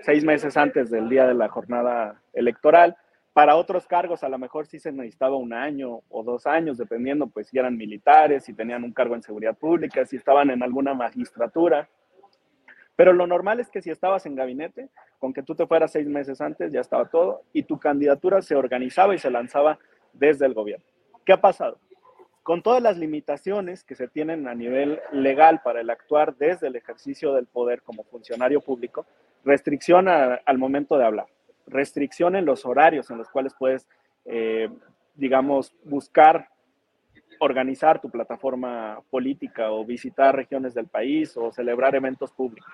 Seis 0.01 0.23
meses 0.23 0.57
antes 0.57 0.89
del 0.89 1.07
día 1.09 1.25
de 1.25 1.33
la 1.33 1.49
jornada 1.49 2.21
electoral. 2.33 2.97
Para 3.33 3.57
otros 3.57 3.87
cargos 3.87 4.23
a 4.23 4.29
lo 4.29 4.37
mejor 4.37 4.67
sí 4.67 4.79
se 4.79 4.91
necesitaba 4.91 5.35
un 5.35 5.53
año 5.53 6.01
o 6.09 6.23
dos 6.23 6.47
años, 6.47 6.77
dependiendo 6.77 7.27
pues 7.27 7.47
si 7.47 7.57
eran 7.57 7.75
militares, 7.75 8.45
si 8.45 8.53
tenían 8.53 8.85
un 8.85 8.93
cargo 8.93 9.15
en 9.15 9.23
seguridad 9.23 9.57
pública, 9.57 10.05
si 10.05 10.15
estaban 10.15 10.49
en 10.49 10.63
alguna 10.63 10.93
magistratura. 10.93 11.89
Pero 12.95 13.13
lo 13.13 13.27
normal 13.27 13.59
es 13.59 13.69
que 13.69 13.81
si 13.81 13.89
estabas 13.89 14.25
en 14.25 14.35
gabinete, 14.35 14.89
con 15.19 15.33
que 15.33 15.43
tú 15.43 15.55
te 15.55 15.67
fueras 15.67 15.91
seis 15.91 16.07
meses 16.07 16.39
antes, 16.41 16.71
ya 16.71 16.81
estaba 16.81 17.05
todo, 17.05 17.41
y 17.51 17.63
tu 17.63 17.79
candidatura 17.79 18.41
se 18.41 18.55
organizaba 18.55 19.15
y 19.15 19.19
se 19.19 19.31
lanzaba 19.31 19.79
desde 20.13 20.45
el 20.45 20.53
gobierno. 20.53 20.85
¿Qué 21.25 21.33
ha 21.33 21.41
pasado? 21.41 21.79
Con 22.43 22.61
todas 22.61 22.81
las 22.81 22.97
limitaciones 22.97 23.83
que 23.83 23.95
se 23.95 24.07
tienen 24.07 24.47
a 24.47 24.55
nivel 24.55 25.01
legal 25.11 25.61
para 25.63 25.81
el 25.81 25.89
actuar 25.89 26.35
desde 26.35 26.67
el 26.67 26.75
ejercicio 26.75 27.33
del 27.33 27.47
poder 27.47 27.81
como 27.81 28.03
funcionario 28.03 28.61
público, 28.61 29.05
restricción 29.43 30.07
al 30.07 30.57
momento 30.57 30.97
de 30.97 31.05
hablar, 31.05 31.27
restricción 31.67 32.35
en 32.35 32.45
los 32.45 32.65
horarios 32.65 33.09
en 33.09 33.17
los 33.17 33.29
cuales 33.29 33.55
puedes, 33.57 33.87
eh, 34.25 34.69
digamos, 35.15 35.75
buscar 35.83 36.49
organizar 37.39 37.99
tu 37.99 38.09
plataforma 38.09 39.01
política 39.09 39.71
o 39.71 39.85
visitar 39.85 40.35
regiones 40.35 40.73
del 40.73 40.87
país 40.87 41.35
o 41.35 41.51
celebrar 41.51 41.95
eventos 41.95 42.31
públicos. 42.31 42.71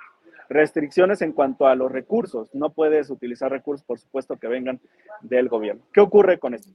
Restricciones 0.51 1.21
en 1.21 1.31
cuanto 1.31 1.65
a 1.65 1.75
los 1.75 1.89
recursos. 1.89 2.53
No 2.53 2.73
puedes 2.73 3.09
utilizar 3.09 3.49
recursos, 3.49 3.85
por 3.85 3.99
supuesto, 3.99 4.37
que 4.37 4.49
vengan 4.49 4.81
del 5.21 5.47
gobierno. 5.47 5.81
¿Qué 5.93 6.01
ocurre 6.01 6.39
con 6.39 6.53
esto? 6.53 6.73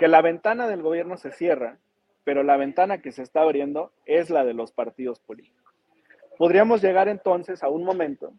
Que 0.00 0.08
la 0.08 0.20
ventana 0.20 0.66
del 0.66 0.82
gobierno 0.82 1.16
se 1.16 1.30
cierra, 1.30 1.78
pero 2.24 2.42
la 2.42 2.56
ventana 2.56 2.98
que 2.98 3.12
se 3.12 3.22
está 3.22 3.42
abriendo 3.42 3.92
es 4.04 4.30
la 4.30 4.44
de 4.44 4.52
los 4.52 4.72
partidos 4.72 5.20
políticos. 5.20 5.72
Podríamos 6.38 6.82
llegar 6.82 7.06
entonces 7.06 7.62
a 7.62 7.68
un 7.68 7.84
momento 7.84 8.32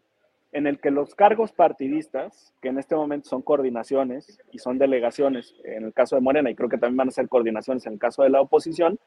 en 0.51 0.67
el 0.67 0.81
que 0.81 0.91
los 0.91 1.15
cargos 1.15 1.53
partidistas, 1.53 2.53
que 2.61 2.67
en 2.67 2.79
este 2.79 2.97
momento 2.97 3.29
son 3.29 3.41
coordinaciones 3.41 4.41
y 4.51 4.59
son 4.59 4.77
delegaciones, 4.77 5.55
en 5.63 5.85
el 5.85 5.93
caso 5.93 6.17
de 6.17 6.21
Morena, 6.21 6.49
y 6.49 6.55
creo 6.55 6.67
que 6.67 6.77
también 6.77 6.97
van 6.97 7.07
a 7.07 7.11
ser 7.11 7.29
coordinaciones 7.29 7.85
en 7.85 7.93
el 7.93 7.99
caso 7.99 8.23
de 8.23 8.29
la 8.29 8.41
oposición, 8.41 8.99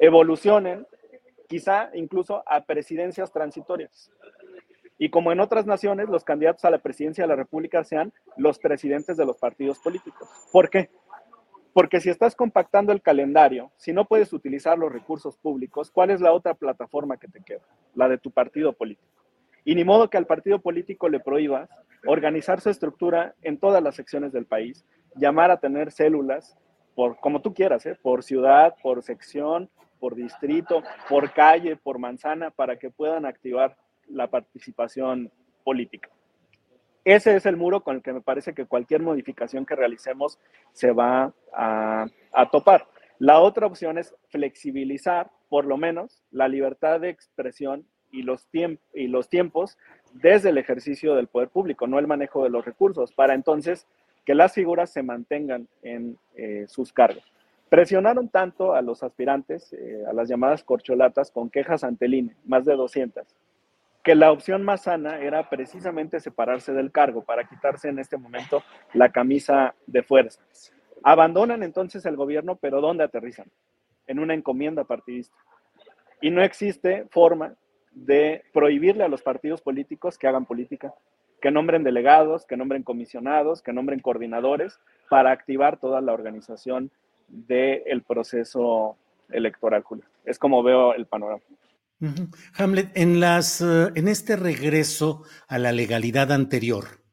evolucionen 0.00 0.88
quizá 1.46 1.90
incluso 1.94 2.42
a 2.46 2.64
presidencias 2.64 3.32
transitorias. 3.32 4.10
Y 4.98 5.10
como 5.10 5.30
en 5.30 5.40
otras 5.40 5.64
naciones, 5.64 6.08
los 6.08 6.24
candidatos 6.24 6.64
a 6.64 6.70
la 6.70 6.78
presidencia 6.78 7.24
de 7.24 7.28
la 7.28 7.36
República 7.36 7.84
sean 7.84 8.12
los 8.36 8.58
presidentes 8.58 9.16
de 9.16 9.24
los 9.24 9.38
partidos 9.38 9.78
políticos. 9.78 10.28
¿Por 10.52 10.68
qué? 10.68 10.90
Porque 11.72 12.00
si 12.00 12.10
estás 12.10 12.34
compactando 12.34 12.92
el 12.92 13.00
calendario, 13.00 13.70
si 13.76 13.92
no 13.92 14.06
puedes 14.06 14.32
utilizar 14.32 14.76
los 14.76 14.92
recursos 14.92 15.36
públicos, 15.38 15.92
¿cuál 15.92 16.10
es 16.10 16.20
la 16.20 16.32
otra 16.32 16.54
plataforma 16.54 17.16
que 17.18 17.28
te 17.28 17.40
queda? 17.40 17.62
La 17.94 18.08
de 18.08 18.18
tu 18.18 18.32
partido 18.32 18.72
político. 18.72 19.06
Y 19.64 19.76
ni 19.76 19.84
modo 19.84 20.10
que 20.10 20.16
al 20.16 20.26
partido 20.26 20.60
político 20.60 21.08
le 21.08 21.20
prohíbas 21.20 21.70
organizar 22.06 22.60
su 22.60 22.70
estructura 22.70 23.34
en 23.42 23.58
todas 23.58 23.82
las 23.82 23.94
secciones 23.94 24.32
del 24.32 24.46
país, 24.46 24.84
llamar 25.14 25.50
a 25.50 25.60
tener 25.60 25.92
células, 25.92 26.56
por 26.94 27.20
como 27.20 27.42
tú 27.42 27.54
quieras, 27.54 27.86
¿eh? 27.86 27.96
por 28.02 28.24
ciudad, 28.24 28.74
por 28.82 29.02
sección, 29.02 29.70
por 30.00 30.14
distrito, 30.16 30.82
por 31.08 31.32
calle, 31.32 31.76
por 31.76 31.98
manzana, 31.98 32.50
para 32.50 32.76
que 32.76 32.90
puedan 32.90 33.24
activar 33.24 33.76
la 34.10 34.28
participación 34.28 35.30
política. 35.64 36.08
Ese 37.04 37.36
es 37.36 37.46
el 37.46 37.56
muro 37.56 37.82
con 37.82 37.96
el 37.96 38.02
que 38.02 38.12
me 38.12 38.20
parece 38.20 38.52
que 38.52 38.66
cualquier 38.66 39.00
modificación 39.00 39.64
que 39.64 39.74
realicemos 39.74 40.38
se 40.72 40.92
va 40.92 41.32
a, 41.54 42.06
topar. 42.52 42.86
La 43.18 43.40
otra 43.40 43.66
opción 43.66 43.98
es 43.98 44.14
flexibilizar, 44.28 45.30
por 45.48 45.64
lo 45.64 45.76
menos, 45.76 46.22
la 46.30 46.48
libertad 46.48 47.00
de 47.00 47.08
expresión 47.08 47.86
y 48.12 48.22
los, 48.22 48.48
y 48.94 49.08
los 49.08 49.28
tiempos 49.28 49.78
desde 50.12 50.50
el 50.50 50.58
ejercicio 50.58 51.14
del 51.14 51.28
poder 51.28 51.48
público, 51.48 51.86
no 51.86 51.98
el 51.98 52.06
manejo 52.06 52.44
de 52.44 52.50
los 52.50 52.64
recursos, 52.64 53.12
para 53.12 53.34
entonces 53.34 53.86
que 54.24 54.34
las 54.34 54.52
figuras 54.52 54.90
se 54.90 55.02
mantengan 55.02 55.66
en 55.82 56.18
eh, 56.34 56.66
sus 56.68 56.92
cargos. 56.92 57.24
Presionaron 57.70 58.28
tanto 58.28 58.74
a 58.74 58.82
los 58.82 59.02
aspirantes, 59.02 59.72
eh, 59.72 60.04
a 60.06 60.12
las 60.12 60.28
llamadas 60.28 60.62
corcholatas, 60.62 61.30
con 61.30 61.48
quejas 61.48 61.84
ante 61.84 62.04
el 62.04 62.14
INE, 62.14 62.36
más 62.44 62.64
de 62.64 62.76
200, 62.76 63.26
que 64.02 64.14
la 64.14 64.32
opción 64.32 64.62
más 64.62 64.82
sana 64.82 65.18
era 65.18 65.48
precisamente 65.50 66.20
separarse 66.20 66.72
del 66.72 66.92
cargo 66.92 67.22
para 67.22 67.44
quitarse 67.44 67.88
en 67.88 67.98
este 67.98 68.16
momento 68.16 68.62
la 68.94 69.10
camisa 69.10 69.74
de 69.86 70.02
fuerza. 70.02 70.40
Abandonan 71.02 71.62
entonces 71.62 72.04
el 72.06 72.16
gobierno, 72.16 72.56
pero 72.56 72.80
¿dónde 72.80 73.04
aterrizan? 73.04 73.46
En 74.06 74.18
una 74.18 74.34
encomienda 74.34 74.84
partidista. 74.84 75.36
Y 76.20 76.30
no 76.30 76.42
existe 76.42 77.06
forma 77.10 77.54
de 77.92 78.44
prohibirle 78.52 79.04
a 79.04 79.08
los 79.08 79.22
partidos 79.22 79.60
políticos 79.60 80.18
que 80.18 80.26
hagan 80.26 80.46
política, 80.46 80.94
que 81.40 81.50
nombren 81.50 81.84
delegados, 81.84 82.46
que 82.46 82.56
nombren 82.56 82.82
comisionados, 82.82 83.62
que 83.62 83.72
nombren 83.72 84.00
coordinadores 84.00 84.80
para 85.08 85.30
activar 85.30 85.78
toda 85.78 86.00
la 86.00 86.12
organización 86.12 86.90
del 87.28 88.02
proceso 88.02 88.96
electoral, 89.30 89.82
Julio. 89.82 90.04
Es 90.24 90.38
como 90.38 90.62
veo 90.62 90.94
el 90.94 91.06
panorama. 91.06 91.42
Hamlet, 92.54 92.96
eh, 92.96 93.92
en 93.94 94.08
este 94.08 94.36
regreso 94.36 95.24
a 95.48 95.58
la 95.58 95.72
legalidad 95.72 96.30
anterior 96.30 97.04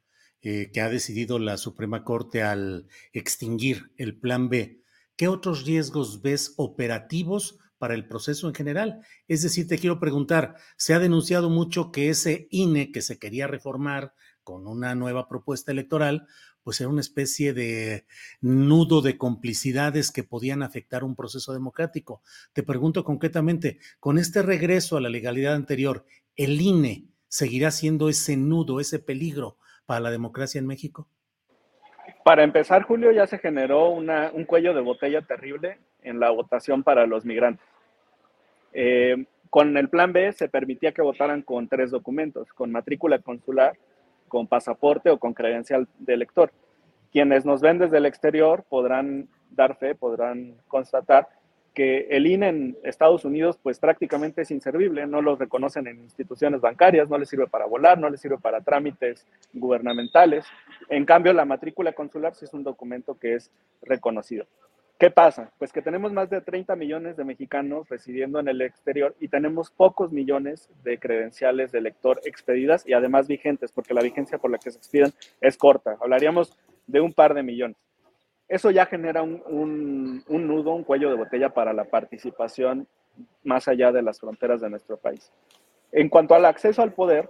eh, 0.41 0.69
que 0.71 0.81
ha 0.81 0.89
decidido 0.89 1.39
la 1.39 1.57
Suprema 1.57 2.03
Corte 2.03 2.43
al 2.43 2.87
extinguir 3.11 3.91
el 3.97 4.19
Plan 4.19 4.47
B, 4.47 4.83
¿qué 5.15 5.27
otros 5.27 5.65
riesgos 5.65 6.21
ves 6.21 6.53
operativos 6.57 7.57
para 7.79 7.95
el 7.95 8.07
proceso 8.07 8.47
en 8.47 8.53
general? 8.53 8.99
Es 9.27 9.41
decir, 9.41 9.67
te 9.67 9.79
quiero 9.79 9.99
preguntar, 9.99 10.55
se 10.77 10.93
ha 10.93 10.99
denunciado 10.99 11.49
mucho 11.49 11.91
que 11.91 12.09
ese 12.09 12.47
INE 12.51 12.91
que 12.91 13.01
se 13.01 13.17
quería 13.17 13.47
reformar 13.47 14.13
con 14.43 14.67
una 14.67 14.93
nueva 14.93 15.27
propuesta 15.27 15.71
electoral, 15.71 16.27
pues 16.65 16.81
era 16.81 16.89
una 16.89 17.01
especie 17.01 17.53
de 17.53 18.05
nudo 18.41 19.03
de 19.03 19.19
complicidades 19.19 20.11
que 20.11 20.23
podían 20.23 20.63
afectar 20.63 21.03
un 21.03 21.15
proceso 21.15 21.53
democrático. 21.53 22.23
Te 22.53 22.63
pregunto 22.63 23.03
concretamente, 23.03 23.77
con 23.99 24.17
este 24.17 24.41
regreso 24.41 24.97
a 24.97 25.01
la 25.01 25.09
legalidad 25.09 25.53
anterior, 25.53 26.05
¿el 26.35 26.59
INE 26.59 27.05
seguirá 27.27 27.69
siendo 27.69 28.09
ese 28.09 28.35
nudo, 28.35 28.79
ese 28.79 28.97
peligro 28.97 29.57
para 29.85 29.99
la 29.99 30.09
democracia 30.09 30.57
en 30.57 30.65
México? 30.65 31.07
Para 32.23 32.43
empezar, 32.43 32.81
Julio, 32.81 33.11
ya 33.11 33.27
se 33.27 33.37
generó 33.37 33.89
un 33.89 34.45
cuello 34.45 34.73
de 34.73 34.81
botella 34.81 35.21
terrible 35.21 35.77
en 36.01 36.19
la 36.19 36.31
votación 36.31 36.81
para 36.81 37.05
los 37.05 37.25
migrantes. 37.25 37.65
Eh, 38.73 39.27
con 39.51 39.77
el 39.77 39.87
plan 39.87 40.13
B 40.13 40.33
se 40.33 40.49
permitía 40.49 40.93
que 40.93 41.03
votaran 41.03 41.43
con 41.43 41.67
tres 41.67 41.91
documentos, 41.91 42.51
con 42.53 42.71
matrícula 42.71 43.19
consular, 43.19 43.77
con 44.35 44.47
pasaporte 44.47 45.09
o 45.09 45.17
con 45.17 45.33
credencial 45.33 45.87
de 45.97 46.13
elector. 46.13 46.51
Quienes 47.09 47.45
nos 47.45 47.61
ven 47.61 47.79
desde 47.79 47.99
el 47.99 48.05
exterior 48.05 48.65
podrán 48.67 49.29
dar 49.49 49.77
fe, 49.77 49.95
podrán 49.95 50.57
constatar 50.67 51.29
que 51.73 52.07
el 52.09 52.27
INE 52.27 52.49
en 52.49 52.77
Estados 52.83 53.23
Unidos 53.23 53.57
pues 53.63 53.79
prácticamente 53.79 54.41
es 54.41 54.51
inservible, 54.51 55.07
no 55.07 55.21
los 55.21 55.39
reconocen 55.39 55.87
en 55.87 55.99
instituciones 55.99 56.59
bancarias, 56.59 57.09
no 57.09 57.17
les 57.17 57.29
sirve 57.29 57.47
para 57.47 57.65
volar, 57.65 57.97
no 57.97 58.09
les 58.09 58.19
sirve 58.19 58.37
para 58.37 58.59
trámites 58.59 59.25
gubernamentales. 59.53 60.43
En 60.89 61.05
cambio, 61.05 61.31
la 61.31 61.45
matrícula 61.45 61.93
consular 61.93 62.35
sí 62.35 62.43
es 62.43 62.53
un 62.53 62.65
documento 62.65 63.17
que 63.17 63.35
es 63.35 63.53
reconocido. 63.83 64.47
¿Qué 64.97 65.11
pasa? 65.11 65.51
Pues 65.57 65.73
que 65.73 65.81
tenemos 65.81 66.13
más 66.13 66.29
de 66.29 66.39
30 66.39 66.73
millones 66.77 67.17
de 67.17 67.25
mexicanos 67.25 67.89
residiendo 67.89 68.39
en 68.39 68.47
el 68.47 68.61
exterior 68.61 69.13
y 69.19 69.27
tenemos 69.27 69.69
pocos 69.69 70.13
millones 70.13 70.69
de 70.85 70.97
credenciales 70.97 71.73
de 71.73 71.79
elector 71.79 72.21
expedidas 72.23 72.87
y 72.87 72.93
además 72.93 73.27
vigentes, 73.27 73.73
porque 73.73 73.93
la 73.93 74.01
vigencia 74.01 74.37
por 74.37 74.51
la 74.51 74.57
que 74.57 74.71
se 74.71 74.77
expiden 74.77 75.13
es 75.41 75.57
corta. 75.57 75.97
Hablaríamos 75.99 76.57
de 76.87 77.01
un 77.01 77.11
par 77.11 77.33
de 77.33 77.43
millones. 77.43 77.75
Eso 78.47 78.71
ya 78.71 78.85
genera 78.85 79.21
un, 79.21 80.23
un 80.27 80.47
nudo, 80.47 80.73
un 80.73 80.85
cuello 80.85 81.09
de 81.09 81.17
botella 81.17 81.49
para 81.49 81.73
la 81.73 81.83
participación 81.83 82.87
más 83.43 83.67
allá 83.67 83.91
de 83.91 84.01
las 84.01 84.21
fronteras 84.21 84.61
de 84.61 84.69
nuestro 84.69 84.95
país. 84.95 85.29
En 85.91 86.07
cuanto 86.07 86.35
al 86.35 86.45
acceso 86.45 86.81
al 86.81 86.93
poder, 86.93 87.29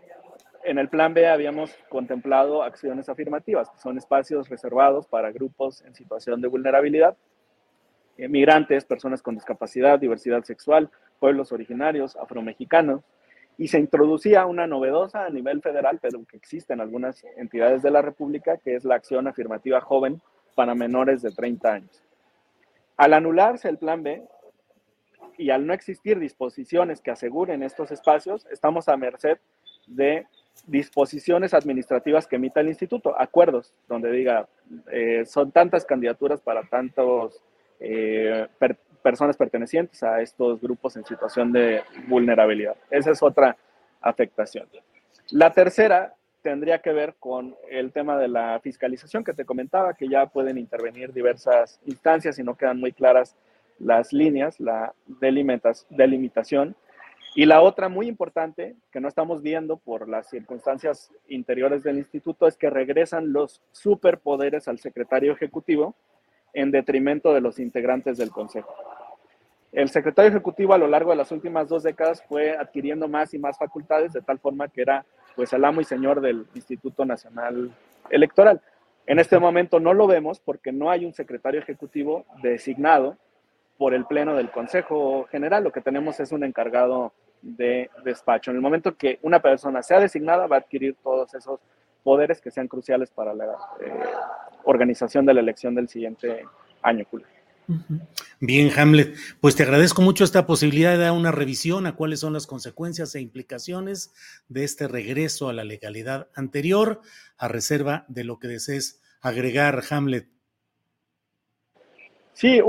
en 0.63 0.77
el 0.77 0.89
plan 0.89 1.15
B 1.15 1.27
habíamos 1.27 1.75
contemplado 1.89 2.61
acciones 2.61 3.09
afirmativas, 3.09 3.71
que 3.71 3.79
son 3.79 3.97
espacios 3.97 4.49
reservados 4.49 5.07
para 5.07 5.31
grupos 5.31 5.81
en 5.81 5.95
situación 5.95 6.41
de 6.41 6.47
vulnerabilidad 6.47 7.17
migrantes, 8.17 8.85
personas 8.85 9.21
con 9.21 9.35
discapacidad, 9.35 9.99
diversidad 9.99 10.43
sexual, 10.43 10.89
pueblos 11.19 11.51
originarios, 11.51 12.15
afromexicanos, 12.15 13.01
y 13.57 13.69
se 13.69 13.79
introducía 13.79 14.45
una 14.45 14.67
novedosa 14.67 15.25
a 15.25 15.29
nivel 15.29 15.61
federal, 15.61 15.99
pero 16.01 16.25
que 16.25 16.37
existe 16.37 16.73
en 16.73 16.81
algunas 16.81 17.23
entidades 17.37 17.81
de 17.81 17.91
la 17.91 18.01
República, 18.01 18.57
que 18.57 18.75
es 18.75 18.83
la 18.83 18.95
acción 18.95 19.27
afirmativa 19.27 19.79
joven 19.81 20.21
para 20.55 20.75
menores 20.75 21.21
de 21.21 21.31
30 21.31 21.71
años. 21.71 22.03
Al 22.97 23.13
anularse 23.13 23.69
el 23.69 23.77
plan 23.77 24.03
B 24.03 24.23
y 25.37 25.49
al 25.49 25.65
no 25.65 25.73
existir 25.73 26.19
disposiciones 26.19 27.01
que 27.01 27.11
aseguren 27.11 27.63
estos 27.63 27.91
espacios, 27.91 28.45
estamos 28.51 28.87
a 28.87 28.97
merced 28.97 29.37
de 29.87 30.25
disposiciones 30.67 31.53
administrativas 31.53 32.27
que 32.27 32.37
emita 32.37 32.61
el 32.61 32.69
instituto, 32.69 33.19
acuerdos 33.19 33.73
donde 33.87 34.11
diga, 34.11 34.47
eh, 34.91 35.25
son 35.25 35.51
tantas 35.51 35.85
candidaturas 35.85 36.41
para 36.41 36.63
tantos 36.63 37.43
eh, 37.80 38.47
personas 39.02 39.38
pertenecientes 39.38 40.02
a 40.03 40.22
estos 40.22 40.60
grupos 40.60 40.95
en 40.95 41.06
situación 41.06 41.52
de 41.52 41.84
vulnerabilidad. 42.07 42.76
Esa 42.89 43.11
es 43.11 43.22
otra 43.22 43.56
afectación. 44.02 44.68
La 45.31 45.52
tercera 45.53 46.15
tendría 46.41 46.80
que 46.80 46.93
ver 46.93 47.15
con 47.19 47.56
el 47.69 47.91
tema 47.91 48.18
de 48.18 48.27
la 48.27 48.60
fiscalización 48.60 49.23
que 49.23 49.34
te 49.34 49.45
comentaba, 49.45 49.95
que 49.95 50.07
ya 50.07 50.27
pueden 50.27 50.60
intervenir 50.60 51.11
diversas 51.11 51.80
instancias 51.85 52.38
y 52.38 52.43
no 52.43 52.56
quedan 52.56 52.80
muy 52.80 52.91
claras 52.91 53.35
las 53.80 54.14
líneas, 54.14 54.60
la 54.60 54.93
delimitación. 55.89 56.76
Y 57.35 57.45
la 57.45 57.61
otra 57.61 57.89
muy 57.89 58.07
importante 58.07 58.76
que 58.91 59.02
no 59.02 59.07
estamos 59.07 59.41
viendo 59.41 59.77
por 59.77 60.07
las 60.07 60.30
circunstancias 60.30 61.11
interiores 61.27 61.84
del 61.84 61.97
instituto 61.97 62.47
es 62.47 62.56
que 62.57 62.69
regresan 62.69 63.34
los 63.34 63.61
superpoderes 63.72 64.68
al 64.68 64.80
secretario 64.80 65.34
ejecutivo 65.34 65.95
en 66.56 66.72
detrimento 66.72 67.34
de 67.34 67.41
los 67.41 67.60
integrantes 67.60 68.18
del 68.18 68.32
Consejo. 68.32 68.73
El 69.72 69.90
secretario 69.90 70.30
ejecutivo 70.30 70.73
a 70.73 70.77
lo 70.77 70.88
largo 70.88 71.11
de 71.11 71.18
las 71.18 71.32
últimas 71.34 71.68
dos 71.68 71.84
décadas 71.84 72.23
fue 72.23 72.57
adquiriendo 72.57 73.10
más 73.10 73.34
y 73.34 73.40
más 73.40 73.57
facultades 73.57 74.14
de 74.14 74.22
tal 74.22 74.40
forma 74.40 74.69
que 74.69 74.82
era 74.82 75.06
pues 75.36 75.52
el 75.52 75.65
amo 75.65 75.82
y 75.82 75.84
señor 75.84 76.22
del 76.22 76.48
Instituto 76.56 77.03
Nacional 77.03 77.72
Electoral. 78.10 78.61
En 79.06 79.19
este 79.19 79.38
momento 79.38 79.82
no 79.82 79.94
lo 79.94 80.07
vemos 80.07 80.40
porque 80.40 80.72
no 80.72 80.90
hay 80.90 81.06
un 81.06 81.14
secretario 81.14 81.60
ejecutivo 81.60 82.26
designado 82.41 83.18
por 83.77 83.94
el 83.94 84.06
Pleno 84.06 84.34
del 84.36 84.49
Consejo 84.49 85.27
General. 85.30 85.61
Lo 85.61 85.73
que 85.73 85.82
tenemos 85.82 86.22
es 86.22 86.32
un 86.32 86.45
encargado 86.45 87.11
de 87.41 87.90
despacho. 88.06 88.52
En 88.52 88.57
el 88.57 88.64
momento 88.64 88.95
que 88.95 89.19
una 89.22 89.41
persona 89.41 89.84
sea 89.84 89.99
designada, 89.99 90.48
va 90.48 90.56
a 90.56 90.60
adquirir 90.60 90.95
todos 91.03 91.34
esos 91.34 91.60
poderes 92.06 92.40
que 92.40 92.52
sean 92.52 92.68
cruciales 92.68 93.10
para 93.10 93.34
la 93.34 93.45
eh, 93.82 93.91
organización 94.64 95.26
de 95.26 95.34
la 95.34 95.40
elección 95.40 95.73
del 95.73 95.90
siguiente 95.90 96.45
año, 96.84 97.03
Julio. 97.10 97.26
Bien, 98.40 98.69
Hamlet, 98.77 99.15
pues 99.41 99.56
te 99.56 99.64
agradezco 99.64 100.03
mucho 100.03 100.23
esta 100.23 100.45
posibilidad 100.45 100.91
de 100.91 100.99
dar 100.99 101.14
una 101.14 101.32
revisión 101.32 101.88
a 101.88 101.95
cuáles 101.95 102.19
son 102.19 102.32
las 102.32 102.45
consecuencias 102.45 103.15
e 103.15 103.22
implicaciones 103.22 104.14
de 104.49 104.64
este 104.64 104.88
regreso 104.88 105.49
a 105.49 105.53
la 105.53 105.64
legalidad 105.64 106.27
anterior, 106.36 107.02
a 107.40 107.48
reserva 107.48 108.06
de 108.07 108.23
lo 108.23 108.38
que 108.38 108.49
desees 108.49 109.02
agregar, 109.19 109.82
Hamlet. 109.90 110.27
Sí, 112.34 112.61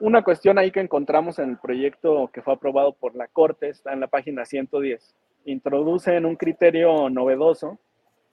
una 0.00 0.24
cuestión 0.24 0.58
ahí 0.58 0.72
que 0.72 0.80
encontramos 0.80 1.38
en 1.38 1.50
el 1.50 1.58
proyecto 1.58 2.28
que 2.34 2.42
fue 2.42 2.54
aprobado 2.54 2.94
por 2.94 3.14
la 3.14 3.28
Corte, 3.28 3.68
está 3.68 3.92
en 3.92 4.00
la 4.00 4.08
página 4.08 4.44
110. 4.44 5.14
Introducen 5.44 6.26
un 6.26 6.34
criterio 6.34 7.08
novedoso 7.10 7.78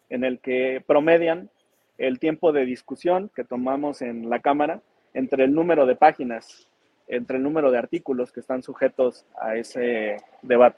en 0.10 0.24
el 0.24 0.40
que 0.40 0.84
promedian 0.86 1.50
el 1.98 2.20
tiempo 2.20 2.52
de 2.52 2.66
discusión 2.66 3.30
que 3.36 3.44
tomamos 3.44 4.02
en 4.02 4.30
la 4.30 4.40
Cámara 4.40 4.82
entre 5.14 5.44
el 5.44 5.54
número 5.54 5.86
de 5.86 5.96
páginas, 5.96 6.68
entre 7.08 7.38
el 7.38 7.44
número 7.44 7.72
de 7.72 7.78
artículos 7.78 8.32
que 8.32 8.40
están 8.40 8.64
sujetos 8.64 9.26
a 9.40 9.56
ese 9.56 10.18
debate. 10.42 10.78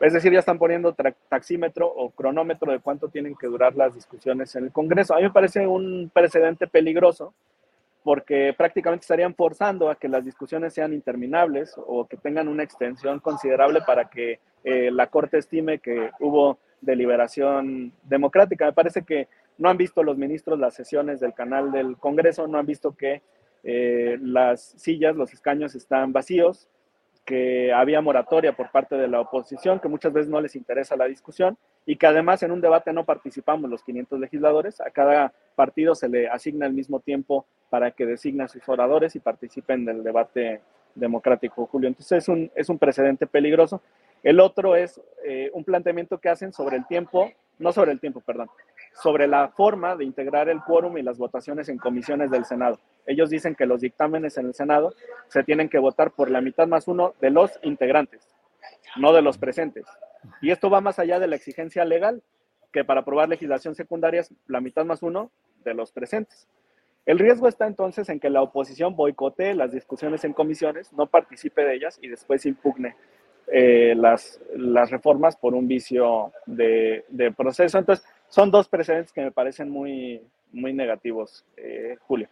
Es 0.00 0.12
decir, 0.12 0.32
ya 0.32 0.40
están 0.40 0.58
poniendo 0.58 0.94
taxímetro 1.28 1.86
o 1.88 2.10
cronómetro 2.10 2.70
de 2.70 2.80
cuánto 2.80 3.08
tienen 3.08 3.34
que 3.34 3.46
durar 3.46 3.74
las 3.76 3.94
discusiones 3.94 4.54
en 4.54 4.64
el 4.64 4.72
Congreso. 4.72 5.14
A 5.14 5.18
mí 5.18 5.22
me 5.22 5.30
parece 5.30 5.66
un 5.66 6.10
precedente 6.12 6.66
peligroso 6.66 7.32
porque 8.02 8.54
prácticamente 8.56 9.02
estarían 9.02 9.34
forzando 9.34 9.90
a 9.90 9.96
que 9.96 10.08
las 10.08 10.24
discusiones 10.24 10.74
sean 10.74 10.92
interminables 10.92 11.74
o 11.76 12.06
que 12.06 12.16
tengan 12.16 12.46
una 12.46 12.62
extensión 12.62 13.20
considerable 13.20 13.80
para 13.86 14.08
que 14.08 14.38
eh, 14.64 14.90
la 14.92 15.08
Corte 15.08 15.38
estime 15.38 15.78
que 15.78 16.10
hubo 16.20 16.58
deliberación 16.86 17.92
democrática. 18.04 18.64
Me 18.64 18.72
parece 18.72 19.02
que 19.02 19.28
no 19.58 19.68
han 19.68 19.76
visto 19.76 20.02
los 20.02 20.16
ministros 20.16 20.58
las 20.58 20.74
sesiones 20.74 21.20
del 21.20 21.34
canal 21.34 21.72
del 21.72 21.98
Congreso, 21.98 22.46
no 22.46 22.58
han 22.58 22.66
visto 22.66 22.96
que 22.96 23.22
eh, 23.64 24.16
las 24.22 24.62
sillas, 24.76 25.16
los 25.16 25.32
escaños 25.34 25.74
están 25.74 26.12
vacíos, 26.12 26.68
que 27.24 27.72
había 27.72 28.00
moratoria 28.00 28.56
por 28.56 28.70
parte 28.70 28.94
de 28.94 29.08
la 29.08 29.20
oposición, 29.20 29.80
que 29.80 29.88
muchas 29.88 30.12
veces 30.12 30.30
no 30.30 30.40
les 30.40 30.54
interesa 30.54 30.96
la 30.96 31.06
discusión 31.06 31.58
y 31.84 31.96
que 31.96 32.06
además 32.06 32.44
en 32.44 32.52
un 32.52 32.60
debate 32.60 32.92
no 32.92 33.04
participamos 33.04 33.68
los 33.68 33.82
500 33.82 34.20
legisladores, 34.20 34.80
a 34.80 34.90
cada 34.90 35.32
partido 35.56 35.96
se 35.96 36.08
le 36.08 36.28
asigna 36.28 36.66
el 36.66 36.72
mismo 36.72 37.00
tiempo 37.00 37.44
para 37.68 37.90
que 37.90 38.06
designe 38.06 38.44
a 38.44 38.48
sus 38.48 38.66
oradores 38.68 39.16
y 39.16 39.20
participen 39.20 39.84
del 39.84 40.04
debate 40.04 40.60
democrático, 40.94 41.66
Julio. 41.66 41.88
Entonces 41.88 42.22
es 42.22 42.28
un, 42.28 42.50
es 42.54 42.68
un 42.68 42.78
precedente 42.78 43.26
peligroso. 43.26 43.82
El 44.22 44.40
otro 44.40 44.76
es 44.76 45.00
eh, 45.24 45.50
un 45.52 45.64
planteamiento 45.64 46.18
que 46.18 46.28
hacen 46.28 46.52
sobre 46.52 46.76
el 46.76 46.86
tiempo, 46.86 47.30
no 47.58 47.72
sobre 47.72 47.92
el 47.92 48.00
tiempo, 48.00 48.20
perdón, 48.20 48.48
sobre 49.02 49.26
la 49.26 49.48
forma 49.48 49.96
de 49.96 50.04
integrar 50.04 50.48
el 50.48 50.62
quórum 50.62 50.98
y 50.98 51.02
las 51.02 51.18
votaciones 51.18 51.68
en 51.68 51.78
comisiones 51.78 52.30
del 52.30 52.44
Senado. 52.44 52.80
Ellos 53.06 53.30
dicen 53.30 53.54
que 53.54 53.66
los 53.66 53.80
dictámenes 53.80 54.36
en 54.38 54.46
el 54.46 54.54
Senado 54.54 54.94
se 55.28 55.44
tienen 55.44 55.68
que 55.68 55.78
votar 55.78 56.10
por 56.10 56.30
la 56.30 56.40
mitad 56.40 56.66
más 56.66 56.88
uno 56.88 57.14
de 57.20 57.30
los 57.30 57.58
integrantes, 57.62 58.28
no 58.96 59.12
de 59.12 59.22
los 59.22 59.38
presentes. 59.38 59.86
Y 60.40 60.50
esto 60.50 60.70
va 60.70 60.80
más 60.80 60.98
allá 60.98 61.20
de 61.20 61.28
la 61.28 61.36
exigencia 61.36 61.84
legal, 61.84 62.22
que 62.72 62.84
para 62.84 63.00
aprobar 63.00 63.28
legislación 63.28 63.74
secundaria 63.74 64.20
es 64.20 64.34
la 64.46 64.60
mitad 64.60 64.84
más 64.84 65.02
uno 65.02 65.30
de 65.64 65.74
los 65.74 65.92
presentes. 65.92 66.48
El 67.06 67.20
riesgo 67.20 67.46
está 67.46 67.68
entonces 67.68 68.08
en 68.08 68.18
que 68.18 68.30
la 68.30 68.42
oposición 68.42 68.96
boicotee 68.96 69.54
las 69.54 69.70
discusiones 69.70 70.24
en 70.24 70.32
comisiones, 70.32 70.92
no 70.92 71.06
participe 71.06 71.64
de 71.64 71.74
ellas 71.74 71.98
y 72.02 72.08
después 72.08 72.44
impugne 72.46 72.96
eh, 73.52 73.94
las, 73.96 74.40
las 74.56 74.90
reformas 74.90 75.36
por 75.36 75.54
un 75.54 75.68
vicio 75.68 76.32
de, 76.46 77.04
de 77.08 77.32
proceso. 77.32 77.78
Entonces, 77.78 78.04
son 78.28 78.50
dos 78.50 78.68
precedentes 78.68 79.12
que 79.12 79.22
me 79.22 79.32
parecen 79.32 79.70
muy, 79.70 80.22
muy 80.52 80.72
negativos, 80.72 81.44
eh, 81.56 81.96
Julio. 82.06 82.28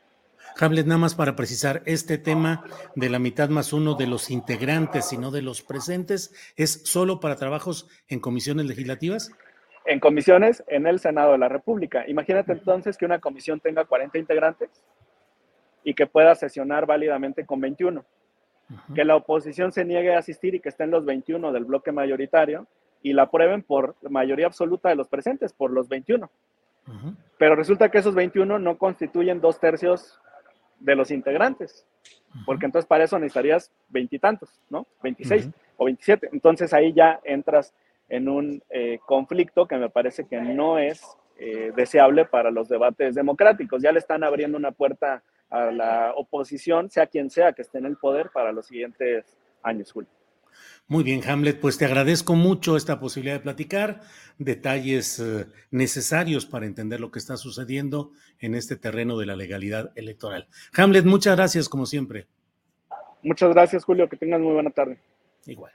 Hamlet, 0.59 0.87
nada 0.87 0.99
más 0.99 1.15
para 1.15 1.37
precisar, 1.37 1.83
este 1.87 2.19
tema 2.19 2.65
de 2.95 3.09
la 3.09 3.19
mitad 3.19 3.49
más 3.49 3.73
uno 3.73 3.95
de 3.95 4.07
los 4.07 4.31
integrantes 4.31 5.13
y 5.13 5.19
no 5.19 5.31
de 5.31 5.43
los 5.43 5.63
presentes, 5.63 6.35
¿es 6.57 6.83
solo 6.85 7.21
para 7.21 7.37
trabajos 7.37 7.89
en 8.09 8.21
comisiones 8.21 8.67
legislativas? 8.67 9.31
En 9.87 10.01
comisiones 10.01 10.65
en 10.69 10.87
el 10.87 10.99
Senado 10.99 11.33
de 11.33 11.39
la 11.39 11.49
República. 11.49 12.05
Imagínate 12.09 12.53
entonces 12.53 12.97
que 12.97 13.05
una 13.05 13.21
comisión 13.21 13.61
tenga 13.61 13.85
40 13.85 14.19
integrantes 14.19 14.71
y 15.83 15.95
que 15.95 16.07
pueda 16.07 16.35
sesionar 16.35 16.87
válidamente 16.87 17.45
con 17.45 17.61
21. 17.61 18.05
Que 18.95 19.05
la 19.05 19.17
oposición 19.17 19.73
se 19.73 19.85
niegue 19.85 20.15
a 20.15 20.19
asistir 20.19 20.55
y 20.55 20.61
que 20.61 20.69
estén 20.69 20.91
los 20.91 21.05
21 21.05 21.53
del 21.53 21.65
bloque 21.65 21.93
mayoritario 21.93 22.67
y 23.03 23.13
la 23.13 23.25
aprueben 23.25 23.63
por 23.63 23.97
mayoría 24.09 24.47
absoluta 24.47 24.89
de 24.89 24.97
los 24.97 25.09
presentes, 25.09 25.53
por 25.53 25.71
los 25.71 25.89
21. 25.89 26.31
Pero 27.39 27.57
resulta 27.57 27.91
que 27.91 27.99
esos 27.99 28.15
21 28.15 28.59
no 28.59 28.79
constituyen 28.79 29.41
dos 29.41 29.59
tercios 29.59 30.21
de 30.81 30.95
los 30.95 31.11
integrantes, 31.11 31.87
porque 32.45 32.67
entonces 32.67 32.87
para 32.87 33.05
eso 33.05 33.19
necesitarías 33.19 33.73
veintitantos, 33.89 34.61
¿no? 34.69 34.87
26 35.03 35.51
o 35.77 35.87
27. 35.87 36.31
Entonces 36.33 36.73
ahí 36.75 36.93
ya 36.93 37.21
entras 37.25 37.75
en 38.09 38.29
un 38.29 38.63
eh, 38.71 38.99
conflicto 39.07 39.67
que 39.67 39.77
me 39.77 39.89
parece 39.89 40.27
que 40.27 40.41
no 40.41 40.79
es 40.79 41.03
eh, 41.39 41.73
deseable 41.75 42.25
para 42.27 42.51
los 42.51 42.69
debates 42.69 43.15
democráticos. 43.15 43.83
Ya 43.83 43.93
le 43.93 43.99
están 43.99 44.25
abriendo 44.25 44.57
una 44.59 44.73
puerta 44.73 45.23
a 45.55 45.71
la 45.71 46.13
oposición, 46.17 46.91
sea 46.91 47.07
quien 47.07 47.31
sea 47.31 47.53
que 47.53 47.63
esté 47.63 47.79
en 47.79 47.87
el 47.87 47.97
poder, 47.97 48.31
para 48.31 48.51
los 48.51 48.67
siguientes 48.67 49.37
años, 49.63 49.93
Julio. 49.93 50.11
Muy 50.87 51.05
bien, 51.05 51.21
Hamlet, 51.29 51.61
pues 51.61 51.79
te 51.79 51.85
agradezco 51.85 52.35
mucho 52.35 52.77
esta 52.77 52.99
posibilidad 53.01 53.37
de 53.37 53.41
platicar, 53.41 54.01
detalles 54.39 55.19
eh, 55.19 55.47
necesarios 55.71 56.45
para 56.45 56.67
entender 56.67 57.01
lo 57.01 57.11
que 57.11 57.19
está 57.19 57.37
sucediendo 57.37 58.13
en 58.39 58.55
este 58.55 58.77
terreno 58.77 59.17
de 59.17 59.27
la 59.27 59.37
legalidad 59.37 59.93
electoral. 59.95 60.49
Hamlet, 60.77 61.05
muchas 61.05 61.37
gracias 61.37 61.69
como 61.69 61.87
siempre. 61.87 62.27
Muchas 63.23 63.55
gracias, 63.55 63.85
Julio, 63.85 64.09
que 64.09 64.17
tengas 64.17 64.41
muy 64.41 64.53
buena 64.53 64.71
tarde. 64.71 64.99
Igual. 65.47 65.73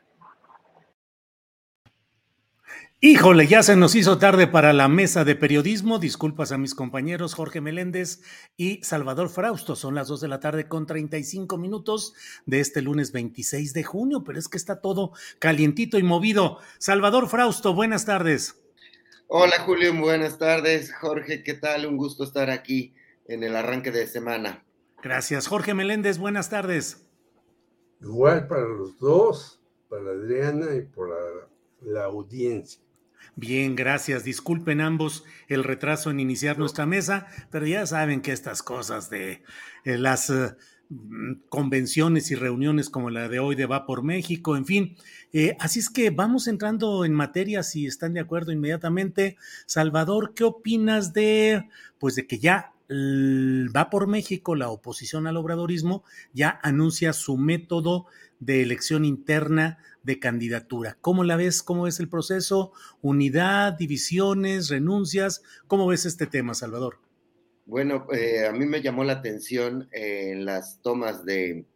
Híjole, 3.01 3.47
ya 3.47 3.63
se 3.63 3.77
nos 3.77 3.95
hizo 3.95 4.17
tarde 4.17 4.45
para 4.45 4.73
la 4.73 4.89
mesa 4.89 5.23
de 5.23 5.33
periodismo. 5.33 5.99
Disculpas 5.99 6.51
a 6.51 6.57
mis 6.57 6.75
compañeros 6.75 7.33
Jorge 7.33 7.61
Meléndez 7.61 8.19
y 8.57 8.83
Salvador 8.83 9.29
Frausto. 9.29 9.77
Son 9.77 9.95
las 9.95 10.09
2 10.09 10.19
de 10.19 10.27
la 10.27 10.41
tarde 10.41 10.67
con 10.67 10.85
35 10.85 11.57
minutos 11.57 12.13
de 12.45 12.59
este 12.59 12.81
lunes 12.81 13.13
26 13.13 13.71
de 13.71 13.83
junio, 13.85 14.25
pero 14.25 14.37
es 14.37 14.49
que 14.49 14.57
está 14.57 14.81
todo 14.81 15.13
calientito 15.39 15.97
y 15.97 16.03
movido. 16.03 16.57
Salvador 16.77 17.29
Frausto, 17.29 17.73
buenas 17.73 18.03
tardes. 18.03 18.61
Hola 19.27 19.61
Julio, 19.61 19.95
buenas 19.97 20.37
tardes. 20.37 20.93
Jorge, 20.93 21.41
¿qué 21.41 21.53
tal? 21.53 21.85
Un 21.85 21.95
gusto 21.95 22.25
estar 22.25 22.49
aquí 22.49 22.93
en 23.29 23.43
el 23.43 23.55
arranque 23.55 23.91
de 23.91 24.07
semana. 24.07 24.65
Gracias. 25.01 25.47
Jorge 25.47 25.73
Meléndez, 25.73 26.17
buenas 26.17 26.49
tardes. 26.49 27.07
Igual 28.01 28.45
para 28.49 28.67
los 28.67 28.99
dos, 28.99 29.61
para 29.87 30.11
Adriana 30.11 30.75
y 30.75 30.81
por 30.81 31.07
la, 31.07 31.47
la 31.81 32.03
audiencia. 32.03 32.88
Bien, 33.39 33.73
gracias. 33.73 34.25
Disculpen 34.25 34.81
ambos 34.81 35.23
el 35.47 35.63
retraso 35.63 36.11
en 36.11 36.19
iniciar 36.19 36.59
nuestra 36.59 36.85
mesa, 36.85 37.27
pero 37.49 37.65
ya 37.65 37.85
saben 37.85 38.21
que 38.21 38.33
estas 38.33 38.61
cosas 38.61 39.09
de 39.09 39.43
eh, 39.85 39.97
las 39.97 40.29
eh, 40.29 40.57
mm, 40.89 41.43
convenciones 41.47 42.31
y 42.31 42.35
reuniones 42.35 42.89
como 42.89 43.09
la 43.09 43.29
de 43.29 43.39
hoy 43.39 43.55
de 43.55 43.65
Va 43.65 43.85
por 43.85 44.03
México, 44.03 44.57
en 44.57 44.65
fin. 44.65 44.97
Eh, 45.31 45.55
así 45.61 45.79
es 45.79 45.89
que 45.89 46.09
vamos 46.09 46.49
entrando 46.49 47.05
en 47.05 47.13
materia, 47.13 47.63
si 47.63 47.85
están 47.85 48.13
de 48.13 48.19
acuerdo 48.19 48.51
inmediatamente. 48.51 49.37
Salvador, 49.67 50.33
¿qué 50.35 50.43
opinas 50.43 51.13
de, 51.13 51.69
pues 51.97 52.15
de 52.15 52.27
que 52.27 52.39
ya 52.39 52.73
va 52.91 53.89
por 53.89 54.07
México, 54.07 54.55
la 54.55 54.69
oposición 54.69 55.27
al 55.27 55.37
obradorismo 55.37 56.03
ya 56.33 56.59
anuncia 56.61 57.13
su 57.13 57.37
método 57.37 58.07
de 58.39 58.63
elección 58.63 59.05
interna 59.05 59.77
de 60.09 60.19
candidatura. 60.19 60.97
¿Cómo 61.01 61.23
la 61.23 61.35
ves? 61.35 61.61
¿Cómo 61.61 61.83
ves 61.83 61.99
el 61.99 62.09
proceso? 62.09 62.71
¿Unidad, 62.99 63.73
divisiones, 63.73 64.69
renuncias? 64.69 65.43
¿Cómo 65.67 65.85
ves 65.85 66.07
este 66.07 66.25
tema, 66.25 66.55
Salvador? 66.55 66.97
Bueno, 67.67 68.07
eh, 68.11 68.47
a 68.47 68.51
mí 68.51 68.65
me 68.65 68.81
llamó 68.81 69.03
la 69.03 69.13
atención 69.13 69.87
eh, 69.91 70.31
en 70.31 70.45
las 70.45 70.81
tomas 70.81 71.23
de, 71.25 71.67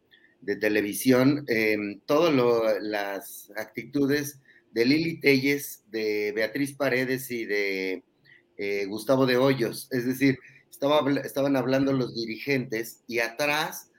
televisión 0.59 1.45
eh, 1.47 1.77
todas 2.07 2.33
las 2.81 3.51
actitudes 3.55 4.41
de 4.71 4.85
Lili 4.85 5.19
Telles, 5.19 5.83
de 5.91 6.33
Beatriz 6.35 6.73
Paredes 6.73 7.29
y 7.29 7.45
de 7.45 8.03
Gustavo 8.87 9.27
de 9.27 9.37
Hoyos. 9.37 9.87
Es 9.91 10.07
decir, 10.07 10.39
estaba, 10.71 11.07
estaban 11.21 11.55
hablando 11.55 11.93
los 11.93 12.15
dirigentes 12.15 13.03
y 13.05 13.19
atrás 13.19 13.91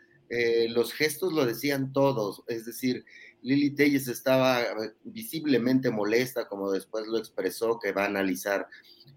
los 0.70 0.93
gestos 0.93 1.32
lo 1.32 1.47
decían 1.47 1.93
todos. 1.93 2.43
Es 2.48 2.66
decir, 2.66 3.05
Lili 3.45 3.71
Telles 3.71 4.09
estaba 4.09 4.62
visiblemente 5.05 5.91
molesta, 5.91 6.49
como 6.49 6.73
después 6.73 7.07
lo 7.07 7.19
expresó, 7.19 7.79
que 7.79 7.93
va 7.93 8.05
a 8.05 8.07
analizar 8.07 8.66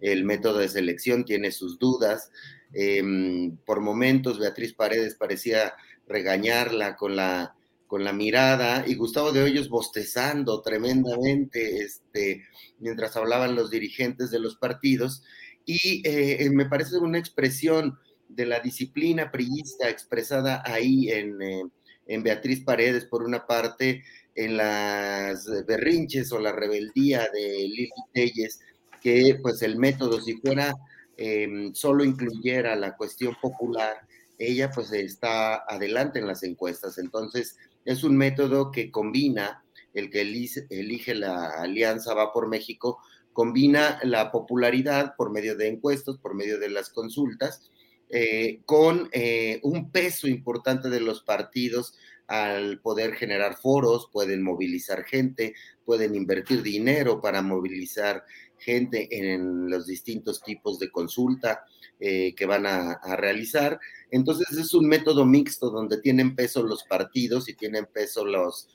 el 0.02 0.26
método 0.26 0.60
de 0.60 0.68
selección, 0.68 1.24
tiene 1.24 1.52
sus 1.52 1.80
dudas. 1.80 2.30
Em, 2.74 3.56
por 3.66 3.80
momentos 3.80 4.38
Beatriz 4.38 4.74
Paredes 4.74 5.16
parecía 5.16 5.74
regañarla 6.08 6.98
con 6.98 7.16
la, 7.16 7.56
con 7.88 8.04
la 8.04 8.12
mirada 8.12 8.84
y 8.86 8.95
Gustavo 8.95 9.32
de 9.32 9.44
Hoyos 9.44 9.70
bostezando 9.70 10.62
tremendamente 10.62 11.78
este, 11.78 12.44
mientras 12.80 13.16
hablaban 13.16 13.56
los 13.56 13.72
dirigentes 13.72 14.30
de 14.30 14.40
los 14.40 14.58
partidos. 14.58 15.24
Y 15.66 16.02
eh, 16.06 16.49
me 16.52 16.66
parece 16.66 16.98
una 16.98 17.18
expresión 17.18 17.98
de 18.28 18.45
la 18.45 18.60
disciplina 18.60 19.32
priista 19.32 19.90
expresada 19.90 20.62
ahí 20.66 21.10
en, 21.12 21.41
eh, 21.41 21.64
en 22.08 22.24
Beatriz 22.24 22.64
Paredes, 22.64 23.06
por 23.06 23.24
una 23.24 23.46
parte, 23.46 24.04
en 24.36 24.58
las 24.58 25.48
berrinches 25.66 26.32
o 26.32 26.40
la 26.40 26.52
rebeldía 26.52 27.28
de 27.34 27.68
Lili 27.68 27.90
Telles, 28.14 28.60
que 29.02 29.40
pues 29.42 29.62
el 29.62 29.78
método, 29.78 30.22
si 30.22 30.34
fuera 30.38 30.74
em, 31.18 31.74
solo 31.74 32.04
incluyera 32.04 32.76
la 32.76 32.96
cuestión 32.96 33.36
popular, 33.42 34.08
ella 34.38 34.70
pues 34.70 34.92
está 34.92 35.56
adelante 35.68 36.20
en 36.20 36.28
las 36.28 36.44
encuestas. 36.44 36.98
Entonces, 36.98 37.58
es 37.86 38.04
un 38.04 38.16
método 38.18 38.72
que 38.72 38.92
combina, 38.92 39.64
el 39.94 40.12
que 40.12 40.22
elige, 40.22 41.16
la 41.16 41.50
alianza 41.62 42.14
Va 42.14 42.32
por 42.32 42.48
México, 42.48 43.00
combina 43.34 44.00
la 44.04 44.32
popularidad 44.32 45.16
por 45.18 45.32
medio 45.32 45.56
de 45.56 45.70
encuestas, 45.70 46.18
por 46.18 46.36
medio 46.36 46.60
de 46.60 46.70
las 46.70 46.90
consultas, 46.90 47.72
eh, 48.10 48.62
con 48.66 49.10
eh, 49.12 49.60
un 49.64 49.92
peso 49.92 50.30
importante 50.30 50.90
de 50.90 51.02
los 51.02 51.24
partidos 51.24 51.94
al 52.28 52.80
poder 52.80 53.16
generar 53.16 53.58
foros, 53.58 54.10
pueden 54.12 54.44
movilizar 54.44 55.04
gente, 55.04 55.56
pueden 55.86 56.16
invertir 56.16 56.62
dinero 56.62 57.22
para 57.22 57.42
movilizar 57.42 58.24
gente 58.58 59.08
en 59.12 59.70
los 59.70 59.88
distintos 59.88 60.42
tipos 60.42 60.80
de 60.80 60.90
consulta 60.90 61.66
eh, 62.00 62.34
que 62.36 62.46
van 62.46 62.66
a, 62.66 63.00
realizar. 63.18 63.80
Entonces 64.10 64.58
es 64.58 64.74
un 64.74 64.88
método 64.88 65.26
mixto 65.26 65.70
donde 65.70 66.02
tienen 66.02 66.36
peso 66.36 66.64
los 66.64 66.84
partidos 66.84 67.50
y 67.50 67.56
tienen 67.56 67.86
peso 67.86 68.26
los 68.26 68.70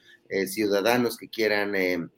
ciudadanos 0.47 1.19
que 1.19 1.29
quieran 1.29 2.11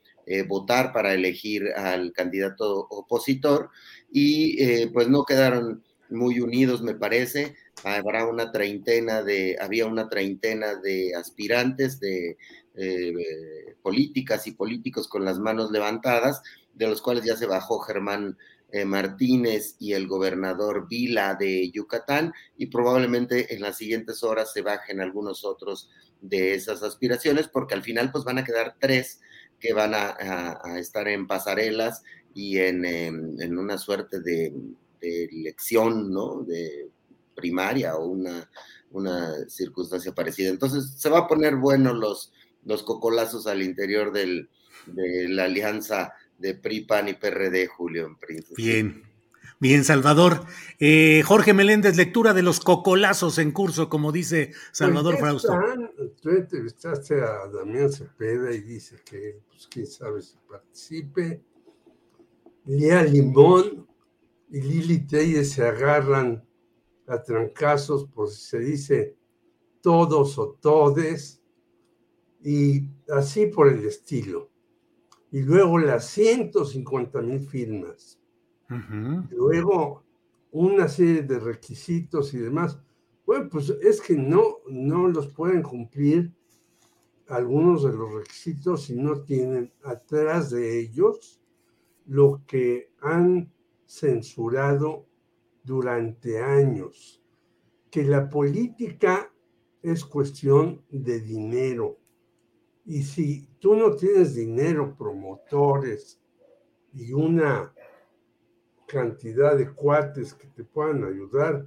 votar 0.46 0.92
para 0.92 1.14
elegir 1.14 1.72
al 1.74 2.12
candidato 2.12 2.86
opositor 2.90 3.70
y 4.12 4.86
pues 4.88 5.08
no 5.08 5.24
quedaron 5.24 5.82
muy 6.14 6.40
unidos, 6.40 6.82
me 6.82 6.94
parece. 6.94 7.54
Habrá 7.82 8.26
una 8.26 8.52
treintena 8.52 9.22
de, 9.22 9.56
había 9.60 9.86
una 9.86 10.08
treintena 10.08 10.76
de 10.76 11.14
aspirantes 11.14 12.00
de 12.00 12.36
políticas 13.82 14.46
y 14.48 14.52
políticos 14.52 15.06
con 15.06 15.24
las 15.24 15.38
manos 15.38 15.70
levantadas 15.70 16.42
de 16.74 16.88
los 16.88 17.00
cuales 17.00 17.24
ya 17.24 17.36
se 17.36 17.46
bajó 17.46 17.78
Germán 17.78 18.36
eh, 18.72 18.84
Martínez 18.84 19.76
y 19.78 19.92
el 19.92 20.08
gobernador 20.08 20.88
Vila 20.88 21.36
de 21.38 21.70
Yucatán, 21.70 22.32
y 22.56 22.66
probablemente 22.66 23.54
en 23.54 23.60
las 23.60 23.76
siguientes 23.76 24.24
horas 24.24 24.52
se 24.52 24.62
bajen 24.62 25.00
algunos 25.00 25.44
otros 25.44 25.90
de 26.20 26.54
esas 26.54 26.82
aspiraciones, 26.82 27.46
porque 27.46 27.74
al 27.74 27.84
final 27.84 28.10
pues 28.10 28.24
van 28.24 28.38
a 28.38 28.44
quedar 28.44 28.74
tres 28.80 29.20
que 29.60 29.72
van 29.72 29.92
a, 29.94 30.56
estar 30.76 31.06
en 31.06 31.28
pasarelas 31.28 32.02
y 32.34 32.58
en, 32.58 32.84
em, 32.84 33.36
una 33.56 33.78
suerte 33.78 34.20
de, 34.20 34.52
elección, 35.04 36.12
¿no? 36.12 36.42
De 36.42 36.88
primaria 37.34 37.96
o 37.96 38.06
una, 38.06 38.48
una 38.90 39.48
circunstancia 39.48 40.14
parecida. 40.14 40.50
Entonces 40.50 40.94
se 40.96 41.10
va 41.10 41.20
a 41.20 41.28
poner 41.28 41.56
bueno 41.56 41.92
los, 41.92 42.32
los 42.64 42.82
cocolazos 42.82 43.46
al 43.46 43.62
interior 43.62 44.12
del, 44.12 44.48
de 44.86 45.28
la 45.28 45.44
alianza 45.44 46.12
de 46.38 46.54
PRI, 46.54 46.82
PAN 46.82 47.08
y 47.08 47.14
PRD, 47.14 47.66
Julio, 47.66 48.06
en 48.06 48.16
principio. 48.16 48.56
Bien. 48.56 49.02
Bien, 49.60 49.84
Salvador. 49.84 50.44
Eh, 50.78 51.22
Jorge 51.24 51.54
Meléndez, 51.54 51.96
lectura 51.96 52.34
de 52.34 52.42
los 52.42 52.60
cocolazos 52.60 53.38
en 53.38 53.52
curso, 53.52 53.88
como 53.88 54.12
dice 54.12 54.52
Salvador 54.72 55.14
pues 55.14 55.20
Frausto. 55.20 55.58
Tú 56.20 56.30
entrevistaste 56.30 57.14
a 57.22 57.46
Damián 57.46 57.90
Cepeda 57.90 58.52
y 58.52 58.60
dice 58.60 58.96
que, 59.04 59.38
pues, 59.48 59.68
quién 59.68 59.86
sabe 59.86 60.20
si 60.20 60.36
participe. 60.48 61.40
Lía 62.66 63.04
Limón 63.04 63.86
y 64.54 64.60
Lili 64.60 65.00
Telles 65.00 65.50
se 65.50 65.66
agarran 65.66 66.46
a 67.08 67.20
trancazos, 67.20 68.04
por 68.04 68.30
si 68.30 68.40
se 68.40 68.58
dice 68.60 69.16
todos 69.80 70.38
o 70.38 70.52
todes, 70.60 71.42
y 72.40 72.88
así 73.08 73.46
por 73.46 73.66
el 73.66 73.84
estilo. 73.84 74.52
Y 75.32 75.42
luego 75.42 75.80
las 75.80 76.06
150 76.06 77.20
mil 77.22 77.40
firmas, 77.40 78.20
luego 79.30 80.04
una 80.52 80.86
serie 80.86 81.22
de 81.22 81.40
requisitos 81.40 82.32
y 82.32 82.38
demás. 82.38 82.78
Bueno, 83.26 83.48
pues 83.50 83.70
es 83.82 84.00
que 84.00 84.14
no, 84.14 84.58
no 84.68 85.08
los 85.08 85.26
pueden 85.34 85.62
cumplir 85.62 86.32
algunos 87.26 87.82
de 87.82 87.92
los 87.92 88.14
requisitos 88.14 88.84
si 88.84 88.94
no 88.94 89.20
tienen 89.22 89.72
atrás 89.82 90.50
de 90.50 90.78
ellos 90.78 91.40
lo 92.06 92.42
que 92.46 92.92
han 93.00 93.53
censurado 93.86 95.06
durante 95.62 96.40
años, 96.40 97.22
que 97.90 98.04
la 98.04 98.28
política 98.28 99.32
es 99.82 100.04
cuestión 100.04 100.82
de 100.90 101.20
dinero. 101.20 101.98
Y 102.84 103.02
si 103.02 103.48
tú 103.58 103.74
no 103.76 103.94
tienes 103.96 104.34
dinero, 104.34 104.94
promotores 104.96 106.20
y 106.92 107.12
una 107.12 107.74
cantidad 108.86 109.56
de 109.56 109.72
cuates 109.72 110.34
que 110.34 110.48
te 110.48 110.64
puedan 110.64 111.04
ayudar 111.04 111.66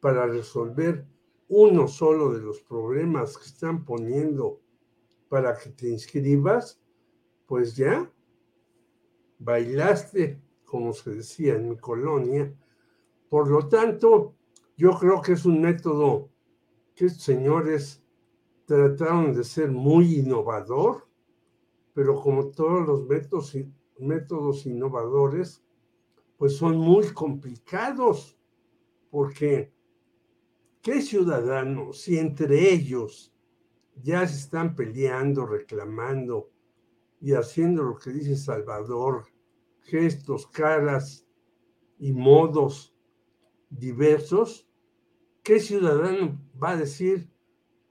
para 0.00 0.26
resolver 0.26 1.06
uno 1.48 1.88
solo 1.88 2.32
de 2.32 2.40
los 2.40 2.60
problemas 2.60 3.36
que 3.36 3.44
están 3.44 3.84
poniendo 3.84 4.60
para 5.28 5.56
que 5.56 5.70
te 5.70 5.88
inscribas, 5.88 6.80
pues 7.46 7.76
ya 7.76 8.10
bailaste, 9.38 10.40
como 10.74 10.92
se 10.92 11.14
decía 11.14 11.54
en 11.54 11.68
mi 11.68 11.76
colonia. 11.76 12.52
Por 13.28 13.48
lo 13.48 13.68
tanto, 13.68 14.34
yo 14.76 14.90
creo 14.98 15.22
que 15.22 15.34
es 15.34 15.44
un 15.44 15.60
método 15.60 16.30
que 16.96 17.06
estos 17.06 17.22
señores 17.22 18.02
trataron 18.64 19.32
de 19.32 19.44
ser 19.44 19.70
muy 19.70 20.16
innovador, 20.16 21.06
pero 21.92 22.20
como 22.20 22.48
todos 22.48 22.84
los 22.88 23.06
métodos, 23.06 23.56
métodos 24.00 24.66
innovadores, 24.66 25.62
pues 26.38 26.56
son 26.56 26.76
muy 26.76 27.06
complicados, 27.12 28.36
porque 29.12 29.72
¿qué 30.82 31.00
ciudadanos, 31.02 32.00
si 32.00 32.18
entre 32.18 32.72
ellos 32.72 33.32
ya 34.02 34.26
se 34.26 34.38
están 34.38 34.74
peleando, 34.74 35.46
reclamando 35.46 36.50
y 37.20 37.34
haciendo 37.34 37.84
lo 37.84 37.96
que 37.96 38.10
dice 38.10 38.34
Salvador, 38.34 39.26
gestos, 39.84 40.46
caras 40.48 41.26
y 41.98 42.12
modos 42.12 42.94
diversos, 43.70 44.68
¿qué 45.42 45.60
ciudadano 45.60 46.40
va 46.60 46.70
a 46.70 46.76
decir, 46.76 47.30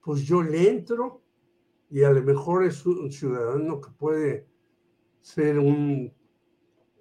pues 0.03 0.21
yo 0.21 0.43
le 0.43 0.69
entro 0.69 1.21
y 1.89 2.03
a 2.03 2.11
lo 2.11 2.21
mejor 2.21 2.65
es 2.65 2.85
un 2.85 3.11
ciudadano 3.11 3.79
que 3.79 3.91
puede 3.91 4.47
ser 5.21 5.59
un 5.59 6.13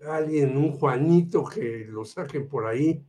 alguien, 0.06 0.56
un 0.56 0.72
Juanito 0.72 1.44
que 1.44 1.86
lo 1.88 2.04
saquen 2.04 2.48
por 2.48 2.66
ahí 2.66 3.04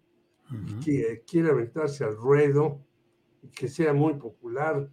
que 0.84 1.24
quiera 1.26 1.52
aventarse 1.52 2.04
al 2.04 2.16
ruedo 2.16 2.86
y 3.42 3.50
que 3.50 3.68
sea 3.68 3.94
muy 3.94 4.16
popular 4.16 4.90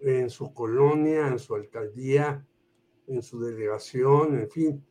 en 0.00 0.30
su 0.30 0.52
colonia, 0.52 1.28
en 1.28 1.38
su 1.38 1.54
alcaldía, 1.54 2.46
en 3.06 3.22
su 3.22 3.40
delegación, 3.40 4.38
en 4.38 4.50
fin. 4.50 4.86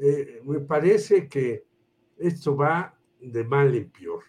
Eh, 0.00 0.40
me 0.44 0.60
parece 0.60 1.28
que 1.28 1.66
esto 2.18 2.56
va 2.56 2.98
de 3.20 3.44
mal 3.44 3.74
en 3.74 3.90
peor. 3.90 4.22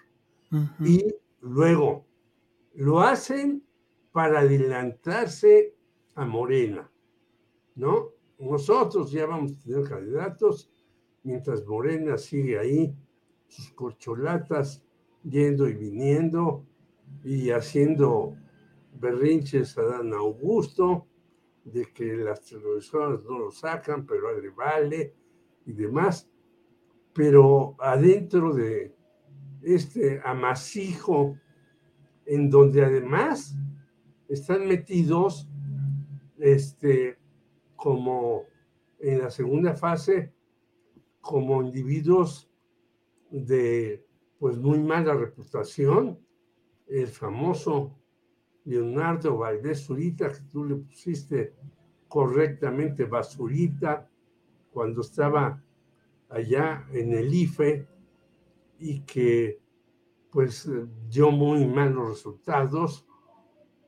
Y 0.80 1.04
luego 1.42 2.06
lo 2.76 3.02
hacen 3.02 3.64
para 4.12 4.40
adelantarse 4.40 5.76
a 6.14 6.26
Morena, 6.26 6.90
¿no? 7.76 8.12
Nosotros 8.40 9.12
ya 9.12 9.26
vamos 9.26 9.52
a 9.54 9.64
tener 9.64 9.90
candidatos, 9.90 10.72
mientras 11.24 11.66
Morena 11.66 12.18
sigue 12.18 12.58
ahí, 12.58 12.96
sus 13.48 13.72
corcholatas 13.72 14.82
yendo 15.24 15.68
y 15.68 15.74
viniendo 15.74 16.66
y 17.24 17.50
haciendo 17.50 18.38
berrinches 18.94 19.78
a 19.78 19.84
Dan 19.84 20.14
Augusto, 20.14 21.08
de 21.66 21.92
que 21.94 22.16
las 22.16 22.42
televisoras 22.46 23.24
no 23.24 23.40
lo 23.40 23.52
sacan, 23.52 24.06
pero 24.06 24.40
le 24.40 24.50
vale 24.50 25.14
y 25.66 25.74
demás. 25.74 26.30
Pero 27.14 27.76
adentro 27.80 28.54
de 28.54 28.96
este 29.62 30.22
amasijo, 30.24 31.38
en 32.26 32.50
donde 32.50 32.84
además 32.84 33.56
están 34.28 34.68
metidos 34.68 35.48
este, 36.38 37.18
como 37.76 38.44
en 39.00 39.20
la 39.20 39.30
segunda 39.30 39.76
fase, 39.76 40.34
como 41.22 41.62
individuos 41.62 42.50
de 43.32 44.06
pues 44.38 44.58
muy 44.58 44.80
mala 44.80 45.14
reputación, 45.14 46.20
el 46.88 47.08
famoso 47.08 47.98
Leonardo 48.66 49.38
Valdés 49.38 49.86
Zurita, 49.86 50.32
que 50.32 50.42
tú 50.52 50.66
le 50.66 50.76
pusiste 50.76 51.54
correctamente 52.08 53.06
basurita 53.06 54.10
cuando 54.76 55.00
estaba 55.00 55.64
allá 56.28 56.86
en 56.92 57.14
el 57.14 57.34
IFE 57.34 57.88
y 58.78 59.00
que 59.04 59.62
pues 60.30 60.66
eh, 60.66 60.86
dio 61.10 61.32
muy 61.32 61.66
malos 61.66 62.10
resultados. 62.10 63.08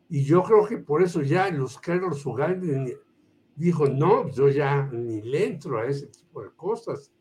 Y 0.07 0.23
yo 0.23 0.41
creo 0.43 0.65
que 0.65 0.77
por 0.77 1.03
eso 1.03 1.21
ya 1.21 1.51
los 1.51 1.77
Carlos 1.77 2.25
Ugalde 2.25 2.97
dijo, 3.53 3.89
no, 3.89 4.29
yo 4.29 4.47
ya 4.47 4.89
ni 4.93 5.21
le 5.21 5.45
entro 5.45 5.77
a 5.79 5.87
ese 5.87 6.07
tipo 6.07 6.41
de 6.41 6.51
cosas. 6.51 7.11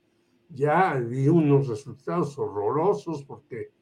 Ya 0.49 1.01
di 1.01 1.29
unos 1.29 1.67
resultados 1.67 2.39
horrorosos 2.39 3.25
porque 3.25 3.73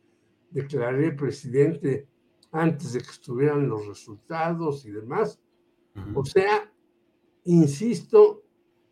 declaré 0.48 1.12
presidente 1.12 2.08
antes 2.50 2.94
de 2.94 3.00
que 3.00 3.10
estuvieran 3.10 3.68
los 3.68 3.86
resultados 3.86 4.86
y 4.86 4.92
demás. 4.92 5.38
O 6.14 6.24
sea, 6.24 6.72
insisto, 7.44 8.43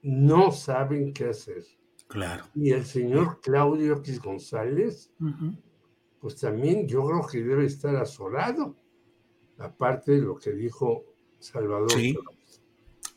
no 0.03 0.51
saben 0.53 1.13
qué 1.13 1.31
hacer. 1.31 1.65
Claro. 2.09 2.45
Y 2.55 2.73
el 2.73 2.85
señor 2.85 3.41
Claudio 3.41 3.97
X 3.99 4.21
González, 4.21 5.11
pues 6.21 6.37
también 6.37 6.87
yo 6.87 7.07
creo 7.07 7.27
que 7.27 7.43
debe 7.43 7.65
estar 7.65 7.97
azorado, 7.97 8.77
aparte 9.59 10.13
de 10.13 10.21
lo 10.21 10.37
que 10.37 10.53
dijo 10.53 11.05
Salvador. 11.39 11.91
Sí. 11.93 12.17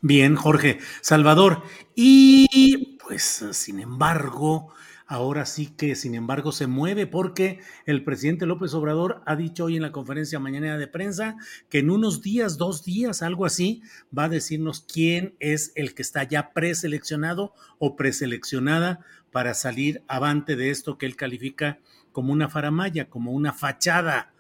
Bien, 0.02 0.36
Jorge. 0.36 0.80
Salvador. 1.02 1.64
Y 1.94 2.98
pues, 2.98 3.46
sin 3.52 3.80
embargo, 3.80 4.72
ahora 5.08 5.46
sí 5.46 5.68
que, 5.68 5.96
sin 5.96 6.16
embargo, 6.16 6.52
se 6.52 6.68
mueve 6.68 7.08
porque 7.08 7.60
el 7.86 8.04
presidente 8.04 8.46
López 8.46 8.74
Obrador 8.74 9.22
ha 9.26 9.36
dicho 9.36 9.66
hoy 9.66 9.76
en 9.76 9.82
la 9.82 9.92
conferencia 9.92 10.40
mañana 10.40 10.78
de 10.78 10.88
prensa 10.88 11.36
que 11.70 11.80
en 11.80 11.90
unos 11.90 12.22
días, 12.22 12.58
dos 12.58 12.84
días, 12.84 13.22
algo 13.22 13.46
así, 13.46 13.82
va 14.18 14.26
a 14.26 14.30
decirnos 14.30 14.82
quién 14.82 15.36
es 15.40 15.72
el 15.76 15.94
que 15.94 16.02
está 16.02 16.24
ya 16.24 16.54
preseleccionado 16.54 17.54
o 17.78 17.96
preseleccionada 17.96 19.02
para 19.32 19.54
salir 19.54 20.04
avante 20.08 20.56
de 20.56 20.70
esto 20.70 20.98
que 20.98 21.06
él 21.06 21.16
califica 21.16 21.80
como 22.12 22.32
una 22.34 22.50
faramaya, 22.50 23.10
como 23.10 23.32
una 23.32 23.54
fachada. 23.54 24.34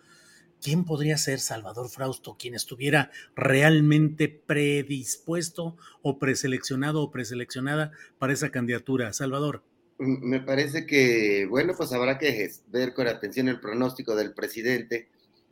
¿Quién 0.62 0.86
podría 0.86 1.18
ser 1.18 1.40
Salvador 1.40 1.90
Frausto 1.90 2.38
quien 2.40 2.56
estuviera 2.56 3.12
realmente 3.36 4.30
predispuesto 4.30 5.78
o 6.02 6.18
preseleccionado 6.18 7.02
o 7.02 7.12
preseleccionada 7.12 7.92
para 8.18 8.34
esa 8.34 8.50
candidatura? 8.50 9.14
Salvador. 9.14 9.64
Me 9.98 10.42
parece 10.42 10.86
que, 10.86 11.46
bueno, 11.50 11.74
pues 11.76 11.94
habrá 11.94 12.18
que 12.18 12.52
ver 12.68 12.94
con 12.94 13.08
atención 13.08 13.48
el 13.48 13.62
pronóstico 13.62 14.14
del 14.16 14.34
presidente 14.34 15.08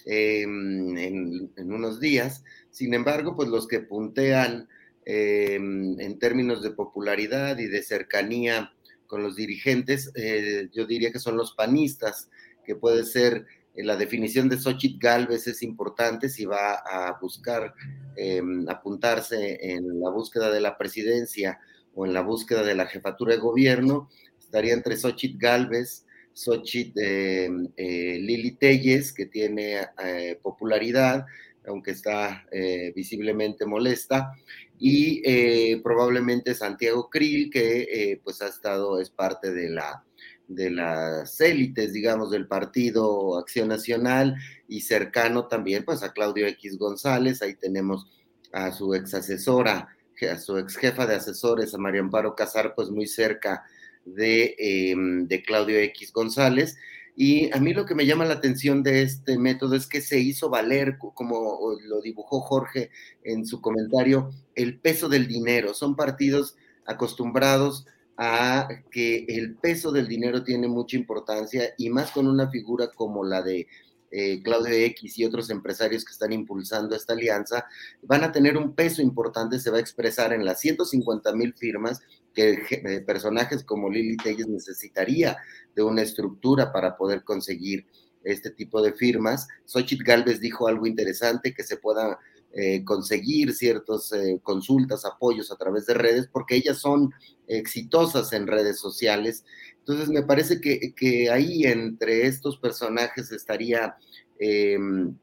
em, 0.05 0.97
en, 0.97 1.71
unos 1.71 2.01
días. 2.01 2.43
Sin 2.69 2.93
embargo, 2.93 3.37
pues 3.37 3.47
los 3.47 3.67
que 3.67 3.79
puntean 3.79 4.67
em, 5.05 5.97
en 5.99 6.19
términos 6.19 6.61
de 6.61 6.71
popularidad 6.71 7.57
y 7.57 7.67
de 7.67 7.83
cercanía 7.83 8.73
con 9.07 9.23
los 9.23 9.37
dirigentes, 9.37 10.11
eh, 10.15 10.69
yo 10.73 10.85
diría 10.85 11.11
que 11.13 11.19
son 11.19 11.37
los 11.37 11.53
panistas, 11.53 12.29
que 12.65 12.75
puede 12.75 13.05
ser 13.05 13.45
eh, 13.75 13.83
la 13.83 13.95
definición 13.95 14.49
de 14.49 14.57
Xochitl 14.57 14.99
Galvez 14.99 15.47
es 15.47 15.63
importante 15.63 16.27
si 16.27 16.45
va 16.45 16.73
a 16.75 17.17
buscar 17.21 17.73
em, 18.17 18.67
apuntarse 18.67 19.57
en 19.61 20.01
la 20.01 20.09
búsqueda 20.09 20.51
de 20.51 20.59
la 20.59 20.77
presidencia 20.77 21.59
o 21.95 22.05
en 22.05 22.13
la 22.13 22.21
búsqueda 22.21 22.63
de 22.63 22.75
la 22.75 22.87
jefatura 22.87 23.33
de 23.33 23.39
gobierno 23.39 24.09
estaría 24.53 24.75
entre 24.75 24.95
Xochitl 24.95 25.39
Galvez, 25.39 26.05
Xochitl 26.31 26.99
eh, 27.01 27.49
eh, 27.75 28.19
Lili 28.21 28.51
Telles, 28.51 29.11
que 29.11 29.25
tiene 29.25 29.79
eh, 30.05 30.37
popularidad, 30.43 31.25
aunque 31.65 31.91
está 31.91 32.45
visiblemente 32.93 33.65
molesta, 33.65 34.33
y 34.77 35.77
probablemente 35.77 36.53
Santiago 36.53 37.09
Krill, 37.09 37.49
que 37.49 38.19
pues 38.21 38.41
ha 38.41 38.47
estado, 38.47 38.99
es 38.99 39.09
parte 39.09 39.53
de 39.53 39.69
la 39.69 40.03
de 40.45 40.69
las 40.69 41.39
élites, 41.39 41.93
digamos, 41.93 42.29
del 42.29 42.47
partido 42.47 43.39
Acción 43.39 43.69
Nacional 43.69 44.35
y 44.67 44.81
cercano 44.81 45.47
también, 45.47 45.85
pues, 45.85 46.03
a 46.03 46.11
Claudio 46.11 46.45
X 46.47 46.77
González, 46.77 47.41
ahí 47.41 47.55
tenemos 47.55 48.07
a 48.51 48.71
su 48.73 48.93
ex 48.93 49.13
asesora, 49.13 49.87
a 50.29 50.37
su 50.37 50.57
ex 50.57 50.75
jefa 50.75 51.07
de 51.07 51.15
asesores, 51.15 51.73
a 51.73 51.77
María 51.77 52.01
Amparo 52.01 52.35
Casar, 52.35 52.75
pues 52.75 52.89
muy 52.89 53.07
cerca 53.07 53.63
Em, 54.05 55.27
de, 55.27 55.43
Claudio 55.43 55.77
X 55.79 56.11
González. 56.11 56.77
Y 57.15 57.53
a 57.55 57.59
mí 57.59 57.73
lo 57.73 57.85
que 57.85 57.95
me 57.95 58.05
llama 58.05 58.25
la 58.25 58.33
atención 58.33 58.83
de 58.83 59.03
este 59.03 59.37
método 59.37 59.75
es 59.75 59.87
que 59.87 60.01
se 60.01 60.19
hizo 60.19 60.49
valer, 60.49 60.97
como 60.97 61.77
lo 61.85 62.01
dibujó 62.01 62.41
Jorge 62.41 62.89
en 63.23 63.45
su 63.45 63.61
comentario, 63.61 64.31
el 64.55 64.79
peso 64.79 65.09
del 65.09 65.27
dinero. 65.27 65.73
Son 65.73 65.95
partidos 65.95 66.57
acostumbrados 66.85 67.85
a 68.17 68.67
que 68.91 69.25
el 69.27 69.55
peso 69.55 69.91
del 69.91 70.07
dinero 70.07 70.43
tiene 70.43 70.67
mucha 70.67 70.97
importancia 70.97 71.73
y 71.77 71.89
más 71.89 72.11
con 72.11 72.27
una 72.27 72.49
figura 72.49 72.89
como 72.95 73.23
la 73.23 73.41
de 73.41 73.67
eh, 74.11 74.41
Claudio 74.43 74.73
X 74.73 75.17
y 75.17 75.25
otros 75.25 75.49
empresarios 75.49 76.05
que 76.05 76.11
están 76.11 76.33
impulsando 76.33 76.95
esta 76.95 77.13
alianza, 77.13 77.65
van 78.03 78.23
a 78.23 78.31
tener 78.31 78.57
un 78.57 78.73
peso 78.73 79.01
importante, 79.01 79.59
se 79.59 79.71
va 79.71 79.77
a 79.77 79.81
expresar 79.81 80.33
en 80.33 80.45
las 80.45 80.59
150 80.59 81.33
mil 81.33 81.53
firmas 81.55 82.01
que 82.33 82.63
eh, 82.69 83.01
personajes 83.01 83.63
como 83.63 83.89
Lili 83.89 84.17
Telles 84.17 84.47
necesitaría 84.47 85.37
de 85.75 85.83
una 85.83 86.01
estructura 86.01 86.71
para 86.71 86.97
poder 86.97 87.23
conseguir 87.23 87.85
este 88.23 88.51
tipo 88.51 88.81
de 88.81 88.93
firmas. 88.93 89.47
Xochitl 89.65 90.03
Galvez 90.03 90.39
dijo 90.39 90.67
algo 90.67 90.87
interesante, 90.87 91.53
que 91.53 91.63
se 91.63 91.77
pueda 91.77 92.19
eh, 92.53 92.83
conseguir 92.83 93.53
ciertas 93.53 94.11
consultas, 94.43 95.05
apoyos 95.05 95.51
a 95.51 95.57
través 95.57 95.85
de 95.85 95.95
redes, 95.95 96.29
porque 96.31 96.55
ellas 96.55 96.77
son 96.77 97.11
exitosas 97.47 98.31
en 98.33 98.47
redes 98.47 98.79
sociales 98.79 99.43
entonces 99.85 100.07
me 100.07 100.23
parece 100.23 100.61
que, 100.61 101.29
ahí 101.29 101.65
entre 101.65 102.25
estos 102.25 102.57
personajes 102.57 103.33
estaría 103.33 103.97
em, 104.39 105.17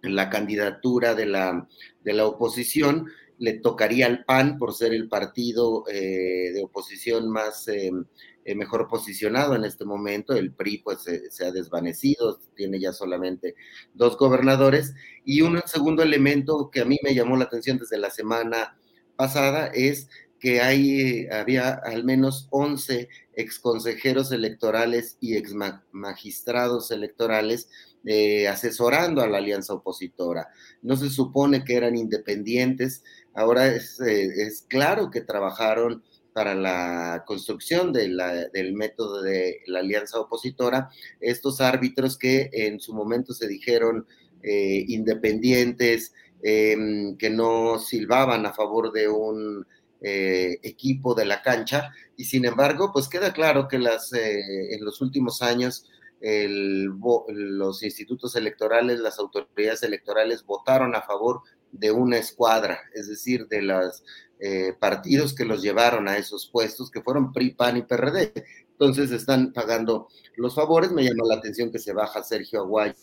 la 0.00 0.30
candidatura 0.30 1.14
de 1.14 1.26
la, 1.26 1.68
de 2.02 2.12
la 2.14 2.26
oposición, 2.26 3.08
le 3.38 3.54
tocaría 3.54 4.06
al 4.06 4.24
PAN 4.24 4.58
por 4.58 4.74
ser 4.74 4.94
el 4.94 5.08
partido 5.08 5.84
eh, 5.88 6.52
de 6.54 6.62
oposición 6.64 7.30
más 7.30 7.68
em, 7.68 8.04
eh, 8.44 8.54
mejor 8.54 8.88
posicionado 8.88 9.54
en 9.54 9.64
este 9.64 9.84
momento. 9.84 10.34
El 10.34 10.52
PRI 10.52 10.78
pues 10.78 11.04
se 11.30 11.44
ha 11.44 11.50
desvanecido, 11.50 12.40
tiene 12.54 12.80
ya 12.80 12.92
solamente 12.92 13.54
dos 13.94 14.16
gobernadores. 14.16 14.94
Y 15.24 15.42
un 15.42 15.60
segundo 15.66 16.02
elemento 16.02 16.70
que 16.70 16.80
a 16.80 16.84
mí 16.84 16.98
me 17.02 17.14
llamó 17.14 17.36
la 17.36 17.44
atención 17.44 17.78
desde 17.78 17.98
la 17.98 18.10
semana 18.10 18.78
pasada 19.16 19.66
es 19.68 20.08
que 20.38 20.60
hay, 20.60 21.26
había 21.28 21.70
al 21.72 22.04
menos 22.04 22.46
11 22.50 23.08
exconsejeros 23.34 24.32
electorales 24.32 25.16
y 25.20 25.36
ex 25.36 25.54
magistrados 25.92 26.90
electorales 26.90 27.68
eh, 28.04 28.46
asesorando 28.46 29.22
a 29.22 29.26
la 29.26 29.38
alianza 29.38 29.74
opositora. 29.74 30.48
No 30.82 30.96
se 30.96 31.10
supone 31.10 31.64
que 31.64 31.74
eran 31.74 31.96
independientes, 31.96 33.02
ahora 33.36 33.68
es, 33.68 34.00
eh, 34.00 34.50
claro 34.68 35.10
que 35.10 35.20
trabajaron 35.20 36.02
para 36.32 36.54
la 36.54 37.24
construcción 37.26 37.94
del 37.94 38.74
método 38.74 39.22
de 39.22 39.62
la 39.66 39.78
alianza 39.78 40.20
opositora, 40.20 40.90
estos 41.18 41.62
árbitros 41.62 42.18
que 42.18 42.50
en 42.52 42.78
su 42.78 42.92
momento 42.92 43.32
se 43.32 43.48
dijeron 43.48 44.06
eh, 44.42 44.84
independientes, 44.88 46.12
em, 46.42 47.16
que 47.16 47.30
no 47.30 47.78
silbaban 47.78 48.44
a 48.44 48.52
favor 48.52 48.92
de 48.92 49.08
un 49.08 49.66
eh, 50.02 50.58
equipo 50.62 51.14
de 51.14 51.24
la 51.24 51.40
cancha 51.40 51.90
y 52.18 52.24
sin 52.24 52.44
embargo 52.44 52.90
pues 52.92 53.08
queda 53.08 53.32
claro 53.32 53.66
que 53.66 53.78
las, 53.78 54.12
eh, 54.12 54.74
en 54.74 54.84
los 54.84 55.00
últimos 55.00 55.40
años 55.40 55.86
los 56.20 57.82
institutos 57.82 58.36
electorales, 58.36 59.00
las 59.00 59.18
autoridades 59.18 59.82
electorales 59.82 60.44
votaron 60.44 60.94
a 60.94 61.02
favor 61.02 61.42
de 61.78 61.90
una 61.90 62.18
escuadra, 62.18 62.80
es 62.94 63.08
decir, 63.08 63.46
de 63.48 63.62
los 63.62 64.02
eh, 64.38 64.74
partidos 64.78 65.34
que 65.34 65.44
los 65.44 65.62
llevaron 65.62 66.08
a 66.08 66.18
esos 66.18 66.48
puestos, 66.50 66.90
que 66.90 67.02
fueron 67.02 67.32
PRI, 67.32 67.50
PAN 67.52 67.78
y 67.78 67.82
PRD. 67.82 68.32
Entonces 68.72 69.10
están 69.10 69.52
pagando 69.52 70.08
los 70.36 70.54
favores. 70.54 70.92
Me 70.92 71.04
llama 71.04 71.24
la 71.26 71.36
atención 71.36 71.72
que 71.72 71.78
se 71.78 71.92
baja 71.92 72.22
Sergio 72.22 72.60
Aguay 72.60 72.94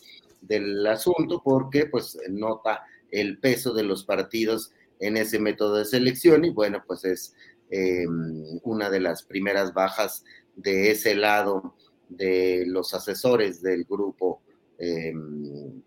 del 0.42 0.86
asunto 0.86 1.42
porque 1.44 1.86
pues 1.86 2.18
nota 2.30 2.84
el 3.12 3.40
peso 3.40 3.74
de 3.74 3.84
los 3.84 4.04
partidos 4.04 4.72
en 5.00 5.18
ese 5.18 5.40
método 5.40 5.78
de 5.78 5.86
selección 5.86 6.46
y 6.46 6.50
bueno, 6.50 6.84
pues 6.86 7.06
es 7.06 7.36
eh, 7.72 8.06
una 8.64 8.90
de 8.90 9.00
las 9.00 9.24
primeras 9.24 9.74
bajas 9.74 10.24
de 10.56 10.92
ese 10.92 11.16
lado 11.16 11.76
de 12.10 12.66
los 12.68 12.94
asesores 12.94 13.62
del 13.62 13.86
grupo 13.86 14.42
eh, 14.78 15.14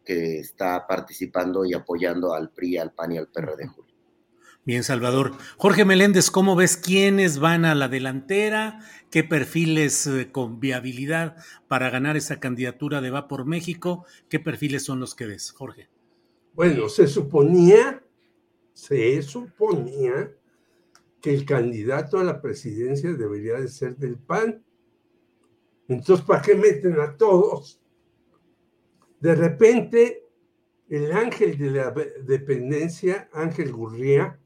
que 0.04 0.40
está 0.40 0.86
participando 0.86 1.64
y 1.64 1.74
apoyando 1.74 2.32
al 2.32 2.50
PRI, 2.50 2.78
al 2.78 2.92
PAN 2.92 3.12
y 3.12 3.18
al 3.18 3.28
PRD. 3.28 3.70
Bien, 4.64 4.82
Salvador. 4.82 5.32
Jorge 5.58 5.84
Meléndez, 5.84 6.30
¿cómo 6.30 6.56
ves 6.56 6.76
quiénes 6.76 7.38
van 7.38 7.64
a 7.64 7.74
la 7.74 7.88
delantera? 7.88 8.80
¿Qué 9.10 9.22
perfiles 9.22 10.06
eh, 10.08 10.30
con 10.32 10.58
viabilidad 10.58 11.36
para 11.68 11.88
ganar 11.90 12.16
esa 12.16 12.40
candidatura 12.40 13.00
de 13.00 13.10
Va 13.10 13.28
por 13.28 13.44
México? 13.44 14.04
¿Qué 14.28 14.40
perfiles 14.40 14.84
son 14.84 14.98
los 14.98 15.14
que 15.14 15.26
ves, 15.26 15.52
Jorge? 15.52 15.88
Bueno, 16.54 16.88
se 16.88 17.06
suponía 17.06 18.02
se 18.76 19.22
suponía 19.22 20.30
que 21.22 21.32
el 21.32 21.46
candidato 21.46 22.18
a 22.18 22.24
la 22.24 22.42
presidencia 22.42 23.10
debería 23.14 23.54
de 23.54 23.68
ser 23.68 23.96
del 23.96 24.18
PAN. 24.18 24.62
Entonces, 25.88 26.26
¿para 26.26 26.42
qué 26.42 26.54
meten 26.54 27.00
a 27.00 27.16
todos 27.16 27.80
De 29.20 29.34
repente, 29.34 30.26
el 30.88 31.12
ángel 31.12 31.58
de 31.58 31.70
la 31.70 31.90
dependencia, 31.90 33.28
Ángel 33.32 33.72
Gurría, 33.72 34.38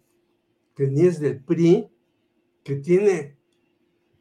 que 0.74 0.86
ni 0.86 1.02
es 1.02 1.20
del 1.20 1.42
PRI, 1.42 1.90
que 2.62 2.76
tiene 2.76 3.36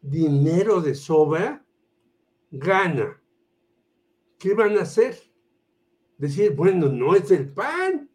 dinero 0.02 0.82
de 0.82 0.96
sobra, 0.96 1.66
gana. 2.52 3.22
¿Qué 4.38 4.54
van 4.54 4.78
a 4.78 4.82
hacer? 4.82 5.18
Decir, 6.18 6.56
bueno, 6.56 6.90
no 6.90 7.16
es 7.16 7.30
del 7.30 7.50
PAN. 7.50 8.10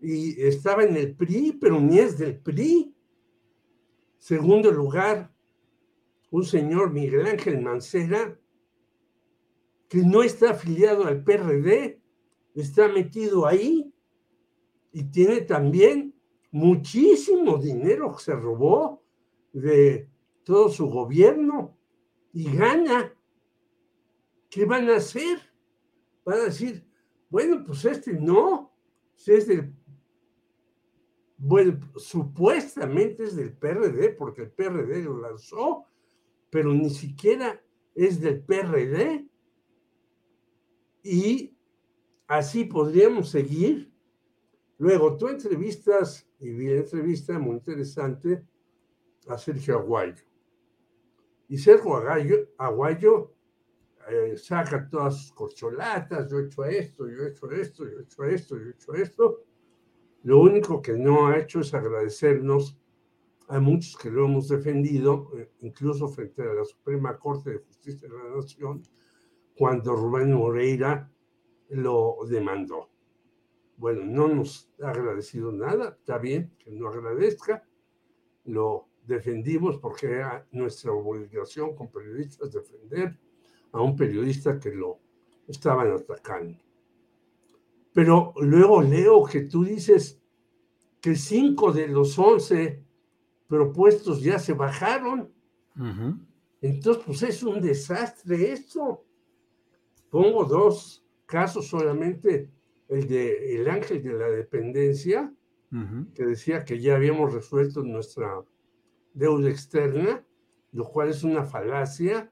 Y 0.00 0.42
estaba 0.42 0.84
en 0.84 0.96
el 0.96 1.14
PRI, 1.14 1.58
pero 1.60 1.80
ni 1.80 1.98
es 1.98 2.18
del 2.18 2.38
PRI. 2.38 2.94
Segundo 4.18 4.70
lugar, 4.70 5.32
un 6.30 6.44
señor 6.44 6.92
Miguel 6.92 7.26
Ángel 7.26 7.60
Mancera, 7.60 8.38
que 9.92 9.98
no 9.98 10.22
está 10.22 10.52
afiliado 10.52 11.04
al 11.04 11.22
PRD, 11.22 12.00
está 12.54 12.88
metido 12.88 13.44
ahí 13.44 13.92
y 14.90 15.04
tiene 15.04 15.42
también 15.42 16.14
muchísimo 16.50 17.58
dinero 17.58 18.16
que 18.16 18.24
se 18.24 18.32
robó 18.34 19.04
de 19.52 20.08
todo 20.44 20.70
su 20.70 20.88
gobierno 20.88 21.76
y 22.32 22.56
gana. 22.56 23.14
¿Qué 24.48 24.64
van 24.64 24.88
a 24.88 24.96
hacer? 24.96 25.38
Van 26.24 26.40
a 26.40 26.44
decir, 26.44 26.88
bueno, 27.28 27.62
pues 27.62 27.84
este 27.84 28.14
no, 28.14 28.74
es 29.26 29.46
del, 29.46 29.74
bueno, 31.36 31.78
supuestamente 31.96 33.24
es 33.24 33.36
del 33.36 33.52
PRD, 33.58 34.14
porque 34.14 34.40
el 34.40 34.52
PRD 34.52 35.02
lo 35.02 35.20
lanzó, 35.20 35.84
pero 36.48 36.72
ni 36.72 36.88
siquiera 36.88 37.62
es 37.94 38.22
del 38.22 38.42
PRD. 38.42 39.28
Y 41.02 41.56
así 42.26 42.64
podríamos 42.64 43.30
seguir. 43.30 43.92
Luego, 44.78 45.16
tú 45.16 45.28
entrevistas, 45.28 46.28
y 46.38 46.50
vi 46.50 46.68
la 46.68 46.80
entrevista 46.80 47.38
muy 47.38 47.56
interesante 47.56 48.44
a 49.28 49.38
Sergio 49.38 49.78
Aguayo. 49.78 50.24
Y 51.48 51.58
Sergio 51.58 51.96
Aguayo, 51.96 52.48
Aguayo 52.58 53.34
eh, 54.08 54.36
saca 54.36 54.88
todas 54.88 55.16
sus 55.16 55.32
corcholatas, 55.32 56.28
yo 56.30 56.38
he 56.38 56.46
hecho 56.46 56.64
esto, 56.64 57.08
yo 57.08 57.22
he 57.22 57.28
hecho 57.28 57.50
esto, 57.50 57.84
yo 57.88 57.98
he 57.98 58.02
hecho 58.02 58.24
esto, 58.24 58.56
yo 58.56 58.66
he 58.66 58.70
hecho 58.70 58.94
esto. 58.94 59.44
Lo 60.24 60.40
único 60.40 60.80
que 60.80 60.92
no 60.94 61.28
ha 61.28 61.38
hecho 61.38 61.60
es 61.60 61.74
agradecernos 61.74 62.78
a 63.48 63.60
muchos 63.60 63.96
que 63.96 64.10
lo 64.10 64.24
hemos 64.24 64.48
defendido, 64.48 65.30
eh, 65.36 65.50
incluso 65.60 66.08
frente 66.08 66.42
a 66.42 66.54
la 66.54 66.64
Suprema 66.64 67.18
Corte 67.18 67.50
de 67.50 67.58
Justicia 67.58 68.08
de 68.08 68.16
la 68.16 68.36
Nación, 68.36 68.82
cuando 69.56 69.94
Rubén 69.94 70.32
Moreira 70.32 71.10
lo 71.70 72.18
demandó. 72.28 72.88
Bueno, 73.76 74.04
no 74.04 74.28
nos 74.28 74.70
ha 74.82 74.90
agradecido 74.90 75.50
nada, 75.52 75.96
está 75.98 76.18
bien 76.18 76.52
que 76.58 76.70
no 76.70 76.88
agradezca, 76.88 77.66
lo 78.44 78.88
defendimos 79.04 79.78
porque 79.78 80.06
era 80.06 80.46
nuestra 80.52 80.92
obligación 80.92 81.74
como 81.74 81.90
periodistas 81.90 82.52
defender 82.52 83.18
a 83.72 83.80
un 83.80 83.96
periodista 83.96 84.58
que 84.60 84.72
lo 84.72 84.98
estaban 85.48 85.90
atacando. 85.90 86.58
Pero 87.92 88.32
luego 88.36 88.82
leo 88.82 89.24
que 89.24 89.42
tú 89.42 89.64
dices 89.64 90.20
que 91.00 91.16
cinco 91.16 91.72
de 91.72 91.88
los 91.88 92.18
once 92.18 92.82
propuestos 93.48 94.22
ya 94.22 94.38
se 94.38 94.54
bajaron. 94.54 95.30
Entonces, 96.60 97.02
pues 97.04 97.22
es 97.22 97.42
un 97.42 97.60
desastre 97.60 98.52
esto. 98.52 99.04
Pongo 100.12 100.44
dos 100.44 101.02
casos 101.24 101.68
solamente, 101.68 102.50
el 102.86 103.08
de 103.08 103.56
el 103.56 103.66
ángel 103.66 104.02
de 104.02 104.12
la 104.12 104.28
dependencia, 104.28 105.32
que 106.14 106.26
decía 106.26 106.66
que 106.66 106.78
ya 106.78 106.96
habíamos 106.96 107.32
resuelto 107.32 107.82
nuestra 107.82 108.44
deuda 109.14 109.48
externa, 109.48 110.22
lo 110.72 110.84
cual 110.84 111.08
es 111.08 111.24
una 111.24 111.44
falacia, 111.44 112.30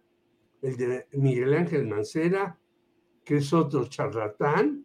el 0.61 0.77
de 0.77 1.07
Miguel 1.13 1.55
Ángel 1.55 1.87
Mancera, 1.87 2.61
que 3.25 3.39
es 3.39 3.51
otro 3.55 3.87
charlatán, 3.87 4.85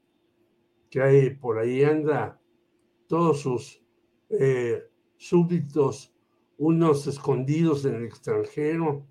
que 0.90 1.02
hay, 1.02 1.32
por 1.32 1.58
ahí 1.58 1.84
anda 1.84 2.40
todos 3.08 3.42
sus 3.42 3.84
eh, 4.30 4.88
súbditos, 5.18 6.16
unos 6.58 7.08
escondidos 7.08 7.84
en 7.84 7.96
el 7.96 8.06
extranjero, 8.06 9.06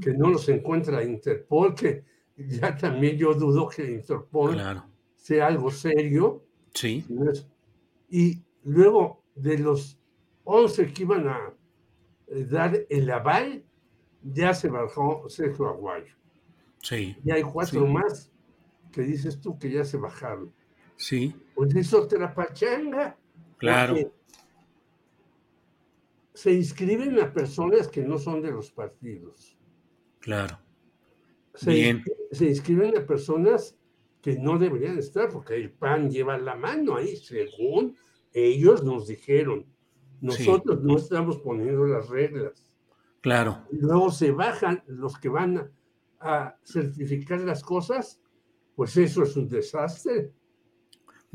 que 0.00 0.12
no 0.12 0.28
los 0.28 0.48
encuentra 0.48 1.04
Interpol, 1.04 1.72
que 1.76 2.15
ya 2.36 2.76
también 2.76 3.16
yo 3.16 3.34
dudo 3.34 3.68
que 3.68 3.92
Interpol 3.92 4.60
sea 5.16 5.46
algo 5.46 5.70
serio. 5.70 6.44
Sí. 6.74 7.04
Y 8.10 8.42
luego 8.64 9.22
de 9.34 9.58
los 9.58 9.98
11 10.44 10.92
que 10.92 11.02
iban 11.02 11.28
a 11.28 11.54
eh, 12.28 12.44
dar 12.44 12.78
el 12.88 13.10
aval, 13.10 13.64
ya 14.22 14.54
se 14.54 14.68
bajó 14.68 15.28
Sergio 15.28 15.68
Aguayo. 15.68 16.14
Sí. 16.82 17.16
Y 17.24 17.30
hay 17.30 17.42
cuatro 17.42 17.86
más 17.86 18.30
que 18.92 19.02
dices 19.02 19.40
tú 19.40 19.58
que 19.58 19.70
ya 19.70 19.84
se 19.84 19.96
bajaron. 19.96 20.52
Sí. 20.96 21.34
Pues 21.54 21.74
es 21.74 21.92
otra 21.92 22.32
pachanga. 22.34 23.16
Claro. 23.58 23.96
Se 26.34 26.52
inscriben 26.52 27.18
a 27.20 27.32
personas 27.32 27.88
que 27.88 28.02
no 28.02 28.18
son 28.18 28.42
de 28.42 28.50
los 28.50 28.70
partidos. 28.70 29.56
Claro. 30.20 30.58
Se, 31.56 31.72
Bien. 31.72 32.04
se 32.32 32.46
inscriben 32.46 32.96
a 32.96 33.06
personas 33.06 33.76
que 34.22 34.38
no 34.38 34.58
deberían 34.58 34.98
estar, 34.98 35.28
porque 35.30 35.56
el 35.56 35.70
PAN 35.72 36.10
lleva 36.10 36.38
la 36.38 36.56
mano 36.56 36.96
ahí, 36.96 37.16
según 37.16 37.96
ellos 38.32 38.82
nos 38.84 39.06
dijeron. 39.06 39.66
Nosotros 40.20 40.82
no 40.82 40.96
estamos 40.96 41.38
poniendo 41.38 41.86
las 41.86 42.08
reglas. 42.08 42.72
Claro. 43.20 43.64
Luego 43.70 44.10
se 44.10 44.32
bajan 44.32 44.82
los 44.86 45.18
que 45.18 45.28
van 45.28 45.58
a, 45.58 45.70
a 46.20 46.58
certificar 46.64 47.40
las 47.40 47.62
cosas, 47.62 48.20
pues 48.74 48.96
eso 48.96 49.22
es 49.22 49.36
un 49.36 49.48
desastre. 49.48 50.32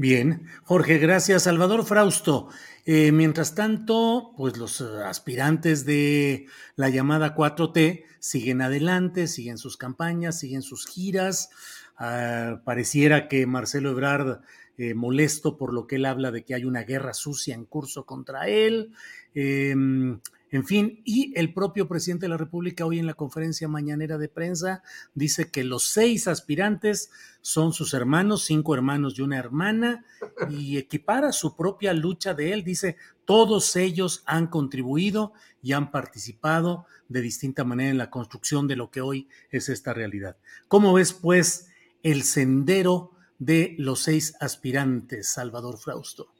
Bien, 0.01 0.47
Jorge, 0.63 0.97
gracias. 0.97 1.43
Salvador 1.43 1.85
Frausto, 1.85 2.49
eh, 2.87 3.11
mientras 3.11 3.53
tanto, 3.53 4.33
pues 4.35 4.57
los 4.57 4.81
eh, 4.81 4.85
aspirantes 5.05 5.85
de 5.85 6.47
la 6.75 6.89
llamada 6.89 7.35
4T 7.35 8.05
siguen 8.17 8.63
adelante, 8.63 9.27
siguen 9.27 9.59
sus 9.59 9.77
campañas, 9.77 10.39
siguen 10.39 10.63
sus 10.63 10.87
giras. 10.87 11.51
Ah, 11.97 12.63
pareciera 12.65 13.27
que 13.27 13.45
Marcelo 13.45 13.91
Ebrard, 13.91 14.41
eh, 14.79 14.95
molesto 14.95 15.55
por 15.55 15.71
lo 15.71 15.85
que 15.85 15.97
él 15.97 16.05
habla 16.05 16.31
de 16.31 16.45
que 16.45 16.55
hay 16.55 16.65
una 16.65 16.81
guerra 16.81 17.13
sucia 17.13 17.53
en 17.53 17.65
curso 17.65 18.07
contra 18.07 18.47
él. 18.47 18.93
em, 19.35 20.19
en 20.51 20.65
fin, 20.65 21.01
y 21.05 21.33
el 21.39 21.53
propio 21.53 21.87
presidente 21.87 22.25
de 22.25 22.29
la 22.29 22.37
República 22.37 22.85
hoy 22.85 22.99
en 22.99 23.05
la 23.05 23.13
conferencia 23.13 23.69
mañanera 23.69 24.17
de 24.17 24.27
prensa 24.27 24.83
dice 25.13 25.49
que 25.49 25.63
los 25.63 25.83
seis 25.83 26.27
aspirantes 26.27 27.09
son 27.39 27.71
sus 27.71 27.93
hermanos, 27.93 28.43
cinco 28.43 28.75
hermanos 28.75 29.17
y 29.17 29.21
una 29.21 29.37
hermana, 29.37 30.05
y 30.49 30.77
equipara 30.77 31.31
su 31.31 31.55
propia 31.55 31.93
lucha 31.93 32.33
de 32.33 32.51
él. 32.51 32.65
Dice, 32.65 32.97
todos 33.23 33.77
ellos 33.77 34.23
han 34.25 34.47
contribuido 34.47 35.31
y 35.63 35.71
han 35.71 35.89
participado 35.89 36.85
de 37.07 37.21
distinta 37.21 37.63
manera 37.63 37.89
en 37.89 37.97
la 37.97 38.09
construcción 38.09 38.67
de 38.67 38.75
lo 38.75 38.91
que 38.91 38.99
hoy 38.99 39.29
es 39.51 39.69
esta 39.69 39.93
realidad. 39.93 40.35
¿Cómo 40.67 40.93
ves, 40.93 41.13
pues, 41.13 41.69
el 42.03 42.23
sendero 42.23 43.11
de 43.39 43.75
los 43.79 44.01
seis 44.01 44.35
aspirantes, 44.41 45.29
Salvador 45.29 45.77
Frausto? 45.77 46.33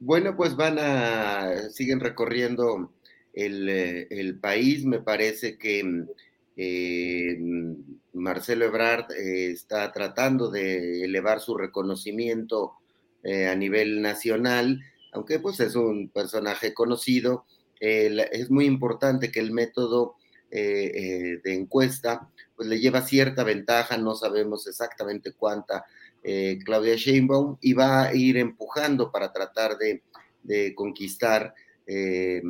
Bueno, 0.00 0.34
pues 0.34 0.56
van 0.56 0.78
a, 0.78 1.68
siguen 1.70 2.00
recorriendo 2.00 2.90
el, 3.34 3.68
eh, 3.68 4.06
el 4.10 4.38
país. 4.38 4.84
Me 4.84 5.00
parece 5.00 5.58
que 5.58 6.06
eh, 6.56 7.38
Marcelo 8.12 8.64
Ebrard 8.64 9.10
eh, 9.12 9.50
está 9.50 9.90
tratando 9.92 10.50
de 10.50 11.04
elevar 11.04 11.40
su 11.40 11.56
reconocimiento 11.56 12.74
a 13.26 13.54
nivel 13.54 14.02
nacional, 14.02 14.82
aunque 15.10 15.38
pues 15.38 15.58
es 15.60 15.76
un 15.76 16.10
personaje 16.10 16.74
conocido. 16.74 17.46
es 17.80 18.50
muy 18.50 18.66
importante 18.66 19.32
que 19.32 19.40
el 19.40 19.50
método 19.50 20.16
de 20.50 21.40
encuesta 21.46 22.28
pues 22.54 22.68
le 22.68 22.80
lleva 22.80 23.00
cierta 23.00 23.42
ventaja, 23.42 23.96
no 23.96 24.14
sabemos 24.14 24.66
exactamente 24.66 25.32
cuánta 25.32 25.86
Claudia 26.66 26.96
Sheinbaum, 26.96 27.56
y 27.62 27.72
va 27.72 28.02
a 28.02 28.14
ir 28.14 28.36
empujando 28.36 29.10
para 29.10 29.32
tratar 29.32 29.78
de, 29.78 30.02
de 30.42 30.74
conquistar 30.74 31.54
eh, 31.86 32.42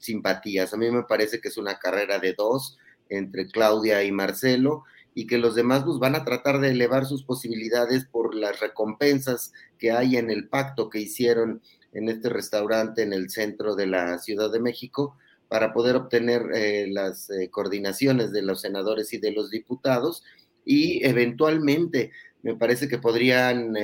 simpatías. 0.00 0.74
A 0.74 0.76
mí 0.76 0.90
me 0.90 1.04
parece 1.04 1.40
que 1.40 1.48
es 1.48 1.56
una 1.56 1.78
carrera 1.78 2.18
de 2.18 2.34
dos 2.34 2.76
entre 3.08 3.46
Claudia 3.46 4.02
y 4.04 4.12
Marcelo 4.12 4.84
y 5.14 5.26
que 5.26 5.38
los 5.38 5.54
demás 5.54 5.84
pues, 5.84 5.98
van 5.98 6.14
a 6.14 6.24
tratar 6.24 6.60
de 6.60 6.70
elevar 6.70 7.06
sus 7.06 7.22
posibilidades 7.22 8.04
por 8.04 8.34
las 8.34 8.60
recompensas 8.60 9.52
que 9.78 9.92
hay 9.92 10.16
en 10.16 10.30
el 10.30 10.48
pacto 10.48 10.90
que 10.90 11.00
hicieron 11.00 11.62
en 11.92 12.08
este 12.10 12.28
restaurante 12.28 13.02
en 13.02 13.14
el 13.14 13.30
centro 13.30 13.76
de 13.76 13.86
la 13.86 14.18
Ciudad 14.18 14.52
de 14.52 14.60
México 14.60 15.16
para 15.48 15.72
poder 15.72 15.96
obtener 15.96 16.42
eh, 16.52 16.86
las 16.90 17.30
eh, 17.30 17.48
coordinaciones 17.50 18.32
de 18.32 18.42
los 18.42 18.60
senadores 18.60 19.12
y 19.14 19.18
de 19.18 19.32
los 19.32 19.50
diputados 19.50 20.22
y 20.66 21.06
eventualmente 21.06 22.10
me 22.42 22.56
parece 22.56 22.88
que 22.88 22.98
podrían 22.98 23.74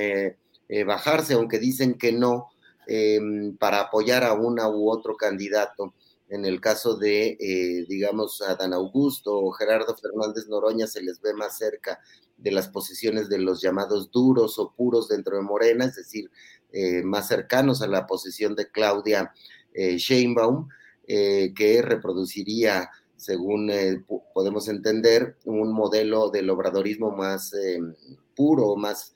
bajarse, 0.85 1.33
aunque 1.35 1.59
dicen 1.59 1.95
que 1.95 2.11
no, 2.11 2.52
em, 2.87 3.55
para 3.57 3.81
apoyar 3.81 4.23
a 4.23 4.33
una 4.33 4.69
u 4.69 4.89
otro 4.89 5.15
candidato. 5.15 5.93
En 6.29 6.45
el 6.45 6.59
caso 6.61 6.95
de, 6.95 7.37
eh, 7.39 7.85
digamos, 7.87 8.41
Adán 8.41 8.73
Augusto 8.73 9.37
o 9.37 9.51
Gerardo 9.51 9.95
Fernández 9.95 10.47
Noroña 10.47 10.87
se 10.87 11.01
les 11.01 11.21
ve 11.21 11.33
más 11.33 11.57
cerca 11.57 11.99
de 12.37 12.51
las 12.51 12.69
posiciones 12.69 13.29
de 13.29 13.37
los 13.37 13.61
llamados 13.61 14.09
duros 14.11 14.57
o 14.57 14.73
puros 14.75 15.07
dentro 15.07 15.37
de 15.37 15.43
Morena, 15.43 15.85
es 15.85 15.95
decir, 15.95 16.31
eh, 16.71 17.03
más 17.03 17.27
cercanos 17.27 17.81
a 17.81 17.87
la 17.87 18.07
posición 18.07 18.55
de 18.55 18.71
Claudia 18.71 19.31
eh, 19.73 19.97
Sheinbaum, 19.97 20.69
que 21.05 21.81
reproduciría, 21.83 22.89
según 23.17 23.69
podemos 24.33 24.69
entender, 24.69 25.35
un 25.43 25.73
modelo 25.73 26.29
del 26.29 26.49
obradorismo 26.49 27.11
más 27.11 27.51
puro, 28.35 28.77
más 28.77 29.13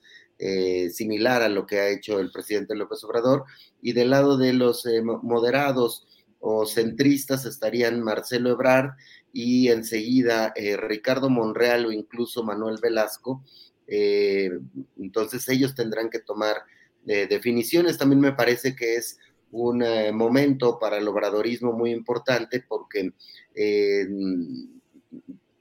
similar 0.91 1.41
a 1.41 1.49
lo 1.49 1.65
que 1.65 1.79
ha 1.79 1.89
hecho 1.89 2.19
el 2.19 2.31
presidente 2.31 2.75
López 2.75 3.03
Obrador, 3.03 3.45
y 3.81 3.93
del 3.93 4.11
lado 4.11 4.37
de 4.37 4.53
los 4.53 4.85
moderados, 5.23 6.07
o 6.39 6.65
centristas 6.65 7.45
estarían 7.45 8.01
Marcelo 8.01 8.51
Ebrard 8.51 8.91
y 9.33 9.69
enseguida 9.69 10.53
eh, 10.55 10.77
Ricardo 10.77 11.29
Monreal 11.29 11.85
o 11.85 11.91
incluso 11.91 12.43
Manuel 12.43 12.77
Velasco. 12.81 13.43
Eh, 13.87 14.51
entonces 14.97 15.47
ellos 15.49 15.75
tendrán 15.75 16.09
que 16.09 16.19
tomar 16.19 16.57
eh, 17.05 17.27
definiciones. 17.27 17.97
También 17.97 18.21
me 18.21 18.33
parece 18.33 18.75
que 18.75 18.95
es 18.95 19.19
un 19.51 19.81
momento 20.13 20.77
para 20.77 20.97
el 20.97 21.07
obradorismo 21.07 21.71
muy 21.71 21.91
importante 21.91 22.65
porque 22.67 23.13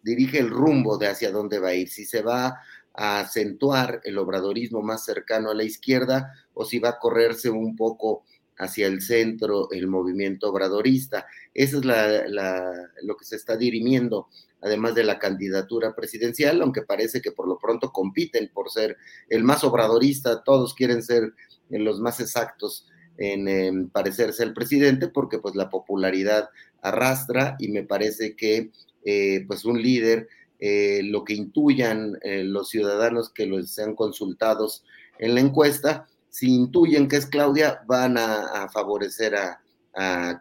dirige 0.03 0.41
el 0.41 0.51
rumbo 0.51 0.99
de 0.99 1.07
hacia 1.07 1.31
dónde 1.31 1.61
va 1.61 1.69
a 1.69 1.75
ir. 1.75 1.89
Si 1.89 2.05
se 2.05 2.21
va 2.21 2.59
a 2.97 3.21
acentuar 3.21 4.01
el 4.05 4.19
obradorismo 4.19 4.83
más 4.83 5.05
cercano 5.05 5.51
a 5.51 5.55
la 5.55 5.65
izquierda 5.65 6.33
o 6.55 6.65
si 6.65 6.79
va 6.79 6.91
a 6.91 6.99
correrse 6.99 7.51
un 7.51 7.77
poco 7.77 8.25
hacia 8.59 8.87
el 8.87 9.03
centro 9.03 9.71
el 9.71 9.87
movimiento 9.87 10.51
obradorista. 10.51 11.27
Eso 11.53 11.79
es 11.79 11.85
lo 11.85 13.17
que 13.17 13.25
se 13.25 13.37
está 13.37 13.57
dirimiendo, 13.57 14.29
además 14.61 14.95
de 14.95 15.05
la 15.05 15.19
candidatura 15.19 15.95
presidencial, 15.95 16.63
aunque 16.63 16.83
parece 16.83 17.21
que 17.21 17.33
por 17.33 17.49
lo 17.49 17.59
pronto 17.59 17.93
compiten 17.93 18.51
por 18.53 18.71
ser 18.71 18.97
el 19.29 19.45
más 19.45 19.63
obradorista, 19.65 20.43
todos 20.43 20.75
quieren 20.75 21.03
ser 21.03 21.33
los 21.69 22.01
más 22.01 22.21
exactos 22.21 22.87
en, 23.19 23.91
parecerse 23.91 24.43
al 24.43 24.55
presidente, 24.55 25.09
porque 25.09 25.39
pues 25.39 25.55
la 25.55 25.71
popularidad 25.71 26.49
arrastra 26.83 27.57
y 27.59 27.69
me 27.69 27.83
parece 27.83 28.37
que 28.37 28.71
eh, 29.05 29.45
pues 29.47 29.65
un 29.65 29.81
líder, 29.81 30.29
eh, 30.61 31.03
lo 31.05 31.25
que 31.25 31.35
intuyan 31.35 32.19
eh, 32.23 32.45
los 32.45 32.71
ciudadanos 32.71 33.31
que 33.31 33.47
los 33.47 33.71
sean 33.71 33.95
consultados 33.95 34.85
en 35.19 35.35
la 35.35 35.41
encuesta, 35.41 36.09
si 36.31 36.55
intuyen 36.55 37.09
que 37.09 37.17
es 37.17 37.27
Claudia, 37.27 37.83
van 37.87 38.19
a, 38.19 38.69
favorecer 38.71 39.35
a, 39.37 39.61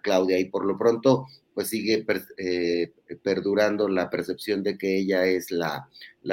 Claudia 0.03 0.37
y 0.37 0.49
por 0.49 0.65
lo 0.65 0.77
pronto 0.77 1.27
pues 1.53 1.69
sigue 1.69 2.05
eh, 2.37 2.91
perdurando 3.23 3.87
la 3.87 4.09
percepción 4.09 4.61
de 4.61 4.77
que 4.77 4.97
ella 4.97 5.25
es 5.25 5.49
la, 5.49 5.87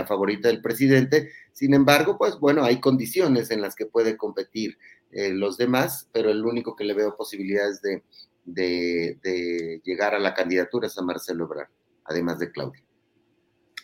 favorita 0.08 0.48
del 0.48 0.60
presidente. 0.60 1.30
Sin 1.52 1.72
embargo, 1.72 2.18
pues 2.18 2.40
bueno, 2.40 2.64
hay 2.64 2.80
condiciones 2.80 3.52
en 3.52 3.62
las 3.62 3.76
que 3.76 3.86
puede 3.86 4.16
competir 4.16 4.76
eh, 5.12 5.30
los 5.30 5.56
demás, 5.56 6.08
pero 6.12 6.30
el 6.30 6.44
único 6.44 6.74
que 6.74 6.82
le 6.82 6.94
veo 6.94 7.16
posibilidades 7.16 7.80
de, 7.80 8.02
de, 8.44 9.80
llegar 9.84 10.16
a 10.16 10.18
la 10.18 10.34
candidatura 10.34 10.88
es 10.88 10.98
a 10.98 11.02
Marcelo 11.02 11.44
Ebrard, 11.44 11.68
además 12.04 12.40
de 12.40 12.50
Claudia. 12.50 12.82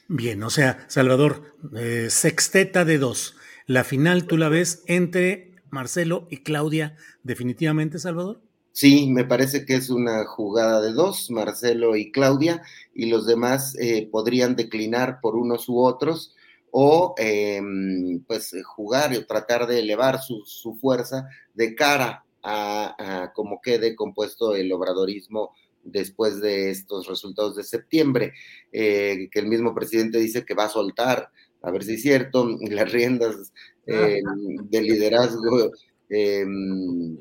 Bien, 0.08 0.42
o 0.42 0.48
sea, 0.48 0.86
Salvador, 0.88 1.54
eh, 1.76 2.08
sexteta 2.08 2.86
de 2.86 2.96
dos. 2.96 3.36
La 3.66 3.84
final 3.84 4.26
tú 4.26 4.38
la 4.38 4.48
ves 4.48 4.82
entre 4.86 5.54
Marcelo 5.70 6.26
y 6.30 6.38
Claudia 6.38 6.96
definitivamente, 7.22 7.98
Salvador? 7.98 8.40
Sí, 8.72 9.10
me 9.10 9.24
parece 9.24 9.66
que 9.66 9.74
es 9.74 9.90
una 9.90 10.24
jugada 10.24 10.80
de 10.80 10.92
dos, 10.92 11.30
Marcelo 11.30 11.94
y 11.94 12.10
Claudia, 12.10 12.62
y 12.94 13.10
los 13.10 13.26
demás 13.26 13.76
eh, 13.78 14.08
podrían 14.10 14.56
declinar 14.56 15.18
por 15.20 15.36
unos 15.36 15.68
u 15.68 15.80
otros 15.80 16.34
o 16.70 17.14
em, 17.18 18.22
pues 18.26 18.54
jugar 18.64 19.12
o 19.14 19.26
tratar 19.26 19.66
de 19.66 19.80
elevar 19.80 20.20
su, 20.22 20.44
fuerza 20.80 21.28
de 21.54 21.74
cara 21.74 22.24
a, 22.42 23.32
cómo 23.34 23.60
quede 23.60 23.94
compuesto 23.94 24.54
el 24.54 24.72
obradorismo 24.72 25.52
después 25.82 26.40
de 26.40 26.70
estos 26.70 27.06
resultados 27.06 27.56
de 27.56 27.64
septiembre, 27.64 28.32
eh, 28.72 29.28
que 29.30 29.38
el 29.38 29.46
mismo 29.46 29.74
presidente 29.74 30.18
dice 30.18 30.44
que 30.44 30.54
va 30.54 30.64
a 30.64 30.70
soltar, 30.70 31.30
a 31.62 31.70
ver 31.70 31.84
si 31.84 31.94
es 31.94 32.02
cierto, 32.02 32.48
las 32.70 32.92
riendas 32.92 33.52
eh, 33.86 34.20
de 34.70 34.82
liderazgo 34.82 35.72
em, 36.08 37.18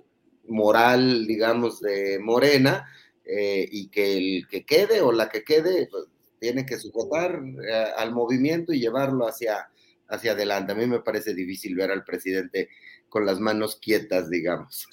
moral, 0.48 1.26
digamos, 1.28 1.82
de 1.82 2.20
Morena, 2.20 2.88
eh, 3.30 3.68
y 3.70 3.90
que 3.90 4.18
el 4.18 4.48
que 4.48 4.66
quede 4.66 5.02
o 5.02 5.12
la 5.12 5.28
que 5.28 5.44
quede 5.44 5.88
pues, 5.92 6.06
tiene 6.40 6.66
que 6.66 6.78
sujetar 6.78 7.42
eh, 7.68 7.86
al 7.98 8.14
movimiento 8.14 8.72
y 8.72 8.80
llevarlo 8.80 9.28
hacia, 9.28 9.70
hacia 10.08 10.32
adelante. 10.32 10.72
A 10.72 10.76
mí 10.76 10.86
me 10.86 11.02
parece 11.02 11.34
difícil 11.34 11.76
ver 11.76 11.92
al 11.92 12.06
presidente 12.06 12.70
con 13.10 13.26
las 13.26 13.40
manos 13.40 13.78
quietas, 13.82 14.30
digamos. 14.30 14.88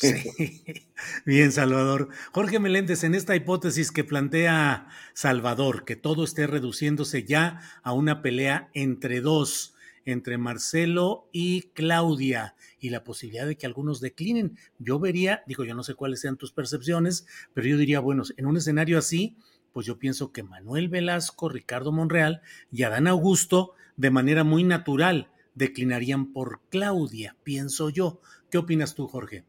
Bien, 1.26 1.52
Salvador. 1.52 2.08
Jorge 2.32 2.58
Meléndez, 2.58 3.04
en 3.04 3.14
esta 3.14 3.36
hipótesis 3.36 3.90
que 3.90 4.04
plantea 4.04 4.88
Salvador, 5.14 5.84
que 5.84 5.96
todo 5.96 6.24
esté 6.24 6.46
reduciéndose 6.46 7.24
ya 7.24 7.60
a 7.82 7.92
una 7.92 8.22
pelea 8.22 8.70
entre 8.74 9.20
dos, 9.20 9.74
entre 10.04 10.38
Marcelo 10.38 11.28
y 11.32 11.62
Claudia 11.74 12.54
y 12.78 12.90
la 12.90 13.04
posibilidad 13.04 13.46
de 13.46 13.56
que 13.56 13.66
algunos 13.66 14.00
declinen. 14.00 14.58
Yo 14.78 14.98
vería, 14.98 15.42
digo, 15.46 15.64
yo 15.64 15.74
no 15.74 15.82
sé 15.82 15.94
cuáles 15.94 16.20
sean 16.20 16.36
tus 16.36 16.52
percepciones, 16.52 17.26
pero 17.52 17.66
yo 17.66 17.76
diría, 17.76 18.00
bueno, 18.00 18.22
en 18.36 18.46
un 18.46 18.56
escenario 18.56 18.98
así, 18.98 19.36
pues 19.72 19.86
yo 19.86 19.98
pienso 19.98 20.30
que 20.32 20.42
Manuel 20.42 20.88
Velasco, 20.88 21.48
Ricardo 21.48 21.90
Monreal 21.90 22.42
y 22.70 22.84
Adán 22.84 23.08
Augusto, 23.08 23.72
de 23.96 24.10
manera 24.10 24.44
muy 24.44 24.62
natural, 24.62 25.30
declinarían 25.54 26.32
por 26.32 26.60
Claudia, 26.70 27.36
pienso 27.42 27.90
yo. 27.90 28.20
¿Qué 28.50 28.58
opinas 28.58 28.94
tú, 28.94 29.06
Jorge? 29.06 29.44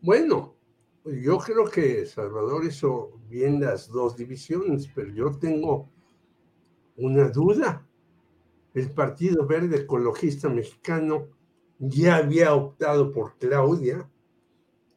Bueno, 0.00 0.56
yo 1.04 1.38
creo 1.38 1.64
que 1.64 2.06
Salvador 2.06 2.64
hizo 2.64 3.20
bien 3.28 3.60
las 3.60 3.88
dos 3.88 4.16
divisiones, 4.16 4.88
pero 4.94 5.12
yo 5.12 5.38
tengo 5.38 5.90
una 6.96 7.28
duda 7.28 7.86
el 8.74 8.90
Partido 8.92 9.46
Verde 9.46 9.78
Ecologista 9.78 10.48
Mexicano 10.48 11.28
ya 11.78 12.16
había 12.16 12.54
optado 12.54 13.12
por 13.12 13.36
Claudia 13.38 14.08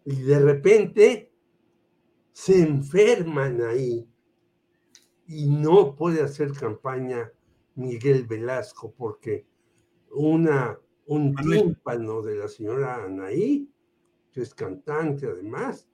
y 0.06 0.22
de 0.22 0.40
repente 0.40 1.32
se 2.32 2.62
enferman 2.62 3.62
ahí 3.62 4.08
y 5.28 5.50
no 5.50 5.96
puede 5.96 6.22
hacer 6.22 6.52
campaña 6.52 7.32
Miguel 7.76 8.28
Velasco 8.28 8.94
porque 8.96 9.48
una, 10.14 10.80
un 11.08 11.36
tímpano 11.36 12.22
de 12.22 12.36
la 12.36 12.48
señora 12.48 13.04
Anaí, 13.04 13.70
que 14.32 14.42
es 14.42 14.54
cantante 14.54 15.28
además, 15.28 15.88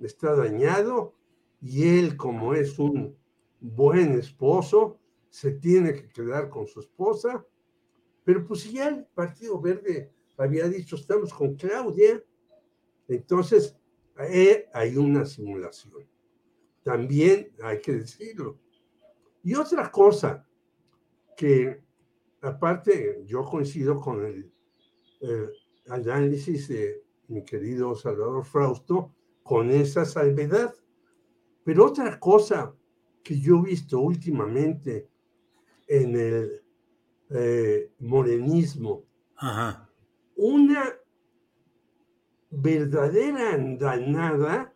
está 0.00 0.34
dañado 0.34 1.14
y 1.60 1.98
él 1.98 2.16
como 2.16 2.54
es 2.54 2.78
un 2.78 3.16
buen 3.60 4.18
esposo, 4.18 4.98
se 5.28 5.52
tiene 5.52 5.94
que 5.94 6.08
quedar 6.08 6.48
con 6.48 6.66
su 6.66 6.80
esposa, 6.80 7.44
pero 8.24 8.46
pues 8.46 8.70
ya 8.70 8.88
el 8.88 9.06
Partido 9.06 9.60
Verde 9.60 10.12
había 10.36 10.68
dicho, 10.68 10.96
estamos 10.96 11.32
con 11.32 11.56
Claudia, 11.56 12.22
entonces 13.08 13.76
hay 14.72 14.96
una 14.96 15.24
simulación. 15.24 16.06
También 16.82 17.52
hay 17.62 17.80
que 17.80 17.92
decirlo. 17.92 18.58
Y 19.42 19.54
otra 19.54 19.90
cosa 19.90 20.46
que, 21.36 21.82
aparte, 22.40 23.22
yo 23.26 23.44
coincido 23.44 24.00
con 24.00 24.24
el, 24.24 24.52
el 25.20 25.50
análisis 25.88 26.68
de 26.68 27.02
mi 27.28 27.44
querido 27.44 27.94
Salvador 27.94 28.44
Frausto, 28.44 29.14
con 29.42 29.70
esa 29.70 30.04
salvedad. 30.04 30.74
Pero 31.64 31.86
otra 31.86 32.18
cosa 32.18 32.74
que 33.22 33.38
yo 33.38 33.58
he 33.58 33.70
visto 33.70 34.00
últimamente 34.00 35.08
en 35.86 36.16
el 36.16 36.62
eh, 37.30 37.92
morenismo. 37.98 39.04
Una 40.36 40.94
verdadera 42.50 43.54
andanada 43.54 44.72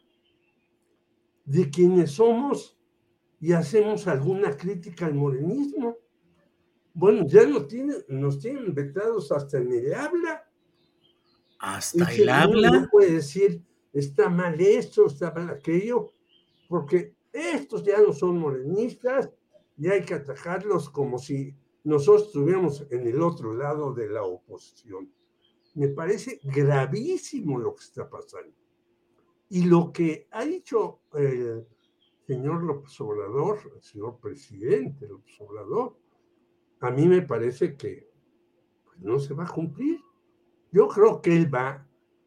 de 1.44 1.70
quienes 1.70 2.12
somos 2.12 2.78
y 3.40 3.52
hacemos 3.52 4.06
alguna 4.06 4.56
crítica 4.56 5.06
al 5.06 5.14
morenismo. 5.14 5.96
Bueno, 6.94 7.26
ya 7.26 7.46
nos 7.46 7.68
tienen, 7.68 8.04
nos 8.08 8.38
tienen 8.38 8.74
vetados 8.74 9.32
hasta 9.32 9.58
en 9.58 9.72
el 9.72 9.94
habla. 9.94 10.48
Hasta 11.58 12.12
el 12.12 12.28
habla. 12.28 12.70
No 12.70 12.88
puede 12.90 13.12
decir, 13.12 13.62
está 13.92 14.28
mal 14.28 14.60
esto, 14.60 15.06
está 15.06 15.32
mal 15.32 15.50
aquello, 15.50 16.10
porque 16.68 17.14
estos 17.32 17.82
ya 17.84 18.00
no 18.00 18.12
son 18.12 18.38
morenistas, 18.38 19.30
y 19.78 19.88
hay 19.88 20.02
que 20.02 20.14
atacarlos 20.14 20.90
como 20.90 21.18
si 21.18 21.54
nosotros 21.84 22.28
estuviéramos 22.28 22.86
en 22.90 23.06
el 23.06 23.20
otro 23.22 23.54
lado 23.54 23.92
de 23.92 24.08
la 24.08 24.22
oposición. 24.22 25.10
Me 25.74 25.88
parece 25.88 26.40
gravísimo 26.42 27.58
lo 27.58 27.74
que 27.74 27.84
está 27.84 28.08
pasando. 28.08 28.54
Y 29.48 29.64
lo 29.64 29.92
que 29.92 30.28
ha 30.30 30.44
dicho 30.44 31.00
el 31.14 31.66
señor 32.26 32.62
López 32.62 33.00
Obrador, 33.00 33.58
el 33.74 33.82
señor 33.82 34.18
presidente 34.20 35.08
López 35.08 35.34
Obrador, 35.40 35.96
a 36.82 36.90
mí 36.90 37.06
me 37.06 37.22
parece 37.22 37.76
que 37.76 38.10
pues, 38.84 38.98
no 38.98 39.18
se 39.18 39.34
va 39.34 39.44
a 39.44 39.48
cumplir. 39.48 40.00
Yo 40.72 40.88
creo 40.88 41.22
que 41.22 41.34
él 41.34 41.52
va, 41.52 41.86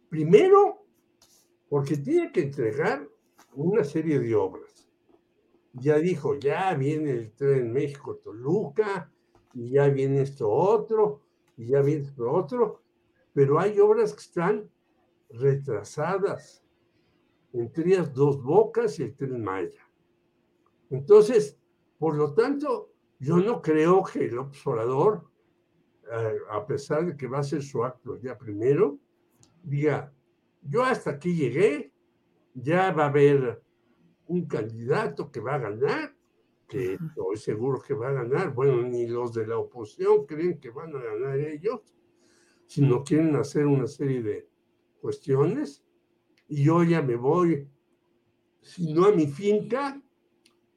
primero, 0.10 0.86
porque 1.68 1.98
tiene 1.98 2.32
que 2.32 2.44
entregar 2.44 3.08
una 3.54 3.84
serie 3.84 4.20
de 4.20 4.34
obras. 4.34 4.90
Ya 5.74 5.98
dijo, 5.98 6.36
ya 6.36 6.74
viene 6.74 7.12
el 7.12 7.34
tren 7.34 7.74
México-Toluca, 7.74 9.12
y 9.54 9.72
ya 9.72 9.90
viene 9.90 10.22
esto 10.22 10.50
otro, 10.50 11.22
y 11.58 11.68
ya 11.68 11.82
viene 11.82 12.04
esto 12.04 12.32
otro, 12.32 12.82
pero 13.34 13.60
hay 13.60 13.80
obras 13.80 14.14
que 14.14 14.22
están 14.22 14.70
retrasadas, 15.32 16.64
entre 17.52 17.88
ellas 17.88 18.14
Dos 18.14 18.42
Bocas 18.42 19.00
y 19.00 19.04
el 19.04 19.16
tren 19.16 19.44
Maya. 19.44 19.90
Entonces, 20.90 21.58
por 21.98 22.16
lo 22.16 22.34
tanto, 22.34 22.95
yo 23.20 23.38
no 23.38 23.62
creo 23.62 24.04
que 24.04 24.26
el 24.26 24.38
observador, 24.38 25.30
eh, 26.12 26.38
a 26.52 26.66
pesar 26.66 27.06
de 27.06 27.18
que 27.18 27.28
va 27.28 27.40
a 27.40 27.44
ser 27.44 27.64
su 27.64 27.84
acto 27.84 28.18
ya 28.18 28.38
primero, 28.38 29.00
diga, 29.64 30.14
yo 30.62 30.84
hasta 30.84 31.12
aquí 31.12 31.36
llegué, 31.36 31.92
ya 32.54 32.92
va 32.92 33.06
a 33.06 33.10
haber 33.10 33.62
un 34.28 34.46
candidato 34.46 35.32
que 35.32 35.40
va 35.40 35.56
a 35.56 35.60
ganar, 35.60 36.16
que 36.68 36.94
estoy 36.94 37.38
seguro 37.38 37.80
que 37.82 37.94
va 37.94 38.10
a 38.10 38.24
ganar. 38.24 38.54
Bueno, 38.54 38.82
ni 38.82 39.08
los 39.08 39.34
de 39.34 39.46
la 39.48 39.58
oposición 39.58 40.26
creen 40.26 40.60
que 40.60 40.72
van 40.72 40.96
a 40.96 41.00
ganar 41.00 41.38
ellos, 41.38 41.82
sino 42.66 43.04
quieren 43.04 43.36
hacer 43.36 43.66
una 43.66 43.88
serie 43.88 44.24
de 44.24 44.50
cuestiones. 45.00 45.84
Y 46.48 46.64
yo 46.64 46.84
ya 46.84 47.02
me 47.02 47.16
voy, 47.16 47.68
si 48.62 48.94
no 48.94 49.06
a 49.06 49.12
mi 49.12 49.28
finca, 49.28 50.02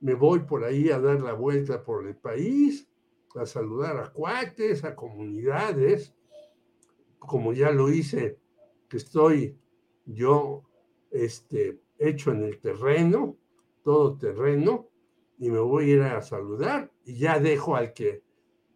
me 0.01 0.15
voy 0.15 0.41
por 0.41 0.65
ahí 0.65 0.91
a 0.91 1.01
dar 1.01 1.21
la 1.21 1.33
vuelta 1.33 1.83
por 1.83 2.07
el 2.07 2.17
país, 2.17 2.89
a 3.35 3.47
saludar 3.47 3.97
a 3.99 4.13
cuates, 4.13 4.85
a 4.85 4.95
comunidades, 4.95 6.15
como 7.19 7.53
ya 7.53 7.71
lo 7.71 7.91
hice, 7.91 8.39
que 8.89 8.97
estoy 8.97 9.59
yo 10.07 10.65
este, 11.11 11.81
hecho 11.99 12.33
en 12.33 12.45
el 12.45 12.59
terreno, 12.61 13.37
todo 13.83 14.17
terreno, 14.17 14.89
y 15.39 15.51
me 15.51 15.59
voy 15.59 15.85
a 15.85 15.95
ir 15.95 16.03
a 16.03 16.23
saludar 16.23 16.91
y 17.05 17.19
ya 17.19 17.39
dejo 17.39 17.77
al 17.77 17.93
que, 17.93 18.23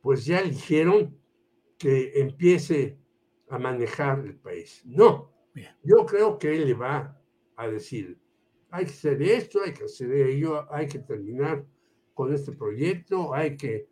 pues 0.00 0.24
ya 0.24 0.40
eligieron 0.40 1.18
que 1.78 2.20
empiece 2.20 2.98
a 3.48 3.58
manejar 3.58 4.20
el 4.20 4.36
país. 4.36 4.82
No, 4.84 5.32
yo 5.82 6.06
creo 6.06 6.38
que 6.38 6.54
él 6.54 6.66
le 6.66 6.74
va 6.74 7.20
a 7.56 7.68
decir, 7.68 8.18
hay 8.72 8.86
que 8.86 8.90
hacer 8.92 9.22
esto, 9.22 9.60
hay 9.62 9.74
que 9.74 9.84
hacer 9.84 10.10
ello, 10.12 10.72
hay 10.72 10.88
que 10.88 10.98
terminar 10.98 11.64
con 12.14 12.32
este 12.32 12.52
proyecto, 12.52 13.34
hay 13.34 13.54
que 13.56 13.86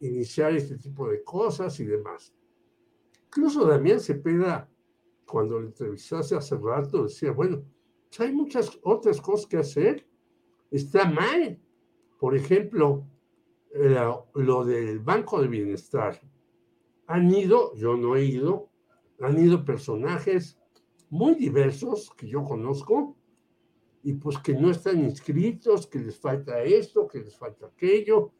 iniciar 0.00 0.54
este 0.54 0.78
tipo 0.78 1.08
de 1.10 1.22
cosas 1.22 1.78
y 1.78 1.84
demás. 1.84 2.34
Incluso 3.26 3.66
Damián 3.66 4.00
Cepeda, 4.00 4.68
cuando 5.26 5.60
le 5.60 5.66
entrevistaste 5.66 6.36
hace 6.36 6.56
rato, 6.56 7.04
decía, 7.04 7.32
bueno, 7.32 7.62
hay 8.18 8.32
muchas 8.32 8.78
otras 8.82 9.20
cosas 9.20 9.46
que 9.46 9.58
hacer, 9.58 10.06
está 10.70 11.04
mal. 11.04 11.60
Por 12.18 12.34
ejemplo, 12.34 13.06
lo 13.74 14.64
del 14.64 15.00
Banco 15.00 15.42
de 15.42 15.48
Bienestar. 15.48 16.18
Han 17.08 17.30
ido, 17.30 17.74
yo 17.74 17.96
no 17.96 18.16
he 18.16 18.24
ido, 18.24 18.70
han 19.20 19.38
ido 19.38 19.64
personajes 19.66 20.58
muy 21.10 21.34
diversos 21.34 22.10
que 22.16 22.26
yo 22.26 22.42
conozco, 22.44 23.16
y 24.04 24.12
pues 24.12 24.38
que 24.38 24.52
no 24.52 24.70
están 24.70 25.02
inscritos, 25.02 25.86
que 25.86 25.98
les 25.98 26.18
falta 26.18 26.62
esto, 26.62 27.08
que 27.08 27.20
les 27.20 27.34
falta 27.34 27.66
aquello, 27.66 28.32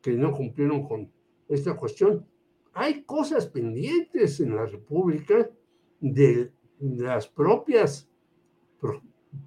que 0.00 0.12
no 0.12 0.32
cumplieron 0.32 0.82
con 0.88 1.12
esta 1.48 1.76
cuestión. 1.76 2.26
Hay 2.72 3.04
cosas 3.04 3.46
pendientes 3.46 4.40
en 4.40 4.56
la 4.56 4.64
República 4.64 5.50
de 6.00 6.50
las 6.80 7.28
propias 7.28 8.08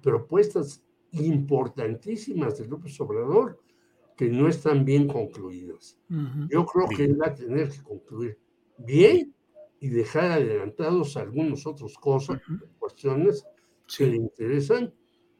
propuestas 0.00 0.84
importantísimas 1.10 2.58
de 2.58 2.68
López 2.68 2.98
Obrador 3.00 3.60
que 4.16 4.30
no 4.30 4.48
están 4.48 4.84
bien 4.84 5.08
concluidas. 5.08 5.98
Yo 6.48 6.64
creo 6.64 6.86
que 6.88 7.04
él 7.04 7.20
va 7.20 7.26
a 7.26 7.34
tener 7.34 7.70
que 7.70 7.82
concluir 7.82 8.38
bien 8.78 9.34
y 9.80 9.88
dejar 9.88 10.30
adelantados 10.30 11.16
algunos 11.16 11.66
otros 11.66 11.98
cosas, 11.98 12.40
cuestiones 12.78 13.44
que 13.96 14.06
le 14.06 14.16
interesan 14.16 14.94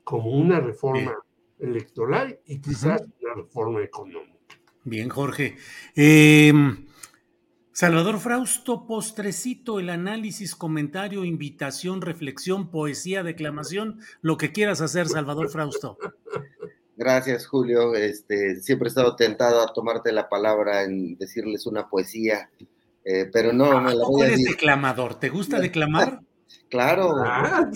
como 0.07 0.31
una 0.31 0.61
reforma 0.61 1.19
electoral 1.59 2.39
y 2.47 2.61
quizás 2.61 3.03
una 3.21 3.35
reforma 3.35 3.83
económica. 3.83 4.37
Bien, 4.85 5.09
Jorge. 5.09 5.57
Em, 5.97 6.87
Salvador 7.73 8.21
Frausto, 8.21 8.87
postrecito, 8.87 9.81
el 9.81 9.91
análisis, 9.91 10.55
comentario, 10.55 11.25
invitación, 11.25 12.03
reflexión, 12.03 12.71
poesía, 12.71 13.25
declamación, 13.25 13.99
lo 14.23 14.37
que 14.37 14.53
quieras 14.53 14.81
hacer, 14.81 15.09
Salvador 15.09 15.51
Frausto. 15.51 15.99
Gracias, 16.97 17.49
Julio. 17.49 17.97
Este, 17.97 18.61
siempre 18.61 18.87
he 18.87 18.91
estado 18.91 19.17
tentado 19.17 19.61
a 19.61 19.73
tomarte 19.73 20.13
la 20.13 20.29
palabra 20.29 20.85
en 20.85 21.19
decirles 21.19 21.67
una 21.67 21.89
poesía, 21.89 22.49
eh, 23.05 23.29
pero 23.33 23.53
no 23.53 23.81
me 23.81 23.93
la 23.93 24.05
voy 24.05 24.23
a 24.23 24.27
eres 24.27 24.45
declamador? 24.45 25.19
¿Te 25.19 25.31
gusta 25.31 25.59
declamar? 25.59 26.21
Claro. 26.69 27.13
Ah, 27.25 27.71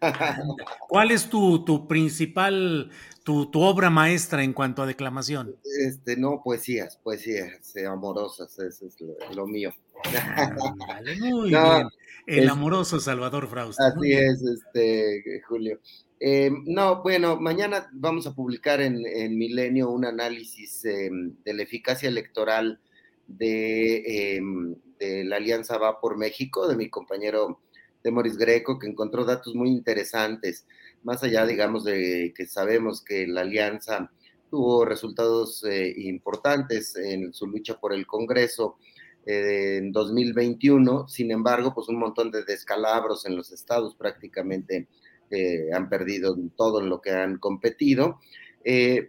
¿Cuál 0.88 1.10
es 1.10 1.28
tu, 1.28 1.64
tu 1.64 1.88
principal, 1.88 2.90
tu, 3.22 3.50
tu, 3.50 3.60
obra 3.60 3.90
maestra 3.90 4.42
en 4.42 4.52
cuanto 4.52 4.82
a 4.82 4.86
declamación? 4.86 5.56
Este, 5.80 6.16
no, 6.16 6.42
poesías, 6.42 6.96
poesías 6.98 7.74
eh, 7.76 7.86
amorosas, 7.86 8.58
eso 8.58 8.86
es 8.86 8.96
lo, 9.34 9.46
mío. 9.46 9.72
muy 11.20 11.50
bien. 11.50 11.88
El 12.26 12.48
amoroso 12.48 13.00
Salvador 13.00 13.48
Frausto. 13.48 13.82
Así 13.82 14.12
es, 14.12 14.42
este, 14.42 15.42
Julio. 15.46 15.80
Eh, 16.20 16.50
no, 16.64 17.02
bueno, 17.02 17.38
mañana 17.38 17.88
vamos 17.92 18.26
a 18.26 18.34
publicar 18.34 18.80
en, 18.80 19.04
en 19.06 19.36
Milenio 19.36 19.90
un 19.90 20.06
análisis 20.06 20.84
em, 20.84 21.34
de 21.44 21.52
la 21.52 21.64
eficacia 21.64 22.08
electoral 22.08 22.80
de, 23.26 24.36
em, 24.36 24.74
de 24.98 25.24
la 25.24 25.36
Alianza 25.36 25.76
Va 25.76 26.00
por 26.00 26.16
México, 26.16 26.66
de 26.66 26.76
mi 26.76 26.88
compañero 26.88 27.60
de 28.04 28.10
Moris 28.10 28.36
Greco, 28.36 28.78
que 28.78 28.86
encontró 28.86 29.24
datos 29.24 29.54
muy 29.54 29.70
interesantes, 29.70 30.66
más 31.02 31.22
allá, 31.22 31.46
digamos, 31.46 31.84
de 31.84 32.34
que 32.36 32.46
sabemos 32.46 33.02
que 33.02 33.26
la 33.26 33.40
alianza 33.40 34.10
tuvo 34.50 34.84
resultados 34.84 35.64
eh, 35.64 35.92
importantes 35.96 36.94
en 36.96 37.32
su 37.32 37.46
lucha 37.46 37.80
por 37.80 37.94
el 37.94 38.06
Congreso 38.06 38.76
eh, 39.24 39.78
en 39.78 39.90
2021, 39.90 41.08
sin 41.08 41.30
embargo, 41.30 41.74
pues 41.74 41.88
un 41.88 41.98
montón 41.98 42.30
de 42.30 42.44
descalabros 42.44 43.24
en 43.24 43.36
los 43.36 43.50
estados 43.52 43.96
prácticamente 43.96 44.86
eh, 45.30 45.72
han 45.72 45.88
perdido 45.88 46.36
todo 46.56 46.82
en 46.82 46.90
lo 46.90 47.00
que 47.00 47.10
han 47.10 47.38
competido, 47.38 48.20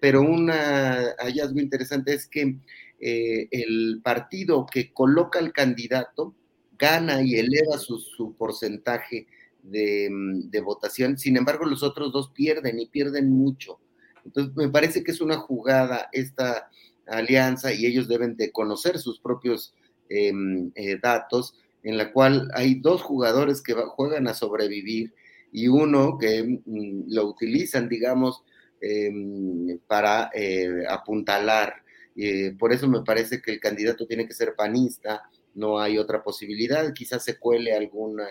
pero 0.02 0.22
un 0.22 0.50
hallazgo 0.50 1.62
interesante 1.62 2.14
es 2.14 2.28
que 2.28 2.58
el 3.00 4.02
partido 4.04 4.66
que 4.66 4.92
coloca 4.92 5.40
al 5.40 5.54
candidato, 5.54 6.36
gana 6.78 7.22
y 7.22 7.36
eleva 7.36 7.78
su, 7.78 8.36
porcentaje 8.38 9.28
mm, 9.64 10.50
de, 10.50 10.62
votación, 10.62 11.18
sin 11.18 11.38
embargo 11.38 11.66
los 11.66 11.84
otros 11.84 12.12
dos 12.12 12.32
pierden 12.32 12.80
y 12.80 12.88
pierden 12.88 13.32
mucho. 13.32 13.80
Entonces 14.26 14.56
me 14.56 14.70
parece 14.70 15.04
que 15.04 15.12
es 15.12 15.22
una 15.22 15.38
jugada 15.38 16.10
esta 16.12 16.70
alianza 17.08 17.74
y 17.74 17.86
ellos 17.86 18.08
deben 18.08 18.36
de 18.36 18.52
conocer 18.52 18.98
sus 18.98 19.20
propios 19.20 19.74
em, 20.10 20.72
eh, 20.76 20.98
datos, 21.02 21.56
en 21.84 21.98
la 21.98 22.12
cual 22.12 22.50
hay 22.54 22.76
dos 22.76 23.02
jugadores 23.04 23.62
que 23.62 23.74
juegan 23.74 24.28
a 24.28 24.34
sobrevivir 24.34 25.14
y 25.52 25.68
uno 25.68 26.18
que 26.18 26.62
mm, 26.66 27.14
lo 27.14 27.28
utilizan, 27.28 27.88
digamos, 27.88 28.44
em, 28.82 29.80
para 29.88 30.30
eh, 30.34 30.84
apuntalar. 30.90 31.76
Eh, 32.16 32.56
por 32.58 32.74
eso 32.74 32.88
me 32.88 33.04
parece 33.04 33.42
que 33.42 33.52
el 33.52 33.60
candidato 33.60 34.06
tiene 34.06 34.28
que 34.28 34.34
ser 34.34 34.56
panista, 34.56 35.24
no 35.56 35.80
hay 35.80 35.98
otra 35.98 36.24
posibilidad, 36.24 36.94
quizás 36.94 37.24
se 37.24 37.40
cuele 37.40 37.74
alguna 37.74 38.28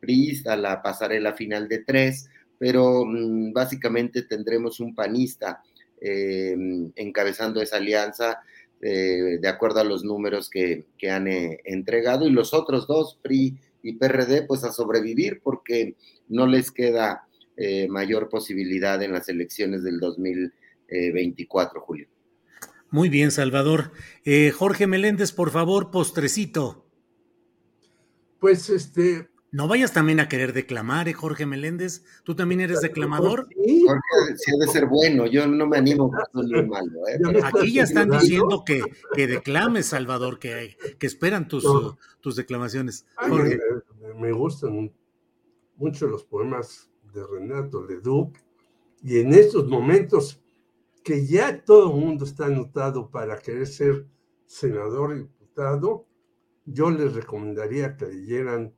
priista 0.00 0.54
a 0.54 0.56
la 0.56 0.82
pasarela 0.82 1.34
final 1.34 1.68
de 1.68 1.78
tres, 1.78 2.28
pero 2.58 3.04
mm, 3.04 3.52
básicamente 3.52 4.22
tendremos 4.22 4.80
un 4.80 4.94
panista 4.94 5.62
eh, 6.00 6.56
encabezando 6.96 7.60
esa 7.60 7.76
alianza 7.76 8.40
eh, 8.80 9.38
de 9.40 9.48
acuerdo 9.48 9.80
a 9.80 9.84
los 9.84 10.04
números 10.04 10.48
que, 10.48 10.86
han 11.10 11.26
eh, 11.26 11.60
entregado 11.64 12.26
y 12.26 12.30
los 12.30 12.54
otros 12.54 12.86
dos, 12.86 13.18
PRI 13.22 13.58
y 13.82 13.94
PRD, 13.94 14.42
pues 14.42 14.64
a 14.64 14.72
sobrevivir 14.72 15.40
porque 15.42 15.96
no 16.28 16.46
les 16.46 16.70
queda 16.70 17.24
mayor 17.88 18.28
posibilidad 18.28 19.02
en 19.02 19.12
las 19.12 19.28
elecciones 19.28 19.82
del 19.82 19.98
2024, 19.98 21.80
Julio. 21.80 22.06
Muy 22.90 23.08
bien, 23.08 23.30
Salvador. 23.30 23.92
Eh, 24.24 24.50
Jorge 24.50 24.86
Meléndez, 24.86 25.32
por 25.32 25.50
favor, 25.50 25.90
postrecito. 25.90 26.86
Pues 28.38 28.70
este. 28.70 29.28
No 29.50 29.66
vayas 29.66 29.92
también 29.94 30.20
a 30.20 30.28
querer 30.28 30.52
declamar, 30.52 31.08
¿eh, 31.08 31.14
Jorge 31.14 31.46
Meléndez. 31.46 32.04
¿Tú 32.22 32.34
también 32.34 32.60
eres 32.60 32.82
declamador? 32.82 33.48
Jorge, 33.54 34.36
sí 34.36 34.52
debe 34.58 34.70
ser 34.70 34.86
bueno. 34.86 35.26
Yo 35.26 35.46
no 35.46 35.66
me 35.66 35.78
animo 35.78 36.10
a 36.34 36.42
ser 36.46 36.66
malo. 36.66 37.08
¿eh? 37.08 37.40
Aquí 37.42 37.72
ya 37.72 37.84
están 37.84 38.10
diciendo 38.10 38.62
que, 38.64 38.82
que 39.14 39.26
declames, 39.26 39.86
Salvador, 39.86 40.38
que, 40.38 40.76
que 40.98 41.06
esperan 41.06 41.48
tus, 41.48 41.64
tus 42.20 42.36
declamaciones. 42.36 43.06
Jorge. 43.16 43.58
Me, 44.00 44.14
me 44.14 44.32
gustan 44.32 44.92
mucho 45.76 46.06
los 46.08 46.24
poemas 46.24 46.90
de 47.14 47.26
Renato 47.26 47.86
Leduc 47.86 48.36
y 49.02 49.18
en 49.20 49.32
estos 49.32 49.66
momentos 49.66 50.42
que 51.08 51.24
ya 51.24 51.64
todo 51.64 51.90
el 51.90 51.98
mundo 51.98 52.26
está 52.26 52.44
anotado 52.44 53.10
para 53.10 53.38
querer 53.38 53.66
ser 53.66 54.06
senador 54.44 55.16
y 55.16 55.20
diputado, 55.20 56.06
yo 56.66 56.90
les 56.90 57.14
recomendaría 57.14 57.96
que 57.96 58.08
leyeran 58.08 58.74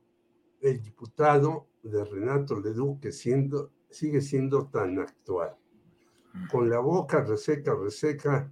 El 0.61 0.81
diputado 0.81 1.67
de 1.83 2.05
Renato 2.05 2.57
Leduc, 2.57 3.01
que 3.01 3.11
siendo, 3.11 3.73
sigue 3.89 4.21
siendo 4.21 4.67
tan 4.67 4.97
actual. 4.99 5.57
Con 6.49 6.69
la 6.69 6.79
boca 6.79 7.21
reseca, 7.21 7.75
reseca, 7.75 8.49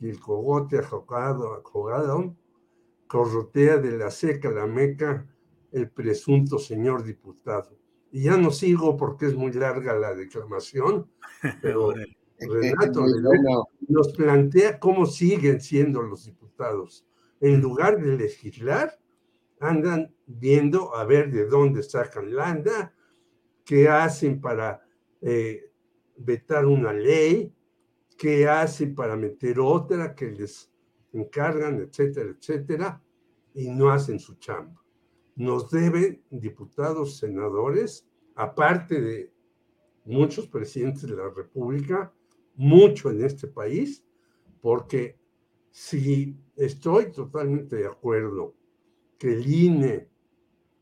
y 0.00 0.08
el 0.08 0.20
cogote 0.20 0.78
ajogado, 0.78 1.52
ajogado, 1.52 2.34
corrotea 3.08 3.76
de 3.76 3.98
la 3.98 4.10
seca 4.10 4.50
la 4.50 4.66
meca 4.66 5.26
el 5.70 5.90
presunto 5.90 6.58
señor 6.58 7.04
diputado. 7.04 7.76
Y 8.10 8.22
ya 8.22 8.38
no 8.38 8.52
sigo 8.52 8.96
porque 8.96 9.26
es 9.26 9.34
muy 9.34 9.52
larga 9.52 9.98
la 9.98 10.14
declamación, 10.14 11.10
pero 11.60 11.92
Renato 12.38 13.04
nos 13.88 14.12
plantea 14.12 14.78
cómo 14.78 15.06
siguen 15.06 15.60
siendo 15.60 16.02
los 16.02 16.24
diputados. 16.24 17.06
En 17.40 17.60
lugar 17.60 18.00
de 18.00 18.16
legislar, 18.16 18.98
andan 19.60 20.14
viendo 20.26 20.94
a 20.94 21.04
ver 21.04 21.30
de 21.30 21.46
dónde 21.46 21.82
sacan 21.82 22.34
landa, 22.34 22.94
qué 23.64 23.88
hacen 23.88 24.40
para 24.40 24.82
eh, 25.20 25.72
vetar 26.16 26.66
una 26.66 26.92
ley, 26.92 27.52
qué 28.16 28.48
hacen 28.48 28.94
para 28.94 29.16
meter 29.16 29.58
otra 29.60 30.14
que 30.14 30.30
les 30.30 30.70
encargan, 31.12 31.80
etcétera, 31.80 32.30
etcétera, 32.30 33.02
y 33.54 33.68
no 33.70 33.90
hacen 33.90 34.18
su 34.18 34.34
chamba. 34.36 34.82
Nos 35.36 35.70
deben 35.70 36.22
diputados, 36.30 37.18
senadores, 37.18 38.06
aparte 38.34 39.00
de 39.00 39.32
muchos 40.04 40.48
presidentes 40.48 41.02
de 41.02 41.16
la 41.16 41.28
República, 41.28 42.12
mucho 42.58 43.10
en 43.10 43.24
este 43.24 43.46
país, 43.46 44.04
porque 44.60 45.16
si 45.70 46.36
estoy 46.56 47.10
totalmente 47.12 47.76
de 47.76 47.86
acuerdo 47.86 48.54
que 49.16 49.32
el 49.32 50.08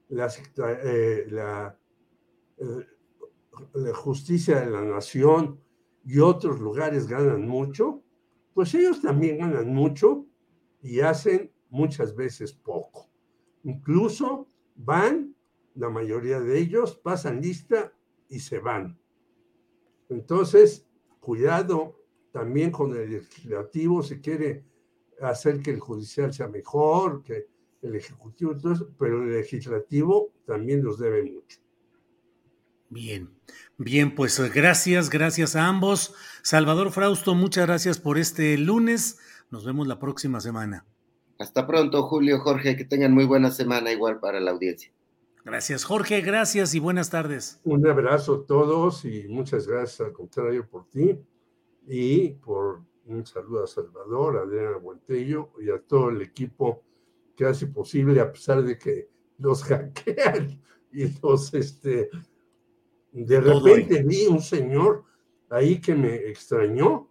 la, 0.09 0.27
eh, 0.27 1.27
eh, 2.59 2.87
la 3.75 3.95
justicia 3.95 4.61
de 4.61 4.71
la 4.71 4.83
nación 4.83 5.61
y 6.05 6.19
otros 6.19 6.61
lugares 6.61 7.07
ganan 7.07 7.47
mucho, 7.47 8.03
pues 8.55 8.75
ellos 8.75 9.03
también 9.03 9.39
ganan 9.39 9.73
mucho 9.73 10.27
y 10.83 11.01
hacen 11.01 11.53
muchas 11.69 12.17
veces 12.17 12.55
poco. 12.55 13.11
Incluso 13.65 14.49
van, 14.77 15.35
la 15.75 15.91
mayoría 15.91 16.41
de 16.41 16.59
ellos 16.59 16.97
pasan 16.97 17.43
lista 17.43 17.93
y 18.29 18.41
se 18.41 18.61
van. 18.61 18.99
Entonces, 20.09 20.86
cuidado 21.27 21.97
también 22.31 22.71
con 22.71 22.97
el 22.97 23.11
legislativo, 23.11 24.01
se 24.01 24.21
quiere 24.21 24.65
hacer 25.21 25.61
que 25.61 25.73
el 25.73 25.81
judicial 25.81 26.33
sea 26.33 26.47
mejor, 26.47 27.25
que 27.25 27.49
el 27.83 27.97
ejecutivo, 27.97 28.55
pero 28.97 29.25
el 29.25 29.33
legislativo 29.33 30.31
también 30.47 30.85
nos 30.85 31.01
debe 31.01 31.25
mucho. 31.25 31.59
Bien, 32.91 33.29
bien, 33.77 34.15
pues 34.15 34.39
gracias, 34.55 35.11
gracias 35.11 35.57
a 35.57 35.67
ambos. 35.67 36.15
Salvador 36.45 36.93
Frausto, 36.93 37.35
muchas 37.35 37.67
gracias 37.67 37.99
por 37.99 38.19
este 38.19 38.57
lunes. 38.57 39.19
Nos 39.51 39.65
vemos 39.65 39.89
la 39.89 39.99
próxima 39.99 40.41
semana. 40.41 40.87
Hasta 41.41 41.67
pronto, 41.67 42.05
Julio, 42.05 42.39
Jorge, 42.39 42.77
que 42.77 42.85
tengan 42.85 43.13
muy 43.13 43.25
buena 43.25 43.51
semana 43.51 43.91
igual 43.91 44.21
para 44.21 44.39
la 44.39 44.53
audiencia. 44.53 44.93
Gracias, 45.47 45.85
Jorge, 45.85 46.23
gracias 46.23 46.75
y 46.75 46.81
buenas 46.81 47.09
tardes. 47.09 47.61
Un 47.63 47.87
abrazo 47.87 48.35
a 48.35 48.47
todos 48.47 49.05
y 49.05 49.29
muchas 49.29 49.69
gracias 49.69 50.01
al 50.01 50.13
contrario 50.13 50.69
por 50.69 50.89
ti 50.89 51.17
y 51.87 52.31
por 52.31 52.81
un 53.05 53.25
saludo 53.25 53.63
a 53.63 53.69
Salvador, 53.69 54.39
a 54.39 54.41
Adriana 54.41 54.79
Buentello 54.79 55.53
y 55.61 55.71
a 55.71 55.79
todo 55.79 56.09
el 56.09 56.21
equipo 56.21 56.83
que 57.37 57.47
hace 57.47 57.69
posible, 57.69 58.21
a 58.21 58.33
pesar 58.33 58.65
de 58.65 58.77
que 58.77 59.09
los 59.39 59.63
hackean 59.69 60.61
y 60.91 61.05
los, 61.23 61.55
este, 61.55 62.11
de 63.13 63.41
repente 63.41 64.03
vi 64.03 64.27
un 64.27 64.41
señor 64.41 65.05
ahí 65.49 65.81
que 65.81 65.95
me 65.95 66.29
extrañó. 66.29 67.09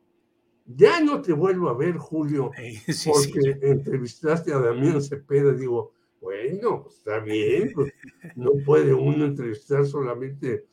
Ya 0.65 0.99
no 0.99 1.21
te 1.21 1.31
vuelvo 1.31 1.69
a 1.69 1.73
ver, 1.73 1.95
Julio, 1.95 2.51
porque 3.05 3.59
entrevistaste 3.61 4.51
a 4.51 4.59
Damián 4.59 5.01
Cepeda, 5.01 5.53
digo, 5.53 5.93
bueno, 6.21 6.85
está 6.87 7.19
bien, 7.19 7.71
pues, 7.73 7.93
no 8.35 8.51
puede 8.65 8.93
uno 8.93 9.25
entrevistar 9.25 9.85
solamente 9.85 10.65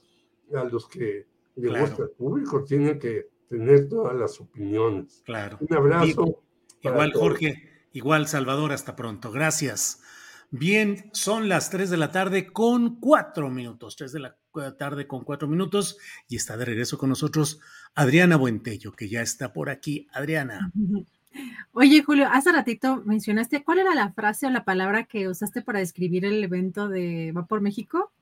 a 0.55 0.65
los 0.65 0.89
que 0.89 1.27
le 1.57 1.81
gusta 1.81 2.05
al 2.05 2.11
público, 2.11 2.65
tiene 2.65 2.99
que 2.99 3.29
tener 3.49 3.89
todas 3.89 4.17
las 4.17 4.41
opiniones. 4.41 5.23
Claro. 5.25 5.59
Un 5.61 5.77
abrazo. 5.77 6.43
Igual, 6.81 7.13
Jorge, 7.13 7.69
igual, 7.93 8.27
Salvador, 8.27 8.73
hasta 8.73 8.97
pronto. 8.97 9.31
Gracias. 9.31 10.03
Bien, 10.51 11.11
son 11.13 11.49
las 11.49 11.71
3 11.71 11.89
de 11.91 11.97
la 11.97 12.13
tarde 12.13 12.53
con 12.53 13.01
cuatro 13.01 13.49
minutos, 13.49 13.97
3 13.97 14.13
de 14.13 14.21
la 14.21 14.37
tarde 14.79 15.07
con 15.07 15.25
cuatro 15.25 15.49
minutos, 15.49 15.97
y 16.29 16.37
está 16.37 16.57
de 16.57 16.67
regreso 16.67 16.99
con 16.99 17.09
nosotros 17.09 17.61
Adriana 17.95 18.37
Buentello, 18.37 18.93
que 18.93 19.09
ya 19.09 19.23
está 19.23 19.53
por 19.53 19.71
aquí. 19.71 20.09
Adriana. 20.13 20.71
Oye, 21.73 22.03
Julio, 22.03 22.29
hace 22.31 22.53
ratito 22.53 23.03
mencionaste, 23.05 23.65
¿cuál 23.65 23.79
era 23.79 23.95
la 23.95 24.13
frase 24.13 24.47
o 24.47 24.51
la 24.51 24.65
palabra 24.65 25.05
que 25.05 25.29
usaste 25.29 25.63
para 25.63 25.79
describir 25.79 26.25
el 26.25 26.43
evento 26.45 26.89
de 26.89 27.33
Va 27.33 27.47
por 27.47 27.61
México? 27.61 28.13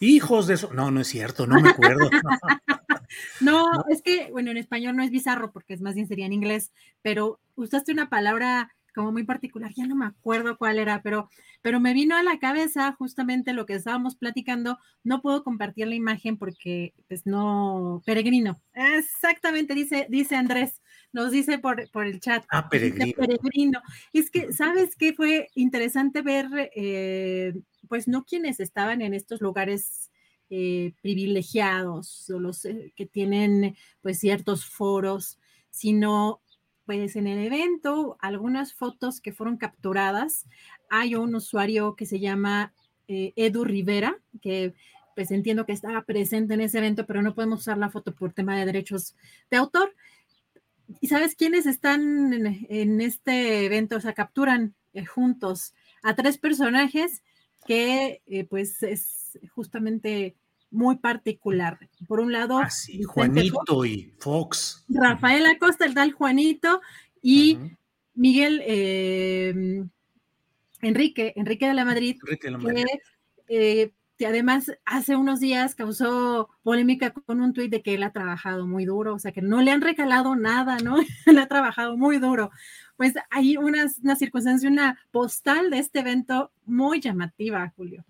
Hijos 0.00 0.46
de 0.46 0.54
eso. 0.54 0.72
No, 0.72 0.90
no 0.90 1.00
es 1.00 1.08
cierto, 1.08 1.46
no 1.46 1.60
me 1.60 1.70
acuerdo. 1.70 2.08
no, 3.40 3.66
es 3.90 4.02
que, 4.02 4.30
bueno, 4.30 4.50
en 4.50 4.56
español 4.56 4.96
no 4.96 5.02
es 5.02 5.10
bizarro 5.10 5.52
porque 5.52 5.74
es 5.74 5.80
más 5.80 5.94
bien 5.94 6.08
sería 6.08 6.26
en 6.26 6.32
inglés, 6.32 6.72
pero 7.02 7.40
usaste 7.54 7.92
una 7.92 8.08
palabra 8.08 8.72
como 8.94 9.12
muy 9.12 9.24
particular, 9.24 9.72
ya 9.76 9.86
no 9.86 9.94
me 9.94 10.06
acuerdo 10.06 10.56
cuál 10.56 10.78
era, 10.78 11.02
pero, 11.02 11.28
pero 11.60 11.80
me 11.80 11.92
vino 11.92 12.16
a 12.16 12.22
la 12.22 12.38
cabeza 12.38 12.92
justamente 12.92 13.52
lo 13.52 13.66
que 13.66 13.74
estábamos 13.74 14.16
platicando. 14.16 14.78
No 15.04 15.20
puedo 15.20 15.44
compartir 15.44 15.86
la 15.86 15.94
imagen 15.94 16.38
porque, 16.38 16.94
pues 17.06 17.26
no, 17.26 18.02
peregrino. 18.06 18.58
Exactamente, 18.72 19.74
dice, 19.74 20.06
dice 20.08 20.36
Andrés 20.36 20.80
nos 21.16 21.30
dice 21.30 21.58
por, 21.58 21.90
por 21.90 22.04
el 22.04 22.20
chat. 22.20 22.44
Ah, 22.50 22.68
peregrino. 22.68 23.16
peregrino. 23.16 23.80
es 24.12 24.30
que, 24.30 24.52
¿sabes 24.52 24.94
qué? 24.96 25.14
Fue 25.14 25.48
interesante 25.54 26.20
ver, 26.20 26.46
eh, 26.76 27.54
pues 27.88 28.06
no 28.06 28.26
quienes 28.26 28.60
estaban 28.60 29.00
en 29.00 29.14
estos 29.14 29.40
lugares 29.40 30.10
eh, 30.50 30.92
privilegiados 31.00 32.28
o 32.28 32.38
los 32.38 32.66
eh, 32.66 32.92
que 32.94 33.06
tienen 33.06 33.76
pues 34.02 34.18
ciertos 34.18 34.66
foros, 34.66 35.38
sino 35.70 36.42
pues 36.84 37.16
en 37.16 37.26
el 37.26 37.38
evento, 37.46 38.18
algunas 38.20 38.74
fotos 38.74 39.22
que 39.22 39.32
fueron 39.32 39.56
capturadas, 39.56 40.46
hay 40.90 41.14
un 41.14 41.34
usuario 41.34 41.96
que 41.96 42.04
se 42.04 42.20
llama 42.20 42.74
Edu 43.08 43.64
Rivera, 43.64 44.18
que 44.42 44.74
pues 45.14 45.30
entiendo 45.30 45.64
que 45.64 45.72
estaba 45.72 46.02
presente 46.02 46.52
en 46.52 46.60
ese 46.60 46.76
evento, 46.76 47.06
pero 47.06 47.22
no 47.22 47.34
podemos 47.34 47.60
usar 47.60 47.78
la 47.78 47.88
foto 47.88 48.14
por 48.14 48.34
tema 48.34 48.54
de 48.56 48.66
derechos 48.66 49.16
de 49.50 49.56
autor. 49.56 49.94
¿Y 51.00 51.08
sabes 51.08 51.34
quiénes 51.34 51.66
están 51.66 52.32
en, 52.68 53.00
este 53.00 53.64
evento? 53.64 53.96
O 53.96 54.00
sea, 54.00 54.12
capturan 54.12 54.74
eh, 54.94 55.04
juntos 55.04 55.74
a 56.02 56.14
tres 56.14 56.38
personajes 56.38 57.22
que 57.66 58.22
eh, 58.26 58.44
pues 58.44 58.82
es 58.82 59.38
justamente 59.54 60.36
muy 60.70 60.96
particular. 60.96 61.78
Por 62.06 62.20
un 62.20 62.32
lado, 62.32 62.58
ah, 62.58 62.68
Juanito 63.06 63.84
y 63.84 64.12
Fox. 64.18 64.84
Rafael 64.88 65.46
Acosta, 65.46 65.84
el 65.84 65.94
tal 65.94 66.12
Juanito, 66.12 66.80
y 67.22 67.58
Miguel 68.14 68.62
em, 68.64 69.88
Enrique, 70.82 71.32
Enrique 71.36 71.66
de 71.66 71.74
la 71.74 71.84
Madrid, 71.84 72.16
Enrique 72.22 72.46
de 72.46 72.50
la 72.52 72.58
Madrid. 72.58 72.84
que 73.46 73.92
que 74.16 74.26
además 74.26 74.72
hace 74.84 75.16
unos 75.16 75.40
días 75.40 75.74
causó 75.74 76.48
polémica 76.62 77.12
con 77.12 77.40
un 77.40 77.52
tuit 77.52 77.70
de 77.70 77.82
que 77.82 77.94
él 77.94 78.02
ha 78.02 78.12
trabajado 78.12 78.66
muy 78.66 78.84
duro, 78.84 79.14
o 79.14 79.18
sea, 79.18 79.32
que 79.32 79.42
no 79.42 79.60
le 79.60 79.70
han 79.70 79.82
regalado 79.82 80.36
nada, 80.36 80.78
¿no? 80.78 80.96
él 81.26 81.38
ha 81.38 81.46
trabajado 81.46 81.96
muy 81.96 82.18
duro. 82.18 82.50
Pues 82.96 83.14
hay 83.30 83.56
una, 83.56 83.86
una 84.02 84.16
circunstancia, 84.16 84.70
una 84.70 84.98
postal 85.10 85.70
de 85.70 85.78
este 85.78 86.00
evento 86.00 86.50
muy 86.64 87.00
llamativa, 87.00 87.72
Julio. 87.76 88.04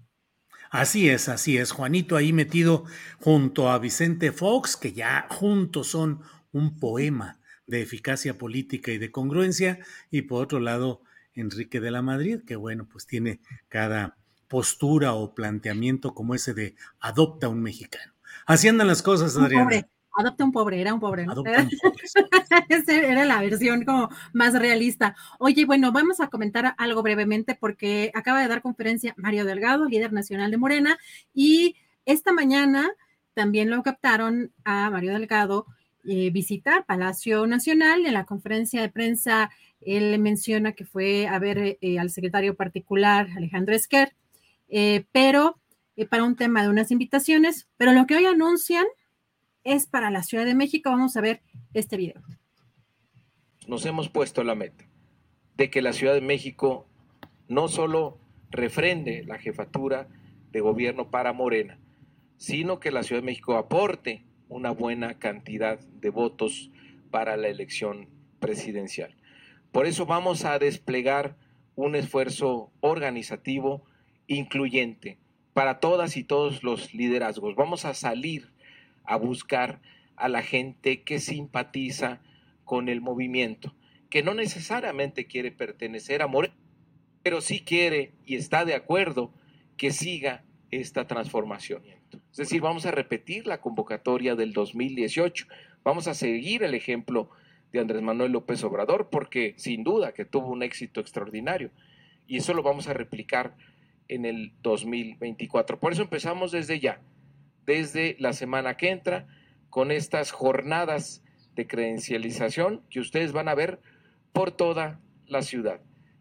Así 0.70 1.08
es, 1.08 1.28
así 1.28 1.56
es. 1.56 1.72
Juanito 1.72 2.16
ahí 2.16 2.32
metido 2.32 2.84
junto 3.20 3.70
a 3.70 3.78
Vicente 3.78 4.32
Fox, 4.32 4.76
que 4.76 4.92
ya 4.92 5.26
juntos 5.30 5.88
son 5.88 6.20
un 6.52 6.78
poema 6.78 7.38
de 7.66 7.82
eficacia 7.82 8.38
política 8.38 8.92
y 8.92 8.98
de 8.98 9.10
congruencia, 9.10 9.80
y 10.10 10.22
por 10.22 10.42
otro 10.42 10.60
lado, 10.60 11.02
Enrique 11.34 11.80
de 11.80 11.90
la 11.90 12.02
Madrid, 12.02 12.40
que 12.46 12.56
bueno, 12.56 12.86
pues 12.90 13.06
tiene 13.06 13.40
cada 13.68 14.16
postura 14.48 15.14
o 15.14 15.34
planteamiento 15.34 16.14
como 16.14 16.34
ese 16.34 16.54
de 16.54 16.74
adopta 17.00 17.48
un 17.48 17.62
mexicano. 17.62 18.12
Así 18.46 18.68
andan 18.68 18.86
las 18.86 19.02
cosas, 19.02 19.36
Adriana. 19.36 19.88
Adopta 20.18 20.44
un 20.44 20.52
pobre, 20.52 20.80
era 20.80 20.94
un 20.94 21.00
pobre, 21.00 21.26
¿no? 21.26 21.44
era 22.88 23.24
la 23.26 23.40
versión 23.40 23.84
como 23.84 24.08
más 24.32 24.54
realista. 24.54 25.14
Oye, 25.38 25.66
bueno, 25.66 25.92
vamos 25.92 26.20
a 26.20 26.28
comentar 26.28 26.74
algo 26.78 27.02
brevemente 27.02 27.54
porque 27.54 28.10
acaba 28.14 28.40
de 28.40 28.48
dar 28.48 28.62
conferencia 28.62 29.14
Mario 29.18 29.44
Delgado, 29.44 29.84
líder 29.84 30.14
nacional 30.14 30.50
de 30.50 30.56
Morena, 30.56 30.98
y 31.34 31.76
esta 32.06 32.32
mañana 32.32 32.90
también 33.34 33.68
lo 33.68 33.82
captaron 33.82 34.52
a 34.64 34.88
Mario 34.88 35.12
Delgado 35.12 35.66
eh, 36.08 36.30
visitar 36.30 36.86
Palacio 36.86 37.46
Nacional. 37.46 38.06
En 38.06 38.14
la 38.14 38.24
conferencia 38.24 38.80
de 38.80 38.88
prensa, 38.88 39.50
él 39.80 40.18
menciona 40.20 40.72
que 40.72 40.84
fue 40.84 41.26
a 41.26 41.38
ver 41.40 41.78
eh, 41.80 41.98
al 41.98 42.10
secretario 42.10 42.54
particular 42.54 43.28
Alejandro 43.36 43.74
Esquer, 43.74 44.14
eh, 44.68 45.04
pero 45.12 45.60
para 46.10 46.24
un 46.24 46.36
tema 46.36 46.62
de 46.62 46.68
unas 46.68 46.90
invitaciones, 46.90 47.68
pero 47.76 47.92
lo 47.92 48.06
que 48.06 48.16
hoy 48.16 48.26
anuncian 48.26 48.84
es 49.64 49.86
para 49.86 50.10
la 50.10 50.22
Ciudad 50.22 50.44
de 50.44 50.54
México. 50.54 50.90
Vamos 50.90 51.16
a 51.16 51.20
ver 51.20 51.42
este 51.74 51.96
video. 51.96 52.22
Nos 53.66 53.84
hemos 53.86 54.08
puesto 54.08 54.44
la 54.44 54.54
meta 54.54 54.84
de 55.56 55.70
que 55.70 55.82
la 55.82 55.92
Ciudad 55.92 56.14
de 56.14 56.20
México 56.20 56.86
no 57.48 57.68
solo 57.68 58.18
refrende 58.50 59.24
la 59.24 59.38
jefatura 59.38 60.08
de 60.52 60.60
gobierno 60.60 61.10
para 61.10 61.32
Morena, 61.32 61.78
sino 62.36 62.78
que 62.78 62.90
la 62.90 63.02
Ciudad 63.02 63.22
de 63.22 63.26
México 63.26 63.56
aporte 63.56 64.24
una 64.48 64.70
buena 64.70 65.18
cantidad 65.18 65.78
de 65.80 66.10
votos 66.10 66.70
para 67.10 67.36
la 67.36 67.48
elección 67.48 68.08
presidencial. 68.38 69.16
Por 69.72 69.86
eso 69.86 70.06
vamos 70.06 70.44
a 70.44 70.58
desplegar 70.58 71.36
un 71.74 71.96
esfuerzo 71.96 72.70
organizativo 72.80 73.84
incluyente 74.26 75.18
para 75.52 75.80
todas 75.80 76.16
y 76.16 76.24
todos 76.24 76.62
los 76.62 76.92
liderazgos. 76.94 77.56
Vamos 77.56 77.84
a 77.84 77.94
salir 77.94 78.50
a 79.04 79.16
buscar 79.16 79.80
a 80.16 80.28
la 80.28 80.42
gente 80.42 81.02
que 81.02 81.18
simpatiza 81.18 82.20
con 82.64 82.88
el 82.88 83.00
movimiento, 83.00 83.74
que 84.10 84.22
no 84.22 84.34
necesariamente 84.34 85.26
quiere 85.26 85.52
pertenecer 85.52 86.22
a 86.22 86.26
Morena, 86.26 86.54
pero 87.22 87.40
sí 87.40 87.60
quiere 87.60 88.12
y 88.24 88.36
está 88.36 88.64
de 88.64 88.74
acuerdo 88.74 89.32
que 89.76 89.92
siga 89.92 90.44
esta 90.70 91.06
transformación. 91.06 91.82
Es 92.30 92.36
decir, 92.36 92.60
vamos 92.60 92.86
a 92.86 92.90
repetir 92.90 93.46
la 93.46 93.60
convocatoria 93.60 94.34
del 94.34 94.52
2018, 94.52 95.46
vamos 95.84 96.08
a 96.08 96.14
seguir 96.14 96.62
el 96.62 96.74
ejemplo 96.74 97.30
de 97.72 97.80
Andrés 97.80 98.02
Manuel 98.02 98.32
López 98.32 98.62
Obrador, 98.64 99.08
porque 99.10 99.54
sin 99.56 99.84
duda 99.84 100.12
que 100.12 100.24
tuvo 100.24 100.48
un 100.48 100.62
éxito 100.62 101.00
extraordinario, 101.00 101.70
y 102.26 102.38
eso 102.38 102.54
lo 102.54 102.62
vamos 102.62 102.88
a 102.88 102.92
replicar 102.92 103.56
en 104.08 104.24
el 104.24 104.52
2024. 104.62 105.78
Por 105.78 105.92
eso 105.92 106.02
empezamos 106.02 106.52
desde 106.52 106.80
ya 106.80 107.00
desde 107.66 108.16
la 108.18 108.32
semana 108.32 108.76
que 108.76 108.90
entra 108.90 109.26
con 109.68 109.90
estas 109.90 110.30
jornadas 110.30 111.22
de 111.54 111.66
credencialización 111.66 112.82
que 112.88 113.00
ustedes 113.00 113.32
van 113.32 113.48
a 113.48 113.54
ver 113.54 113.80
por 114.32 114.52
toda 114.52 115.00
la 115.26 115.42
ciudad. 115.42 115.80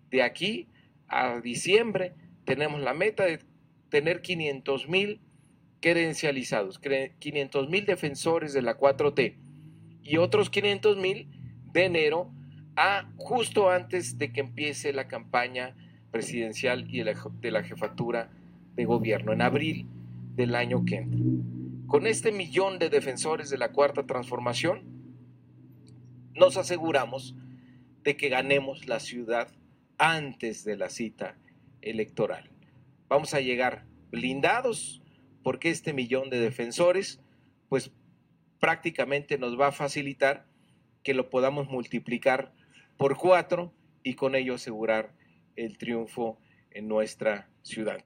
De 0.10 0.24
aquí 0.24 0.68
a 1.08 1.40
diciembre 1.40 2.16
tenemos 2.44 2.82
la 2.82 2.94
meta 2.94 3.26
de 3.26 3.40
tener 3.90 4.22
500 4.22 4.90
mil 4.90 5.22
credencializados, 5.80 6.80
500 7.20 7.70
mil 7.70 7.86
defensores 7.86 8.54
de 8.54 8.64
la 8.64 8.78
4T 8.78 9.38
y 10.02 10.18
otros 10.18 10.50
500 10.50 10.98
mil 10.98 11.30
de 11.72 11.86
enero 11.86 12.32
a 12.76 13.12
justo 13.18 13.70
antes 13.70 14.18
de 14.18 14.34
que 14.34 14.42
empiece 14.42 14.94
la 14.94 15.08
campaña 15.08 15.76
presidencial 16.16 16.88
y 16.90 17.04
de 17.04 17.52
la 17.52 17.62
jefatura 17.62 18.30
de 18.78 18.86
gobierno 18.86 19.34
en 19.34 19.42
abril 19.42 19.86
del 20.38 20.56
año 20.56 20.86
que 20.86 20.96
entra. 20.96 21.20
Con 21.88 22.08
este 22.08 22.32
millón 22.32 22.80
de 22.80 22.90
defensores 22.90 23.50
de 23.50 23.58
la 23.58 23.74
cuarta 23.74 24.06
transformación, 24.06 24.84
nos 26.34 26.56
aseguramos 26.56 27.36
de 28.06 28.16
que 28.16 28.30
ganemos 28.30 28.88
la 28.88 29.02
ciudad 29.02 29.50
antes 29.98 30.64
de 30.64 30.78
la 30.78 30.88
cita 30.88 31.36
electoral. 31.82 32.50
Vamos 33.10 33.34
a 33.34 33.42
llegar 33.42 33.84
blindados 34.10 35.02
porque 35.44 35.70
este 35.70 35.92
millón 35.92 36.30
de 36.30 36.40
defensores, 36.40 37.20
pues 37.68 37.92
prácticamente 38.62 39.38
nos 39.38 39.60
va 39.60 39.68
a 39.68 39.74
facilitar 39.74 40.46
que 41.04 41.14
lo 41.14 41.30
podamos 41.30 41.68
multiplicar 41.68 42.54
por 42.96 43.18
cuatro 43.18 43.74
y 44.02 44.14
con 44.14 44.34
ello 44.36 44.54
asegurar 44.56 45.12
el 45.56 45.78
triunfo 45.78 46.40
en 46.72 46.88
nuestra 46.88 47.50
ciudad 47.62 48.04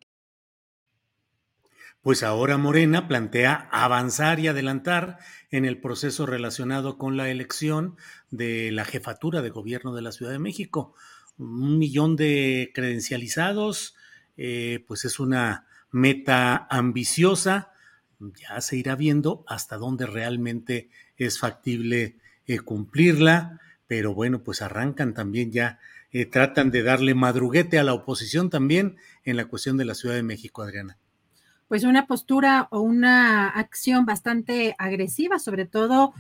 pues 2.01 2.23
ahora 2.23 2.57
Morena 2.57 3.07
plantea 3.07 3.67
avanzar 3.71 4.39
y 4.39 4.47
adelantar 4.47 5.19
en 5.51 5.65
el 5.65 5.79
proceso 5.81 6.25
relacionado 6.25 6.97
con 6.97 7.17
la 7.17 7.29
elección 7.29 7.97
de 8.31 8.71
la 8.71 8.85
jefatura 8.85 9.41
de 9.41 9.49
gobierno 9.49 9.93
de 9.93 10.01
la 10.01 10.13
Ciudad 10.13 10.31
de 10.31 10.39
México. 10.39 10.93
Un 11.37 11.77
millón 11.77 12.15
de 12.15 12.71
credencializados, 12.73 13.95
eh, 14.37 14.83
pues 14.87 15.03
es 15.03 15.19
una 15.19 15.67
meta 15.91 16.67
ambiciosa. 16.69 17.73
Ya 18.19 18.61
se 18.61 18.77
irá 18.77 18.95
viendo 18.95 19.43
hasta 19.47 19.77
dónde 19.77 20.05
realmente 20.05 20.89
es 21.17 21.37
factible 21.37 22.17
eh, 22.47 22.59
cumplirla, 22.59 23.59
pero 23.87 24.13
bueno, 24.13 24.41
pues 24.41 24.61
arrancan 24.61 25.13
también 25.13 25.51
ya, 25.51 25.79
eh, 26.11 26.25
tratan 26.25 26.71
de 26.71 26.83
darle 26.83 27.13
madruguete 27.13 27.79
a 27.79 27.83
la 27.83 27.93
oposición 27.93 28.49
también 28.49 28.97
en 29.23 29.37
la 29.37 29.45
cuestión 29.45 29.77
de 29.77 29.85
la 29.85 29.95
Ciudad 29.95 30.15
de 30.15 30.23
México, 30.23 30.61
Adriana. 30.61 30.97
Pues 31.67 31.83
una 31.83 32.07
postura 32.07 32.67
o 32.71 32.79
una 32.81 33.47
acción 33.47 34.05
bastante 34.05 34.75
agresiva, 34.79 35.37
sobre 35.37 35.65
todo, 35.65 36.13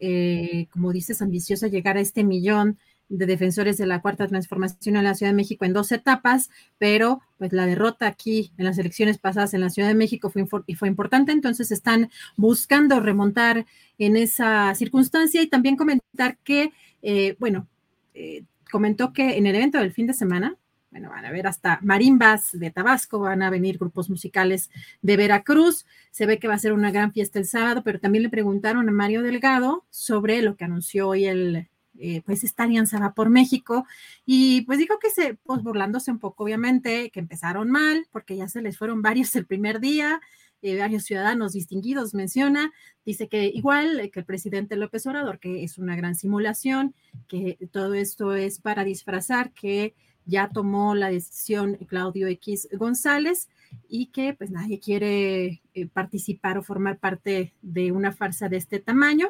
eh, 0.00 0.66
como 0.70 0.92
dices, 0.92 1.22
ambiciosa, 1.22 1.68
llegar 1.68 1.96
a 1.96 2.00
este 2.00 2.24
millón 2.24 2.78
de 3.08 3.26
defensores 3.26 3.76
de 3.76 3.86
la 3.86 4.02
cuarta 4.02 4.26
transformación 4.26 4.96
en 4.96 5.04
la 5.04 5.14
Ciudad 5.14 5.30
de 5.30 5.36
México 5.36 5.64
en 5.64 5.72
dos 5.72 5.92
etapas, 5.92 6.50
pero 6.78 7.20
pues 7.38 7.52
la 7.52 7.66
derrota 7.66 8.06
aquí 8.06 8.52
en 8.58 8.64
las 8.64 8.78
elecciones 8.78 9.18
pasadas 9.18 9.54
en 9.54 9.60
la 9.60 9.70
Ciudad 9.70 9.88
de 9.88 9.94
México 9.94 10.28
fue, 10.28 10.44
fue 10.46 10.88
importante, 10.88 11.32
entonces 11.32 11.70
están 11.70 12.10
buscando 12.36 12.98
remontar 13.00 13.64
en 13.98 14.16
esa 14.16 14.74
circunstancia 14.74 15.40
y 15.40 15.46
también 15.46 15.76
comentar 15.76 16.36
que, 16.38 16.72
eh, 17.02 17.36
bueno, 17.38 17.68
eh, 18.14 18.42
comentó 18.70 19.12
que 19.12 19.36
en 19.36 19.46
el 19.46 19.54
evento 19.54 19.78
del 19.78 19.92
fin 19.92 20.06
de 20.06 20.14
semana, 20.14 20.56
bueno, 20.90 21.10
van 21.10 21.24
a 21.24 21.30
ver 21.30 21.46
hasta 21.46 21.78
marimbas 21.82 22.58
de 22.58 22.70
Tabasco, 22.70 23.18
van 23.18 23.42
a 23.42 23.50
venir 23.50 23.78
grupos 23.78 24.08
musicales 24.08 24.70
de 25.02 25.16
Veracruz. 25.16 25.84
Se 26.10 26.26
ve 26.26 26.38
que 26.38 26.48
va 26.48 26.54
a 26.54 26.58
ser 26.58 26.72
una 26.72 26.90
gran 26.90 27.12
fiesta 27.12 27.38
el 27.38 27.46
sábado, 27.46 27.82
pero 27.84 28.00
también 28.00 28.22
le 28.22 28.30
preguntaron 28.30 28.88
a 28.88 28.92
Mario 28.92 29.22
Delgado 29.22 29.84
sobre 29.90 30.40
lo 30.42 30.56
que 30.56 30.64
anunció 30.64 31.08
hoy 31.08 31.26
el, 31.26 31.68
eh, 31.98 32.22
pues 32.26 32.44
esta 32.44 32.64
alianza 32.64 32.98
va 32.98 33.14
por 33.14 33.30
México 33.30 33.86
y 34.26 34.62
pues 34.62 34.78
dijo 34.78 34.98
que 34.98 35.10
se, 35.10 35.34
pues 35.34 35.62
burlándose 35.62 36.10
un 36.10 36.18
poco, 36.18 36.44
obviamente, 36.44 37.10
que 37.10 37.20
empezaron 37.20 37.70
mal 37.70 38.06
porque 38.12 38.36
ya 38.36 38.48
se 38.48 38.60
les 38.60 38.76
fueron 38.76 39.02
varios 39.02 39.34
el 39.36 39.46
primer 39.46 39.80
día, 39.80 40.20
eh, 40.62 40.78
varios 40.78 41.04
ciudadanos 41.04 41.52
distinguidos 41.52 42.14
menciona, 42.14 42.72
dice 43.04 43.28
que 43.28 43.46
igual 43.46 44.00
eh, 44.00 44.10
que 44.10 44.20
el 44.20 44.26
presidente 44.26 44.76
López 44.76 45.06
Obrador, 45.06 45.38
que 45.38 45.62
es 45.62 45.78
una 45.78 45.96
gran 45.96 46.14
simulación, 46.14 46.94
que 47.28 47.58
todo 47.70 47.94
esto 47.94 48.34
es 48.34 48.58
para 48.60 48.84
disfrazar 48.84 49.52
que 49.52 49.94
ya 50.24 50.48
tomó 50.48 50.94
la 50.94 51.10
decisión 51.10 51.76
Claudio 51.86 52.26
X 52.28 52.68
González 52.72 53.48
y 53.88 54.06
que 54.06 54.34
pues 54.34 54.50
nadie 54.50 54.80
quiere 54.80 55.62
eh, 55.74 55.86
participar 55.92 56.58
o 56.58 56.62
formar 56.62 56.98
parte 56.98 57.52
de 57.62 57.92
una 57.92 58.12
farsa 58.12 58.48
de 58.48 58.56
este 58.56 58.80
tamaño. 58.80 59.28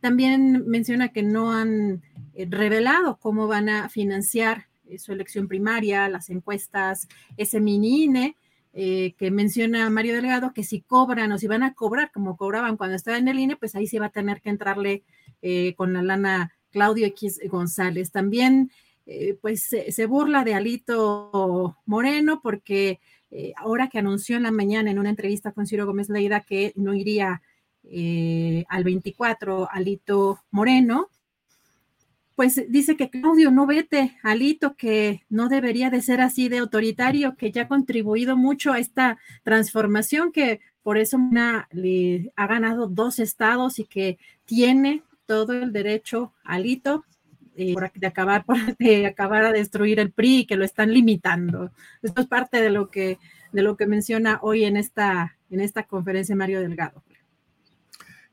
También 0.00 0.64
menciona 0.66 1.12
que 1.12 1.22
no 1.22 1.52
han 1.52 2.02
revelado 2.34 3.16
cómo 3.18 3.46
van 3.46 3.70
a 3.70 3.88
financiar 3.88 4.66
su 4.98 5.12
elección 5.12 5.48
primaria, 5.48 6.10
las 6.10 6.28
encuestas, 6.28 7.08
ese 7.38 7.58
mini 7.60 8.04
INE, 8.04 8.36
que 8.74 9.30
menciona 9.30 9.88
Mario 9.88 10.14
Delgado, 10.14 10.52
que 10.52 10.64
si 10.64 10.80
cobran 10.80 11.30
o 11.30 11.38
si 11.38 11.46
van 11.46 11.62
a 11.62 11.74
cobrar 11.74 12.10
como 12.10 12.36
cobraban 12.36 12.76
cuando 12.76 12.96
estaba 12.96 13.18
en 13.18 13.28
el 13.28 13.38
INE, 13.38 13.54
pues 13.56 13.76
ahí 13.76 13.86
se 13.86 14.00
va 14.00 14.06
a 14.06 14.10
tener 14.10 14.40
que 14.40 14.50
entrarle 14.50 15.04
con 15.76 15.92
la 15.92 16.02
lana 16.02 16.52
Claudio 16.70 17.06
X 17.06 17.40
González. 17.48 18.10
También 18.10 18.70
eh, 19.06 19.38
pues 19.40 19.62
se, 19.62 20.06
burla 20.06 20.44
de 20.44 20.54
Alito 20.54 21.76
Moreno 21.84 22.40
porque 22.42 23.00
eh, 23.30 23.52
ahora 23.56 23.88
que 23.88 23.98
anunció 23.98 24.36
en 24.36 24.44
la 24.44 24.50
mañana 24.50 24.90
en 24.90 24.98
una 24.98 25.10
entrevista 25.10 25.52
con 25.52 25.66
Ciro 25.66 25.84
Gómez 25.84 26.08
Leida 26.08 26.40
que 26.40 26.72
no 26.74 26.94
iría 26.94 27.42
eh, 27.82 28.64
al 28.68 28.82
24 28.82 29.68
Alito 29.70 30.40
Moreno, 30.50 31.10
pues 32.34 32.60
dice 32.68 32.96
que 32.96 33.10
Claudio 33.10 33.50
no 33.50 33.66
vete 33.66 34.18
Alito, 34.22 34.74
que 34.74 35.24
no 35.28 35.48
debería 35.48 35.90
de 35.90 36.02
ser 36.02 36.20
así 36.20 36.48
de 36.48 36.58
autoritario, 36.58 37.36
que 37.36 37.52
ya 37.52 37.62
ha 37.62 37.68
contribuido 37.68 38.36
mucho 38.36 38.72
a 38.72 38.78
esta 38.78 39.18
transformación, 39.42 40.32
que 40.32 40.60
por 40.82 40.98
eso 40.98 41.18
le 41.70 42.32
ha 42.36 42.46
ganado 42.46 42.88
dos 42.88 43.18
estados 43.18 43.78
y 43.78 43.84
que 43.84 44.18
tiene 44.44 45.02
todo 45.26 45.52
el 45.54 45.72
derecho 45.72 46.32
alito 46.44 47.04
eh, 47.56 47.74
de 47.94 48.06
acabar 48.06 48.44
de 48.78 49.06
acabar 49.06 49.44
a 49.44 49.52
destruir 49.52 50.00
el 50.00 50.10
PRI 50.10 50.44
que 50.44 50.56
lo 50.56 50.64
están 50.64 50.92
limitando. 50.92 51.70
Esto 52.02 52.22
es 52.22 52.26
parte 52.26 52.60
de 52.60 52.70
lo 52.70 52.90
que 52.90 53.18
de 53.52 53.62
lo 53.62 53.76
que 53.76 53.86
menciona 53.86 54.40
hoy 54.42 54.64
en 54.64 54.76
esta 54.76 55.36
en 55.50 55.60
esta 55.60 55.84
conferencia 55.84 56.34
Mario 56.34 56.60
Delgado. 56.60 57.02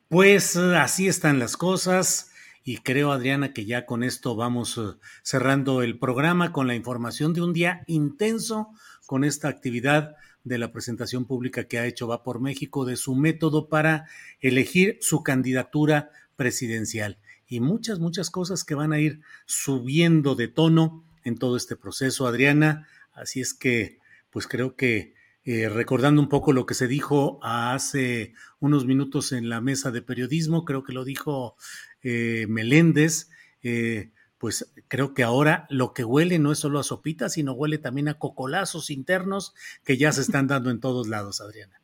Pues 0.09 0.57
así 0.57 1.07
están 1.07 1.39
las 1.39 1.55
cosas 1.55 2.30
y 2.63 2.77
creo 2.77 3.11
Adriana 3.11 3.53
que 3.53 3.65
ya 3.65 3.85
con 3.85 4.03
esto 4.03 4.35
vamos 4.35 4.77
eh, 4.77 4.97
cerrando 5.23 5.81
el 5.81 5.97
programa 5.97 6.51
con 6.51 6.67
la 6.67 6.75
información 6.75 7.33
de 7.33 7.41
un 7.41 7.53
día 7.53 7.83
intenso 7.87 8.69
con 9.05 9.23
esta 9.23 9.47
actividad 9.47 10.15
de 10.43 10.57
la 10.57 10.71
presentación 10.71 11.25
pública 11.25 11.65
que 11.65 11.79
ha 11.79 11.85
hecho 11.85 12.07
Va 12.07 12.23
por 12.23 12.39
México 12.39 12.85
de 12.85 12.95
su 12.95 13.15
método 13.15 13.69
para 13.69 14.05
elegir 14.39 14.97
su 15.01 15.23
candidatura 15.23 16.09
presidencial 16.35 17.17
y 17.47 17.59
muchas, 17.59 17.99
muchas 17.99 18.29
cosas 18.29 18.63
que 18.63 18.75
van 18.75 18.93
a 18.93 18.99
ir 18.99 19.19
subiendo 19.45 20.35
de 20.35 20.47
tono 20.47 21.03
en 21.25 21.37
todo 21.37 21.57
este 21.57 21.75
proceso, 21.75 22.25
Adriana. 22.25 22.87
Así 23.11 23.41
es 23.41 23.53
que, 23.53 23.99
pues 24.29 24.47
creo 24.47 24.77
que 24.77 25.13
eh, 25.43 25.67
recordando 25.67 26.21
un 26.21 26.29
poco 26.29 26.53
lo 26.53 26.65
que 26.65 26.75
se 26.75 26.87
dijo 26.87 27.39
hace 27.43 28.33
unos 28.59 28.85
minutos 28.85 29.33
en 29.33 29.49
la 29.49 29.59
mesa 29.59 29.91
de 29.91 30.01
periodismo, 30.01 30.63
creo 30.63 30.83
que 30.83 30.93
lo 30.93 31.03
dijo 31.03 31.57
eh, 32.03 32.45
Meléndez, 32.47 33.29
eh, 33.63 34.11
pues 34.37 34.73
creo 34.87 35.13
que 35.13 35.23
ahora 35.23 35.67
lo 35.69 35.93
que 35.93 36.03
huele 36.03 36.39
no 36.39 36.51
es 36.51 36.59
solo 36.59 36.79
a 36.79 36.83
sopita, 36.83 37.29
sino 37.29 37.53
huele 37.53 37.77
también 37.77 38.07
a 38.07 38.17
cocolazos 38.17 38.89
internos 38.89 39.53
que 39.83 39.97
ya 39.97 40.11
se 40.11 40.21
están 40.21 40.47
dando 40.47 40.71
en 40.71 40.79
todos 40.79 41.07
lados, 41.07 41.41
Adriana. 41.41 41.79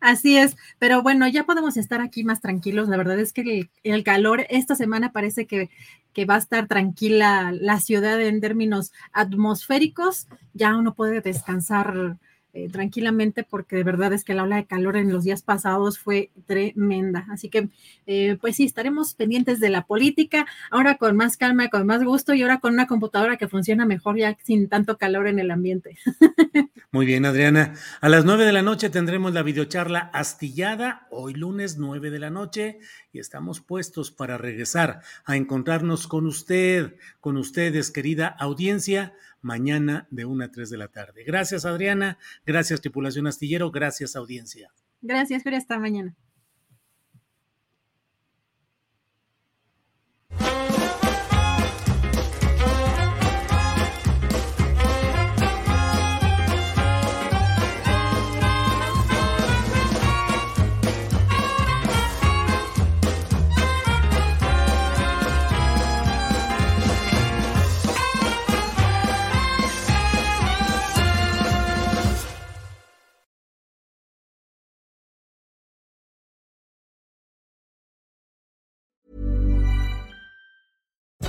Así 0.00 0.36
es, 0.36 0.56
pero 0.78 1.02
bueno, 1.02 1.26
ya 1.28 1.44
podemos 1.44 1.76
estar 1.76 2.00
aquí 2.00 2.24
más 2.24 2.40
tranquilos. 2.40 2.88
La 2.88 2.96
verdad 2.96 3.18
es 3.18 3.32
que 3.32 3.70
el, 3.84 4.04
calor 4.04 4.44
esta 4.50 4.74
semana 4.74 5.12
parece 5.12 5.46
que, 5.46 5.70
que, 6.12 6.24
va 6.24 6.34
a 6.34 6.38
estar 6.38 6.66
tranquila 6.66 7.52
la 7.52 7.80
ciudad 7.80 8.20
en 8.20 8.40
términos 8.40 8.92
atmosféricos. 9.12 10.26
Ya 10.52 10.76
uno 10.76 10.94
puede 10.94 11.20
descansar 11.20 12.18
eh, 12.54 12.68
tranquilamente 12.70 13.44
porque 13.44 13.76
de 13.76 13.82
verdad 13.82 14.12
es 14.12 14.24
que 14.24 14.34
la 14.34 14.42
ola 14.42 14.56
de 14.56 14.66
calor 14.66 14.96
en 14.96 15.10
los 15.10 15.24
días 15.24 15.40
pasados 15.42 15.98
fue 15.98 16.30
tremenda. 16.46 17.26
Así 17.30 17.48
que, 17.48 17.68
eh, 18.06 18.36
pues 18.40 18.56
sí, 18.56 18.64
estaremos 18.64 19.14
pendientes 19.14 19.58
de 19.58 19.70
la 19.70 19.86
política, 19.86 20.46
ahora 20.70 20.96
con 20.96 21.16
más 21.16 21.38
calma, 21.38 21.68
con 21.68 21.86
más 21.86 22.04
gusto 22.04 22.34
y 22.34 22.42
ahora 22.42 22.60
con 22.60 22.74
una 22.74 22.86
computadora 22.86 23.38
que 23.38 23.48
funciona 23.48 23.86
mejor 23.86 24.18
ya 24.18 24.36
sin 24.42 24.68
tanto 24.68 24.98
calor 24.98 25.28
en 25.28 25.38
el 25.38 25.50
ambiente. 25.50 25.96
Muy 26.92 27.06
bien, 27.06 27.24
Adriana. 27.24 27.72
A 28.02 28.10
las 28.10 28.26
nueve 28.26 28.44
de 28.44 28.52
la 28.52 28.60
noche 28.60 28.90
tendremos 28.90 29.32
la 29.32 29.42
videocharla 29.42 30.10
astillada, 30.12 31.06
hoy 31.10 31.32
lunes 31.32 31.78
nueve 31.78 32.10
de 32.10 32.18
la 32.18 32.28
noche, 32.28 32.80
y 33.12 33.18
estamos 33.18 33.60
puestos 33.60 34.10
para 34.10 34.36
regresar 34.36 35.00
a 35.24 35.36
encontrarnos 35.36 36.06
con 36.06 36.26
usted, 36.26 36.96
con 37.20 37.38
ustedes, 37.38 37.90
querida 37.90 38.26
audiencia, 38.26 39.14
mañana 39.42 40.06
de 40.10 40.24
1 40.24 40.44
a 40.44 40.50
3 40.50 40.70
de 40.70 40.78
la 40.78 40.88
tarde. 40.88 41.24
Gracias, 41.24 41.64
Adriana. 41.64 42.18
Gracias, 42.46 42.80
tripulación 42.80 43.26
astillero. 43.26 43.70
Gracias, 43.70 44.16
audiencia. 44.16 44.72
Gracias, 45.02 45.42
Pero 45.42 45.56
hasta 45.56 45.78
mañana. 45.78 46.16